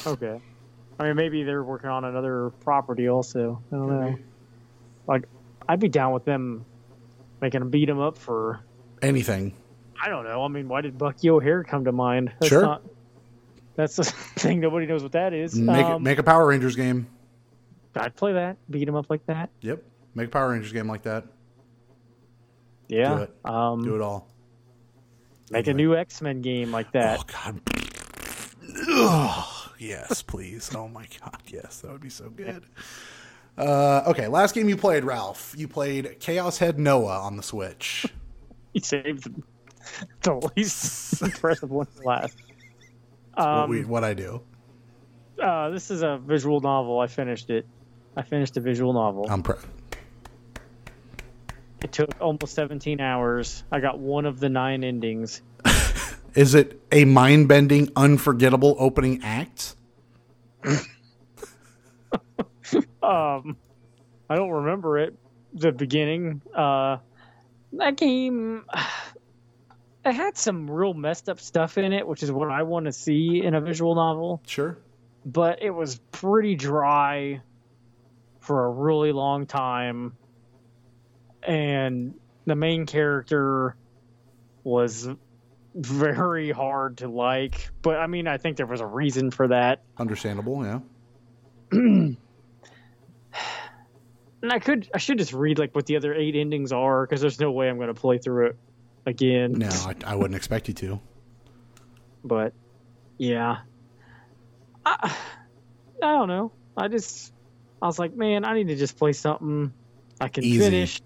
Okay. 0.06 0.40
I 0.98 1.04
mean, 1.04 1.16
maybe 1.16 1.42
they're 1.42 1.62
working 1.64 1.90
on 1.90 2.04
another 2.04 2.50
property 2.60 3.08
also. 3.08 3.62
I 3.72 3.76
don't 3.76 3.88
know. 3.88 4.18
Like, 5.06 5.24
I'd 5.68 5.80
be 5.80 5.88
down 5.88 6.12
with 6.12 6.24
them 6.24 6.64
making 7.40 7.60
them 7.60 7.70
beat 7.70 7.88
'em 7.88 7.98
up 8.00 8.18
for. 8.18 8.60
Anything. 9.02 9.54
I 10.02 10.08
don't 10.08 10.24
know. 10.24 10.44
I 10.44 10.48
mean, 10.48 10.68
why 10.68 10.80
did 10.82 10.98
Bucky 10.98 11.30
O'Hare 11.30 11.64
come 11.64 11.84
to 11.86 11.92
mind? 11.92 12.32
That's 12.40 12.48
Sure. 12.48 12.62
Not, 12.62 12.82
that's 13.76 13.96
the 13.96 14.04
thing. 14.36 14.60
Nobody 14.60 14.86
knows 14.86 15.02
what 15.02 15.12
that 15.12 15.32
is. 15.32 15.54
Make 15.58 15.84
Um, 15.84 16.02
make 16.02 16.18
a 16.18 16.22
Power 16.22 16.46
Rangers 16.46 16.76
game. 16.76 17.06
I'd 17.94 18.14
play 18.14 18.34
that. 18.34 18.56
Beat 18.70 18.86
'em 18.88 18.94
up 18.94 19.06
like 19.10 19.24
that. 19.26 19.50
Yep. 19.62 19.82
Make 20.14 20.28
a 20.28 20.30
Power 20.30 20.50
Rangers 20.50 20.72
game 20.72 20.86
like 20.88 21.02
that. 21.02 21.24
Yeah. 22.88 23.16
Do 23.16 23.22
it. 23.22 23.36
Um, 23.44 23.82
Do 23.84 23.94
it 23.96 24.00
all. 24.02 24.28
Make 25.50 25.66
a 25.66 25.74
new 25.74 25.96
X 25.96 26.22
Men 26.22 26.40
game 26.42 26.70
like 26.70 26.92
that. 26.92 27.18
Oh 27.20 27.24
God. 27.26 27.60
Ugh, 28.88 29.70
yes, 29.78 30.22
please. 30.22 30.70
Oh 30.74 30.88
my 30.88 31.06
God. 31.20 31.36
Yes, 31.48 31.80
that 31.80 31.90
would 31.92 32.00
be 32.00 32.08
so 32.10 32.30
good. 32.30 32.64
Uh, 33.58 34.02
okay, 34.06 34.28
last 34.28 34.54
game 34.54 34.68
you 34.68 34.76
played, 34.76 35.04
Ralph. 35.04 35.54
You 35.58 35.68
played 35.68 36.18
Chaos 36.20 36.58
Head 36.58 36.78
Noah 36.78 37.18
on 37.20 37.36
the 37.36 37.42
Switch. 37.42 38.06
He 38.72 38.78
saved. 38.78 39.26
the 40.22 40.52
least 40.56 41.20
impressive 41.22 41.70
one 41.72 41.88
last. 42.04 42.36
what, 43.34 43.44
Um, 43.44 43.68
we, 43.68 43.84
what 43.84 44.04
I 44.04 44.14
do. 44.14 44.42
uh, 45.42 45.70
this 45.70 45.90
is 45.90 46.02
a 46.02 46.18
visual 46.24 46.60
novel. 46.60 47.00
I 47.00 47.08
finished 47.08 47.50
it. 47.50 47.66
I 48.16 48.22
finished 48.22 48.56
a 48.56 48.60
visual 48.60 48.92
novel. 48.92 49.26
I'm 49.28 49.42
pre- 49.42 49.56
It 51.82 51.92
took 51.92 52.20
almost 52.20 52.54
17 52.54 53.00
hours. 53.00 53.64
I 53.72 53.80
got 53.80 53.98
one 53.98 54.26
of 54.26 54.40
the 54.40 54.48
nine 54.48 54.84
endings. 54.84 55.42
Is 56.34 56.54
it 56.54 56.80
a 56.92 57.04
mind 57.04 57.48
bending, 57.48 57.90
unforgettable 57.96 58.76
opening 58.78 59.22
act? 59.22 59.74
Um, 63.02 63.56
I 64.28 64.36
don't 64.36 64.50
remember 64.50 64.98
it. 64.98 65.16
The 65.54 65.72
beginning. 65.72 66.42
Uh, 66.54 66.98
that 67.74 67.96
game. 67.96 68.64
It 70.02 70.12
had 70.14 70.38
some 70.38 70.70
real 70.70 70.94
messed 70.94 71.28
up 71.28 71.38
stuff 71.38 71.76
in 71.76 71.92
it, 71.92 72.08
which 72.08 72.22
is 72.22 72.32
what 72.32 72.50
I 72.50 72.62
want 72.62 72.86
to 72.86 72.92
see 72.92 73.42
in 73.44 73.54
a 73.54 73.60
visual 73.60 73.94
novel. 73.94 74.40
Sure. 74.46 74.78
But 75.26 75.62
it 75.62 75.68
was 75.68 76.00
pretty 76.10 76.54
dry 76.54 77.42
for 78.38 78.64
a 78.64 78.70
really 78.70 79.12
long 79.12 79.44
time, 79.44 80.16
and 81.42 82.14
the 82.46 82.54
main 82.54 82.86
character 82.86 83.76
was 84.64 85.08
very 85.74 86.50
hard 86.50 86.98
to 86.98 87.08
like. 87.08 87.70
But 87.82 87.96
I 87.98 88.06
mean, 88.06 88.26
I 88.26 88.38
think 88.38 88.56
there 88.56 88.66
was 88.66 88.80
a 88.80 88.86
reason 88.86 89.30
for 89.30 89.48
that. 89.48 89.82
Understandable, 89.98 90.64
yeah. 90.64 90.80
and 91.72 92.16
I 94.42 94.58
could 94.58 94.88
I 94.94 94.98
should 94.98 95.18
just 95.18 95.32
read 95.32 95.58
like 95.58 95.74
what 95.74 95.86
the 95.86 95.96
other 95.96 96.14
eight 96.14 96.34
endings 96.34 96.72
are 96.72 97.06
because 97.06 97.20
there's 97.20 97.38
no 97.40 97.52
way 97.52 97.68
I'm 97.68 97.76
going 97.76 97.88
to 97.88 97.94
play 97.94 98.18
through 98.18 98.46
it 98.48 98.56
again. 99.06 99.52
No, 99.52 99.68
I, 99.68 99.94
I 100.06 100.14
wouldn't 100.16 100.34
expect 100.36 100.68
you 100.68 100.74
to. 100.74 101.00
But 102.24 102.52
yeah, 103.18 103.58
I, 104.84 105.14
I 106.02 106.12
don't 106.12 106.28
know. 106.28 106.52
I 106.76 106.88
just 106.88 107.32
I 107.80 107.86
was 107.86 107.98
like, 107.98 108.14
man, 108.14 108.44
I 108.44 108.54
need 108.54 108.68
to 108.68 108.76
just 108.76 108.96
play 108.96 109.12
something 109.12 109.72
I 110.20 110.28
can 110.28 110.44
Easy. 110.44 110.58
finish 110.58 111.00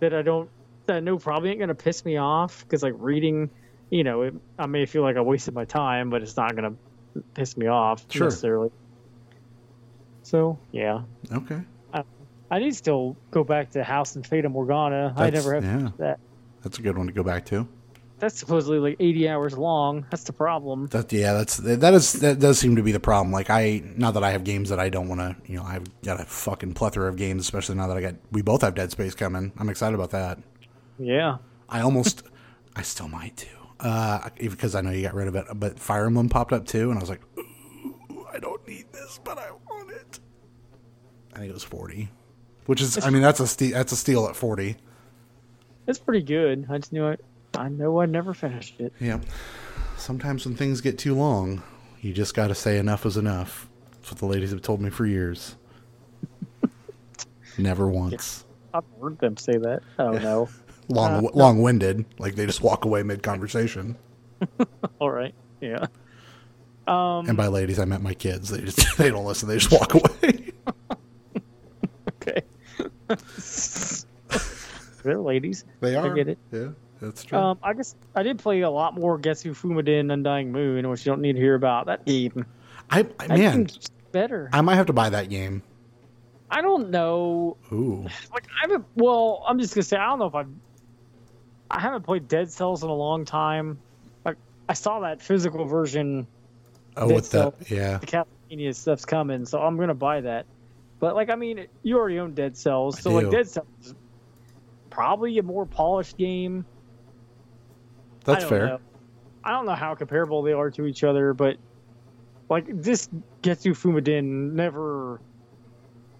that 0.00 0.14
I 0.14 0.22
don't 0.22 0.48
that 0.86 0.96
I 0.96 1.00
know 1.00 1.18
probably 1.18 1.50
ain't 1.50 1.58
to 1.68 1.74
piss 1.74 2.04
me 2.04 2.16
off 2.16 2.60
because 2.60 2.82
like 2.82 2.94
reading, 2.96 3.50
you 3.90 4.04
know, 4.04 4.22
it, 4.22 4.34
I 4.58 4.66
may 4.66 4.86
feel 4.86 5.02
like 5.02 5.16
I 5.16 5.20
wasted 5.20 5.54
my 5.54 5.64
time, 5.64 6.10
but 6.10 6.22
it's 6.22 6.36
not 6.36 6.56
to 6.56 7.22
piss 7.34 7.56
me 7.56 7.66
off 7.66 8.04
Sure. 8.10 8.26
necessarily. 8.26 8.70
So 10.22 10.58
yeah. 10.72 11.02
Okay. 11.32 11.60
I 12.50 12.58
need 12.60 12.70
to 12.70 12.76
still 12.76 13.16
go 13.30 13.42
back 13.42 13.70
to 13.70 13.82
House 13.82 14.14
in 14.16 14.22
Fata 14.22 14.48
Morgana. 14.48 15.12
I 15.16 15.30
never 15.30 15.54
have 15.54 15.64
yeah. 15.64 15.88
that. 15.98 16.20
That's 16.62 16.78
a 16.78 16.82
good 16.82 16.96
one 16.96 17.06
to 17.06 17.12
go 17.12 17.22
back 17.22 17.44
to. 17.46 17.66
That's 18.18 18.38
supposedly 18.38 18.78
like 18.78 18.96
80 18.98 19.28
hours 19.28 19.58
long. 19.58 20.06
That's 20.10 20.24
the 20.24 20.32
problem. 20.32 20.86
That 20.86 21.12
yeah, 21.12 21.34
that's 21.34 21.58
that 21.58 21.92
is 21.92 22.14
that 22.14 22.38
does 22.38 22.58
seem 22.58 22.76
to 22.76 22.82
be 22.82 22.92
the 22.92 23.00
problem. 23.00 23.30
Like 23.30 23.50
I, 23.50 23.82
not 23.96 24.14
that 24.14 24.24
I 24.24 24.30
have 24.30 24.42
games 24.42 24.70
that 24.70 24.80
I 24.80 24.88
don't 24.88 25.08
want 25.08 25.20
to, 25.20 25.36
you 25.50 25.58
know, 25.58 25.64
I've 25.64 25.84
got 26.02 26.18
a 26.20 26.24
fucking 26.24 26.74
plethora 26.74 27.08
of 27.08 27.16
games, 27.16 27.42
especially 27.42 27.74
now 27.74 27.88
that 27.88 27.96
I 27.96 28.00
got 28.00 28.14
we 28.32 28.40
both 28.40 28.62
have 28.62 28.74
Dead 28.74 28.90
Space 28.90 29.14
coming. 29.14 29.52
I'm 29.58 29.68
excited 29.68 29.94
about 29.94 30.10
that. 30.10 30.38
Yeah. 30.98 31.38
I 31.68 31.80
almost, 31.80 32.22
I 32.74 32.82
still 32.82 33.08
might 33.08 33.36
too, 33.36 33.48
uh, 33.80 34.30
because 34.38 34.74
I 34.74 34.80
know 34.80 34.92
you 34.92 35.02
got 35.02 35.14
rid 35.14 35.28
of 35.28 35.36
it. 35.36 35.46
But 35.54 35.78
Fire 35.78 36.06
Emblem 36.06 36.28
popped 36.30 36.52
up 36.52 36.66
too, 36.66 36.90
and 36.90 36.98
I 36.98 37.02
was 37.02 37.10
like, 37.10 37.20
Ooh, 37.38 38.26
I 38.32 38.38
don't 38.38 38.66
need 38.66 38.86
this, 38.92 39.20
but 39.22 39.36
I 39.36 39.50
want 39.68 39.90
it. 39.90 40.20
I 41.34 41.40
think 41.40 41.50
it 41.50 41.54
was 41.54 41.64
forty, 41.64 42.08
which 42.64 42.80
is, 42.80 43.04
I 43.04 43.10
mean, 43.10 43.20
that's 43.20 43.40
a 43.40 43.46
ste- 43.46 43.72
that's 43.72 43.92
a 43.92 43.96
steal 43.96 44.26
at 44.26 44.36
forty. 44.36 44.76
It's 45.86 45.98
pretty 45.98 46.22
good. 46.22 46.66
I 46.70 46.78
just 46.78 46.92
knew 46.92 47.08
it. 47.08 47.22
I 47.56 47.68
know 47.68 48.00
I 48.00 48.06
never 48.06 48.34
finished 48.34 48.80
it. 48.80 48.92
Yeah. 49.00 49.20
Sometimes 49.96 50.44
when 50.46 50.54
things 50.56 50.80
get 50.80 50.98
too 50.98 51.14
long, 51.14 51.62
you 52.00 52.12
just 52.12 52.34
got 52.34 52.48
to 52.48 52.54
say 52.54 52.78
enough 52.78 53.06
is 53.06 53.16
enough. 53.16 53.68
That's 53.92 54.10
what 54.12 54.18
the 54.18 54.26
ladies 54.26 54.50
have 54.50 54.62
told 54.62 54.80
me 54.80 54.90
for 54.90 55.06
years. 55.06 55.56
Never 57.58 57.88
once. 57.88 58.44
I've 58.74 58.84
heard 59.00 59.18
them 59.18 59.36
say 59.36 59.56
that. 59.56 59.82
I 59.98 60.04
don't 60.04 60.22
know. 60.22 60.48
Long, 60.88 61.26
Uh, 61.26 61.30
long-winded. 61.34 62.04
Like 62.18 62.36
they 62.36 62.46
just 62.46 62.60
walk 62.62 62.84
away 62.84 63.02
mid-conversation. 63.02 63.96
All 65.00 65.10
right. 65.10 65.34
Yeah. 65.60 65.86
Um, 66.86 67.26
And 67.28 67.36
by 67.36 67.48
ladies, 67.48 67.80
I 67.80 67.84
meant 67.86 68.04
my 68.04 68.14
kids. 68.14 68.50
They 68.50 68.60
just 68.60 68.96
they 68.96 69.10
don't 69.10 69.24
listen. 69.24 69.48
They 69.48 69.58
just 69.58 69.72
walk 69.72 69.94
away. 69.94 70.52
okay. 72.22 72.42
They're 75.02 75.18
ladies. 75.18 75.64
They 75.80 75.96
are. 75.96 76.12
I 76.12 76.14
get 76.14 76.28
it. 76.28 76.38
Yeah, 76.52 76.68
that's 77.00 77.24
true. 77.24 77.38
Um, 77.38 77.58
I 77.62 77.72
guess 77.72 77.94
I 78.14 78.22
did 78.22 78.38
play 78.38 78.60
a 78.62 78.70
lot 78.70 78.94
more 78.94 79.18
Getsu 79.18 79.50
Fuma 79.52 79.84
Den 79.84 80.10
Undying 80.10 80.52
Moon, 80.52 80.88
which 80.88 81.04
you 81.04 81.12
don't 81.12 81.20
need 81.20 81.34
to 81.34 81.40
hear 81.40 81.54
about. 81.54 81.86
That 81.86 82.04
game. 82.04 82.46
I, 82.90 83.00
I 83.18 83.26
That 83.26 83.38
man, 83.38 83.68
better. 84.12 84.48
I 84.52 84.60
might 84.60 84.76
have 84.76 84.86
to 84.86 84.92
buy 84.92 85.10
that 85.10 85.28
game. 85.28 85.62
I 86.50 86.60
don't 86.60 86.90
know 86.90 87.56
Ooh, 87.72 88.02
like 88.32 88.46
I 88.46 88.62
haven't. 88.62 88.84
Well, 88.94 89.44
I'm 89.46 89.58
just 89.58 89.74
gonna 89.74 89.82
say 89.82 89.96
I 89.96 90.06
don't 90.06 90.18
know 90.18 90.26
if 90.26 90.34
I've. 90.34 90.48
I 91.70 91.80
haven't 91.80 92.02
played 92.02 92.28
Dead 92.28 92.50
Cells 92.50 92.82
in 92.82 92.88
a 92.88 92.94
long 92.94 93.24
time. 93.24 93.78
Like 94.24 94.36
I 94.68 94.74
saw 94.74 95.00
that 95.00 95.20
physical 95.20 95.64
version, 95.64 96.26
oh, 96.96 97.12
with 97.12 97.30
the 97.30 97.52
yeah, 97.68 97.98
the 97.98 98.06
Castlevania 98.06 98.74
stuff's 98.74 99.04
coming, 99.04 99.46
so 99.46 99.60
I'm 99.60 99.76
gonna 99.76 99.94
buy 99.94 100.20
that. 100.20 100.46
But 100.98 101.14
like, 101.14 101.28
I 101.28 101.34
mean, 101.34 101.66
you 101.82 101.98
already 101.98 102.18
own 102.18 102.34
Dead 102.34 102.56
Cells, 102.56 102.98
I 102.98 103.00
so 103.00 103.10
like. 103.10 103.30
Dead 103.30 103.48
Cells 103.48 103.66
is 103.82 103.94
probably 104.90 105.36
a 105.38 105.42
more 105.42 105.66
polished 105.66 106.16
game. 106.16 106.64
I 108.28 108.32
that's 108.32 108.44
don't 108.44 108.50
fair. 108.50 108.66
know. 108.66 108.80
I 109.44 109.50
don't 109.50 109.66
know 109.66 109.74
how 109.74 109.94
comparable 109.94 110.42
they 110.42 110.52
are 110.52 110.70
to 110.72 110.86
each 110.86 111.04
other, 111.04 111.32
but 111.32 111.56
like 112.48 112.66
this 112.68 113.08
Getsu 113.42 113.72
Fuma 113.72 114.02
Den 114.02 114.56
never. 114.56 115.20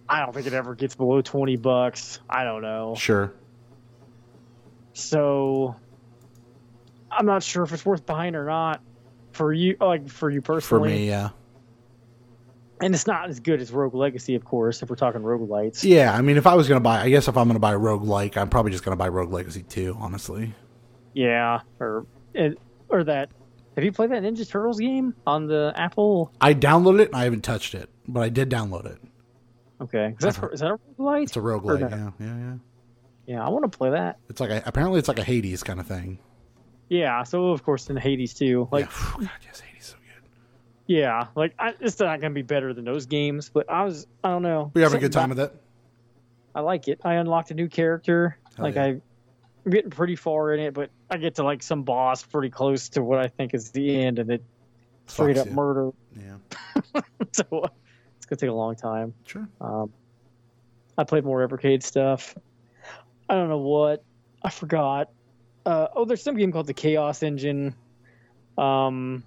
I 0.09 0.21
don't 0.21 0.33
think 0.33 0.47
it 0.47 0.53
ever 0.53 0.75
gets 0.75 0.95
below 0.95 1.21
twenty 1.21 1.57
bucks. 1.57 2.19
I 2.29 2.43
don't 2.43 2.61
know. 2.61 2.95
Sure. 2.95 3.33
So 4.93 5.75
I'm 7.11 7.25
not 7.25 7.43
sure 7.43 7.63
if 7.63 7.73
it's 7.73 7.85
worth 7.85 8.05
buying 8.05 8.35
or 8.35 8.45
not 8.45 8.81
for 9.31 9.53
you, 9.53 9.77
like 9.79 10.09
for 10.09 10.29
you 10.29 10.41
personally. 10.41 10.89
For 10.89 10.95
me, 10.95 11.07
yeah. 11.07 11.29
And 12.79 12.93
it's 12.93 13.07
not 13.07 13.29
as 13.29 13.39
good 13.39 13.59
as 13.59 13.71
Rogue 13.71 13.95
Legacy, 13.95 14.35
of 14.35 14.45
course, 14.45 14.83
if 14.83 14.89
we're 14.89 14.95
talking 14.95 15.21
roguelites. 15.21 15.83
Yeah, 15.83 16.13
I 16.13 16.21
mean, 16.21 16.37
if 16.37 16.45
I 16.45 16.53
was 16.53 16.67
gonna 16.67 16.79
buy, 16.79 17.01
I 17.01 17.09
guess 17.09 17.27
if 17.27 17.35
I'm 17.35 17.47
gonna 17.47 17.59
buy 17.59 17.73
roguelike, 17.73 18.37
I'm 18.37 18.49
probably 18.49 18.71
just 18.71 18.83
gonna 18.83 18.95
buy 18.95 19.07
Rogue 19.07 19.33
Legacy 19.33 19.63
2, 19.63 19.97
honestly. 19.99 20.53
Yeah, 21.17 21.61
or 21.79 22.05
or 22.89 23.03
that. 23.05 23.29
Have 23.75 23.83
you 23.83 23.91
played 23.91 24.11
that 24.11 24.21
Ninja 24.21 24.47
Turtles 24.47 24.79
game 24.79 25.15
on 25.25 25.47
the 25.47 25.73
Apple? 25.75 26.31
I 26.39 26.53
downloaded 26.53 26.99
it 27.01 27.07
and 27.07 27.15
I 27.15 27.23
haven't 27.23 27.41
touched 27.41 27.73
it, 27.73 27.89
but 28.07 28.21
I 28.21 28.29
did 28.29 28.51
download 28.51 28.85
it. 28.85 28.99
Okay, 29.81 30.13
is 30.19 30.35
that, 30.35 30.49
is 30.53 30.59
that 30.59 30.71
a 30.71 30.77
roguelite? 30.99 31.23
It's 31.23 31.35
a 31.35 31.41
Rogue 31.41 31.65
Or 31.65 31.79
no? 31.79 31.87
yeah, 31.87 32.09
yeah, 32.19 32.37
yeah. 32.37 32.53
Yeah, 33.25 33.45
I 33.45 33.49
want 33.49 33.69
to 33.71 33.75
play 33.75 33.89
that. 33.89 34.19
It's 34.29 34.39
like 34.39 34.51
a, 34.51 34.61
apparently 34.65 34.99
it's 34.99 35.07
like 35.07 35.17
a 35.17 35.23
Hades 35.23 35.63
kind 35.63 35.79
of 35.79 35.87
thing. 35.87 36.19
Yeah, 36.89 37.23
so 37.23 37.47
of 37.47 37.63
course 37.63 37.89
in 37.89 37.97
Hades 37.97 38.35
too. 38.35 38.67
Like, 38.71 38.85
yeah, 38.85 39.11
God, 39.21 39.29
yes, 39.43 39.59
Hades 39.59 39.81
is 39.83 39.87
so 39.89 39.95
good. 39.97 40.29
yeah, 40.85 41.27
like 41.35 41.55
I, 41.57 41.73
it's 41.79 41.99
not 41.99 42.21
gonna 42.21 42.33
be 42.35 42.43
better 42.43 42.73
than 42.75 42.85
those 42.85 43.07
games, 43.07 43.49
but 43.49 43.69
I 43.71 43.83
was, 43.85 44.05
I 44.23 44.29
don't 44.29 44.43
know. 44.43 44.71
We 44.75 44.83
having 44.83 44.97
a 44.97 45.01
good 45.01 45.13
time 45.13 45.29
with 45.29 45.39
it. 45.39 45.51
I 46.53 46.61
like 46.61 46.87
it. 46.87 47.01
I 47.03 47.15
unlocked 47.15 47.49
a 47.51 47.55
new 47.55 47.69
character. 47.69 48.37
Hell 48.55 48.65
like 48.65 48.75
yeah. 48.75 48.83
I, 48.83 49.01
I'm 49.67 49.71
getting 49.73 49.91
pretty 49.91 50.15
far 50.15 50.53
in 50.53 50.61
it, 50.61 50.73
but 50.73 50.91
I 51.09 51.17
get 51.17 51.35
to 51.35 51.43
like 51.43 51.61
some 51.61 51.83
boss 51.83 52.23
pretty 52.23 52.49
close 52.49 52.87
to 52.89 53.03
what 53.03 53.19
I 53.19 53.27
think 53.27 53.53
is 53.53 53.71
the 53.71 53.99
end, 54.01 54.17
and 54.17 54.31
it 54.31 54.41
straight 55.07 55.37
up 55.37 55.49
murder. 55.51 55.91
Yeah, 56.17 56.37
so 57.33 57.43
uh, 57.51 57.67
it's 58.15 58.25
gonna 58.25 58.37
take 58.39 58.49
a 58.49 58.53
long 58.53 58.77
time. 58.77 59.13
sure. 59.25 59.45
Um, 59.59 59.91
I 60.97 61.03
played 61.03 61.25
more 61.25 61.45
Evercade 61.45 61.83
stuff. 61.83 62.33
I 63.27 63.35
don't 63.35 63.49
know 63.49 63.57
what 63.57 64.05
I 64.41 64.51
forgot. 64.51 65.09
Uh, 65.65 65.89
oh, 65.93 66.05
there's 66.05 66.23
some 66.23 66.37
game 66.37 66.53
called 66.53 66.67
the 66.67 66.73
Chaos 66.73 67.21
Engine. 67.21 67.75
Um, 68.57 69.25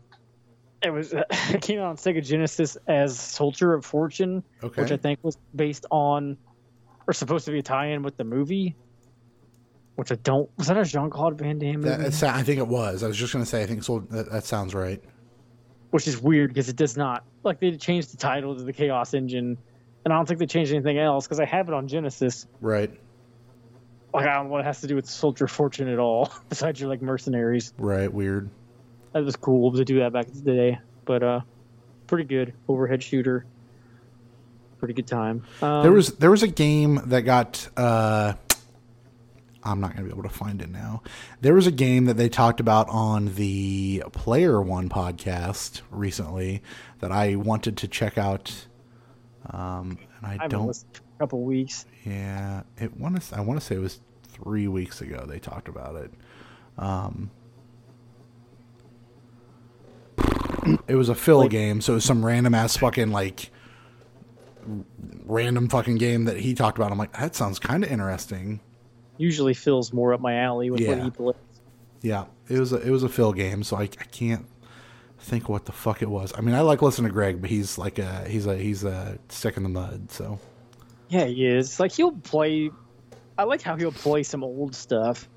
it 0.82 0.88
was 0.88 1.12
it 1.30 1.60
came 1.60 1.80
out 1.80 1.84
on 1.88 1.96
Sega 1.98 2.24
Genesis 2.24 2.78
as 2.86 3.20
Soldier 3.20 3.74
of 3.74 3.84
Fortune, 3.84 4.42
Okay. 4.64 4.80
which 4.80 4.90
I 4.90 4.96
think 4.96 5.18
was 5.22 5.36
based 5.54 5.84
on 5.90 6.38
or 7.06 7.12
supposed 7.12 7.44
to 7.44 7.50
be 7.52 7.58
a 7.58 7.62
tie-in 7.62 8.02
with 8.02 8.16
the 8.16 8.24
movie. 8.24 8.74
Which 10.00 10.10
I 10.10 10.14
don't. 10.14 10.48
Was 10.56 10.68
that 10.68 10.78
a 10.78 10.84
Jean 10.86 11.10
Claude 11.10 11.36
Van 11.36 11.58
Damme 11.58 11.82
movie? 11.82 11.90
That, 11.90 12.22
I 12.34 12.42
think 12.42 12.58
it 12.58 12.66
was. 12.66 13.02
I 13.02 13.06
was 13.06 13.18
just 13.18 13.34
gonna 13.34 13.44
say. 13.44 13.62
I 13.62 13.66
think 13.66 13.82
so. 13.82 13.98
That, 14.08 14.32
that 14.32 14.44
sounds 14.44 14.74
right. 14.74 14.98
which 15.90 16.08
is 16.08 16.18
weird 16.18 16.48
because 16.48 16.70
it 16.70 16.76
does 16.76 16.96
not 16.96 17.22
like 17.42 17.60
they 17.60 17.76
changed 17.76 18.10
the 18.10 18.16
title 18.16 18.56
to 18.56 18.62
the 18.62 18.72
Chaos 18.72 19.12
Engine, 19.12 19.58
and 20.02 20.14
I 20.14 20.16
don't 20.16 20.24
think 20.24 20.40
they 20.40 20.46
changed 20.46 20.72
anything 20.72 20.96
else 20.98 21.26
because 21.26 21.38
I 21.38 21.44
have 21.44 21.68
it 21.68 21.74
on 21.74 21.86
Genesis. 21.86 22.46
Right. 22.62 22.90
Like 24.14 24.26
I 24.26 24.36
don't 24.36 24.44
know 24.46 24.52
what 24.52 24.62
it 24.62 24.64
has 24.64 24.80
to 24.80 24.86
do 24.86 24.96
with 24.96 25.04
Soldier 25.04 25.46
Fortune 25.46 25.90
at 25.90 25.98
all, 25.98 26.32
besides 26.48 26.80
your 26.80 26.88
like 26.88 27.02
mercenaries. 27.02 27.74
Right. 27.76 28.10
Weird. 28.10 28.48
That 29.12 29.22
was 29.22 29.36
cool 29.36 29.70
to 29.72 29.84
do 29.84 29.98
that 29.98 30.14
back 30.14 30.28
in 30.28 30.32
the 30.32 30.40
day, 30.40 30.78
but 31.04 31.22
uh, 31.22 31.40
pretty 32.06 32.24
good 32.24 32.54
overhead 32.68 33.02
shooter. 33.02 33.44
Pretty 34.78 34.94
good 34.94 35.06
time. 35.06 35.44
Um, 35.60 35.82
There 35.82 35.92
was 35.92 36.16
there 36.16 36.30
was 36.30 36.42
a 36.42 36.48
game 36.48 37.02
that 37.08 37.20
got 37.20 37.68
uh 37.76 38.32
I'm 39.62 39.80
not 39.80 39.94
going 39.94 40.08
to 40.08 40.14
be 40.14 40.18
able 40.18 40.28
to 40.28 40.34
find 40.34 40.62
it 40.62 40.70
now. 40.70 41.02
There 41.42 41.54
was 41.54 41.66
a 41.66 41.70
game 41.70 42.06
that 42.06 42.16
they 42.16 42.28
talked 42.30 42.60
about 42.60 42.88
on 42.88 43.34
the 43.34 44.02
Player 44.12 44.60
One 44.62 44.88
podcast 44.88 45.82
recently 45.90 46.62
that 47.00 47.12
I 47.12 47.36
wanted 47.36 47.76
to 47.78 47.88
check 47.88 48.16
out. 48.16 48.66
Um, 49.50 49.98
and 50.18 50.26
I, 50.40 50.44
I 50.44 50.48
don't. 50.48 50.70
a 50.70 51.18
couple 51.18 51.42
weeks. 51.42 51.84
Yeah, 52.04 52.62
it 52.78 52.96
want 52.96 53.20
to. 53.20 53.36
I 53.36 53.40
want 53.42 53.60
to 53.60 53.66
say 53.66 53.74
it 53.74 53.80
was 53.80 54.00
three 54.28 54.68
weeks 54.68 55.00
ago 55.02 55.26
they 55.28 55.38
talked 55.38 55.68
about 55.68 55.96
it. 55.96 56.10
Um, 56.78 57.30
it 60.86 60.94
was 60.94 61.08
a 61.08 61.14
fill 61.14 61.38
Like- 61.40 61.50
game, 61.50 61.80
so 61.80 61.92
it 61.92 61.96
was 61.96 62.04
some 62.04 62.24
random 62.24 62.54
ass 62.54 62.76
fucking 62.76 63.10
like 63.10 63.50
random 65.24 65.68
fucking 65.68 65.96
game 65.96 66.24
that 66.24 66.38
he 66.38 66.54
talked 66.54 66.78
about. 66.78 66.92
I'm 66.92 66.98
like, 66.98 67.12
that 67.18 67.34
sounds 67.34 67.58
kind 67.58 67.82
of 67.84 67.90
interesting. 67.90 68.60
Usually 69.20 69.52
feels 69.54 69.92
more 69.92 70.14
up 70.14 70.20
my 70.20 70.36
alley 70.36 70.70
with 70.70 70.80
what 70.86 70.96
Yeah. 70.96 71.04
he 71.04 71.10
plays. 71.10 71.34
Yeah, 72.02 72.24
it 72.48 72.58
was 72.58 72.72
a 72.72 72.76
it 72.76 72.90
was 72.90 73.02
a 73.02 73.08
fill 73.10 73.32
game, 73.34 73.62
so 73.62 73.76
I, 73.76 73.82
I 73.82 73.86
can't 74.10 74.46
think 75.18 75.48
what 75.50 75.66
the 75.66 75.72
fuck 75.72 76.00
it 76.00 76.08
was. 76.08 76.32
I 76.36 76.40
mean, 76.40 76.54
I 76.54 76.62
like 76.62 76.80
listening 76.80 77.08
to 77.08 77.12
Greg, 77.12 77.40
but 77.42 77.50
he's 77.50 77.76
like 77.76 77.98
a 77.98 78.26
he's 78.26 78.46
a 78.46 78.56
he's 78.56 78.82
a 78.84 79.18
stick 79.28 79.58
in 79.58 79.62
the 79.62 79.68
mud. 79.68 80.10
So 80.10 80.38
Yeah, 81.10 81.26
he 81.26 81.46
is. 81.46 81.78
Like 81.78 81.92
he'll 81.92 82.12
play. 82.12 82.70
I 83.36 83.44
like 83.44 83.60
how 83.60 83.76
he'll 83.76 83.92
play 83.92 84.22
some 84.22 84.42
old 84.42 84.74
stuff, 84.74 85.28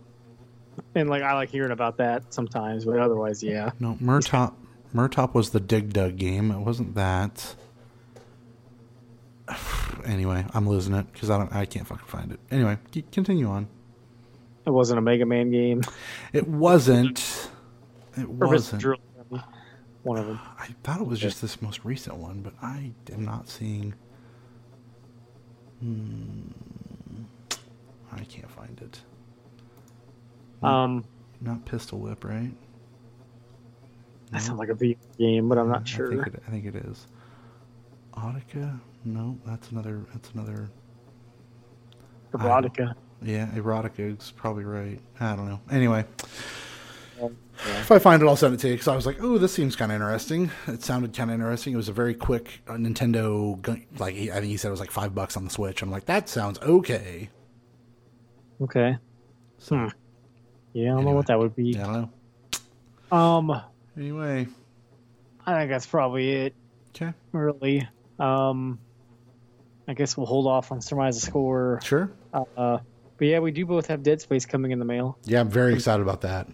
and 0.95 1.09
like 1.09 1.21
I 1.21 1.33
like 1.33 1.49
hearing 1.49 1.71
about 1.71 1.97
that 1.97 2.33
sometimes. 2.33 2.85
But 2.85 2.99
otherwise, 2.99 3.43
yeah. 3.43 3.71
no, 3.81 3.95
Murtop 4.01 4.53
Murtop 4.95 5.33
was 5.33 5.49
the 5.49 5.59
Dig 5.59 5.91
Dug 5.91 6.15
game. 6.15 6.51
It 6.51 6.59
wasn't 6.59 6.95
that. 6.95 7.55
Anyway, 10.05 10.45
I'm 10.53 10.67
losing 10.67 10.93
it 10.93 11.11
because 11.13 11.29
I 11.29 11.37
don't 11.37 11.53
I 11.53 11.65
can't 11.65 11.87
fucking 11.87 12.07
find 12.07 12.31
it. 12.31 12.39
Anyway, 12.51 12.77
continue 13.11 13.47
on. 13.47 13.67
It 14.65 14.71
wasn't 14.71 14.99
a 14.99 15.01
Mega 15.01 15.25
Man 15.25 15.51
game. 15.51 15.81
It 16.31 16.47
wasn't. 16.47 17.49
It 18.17 18.29
wasn't. 18.29 18.83
One 20.03 20.17
of 20.17 20.27
them. 20.27 20.39
I 20.59 20.67
thought 20.83 20.99
it 21.01 21.07
was 21.07 21.19
just 21.19 21.41
this 21.41 21.61
most 21.61 21.83
recent 21.85 22.17
one, 22.17 22.41
but 22.41 22.53
I 22.61 22.91
am 23.11 23.23
not 23.25 23.49
seeing. 23.49 23.93
Hmm. 25.79 26.49
I 28.11 28.23
can't 28.25 28.49
find 28.51 28.79
it. 28.81 29.01
Um, 30.61 31.03
Not 31.41 31.65
Pistol 31.65 31.99
Whip, 31.99 32.23
right? 32.23 32.51
that 34.31 34.41
sounds 34.41 34.59
like 34.59 34.69
a 34.69 34.73
video 34.73 34.97
game, 35.17 35.47
but 35.49 35.57
I'm 35.57 35.69
I 35.69 35.73
not 35.73 35.87
sure. 35.87 36.09
think 36.09 36.27
it, 36.27 36.43
I 36.47 36.51
think 36.51 36.65
it 36.65 36.75
is. 36.75 37.07
Audica? 38.13 38.79
No, 39.05 39.37
that's 39.45 39.69
another. 39.71 40.05
That's 40.13 40.29
another. 40.31 40.69
Erotica. 42.33 42.93
Yeah, 43.21 43.47
Erotica 43.55 44.17
is 44.19 44.31
probably 44.35 44.63
right. 44.65 44.99
I 45.19 45.35
don't 45.35 45.47
know. 45.47 45.61
Anyway, 45.71 46.05
Yeah. 47.19 47.29
if 47.79 47.91
I 47.91 47.99
find 47.99 48.21
it, 48.21 48.25
I'll 48.27 48.35
send 48.35 48.53
it 48.55 48.59
to 48.61 48.67
you 48.69 48.73
because 48.73 48.87
I 48.87 48.95
was 48.95 49.05
like, 49.05 49.17
"Oh, 49.21 49.37
this 49.37 49.53
seems 49.53 49.75
kind 49.75 49.91
of 49.91 49.95
interesting." 49.97 50.49
It 50.67 50.83
sounded 50.83 51.13
kind 51.15 51.29
of 51.29 51.35
interesting. 51.35 51.73
It 51.73 51.77
was 51.77 51.89
a 51.89 51.93
very 51.93 52.13
quick 52.15 52.61
uh, 52.67 52.73
Nintendo. 52.73 53.61
gun- 53.61 53.85
Like 53.97 54.15
he- 54.15 54.31
I 54.31 54.35
think 54.35 54.47
he 54.47 54.57
said 54.57 54.69
it 54.69 54.71
was 54.71 54.79
like 54.79 54.91
five 54.91 55.13
bucks 55.13 55.37
on 55.37 55.43
the 55.45 55.49
Switch. 55.51 55.81
I'm 55.81 55.91
like, 55.91 56.05
that 56.05 56.27
sounds 56.27 56.59
okay. 56.61 57.29
Okay. 58.61 58.97
Hmm. 59.69 59.87
Yeah, 60.73 60.91
I 60.93 60.95
don't 60.95 61.05
know 61.05 61.11
what 61.11 61.27
that 61.27 61.37
would 61.39 61.55
be. 61.55 61.71
Yeah, 61.71 61.87
I 61.89 61.93
don't 61.93 62.11
know. 63.11 63.17
Um, 63.17 63.61
Anyway, 63.95 64.47
I 65.45 65.53
think 65.59 65.69
that's 65.69 65.85
probably 65.85 66.31
it. 66.31 66.55
okay, 66.95 67.13
Really. 67.31 67.87
Um, 68.19 68.79
I 69.87 69.93
guess 69.93 70.15
we'll 70.15 70.25
hold 70.25 70.47
off 70.47 70.71
on 70.71 70.81
surmise 70.81 71.19
the 71.19 71.25
score. 71.25 71.79
sure. 71.83 72.11
Uh, 72.33 72.45
but 73.17 73.27
yeah, 73.27 73.39
we 73.39 73.51
do 73.51 73.65
both 73.65 73.87
have 73.87 74.01
Dead 74.03 74.21
Space 74.21 74.45
coming 74.45 74.71
in 74.71 74.79
the 74.79 74.85
mail. 74.85 75.17
Yeah, 75.25 75.41
I'm 75.41 75.49
very 75.49 75.73
excited 75.73 76.01
about 76.01 76.21
that. 76.21 76.47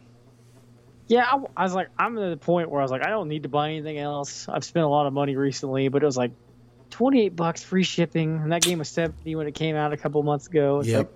Yeah, 1.08 1.26
I, 1.26 1.40
I 1.58 1.64
was 1.64 1.74
like, 1.74 1.90
I'm 1.98 2.18
at 2.18 2.30
the 2.30 2.38
point 2.38 2.70
where 2.70 2.82
I 2.82 2.84
was 2.84 2.92
like, 2.92 3.04
I 3.06 3.10
don't 3.10 3.28
need 3.30 3.44
to 3.44 3.50
buy 3.50 3.70
anything 3.70 3.98
else. 3.98 4.48
I've 4.48 4.64
spent 4.64 4.86
a 4.86 4.90
lot 4.90 5.08
of 5.08 5.14
money 5.14 5.36
recently, 5.36 5.88
but 5.88 6.04
it 6.04 6.06
was 6.06 6.18
like 6.18 6.32
28 6.92 7.36
bucks 7.36 7.64
free 7.64 7.84
shipping, 7.84 8.36
and 8.38 8.52
that 8.52 8.62
game 8.62 8.80
was 8.80 8.90
70 8.90 9.36
when 9.36 9.48
it 9.48 9.54
came 9.56 9.76
out 9.76 9.94
a 9.94 9.98
couple 9.98 10.22
months 10.24 10.48
ago. 10.48 10.80
It's 10.80 10.90
Yep. 10.90 10.98
like, 10.98 11.14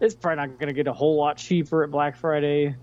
it's 0.00 0.14
probably 0.14 0.36
not 0.46 0.58
going 0.58 0.68
to 0.68 0.72
get 0.74 0.86
a 0.86 0.92
whole 0.92 1.16
lot 1.16 1.36
cheaper 1.38 1.82
at 1.82 1.90
Black 1.90 2.16
Friday. 2.16 2.76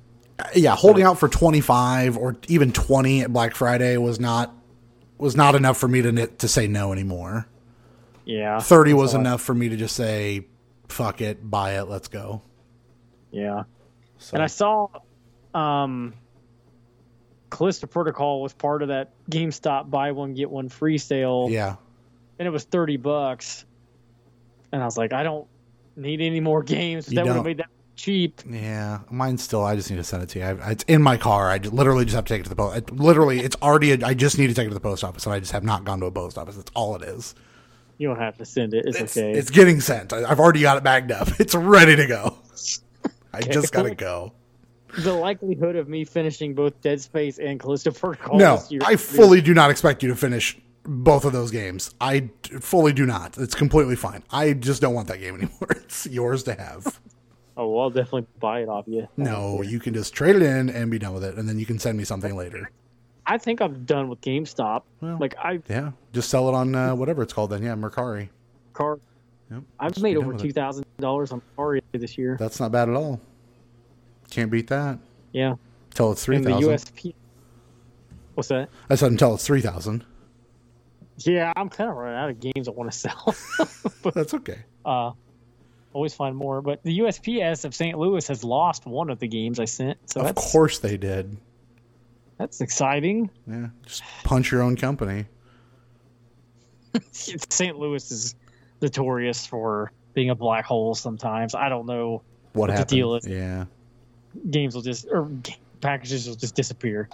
yeah, 0.53 0.75
holding 0.75 1.03
out 1.03 1.17
for 1.17 1.29
25 1.29 2.17
or 2.17 2.35
even 2.47 2.71
20 2.73 3.21
at 3.21 3.31
Black 3.33 3.55
Friday 3.55 3.95
was 3.97 4.19
not 4.19 4.53
was 5.17 5.33
not 5.35 5.55
enough 5.55 5.77
for 5.77 5.87
me 5.87 6.01
to 6.01 6.27
to 6.27 6.47
say 6.49 6.67
no 6.67 6.91
anymore. 6.91 7.47
Yeah. 8.25 8.59
30 8.59 8.93
was 8.93 9.13
enough 9.13 9.41
for 9.41 9.53
me 9.53 9.69
to 9.69 9.77
just 9.77 9.95
say 9.95 10.47
fuck 10.89 11.21
it, 11.21 11.47
buy 11.49 11.79
it, 11.79 11.83
let's 11.83 12.07
go. 12.07 12.41
Yeah. 13.31 13.63
So, 14.17 14.35
And 14.35 14.43
I 14.43 14.47
saw 14.47 14.87
um 15.53 16.13
Callisto 17.49 17.87
Protocol 17.87 18.41
was 18.41 18.53
part 18.53 18.81
of 18.81 18.89
that 18.89 19.13
GameStop 19.29 19.89
buy 19.89 20.11
one 20.11 20.33
get 20.33 20.49
one 20.49 20.69
free 20.69 20.97
sale 20.97 21.47
yeah. 21.49 21.75
and 22.39 22.47
it 22.47 22.51
was 22.51 22.63
30 22.63 22.97
bucks. 22.97 23.65
And 24.71 24.81
I 24.81 24.85
was 24.85 24.97
like, 24.97 25.13
I 25.13 25.23
don't 25.23 25.47
need 25.95 26.21
any 26.21 26.39
more 26.39 26.63
games. 26.63 27.05
That 27.05 27.25
would 27.25 27.35
have 27.35 27.45
made 27.45 27.57
that 27.57 27.69
cheap. 27.95 28.41
Yeah, 28.49 28.99
mine's 29.09 29.43
still. 29.43 29.63
I 29.63 29.75
just 29.75 29.89
need 29.89 29.97
to 29.97 30.03
send 30.03 30.23
it 30.23 30.29
to 30.29 30.39
you. 30.39 30.45
I, 30.45 30.71
it's 30.71 30.83
in 30.85 31.01
my 31.01 31.17
car. 31.17 31.49
I 31.49 31.57
just, 31.57 31.73
literally 31.73 32.05
just 32.05 32.15
have 32.15 32.25
to 32.25 32.33
take 32.33 32.41
it 32.41 32.43
to 32.43 32.49
the 32.49 32.55
post. 32.55 32.77
It, 32.77 32.91
literally, 32.91 33.39
it's 33.39 33.55
already. 33.61 33.91
A, 33.93 34.05
I 34.05 34.13
just 34.13 34.37
need 34.37 34.47
to 34.47 34.53
take 34.53 34.65
it 34.65 34.69
to 34.69 34.73
the 34.73 34.79
post 34.79 35.03
office, 35.03 35.25
and 35.25 35.33
I 35.33 35.39
just 35.39 35.51
have 35.53 35.63
not 35.63 35.83
gone 35.83 35.99
to 36.01 36.05
a 36.05 36.11
post 36.11 36.37
office. 36.37 36.55
That's 36.55 36.71
all 36.75 36.95
it 36.95 37.03
is. 37.03 37.35
You 37.97 38.07
don't 38.09 38.19
have 38.19 38.37
to 38.37 38.45
send 38.45 38.73
it. 38.73 38.85
It's, 38.85 38.99
It's, 38.99 39.17
okay. 39.17 39.31
it's 39.31 39.49
getting 39.49 39.79
sent. 39.81 40.11
I, 40.13 40.29
I've 40.29 40.39
already 40.39 40.61
got 40.61 40.77
it 40.77 40.83
bagged 40.83 41.11
up. 41.11 41.27
It's 41.39 41.55
ready 41.55 41.95
to 41.95 42.05
go. 42.07 42.37
I 43.33 43.41
just 43.41 43.71
gotta 43.73 43.95
go. 43.95 44.33
the 44.97 45.13
likelihood 45.13 45.75
of 45.75 45.87
me 45.89 46.05
finishing 46.05 46.53
both 46.55 46.81
Dead 46.81 47.01
Space 47.01 47.37
and 47.39 47.59
Callisto 47.59 47.91
Protocol 47.91 48.37
No. 48.37 48.61
I 48.83 48.95
fully 48.95 49.41
do 49.41 49.53
not 49.53 49.71
expect 49.71 50.03
you 50.03 50.09
to 50.09 50.15
finish 50.15 50.57
both 50.83 51.25
of 51.25 51.33
those 51.33 51.51
games. 51.51 51.93
I 51.99 52.29
fully 52.61 52.93
do 52.93 53.05
not. 53.05 53.37
It's 53.37 53.55
completely 53.55 53.95
fine. 53.95 54.23
I 54.31 54.53
just 54.53 54.81
don't 54.81 54.93
want 54.93 55.07
that 55.09 55.19
game 55.19 55.35
anymore. 55.41 55.67
It's 55.71 56.05
yours 56.07 56.43
to 56.43 56.53
have. 56.55 56.99
Oh, 57.57 57.69
well, 57.69 57.83
I'll 57.83 57.89
definitely 57.89 58.25
buy 58.41 58.63
it 58.63 58.67
off 58.67 58.83
you. 58.85 59.07
No, 59.15 59.61
you 59.61 59.79
can 59.79 59.93
just 59.93 60.13
trade 60.13 60.35
it 60.35 60.41
in 60.41 60.69
and 60.69 60.91
be 60.91 60.99
done 60.99 61.13
with 61.13 61.23
it, 61.23 61.35
and 61.35 61.47
then 61.47 61.57
you 61.57 61.65
can 61.65 61.79
send 61.79 61.97
me 61.97 62.03
something 62.03 62.35
later. 62.35 62.69
I 63.27 63.37
think 63.37 63.61
I'm 63.61 63.85
done 63.85 64.09
with 64.09 64.21
GameStop. 64.21 64.83
Well, 65.01 65.17
like 65.19 65.35
I 65.37 65.61
Yeah, 65.67 65.91
just 66.13 66.29
sell 66.29 66.47
it 66.49 66.53
on 66.53 66.75
uh, 66.75 66.95
whatever 66.95 67.23
it's 67.23 67.33
called 67.33 67.49
then. 67.49 67.63
Yeah, 67.63 67.75
Mercari. 67.75 68.29
car 68.73 68.99
Yep, 69.51 69.61
I've 69.79 70.01
made 70.01 70.17
over 70.17 70.33
two 70.33 70.51
thousand 70.51 70.85
dollars 70.97 71.31
on 71.31 71.41
Atari 71.55 71.81
this 71.91 72.17
year. 72.17 72.35
That's 72.39 72.59
not 72.59 72.71
bad 72.71 72.89
at 72.89 72.95
all. 72.95 73.19
Can't 74.31 74.49
beat 74.49 74.67
that. 74.67 74.97
Yeah. 75.31 75.55
Until 75.91 76.11
it's 76.11 76.25
three 76.25 76.41
thousand. 76.41 76.69
USP 76.69 77.13
What's 78.35 78.49
that? 78.49 78.69
I 78.89 78.95
said 78.95 79.11
until 79.11 79.35
it's 79.35 79.45
three 79.45 79.61
thousand. 79.61 80.03
Yeah, 81.19 81.53
I'm 81.55 81.69
kind 81.69 81.89
of 81.89 81.95
running 81.95 82.17
out 82.17 82.29
of 82.29 82.39
games 82.39 82.67
I 82.67 82.71
want 82.71 82.91
to 82.91 82.97
sell. 82.97 83.35
But 84.01 84.13
that's 84.13 84.33
okay. 84.35 84.59
uh, 84.85 85.11
always 85.93 86.13
find 86.13 86.35
more. 86.35 86.61
But 86.61 86.83
the 86.83 86.99
USPS 86.99 87.65
of 87.65 87.73
St. 87.73 87.97
Louis 87.97 88.27
has 88.27 88.43
lost 88.43 88.85
one 88.85 89.09
of 89.09 89.17
the 89.19 89.27
games 89.27 89.59
I 89.59 89.65
sent, 89.65 89.97
so 90.11 90.21
of 90.21 90.35
course 90.35 90.77
they 90.79 90.97
did. 90.97 91.37
That's 92.37 92.61
exciting. 92.61 93.29
Yeah, 93.47 93.67
just 93.85 94.03
punch 94.23 94.51
your 94.51 94.61
own 94.61 94.75
company. 94.75 95.25
St. 97.11 97.77
Louis 97.77 98.11
is 98.11 98.35
notorious 98.81 99.45
for 99.45 99.91
being 100.13 100.29
a 100.29 100.35
black 100.35 100.65
hole. 100.65 100.95
Sometimes 100.95 101.55
I 101.55 101.69
don't 101.69 101.85
know. 101.85 102.21
What 102.53 102.73
the 102.75 102.85
deal 102.85 103.15
is- 103.15 103.27
Yeah. 103.27 103.65
Games 104.49 104.75
will 104.75 104.81
just 104.81 105.07
or 105.09 105.29
packages 105.81 106.27
will 106.27 106.35
just 106.35 106.55
disappear, 106.55 107.07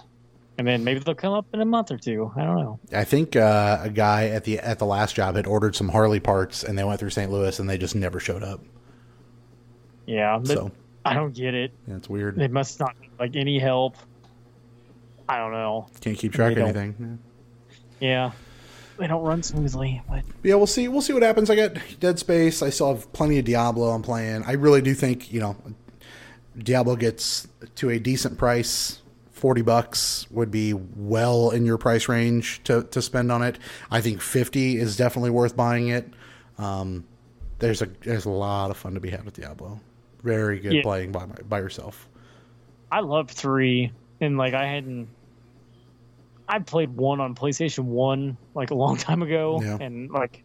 and 0.58 0.66
then 0.66 0.82
maybe 0.82 0.98
they'll 0.98 1.14
come 1.14 1.32
up 1.34 1.46
in 1.52 1.60
a 1.60 1.64
month 1.64 1.92
or 1.92 1.96
two. 1.96 2.32
I 2.34 2.42
don't 2.42 2.56
know. 2.58 2.80
I 2.92 3.04
think 3.04 3.36
uh, 3.36 3.78
a 3.82 3.90
guy 3.90 4.28
at 4.30 4.42
the 4.42 4.58
at 4.58 4.80
the 4.80 4.86
last 4.86 5.14
job 5.14 5.36
had 5.36 5.46
ordered 5.46 5.76
some 5.76 5.88
Harley 5.88 6.18
parts, 6.18 6.64
and 6.64 6.76
they 6.76 6.82
went 6.82 6.98
through 6.98 7.10
St. 7.10 7.30
Louis, 7.30 7.60
and 7.60 7.70
they 7.70 7.78
just 7.78 7.94
never 7.94 8.18
showed 8.18 8.42
up. 8.42 8.60
Yeah, 10.04 10.42
So 10.42 10.72
I 11.04 11.14
don't 11.14 11.32
get 11.32 11.54
it. 11.54 11.70
yeah, 11.86 11.94
it's 11.94 12.08
weird. 12.08 12.34
They 12.34 12.48
must 12.48 12.80
not 12.80 12.96
like 13.20 13.36
any 13.36 13.60
help. 13.60 13.96
I 15.28 15.38
don't 15.38 15.52
know. 15.52 15.86
Can't 16.00 16.16
keep 16.18 16.32
track 16.32 16.52
of 16.52 16.56
They 16.56 16.62
anything. 16.62 17.18
Yeah, 18.00 18.32
they 18.98 19.06
don't 19.06 19.22
run 19.22 19.42
smoothly, 19.42 20.02
but 20.08 20.24
Yeah, 20.42 20.56
we'll 20.56 20.66
see. 20.66 20.88
We'll 20.88 21.02
see 21.02 21.12
what 21.12 21.22
happens. 21.22 21.48
I 21.50 21.56
got 21.56 21.76
Dead 22.00 22.18
Space. 22.18 22.62
I 22.62 22.70
still 22.70 22.94
have 22.94 23.12
plenty 23.12 23.38
of 23.38 23.44
Diablo 23.44 23.90
I'm 23.90 24.02
playing. 24.02 24.42
I 24.44 24.52
really 24.52 24.82
do 24.82 24.94
think 24.94 25.32
you 25.32 25.40
know 25.40 25.56
Diablo 26.58 26.96
gets 26.96 27.48
to 27.76 27.90
a 27.90 27.98
decent 27.98 28.38
price. 28.38 28.98
Forty 29.30 29.62
bucks 29.62 30.30
would 30.30 30.50
be 30.52 30.72
well 30.74 31.50
in 31.50 31.64
your 31.66 31.76
price 31.78 32.08
range 32.08 32.62
to, 32.64 32.84
to 32.84 33.02
spend 33.02 33.32
on 33.32 33.42
it. 33.42 33.58
I 33.90 34.00
think 34.00 34.20
fifty 34.20 34.76
is 34.76 34.96
definitely 34.96 35.30
worth 35.30 35.56
buying 35.56 35.88
it. 35.88 36.08
Um, 36.58 37.04
there's 37.58 37.82
a 37.82 37.86
there's 38.02 38.24
a 38.24 38.30
lot 38.30 38.70
of 38.70 38.76
fun 38.76 38.94
to 38.94 39.00
be 39.00 39.10
had 39.10 39.24
with 39.24 39.34
Diablo. 39.34 39.80
Very 40.22 40.60
good 40.60 40.72
Yeah. 40.74 40.82
playing 40.82 41.10
by 41.10 41.26
my, 41.26 41.34
by 41.48 41.58
yourself. 41.58 42.08
I 42.92 43.00
love 43.00 43.30
three, 43.30 43.90
and 44.22 44.38
like 44.38 44.54
I 44.54 44.66
hadn't. 44.66 45.08
I 46.48 46.58
played 46.58 46.90
one 46.96 47.20
on 47.20 47.34
PlayStation 47.34 47.84
One 47.84 48.36
like 48.54 48.70
a 48.70 48.74
long 48.74 48.96
time 48.96 49.22
ago, 49.22 49.60
Yeah. 49.62 49.78
and 49.80 50.10
like 50.10 50.42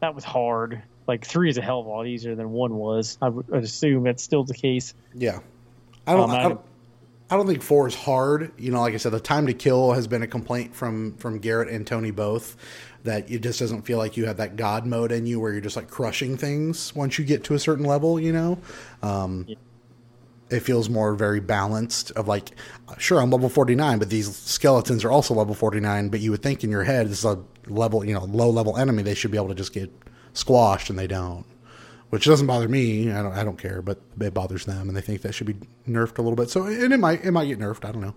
that 0.00 0.14
was 0.14 0.24
hard. 0.24 0.82
like 1.06 1.24
three 1.24 1.48
is 1.48 1.56
a 1.56 1.62
hell 1.62 1.80
of 1.80 1.86
a 1.86 1.88
lot 1.88 2.06
easier 2.06 2.34
than 2.34 2.50
one 2.50 2.74
was. 2.74 3.16
I 3.22 3.30
would 3.30 3.48
assume 3.64 4.02
that's 4.04 4.22
still 4.22 4.44
the 4.44 4.52
case. 4.52 4.92
Yeah. 5.14 5.38
I 6.06 6.12
don't, 6.12 6.24
Um, 6.24 6.30
I 6.30 6.38
I- 6.38 6.42
don't 6.48 6.60
I 7.30 7.36
don't 7.36 7.46
think 7.46 7.62
four 7.62 7.86
is 7.86 7.94
hard. 7.94 8.52
You 8.58 8.72
know, 8.72 8.80
like 8.80 8.94
I 8.94 8.96
said, 8.98 9.12
the 9.12 9.20
time 9.20 9.46
to 9.48 9.54
kill 9.54 9.92
has 9.92 10.06
been 10.06 10.22
a 10.22 10.26
complaint 10.26 10.74
from 10.74 11.14
from 11.16 11.38
Garrett 11.38 11.68
and 11.68 11.86
Tony 11.86 12.10
both. 12.10 12.56
That 13.04 13.30
it 13.30 13.40
just 13.42 13.58
doesn't 13.60 13.82
feel 13.82 13.96
like 13.98 14.16
you 14.18 14.26
have 14.26 14.36
that 14.38 14.56
God 14.56 14.84
mode 14.86 15.12
in 15.12 15.24
you 15.26 15.38
where 15.40 15.52
you're 15.52 15.60
just 15.62 15.76
like 15.76 15.88
crushing 15.88 16.36
things 16.36 16.94
once 16.94 17.18
you 17.18 17.24
get 17.24 17.44
to 17.44 17.54
a 17.54 17.58
certain 17.58 17.84
level. 17.86 18.18
You 18.20 18.32
know, 18.32 18.58
um, 19.02 19.46
it 20.50 20.60
feels 20.60 20.88
more 20.88 21.14
very 21.14 21.40
balanced. 21.40 22.10
Of 22.12 22.28
like, 22.28 22.50
sure, 22.98 23.20
I'm 23.20 23.30
level 23.30 23.48
49, 23.48 23.98
but 23.98 24.10
these 24.10 24.34
skeletons 24.36 25.04
are 25.04 25.10
also 25.10 25.34
level 25.34 25.54
49. 25.54 26.08
But 26.08 26.20
you 26.20 26.30
would 26.30 26.42
think 26.42 26.64
in 26.64 26.70
your 26.70 26.84
head, 26.84 27.08
this 27.08 27.18
is 27.18 27.24
a 27.24 27.42
level, 27.66 28.04
you 28.04 28.14
know, 28.14 28.24
low 28.24 28.50
level 28.50 28.76
enemy. 28.76 29.02
They 29.02 29.14
should 29.14 29.30
be 29.30 29.38
able 29.38 29.48
to 29.48 29.54
just 29.54 29.72
get 29.72 29.90
squashed, 30.32 30.90
and 30.90 30.98
they 30.98 31.06
don't 31.06 31.44
which 32.10 32.24
doesn't 32.24 32.46
bother 32.46 32.68
me. 32.68 33.12
I 33.12 33.22
don't, 33.22 33.32
I 33.32 33.44
don't 33.44 33.58
care, 33.58 33.82
but 33.82 34.00
it 34.20 34.32
bothers 34.32 34.64
them, 34.64 34.88
and 34.88 34.96
they 34.96 35.00
think 35.00 35.22
that 35.22 35.34
should 35.34 35.46
be 35.46 35.56
nerfed 35.88 36.18
a 36.18 36.22
little 36.22 36.36
bit. 36.36 36.50
So, 36.50 36.64
and 36.64 36.92
it 36.92 36.98
might, 36.98 37.24
it 37.24 37.32
might 37.32 37.46
get 37.46 37.58
nerfed. 37.58 37.84
I 37.84 37.92
don't 37.92 38.02
know. 38.02 38.14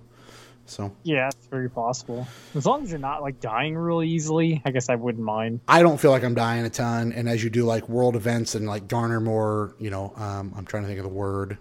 So, 0.65 0.93
Yeah, 1.03 1.27
it's 1.27 1.47
very 1.47 1.69
possible. 1.69 2.25
As 2.55 2.65
long 2.65 2.83
as 2.83 2.91
you're 2.91 2.99
not 2.99 3.21
like 3.21 3.41
dying 3.41 3.75
really 3.75 4.07
easily, 4.07 4.61
I 4.63 4.71
guess 4.71 4.89
I 4.89 4.95
wouldn't 4.95 5.23
mind. 5.23 5.59
I 5.67 5.81
don't 5.81 5.99
feel 5.99 6.11
like 6.11 6.23
I'm 6.23 6.35
dying 6.35 6.65
a 6.65 6.69
ton. 6.69 7.11
And 7.11 7.27
as 7.27 7.43
you 7.43 7.49
do 7.49 7.65
like 7.65 7.89
world 7.89 8.15
events 8.15 8.55
and 8.55 8.67
like 8.67 8.87
garner 8.87 9.19
more, 9.19 9.75
you 9.79 9.89
know, 9.89 10.13
um, 10.15 10.53
I'm 10.55 10.65
trying 10.65 10.83
to 10.83 10.87
think 10.87 10.99
of 10.99 11.03
the 11.03 11.09
word 11.09 11.57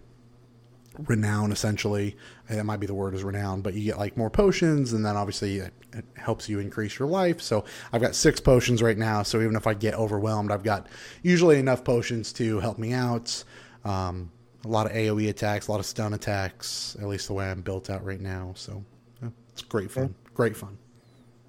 renown 1.06 1.52
essentially. 1.52 2.16
And 2.48 2.58
that 2.58 2.64
might 2.64 2.78
be 2.80 2.86
the 2.86 2.94
word 2.94 3.14
is 3.14 3.22
renown, 3.24 3.60
but 3.60 3.74
you 3.74 3.84
get 3.84 3.98
like 3.98 4.16
more 4.16 4.30
potions, 4.30 4.92
and 4.92 5.04
then 5.04 5.16
obviously 5.16 5.58
it, 5.58 5.72
it 5.92 6.04
helps 6.16 6.48
you 6.48 6.58
increase 6.58 6.98
your 6.98 7.08
life. 7.08 7.40
So 7.40 7.64
I've 7.92 8.00
got 8.00 8.14
six 8.14 8.40
potions 8.40 8.82
right 8.82 8.98
now. 8.98 9.22
So 9.22 9.40
even 9.40 9.56
if 9.56 9.66
I 9.66 9.74
get 9.74 9.94
overwhelmed, 9.94 10.50
I've 10.50 10.62
got 10.64 10.86
usually 11.22 11.58
enough 11.58 11.84
potions 11.84 12.32
to 12.34 12.58
help 12.60 12.78
me 12.78 12.92
out. 12.92 13.44
Um, 13.84 14.30
a 14.64 14.68
lot 14.68 14.86
of 14.86 14.92
AOE 14.92 15.28
attacks, 15.30 15.68
a 15.68 15.70
lot 15.70 15.80
of 15.80 15.86
stun 15.86 16.12
attacks, 16.12 16.96
at 17.00 17.06
least 17.08 17.28
the 17.28 17.32
way 17.34 17.50
I'm 17.50 17.62
built 17.62 17.88
out 17.88 18.04
right 18.04 18.20
now. 18.20 18.52
So 18.56 18.84
yeah, 19.22 19.30
it's 19.52 19.62
great 19.62 19.90
fun. 19.90 20.14
Great 20.34 20.56
fun. 20.56 20.76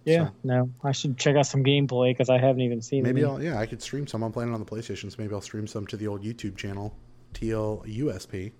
Yeah, 0.05 0.27
So- 0.27 0.33
no, 0.43 0.69
I 0.83 0.93
should 0.93 1.17
check 1.17 1.35
out 1.35 1.45
some 1.45 1.63
gameplay 1.63 2.11
because 2.11 2.29
I 2.29 2.37
haven't 2.39 2.61
even 2.61 2.81
seen 2.81 3.03
Maybe 3.03 3.21
any. 3.21 3.29
I'll 3.29 3.43
yeah, 3.43 3.59
I 3.59 3.65
could 3.65 3.81
stream 3.81 4.07
some. 4.07 4.23
I'm 4.23 4.31
playing 4.31 4.49
it 4.51 4.53
on 4.53 4.59
the 4.59 4.65
PlayStation, 4.65 5.11
so 5.11 5.15
maybe 5.19 5.33
I'll 5.33 5.41
stream 5.41 5.67
some 5.67 5.85
to 5.87 5.97
the 5.97 6.07
old 6.07 6.23
YouTube 6.23 6.55
channel, 6.57 6.95
TLUSP. 7.33 8.51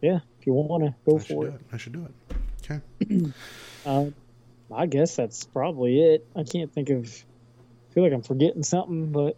Yeah, 0.00 0.20
if 0.40 0.46
you 0.46 0.52
want 0.52 0.84
to 0.84 0.94
go 1.08 1.16
I 1.16 1.20
for 1.20 1.46
it. 1.46 1.54
it. 1.54 1.60
I 1.72 1.76
should 1.76 1.92
do 1.92 2.06
it. 2.06 2.36
Okay. 2.64 3.32
Um, 3.86 4.12
I 4.74 4.84
guess 4.86 5.16
that's 5.16 5.44
probably 5.44 6.02
it. 6.02 6.26
I 6.36 6.42
can't 6.42 6.70
think 6.70 6.90
of. 6.90 7.06
I 7.06 7.94
feel 7.94 8.02
like 8.02 8.12
I'm 8.12 8.22
forgetting 8.22 8.62
something, 8.62 9.12
but 9.12 9.36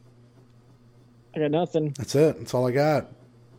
I 1.36 1.38
got 1.38 1.52
nothing. 1.52 1.90
That's 1.96 2.14
it. 2.16 2.38
That's 2.38 2.52
all 2.54 2.66
I 2.66 2.72
got. 2.72 3.12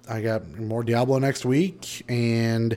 I 0.10 0.22
got 0.22 0.50
more 0.60 0.84
Diablo 0.84 1.20
next 1.20 1.46
week, 1.46 2.04
and 2.10 2.76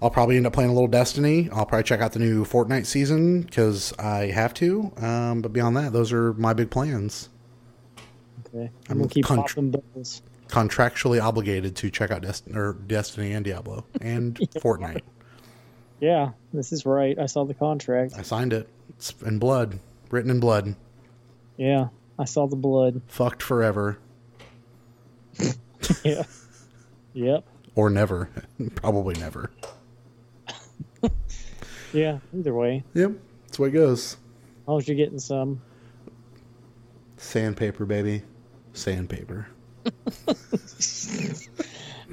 I'll 0.00 0.08
probably 0.10 0.38
end 0.38 0.46
up 0.46 0.54
playing 0.54 0.70
a 0.70 0.72
little 0.72 0.88
Destiny. 0.88 1.50
I'll 1.52 1.66
probably 1.66 1.82
check 1.82 2.00
out 2.00 2.12
the 2.12 2.18
new 2.20 2.44
Fortnite 2.46 2.86
season 2.86 3.42
because 3.42 3.92
I 3.98 4.28
have 4.28 4.54
to. 4.54 4.90
Um, 4.96 5.42
but 5.42 5.52
beyond 5.52 5.76
that, 5.76 5.92
those 5.92 6.10
are 6.12 6.32
my 6.34 6.54
big 6.54 6.70
plans. 6.70 7.28
Okay, 8.46 8.70
I'm 8.88 8.92
I'm 8.92 8.98
gonna 8.98 9.08
keep 9.10 9.26
contr- 9.26 9.48
popping 9.48 9.70
bubbles. 9.72 10.22
Contractually 10.50 11.22
obligated 11.22 11.76
to 11.76 11.90
check 11.90 12.10
out 12.10 12.22
Dest- 12.22 12.48
or 12.54 12.74
Destiny 12.86 13.32
and 13.32 13.44
Diablo 13.44 13.84
and 14.00 14.36
Fortnite. 14.56 15.02
Yeah, 16.00 16.30
this 16.52 16.72
is 16.72 16.84
right. 16.86 17.18
I 17.18 17.26
saw 17.26 17.44
the 17.44 17.54
contract. 17.54 18.14
I 18.16 18.22
signed 18.22 18.52
it. 18.52 18.68
It's 18.90 19.14
in 19.24 19.38
blood, 19.38 19.78
written 20.10 20.30
in 20.30 20.40
blood. 20.40 20.74
Yeah, 21.56 21.88
I 22.18 22.24
saw 22.24 22.46
the 22.46 22.56
blood. 22.56 23.02
Fucked 23.06 23.42
forever 23.42 23.98
Yeah. 26.04 26.22
Yep. 27.12 27.44
or 27.74 27.90
never. 27.90 28.30
Probably 28.76 29.14
never. 29.16 29.50
Yeah. 31.92 32.18
Either 32.36 32.54
way, 32.54 32.84
Yep. 32.94 33.12
That's 33.46 33.56
the 33.56 33.62
way 33.64 33.68
it 33.68 33.72
goes. 33.72 34.12
as 34.62 34.68
long 34.68 34.78
as 34.78 34.86
you're 34.88 34.96
getting 34.96 35.18
some. 35.18 35.60
Sandpaper, 37.16 37.84
baby. 37.84 38.22
Sandpaper. 38.72 39.48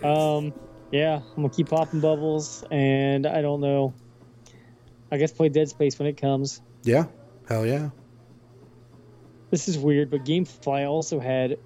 Um, 0.04 0.54
yeah, 0.92 1.16
I'm 1.36 1.36
gonna 1.44 1.50
keep 1.50 1.70
popping 1.70 2.00
bubbles, 2.00 2.64
and 2.70 3.26
I 3.26 3.42
don't 3.42 3.62
know. 3.62 3.94
I 5.12 5.18
guess 5.18 5.32
play 5.32 5.50
Dead 5.50 5.70
Space 5.70 5.98
when 5.98 6.08
it 6.08 6.18
comes. 6.18 6.62
Yeah. 6.84 7.06
Hell 7.48 7.66
yeah. 7.66 7.90
This 9.50 9.68
is 9.70 9.78
weird, 9.78 10.10
but 10.12 10.24
GameFly 10.26 10.88
also 10.88 11.20
had 11.20 11.58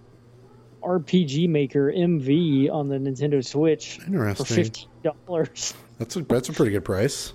RPG 0.84 1.50
Maker 1.50 1.92
MV 1.92 2.72
on 2.72 2.88
the 2.88 2.98
Nintendo 2.98 3.44
Switch 3.46 4.00
for 4.00 4.36
fifteen 4.46 4.88
dollars, 5.04 5.74
That's 5.98 6.16
a 6.16 6.22
that's 6.22 6.50
a 6.50 6.54
pretty 6.54 6.72
good 6.72 6.86
price. 6.86 7.34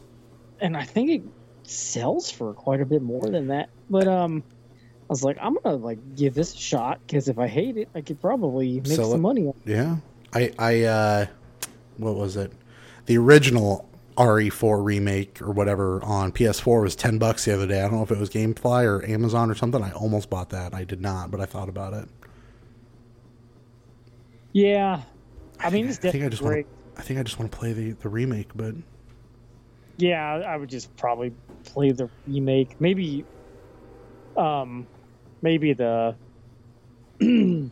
and 0.60 0.76
I 0.76 0.84
think 0.84 1.10
it 1.10 1.22
sells 1.64 2.30
for 2.30 2.54
quite 2.54 2.80
a 2.80 2.86
bit 2.86 3.02
more 3.02 3.28
than 3.28 3.48
that. 3.48 3.68
But 3.90 4.08
um, 4.08 4.44
I 5.08 5.12
was 5.12 5.22
like, 5.22 5.38
I'm 5.40 5.56
gonna 5.62 5.76
like 5.76 6.16
give 6.16 6.34
this 6.34 6.52
a 6.54 6.58
shot 6.58 7.00
because 7.06 7.28
if 7.28 7.38
I 7.38 7.46
hate 7.46 7.76
it, 7.76 7.88
I 7.94 8.00
could 8.00 8.20
probably 8.20 8.76
make 8.80 8.86
Sell 8.86 9.10
some 9.10 9.20
it. 9.20 9.22
money. 9.22 9.46
on 9.46 9.54
Yeah. 9.64 9.96
I 10.34 10.52
I 10.58 10.82
uh 10.82 11.26
what 11.96 12.16
was 12.16 12.36
it? 12.36 12.52
The 13.06 13.16
original 13.18 13.88
RE4 14.16 14.82
remake 14.82 15.40
or 15.42 15.52
whatever 15.52 16.02
on 16.02 16.32
PS4 16.32 16.82
was 16.82 16.96
10 16.96 17.18
bucks 17.18 17.44
the 17.44 17.54
other 17.54 17.66
day. 17.66 17.80
I 17.80 17.82
don't 17.82 17.92
know 17.98 18.02
if 18.02 18.10
it 18.10 18.18
was 18.18 18.30
GameFly 18.30 18.84
or 18.84 19.04
Amazon 19.08 19.50
or 19.50 19.54
something. 19.54 19.82
I 19.82 19.92
almost 19.92 20.28
bought 20.30 20.50
that. 20.50 20.74
I 20.74 20.84
did 20.84 21.00
not, 21.00 21.30
but 21.30 21.40
I 21.40 21.44
thought 21.44 21.68
about 21.68 21.92
it. 21.92 22.08
Yeah, 24.52 25.02
I 25.60 25.70
mean, 25.70 25.86
it's 25.88 26.02
I 26.04 26.10
think 26.10 26.24
I 26.24 26.28
just 26.28 26.42
want 26.42 26.66
I 26.96 27.02
think 27.02 27.20
I 27.20 27.22
just 27.22 27.38
want 27.38 27.52
to 27.52 27.56
play 27.58 27.72
the 27.72 27.92
the 27.92 28.08
remake, 28.08 28.48
but 28.54 28.74
Yeah, 29.98 30.22
I 30.46 30.56
would 30.56 30.70
just 30.70 30.94
probably 30.96 31.32
play 31.64 31.92
the 31.92 32.08
remake. 32.26 32.80
Maybe, 32.80 33.24
um, 34.36 34.86
maybe 35.42 35.72
the, 35.72 36.14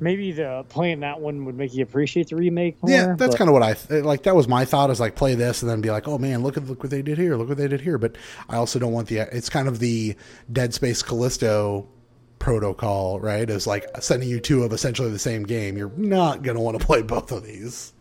maybe 0.00 0.32
the 0.32 0.64
playing 0.68 1.00
that 1.00 1.20
one 1.20 1.44
would 1.44 1.56
make 1.56 1.74
you 1.74 1.82
appreciate 1.82 2.28
the 2.28 2.36
remake 2.36 2.82
more. 2.82 2.90
yeah, 2.90 3.14
that's 3.16 3.36
kind 3.36 3.48
of 3.48 3.54
what 3.54 3.62
I 3.62 3.74
th- 3.74 4.02
eh, 4.02 4.06
like. 4.06 4.22
That 4.24 4.34
was 4.34 4.48
my 4.48 4.64
thought 4.64 4.90
is 4.90 5.00
like 5.00 5.14
play 5.14 5.34
this 5.34 5.62
and 5.62 5.70
then 5.70 5.80
be 5.80 5.90
like, 5.90 6.08
oh 6.08 6.18
man, 6.18 6.42
look 6.42 6.56
at 6.56 6.66
look 6.66 6.82
what 6.82 6.90
they 6.90 7.02
did 7.02 7.18
here, 7.18 7.36
look 7.36 7.48
what 7.48 7.58
they 7.58 7.68
did 7.68 7.80
here. 7.80 7.98
But 7.98 8.16
I 8.48 8.56
also 8.56 8.78
don't 8.78 8.92
want 8.92 9.08
the. 9.08 9.18
It's 9.18 9.48
kind 9.48 9.68
of 9.68 9.78
the 9.78 10.16
Dead 10.52 10.74
Space 10.74 11.02
Callisto 11.02 11.88
protocol, 12.38 13.20
right? 13.20 13.48
Is 13.48 13.66
like 13.66 13.86
sending 14.00 14.28
you 14.28 14.40
two 14.40 14.62
of 14.62 14.72
essentially 14.72 15.10
the 15.10 15.18
same 15.18 15.44
game. 15.44 15.76
You're 15.76 15.92
not 15.96 16.42
gonna 16.42 16.60
want 16.60 16.78
to 16.78 16.84
play 16.86 17.02
both 17.02 17.32
of 17.32 17.44
these. 17.44 17.92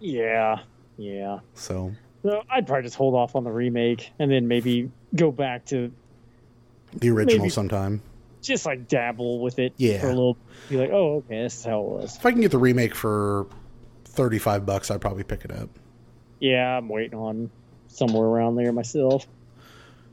Yeah, 0.00 0.60
yeah. 0.96 1.40
So 1.54 1.92
So 2.22 2.42
I'd 2.50 2.66
probably 2.66 2.84
just 2.84 2.96
hold 2.96 3.14
off 3.14 3.36
on 3.36 3.44
the 3.44 3.52
remake 3.52 4.12
and 4.18 4.30
then 4.30 4.48
maybe 4.48 4.90
go 5.14 5.30
back 5.30 5.64
to 5.66 5.92
the 6.94 7.10
original 7.10 7.38
Maybe- 7.44 7.50
sometime. 7.50 8.02
just 8.42 8.64
like 8.64 8.88
dabble 8.88 9.40
with 9.40 9.58
it 9.58 9.74
Yeah. 9.76 10.00
for 10.00 10.06
a 10.06 10.14
little. 10.14 10.36
Be 10.70 10.76
like, 10.78 10.90
oh, 10.92 11.16
okay, 11.16 11.42
this 11.42 11.58
is 11.58 11.64
how 11.64 11.80
it 11.82 11.88
was. 11.88 12.16
If 12.16 12.24
I 12.24 12.32
can 12.32 12.40
get 12.40 12.50
the 12.50 12.58
remake 12.58 12.94
for 12.94 13.46
thirty 14.04 14.38
five 14.38 14.64
bucks, 14.66 14.90
I'd 14.90 15.00
probably 15.00 15.24
pick 15.24 15.44
it 15.44 15.52
up. 15.52 15.68
Yeah, 16.40 16.78
I'm 16.78 16.88
waiting 16.88 17.18
on 17.18 17.50
somewhere 17.88 18.26
around 18.26 18.56
there 18.56 18.72
myself. 18.72 19.26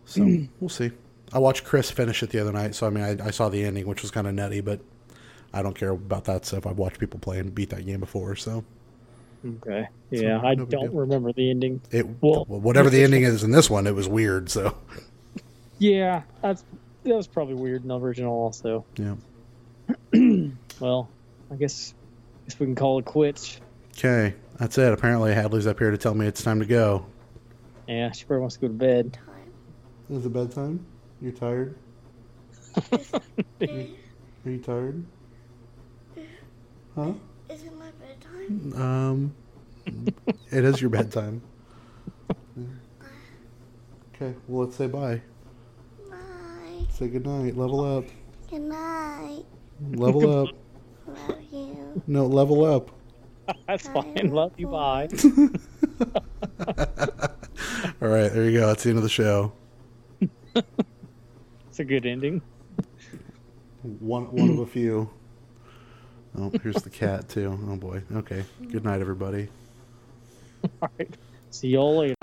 So 0.05 0.23
we'll 0.59 0.69
see. 0.69 0.91
I 1.33 1.39
watched 1.39 1.63
Chris 1.63 1.89
finish 1.91 2.21
it 2.23 2.29
the 2.29 2.39
other 2.39 2.51
night, 2.53 2.75
so 2.75 2.87
I 2.87 2.89
mean, 2.89 3.03
I, 3.03 3.27
I 3.27 3.31
saw 3.31 3.49
the 3.49 3.63
ending, 3.63 3.85
which 3.87 4.01
was 4.01 4.11
kind 4.11 4.27
of 4.27 4.33
nutty, 4.33 4.61
but 4.61 4.79
I 5.53 5.61
don't 5.61 5.73
care 5.77 5.89
about 5.91 6.25
that 6.25 6.45
stuff. 6.45 6.65
I've 6.65 6.77
watched 6.77 6.99
people 6.99 7.19
play 7.19 7.39
and 7.39 7.53
beat 7.53 7.69
that 7.71 7.85
game 7.85 7.99
before, 7.99 8.35
so 8.35 8.63
Okay. 9.45 9.87
Yeah, 10.09 10.39
I 10.39 10.55
no 10.55 10.65
big 10.65 10.71
don't 10.71 10.89
deal. 10.91 10.99
remember 10.99 11.31
the 11.31 11.49
ending. 11.49 11.79
it 11.91 12.05
well, 12.21 12.45
whatever 12.47 12.89
the 12.89 13.03
ending 13.03 13.23
is 13.23 13.43
in 13.43 13.51
this 13.51 13.69
one, 13.69 13.87
it 13.87 13.95
was 13.95 14.07
weird. 14.07 14.49
So 14.49 14.75
Yeah, 15.79 16.23
that's 16.41 16.63
that 17.03 17.15
was 17.15 17.27
probably 17.27 17.53
weird 17.55 17.83
in 17.83 17.87
the 17.87 17.99
original 17.99 18.33
also. 18.33 18.85
yeah. 18.97 19.15
Well, 20.79 21.09
I 21.51 21.55
guess 21.55 21.93
guess 22.45 22.59
we 22.59 22.67
can 22.67 22.75
call 22.75 22.99
it 22.99 23.05
quits. 23.05 23.59
Okay, 23.97 24.35
that's 24.57 24.77
it. 24.77 24.93
Apparently, 24.93 25.33
Hadley's 25.33 25.65
up 25.65 25.79
here 25.79 25.89
to 25.89 25.97
tell 25.97 26.13
me 26.13 26.27
it's 26.27 26.43
time 26.43 26.59
to 26.59 26.67
go. 26.67 27.05
Yeah, 27.87 28.11
she 28.11 28.25
probably 28.25 28.41
wants 28.41 28.55
to 28.57 28.61
go 28.61 28.67
to 28.67 28.73
bed. 28.73 29.17
Is 30.09 30.25
it 30.25 30.29
bedtime? 30.33 30.85
You're 31.19 31.31
tired? 31.31 31.75
Are 33.61 33.69
you 34.45 34.59
tired? 34.63 35.03
Huh? 36.95 37.13
Is 37.49 37.63
it 37.63 37.73
my 37.79 37.89
bedtime? 37.99 38.73
Um, 38.81 39.35
it 40.51 40.63
is 40.63 40.79
your 40.81 40.89
bedtime. 40.89 41.41
Okay, 44.15 44.33
well, 44.47 44.65
let's 44.65 44.75
say 44.75 44.87
bye. 44.87 45.21
Bye. 46.97 47.05
Say 47.05 47.11
good 47.11 47.25
night. 47.25 47.57
Level 47.57 47.97
up. 47.97 48.05
Good 48.49 48.61
night. 48.61 49.45
Level 49.91 50.41
up. 50.47 50.49
Love 51.07 51.43
you. 51.51 52.01
No, 52.07 52.25
level 52.25 52.65
up. 52.65 52.91
That's 53.67 53.87
fine. 53.87 54.29
Love 54.31 54.53
you. 54.57 54.67
Bye. 54.67 55.07
All 58.01 58.09
right, 58.09 58.31
there 58.31 58.43
you 58.45 58.59
go. 58.59 58.67
That's 58.67 58.83
the 58.83 58.89
end 58.89 58.97
of 58.97 59.03
the 59.03 59.09
show. 59.09 59.53
It's 60.51 61.79
a 61.79 61.83
good 61.85 62.05
ending. 62.05 62.41
One 63.83 64.25
one 64.31 64.49
of 64.49 64.59
a 64.59 64.65
few. 64.65 65.09
Oh, 66.37 66.51
here's 66.61 66.81
the 66.81 66.89
cat 66.89 67.29
too. 67.29 67.57
Oh 67.69 67.75
boy. 67.75 68.01
Okay. 68.15 68.43
Good 68.71 68.83
night, 68.83 69.01
everybody. 69.01 69.47
All 70.81 70.89
right. 70.99 71.15
See 71.51 71.69
y'all 71.69 71.97
later. 71.97 72.15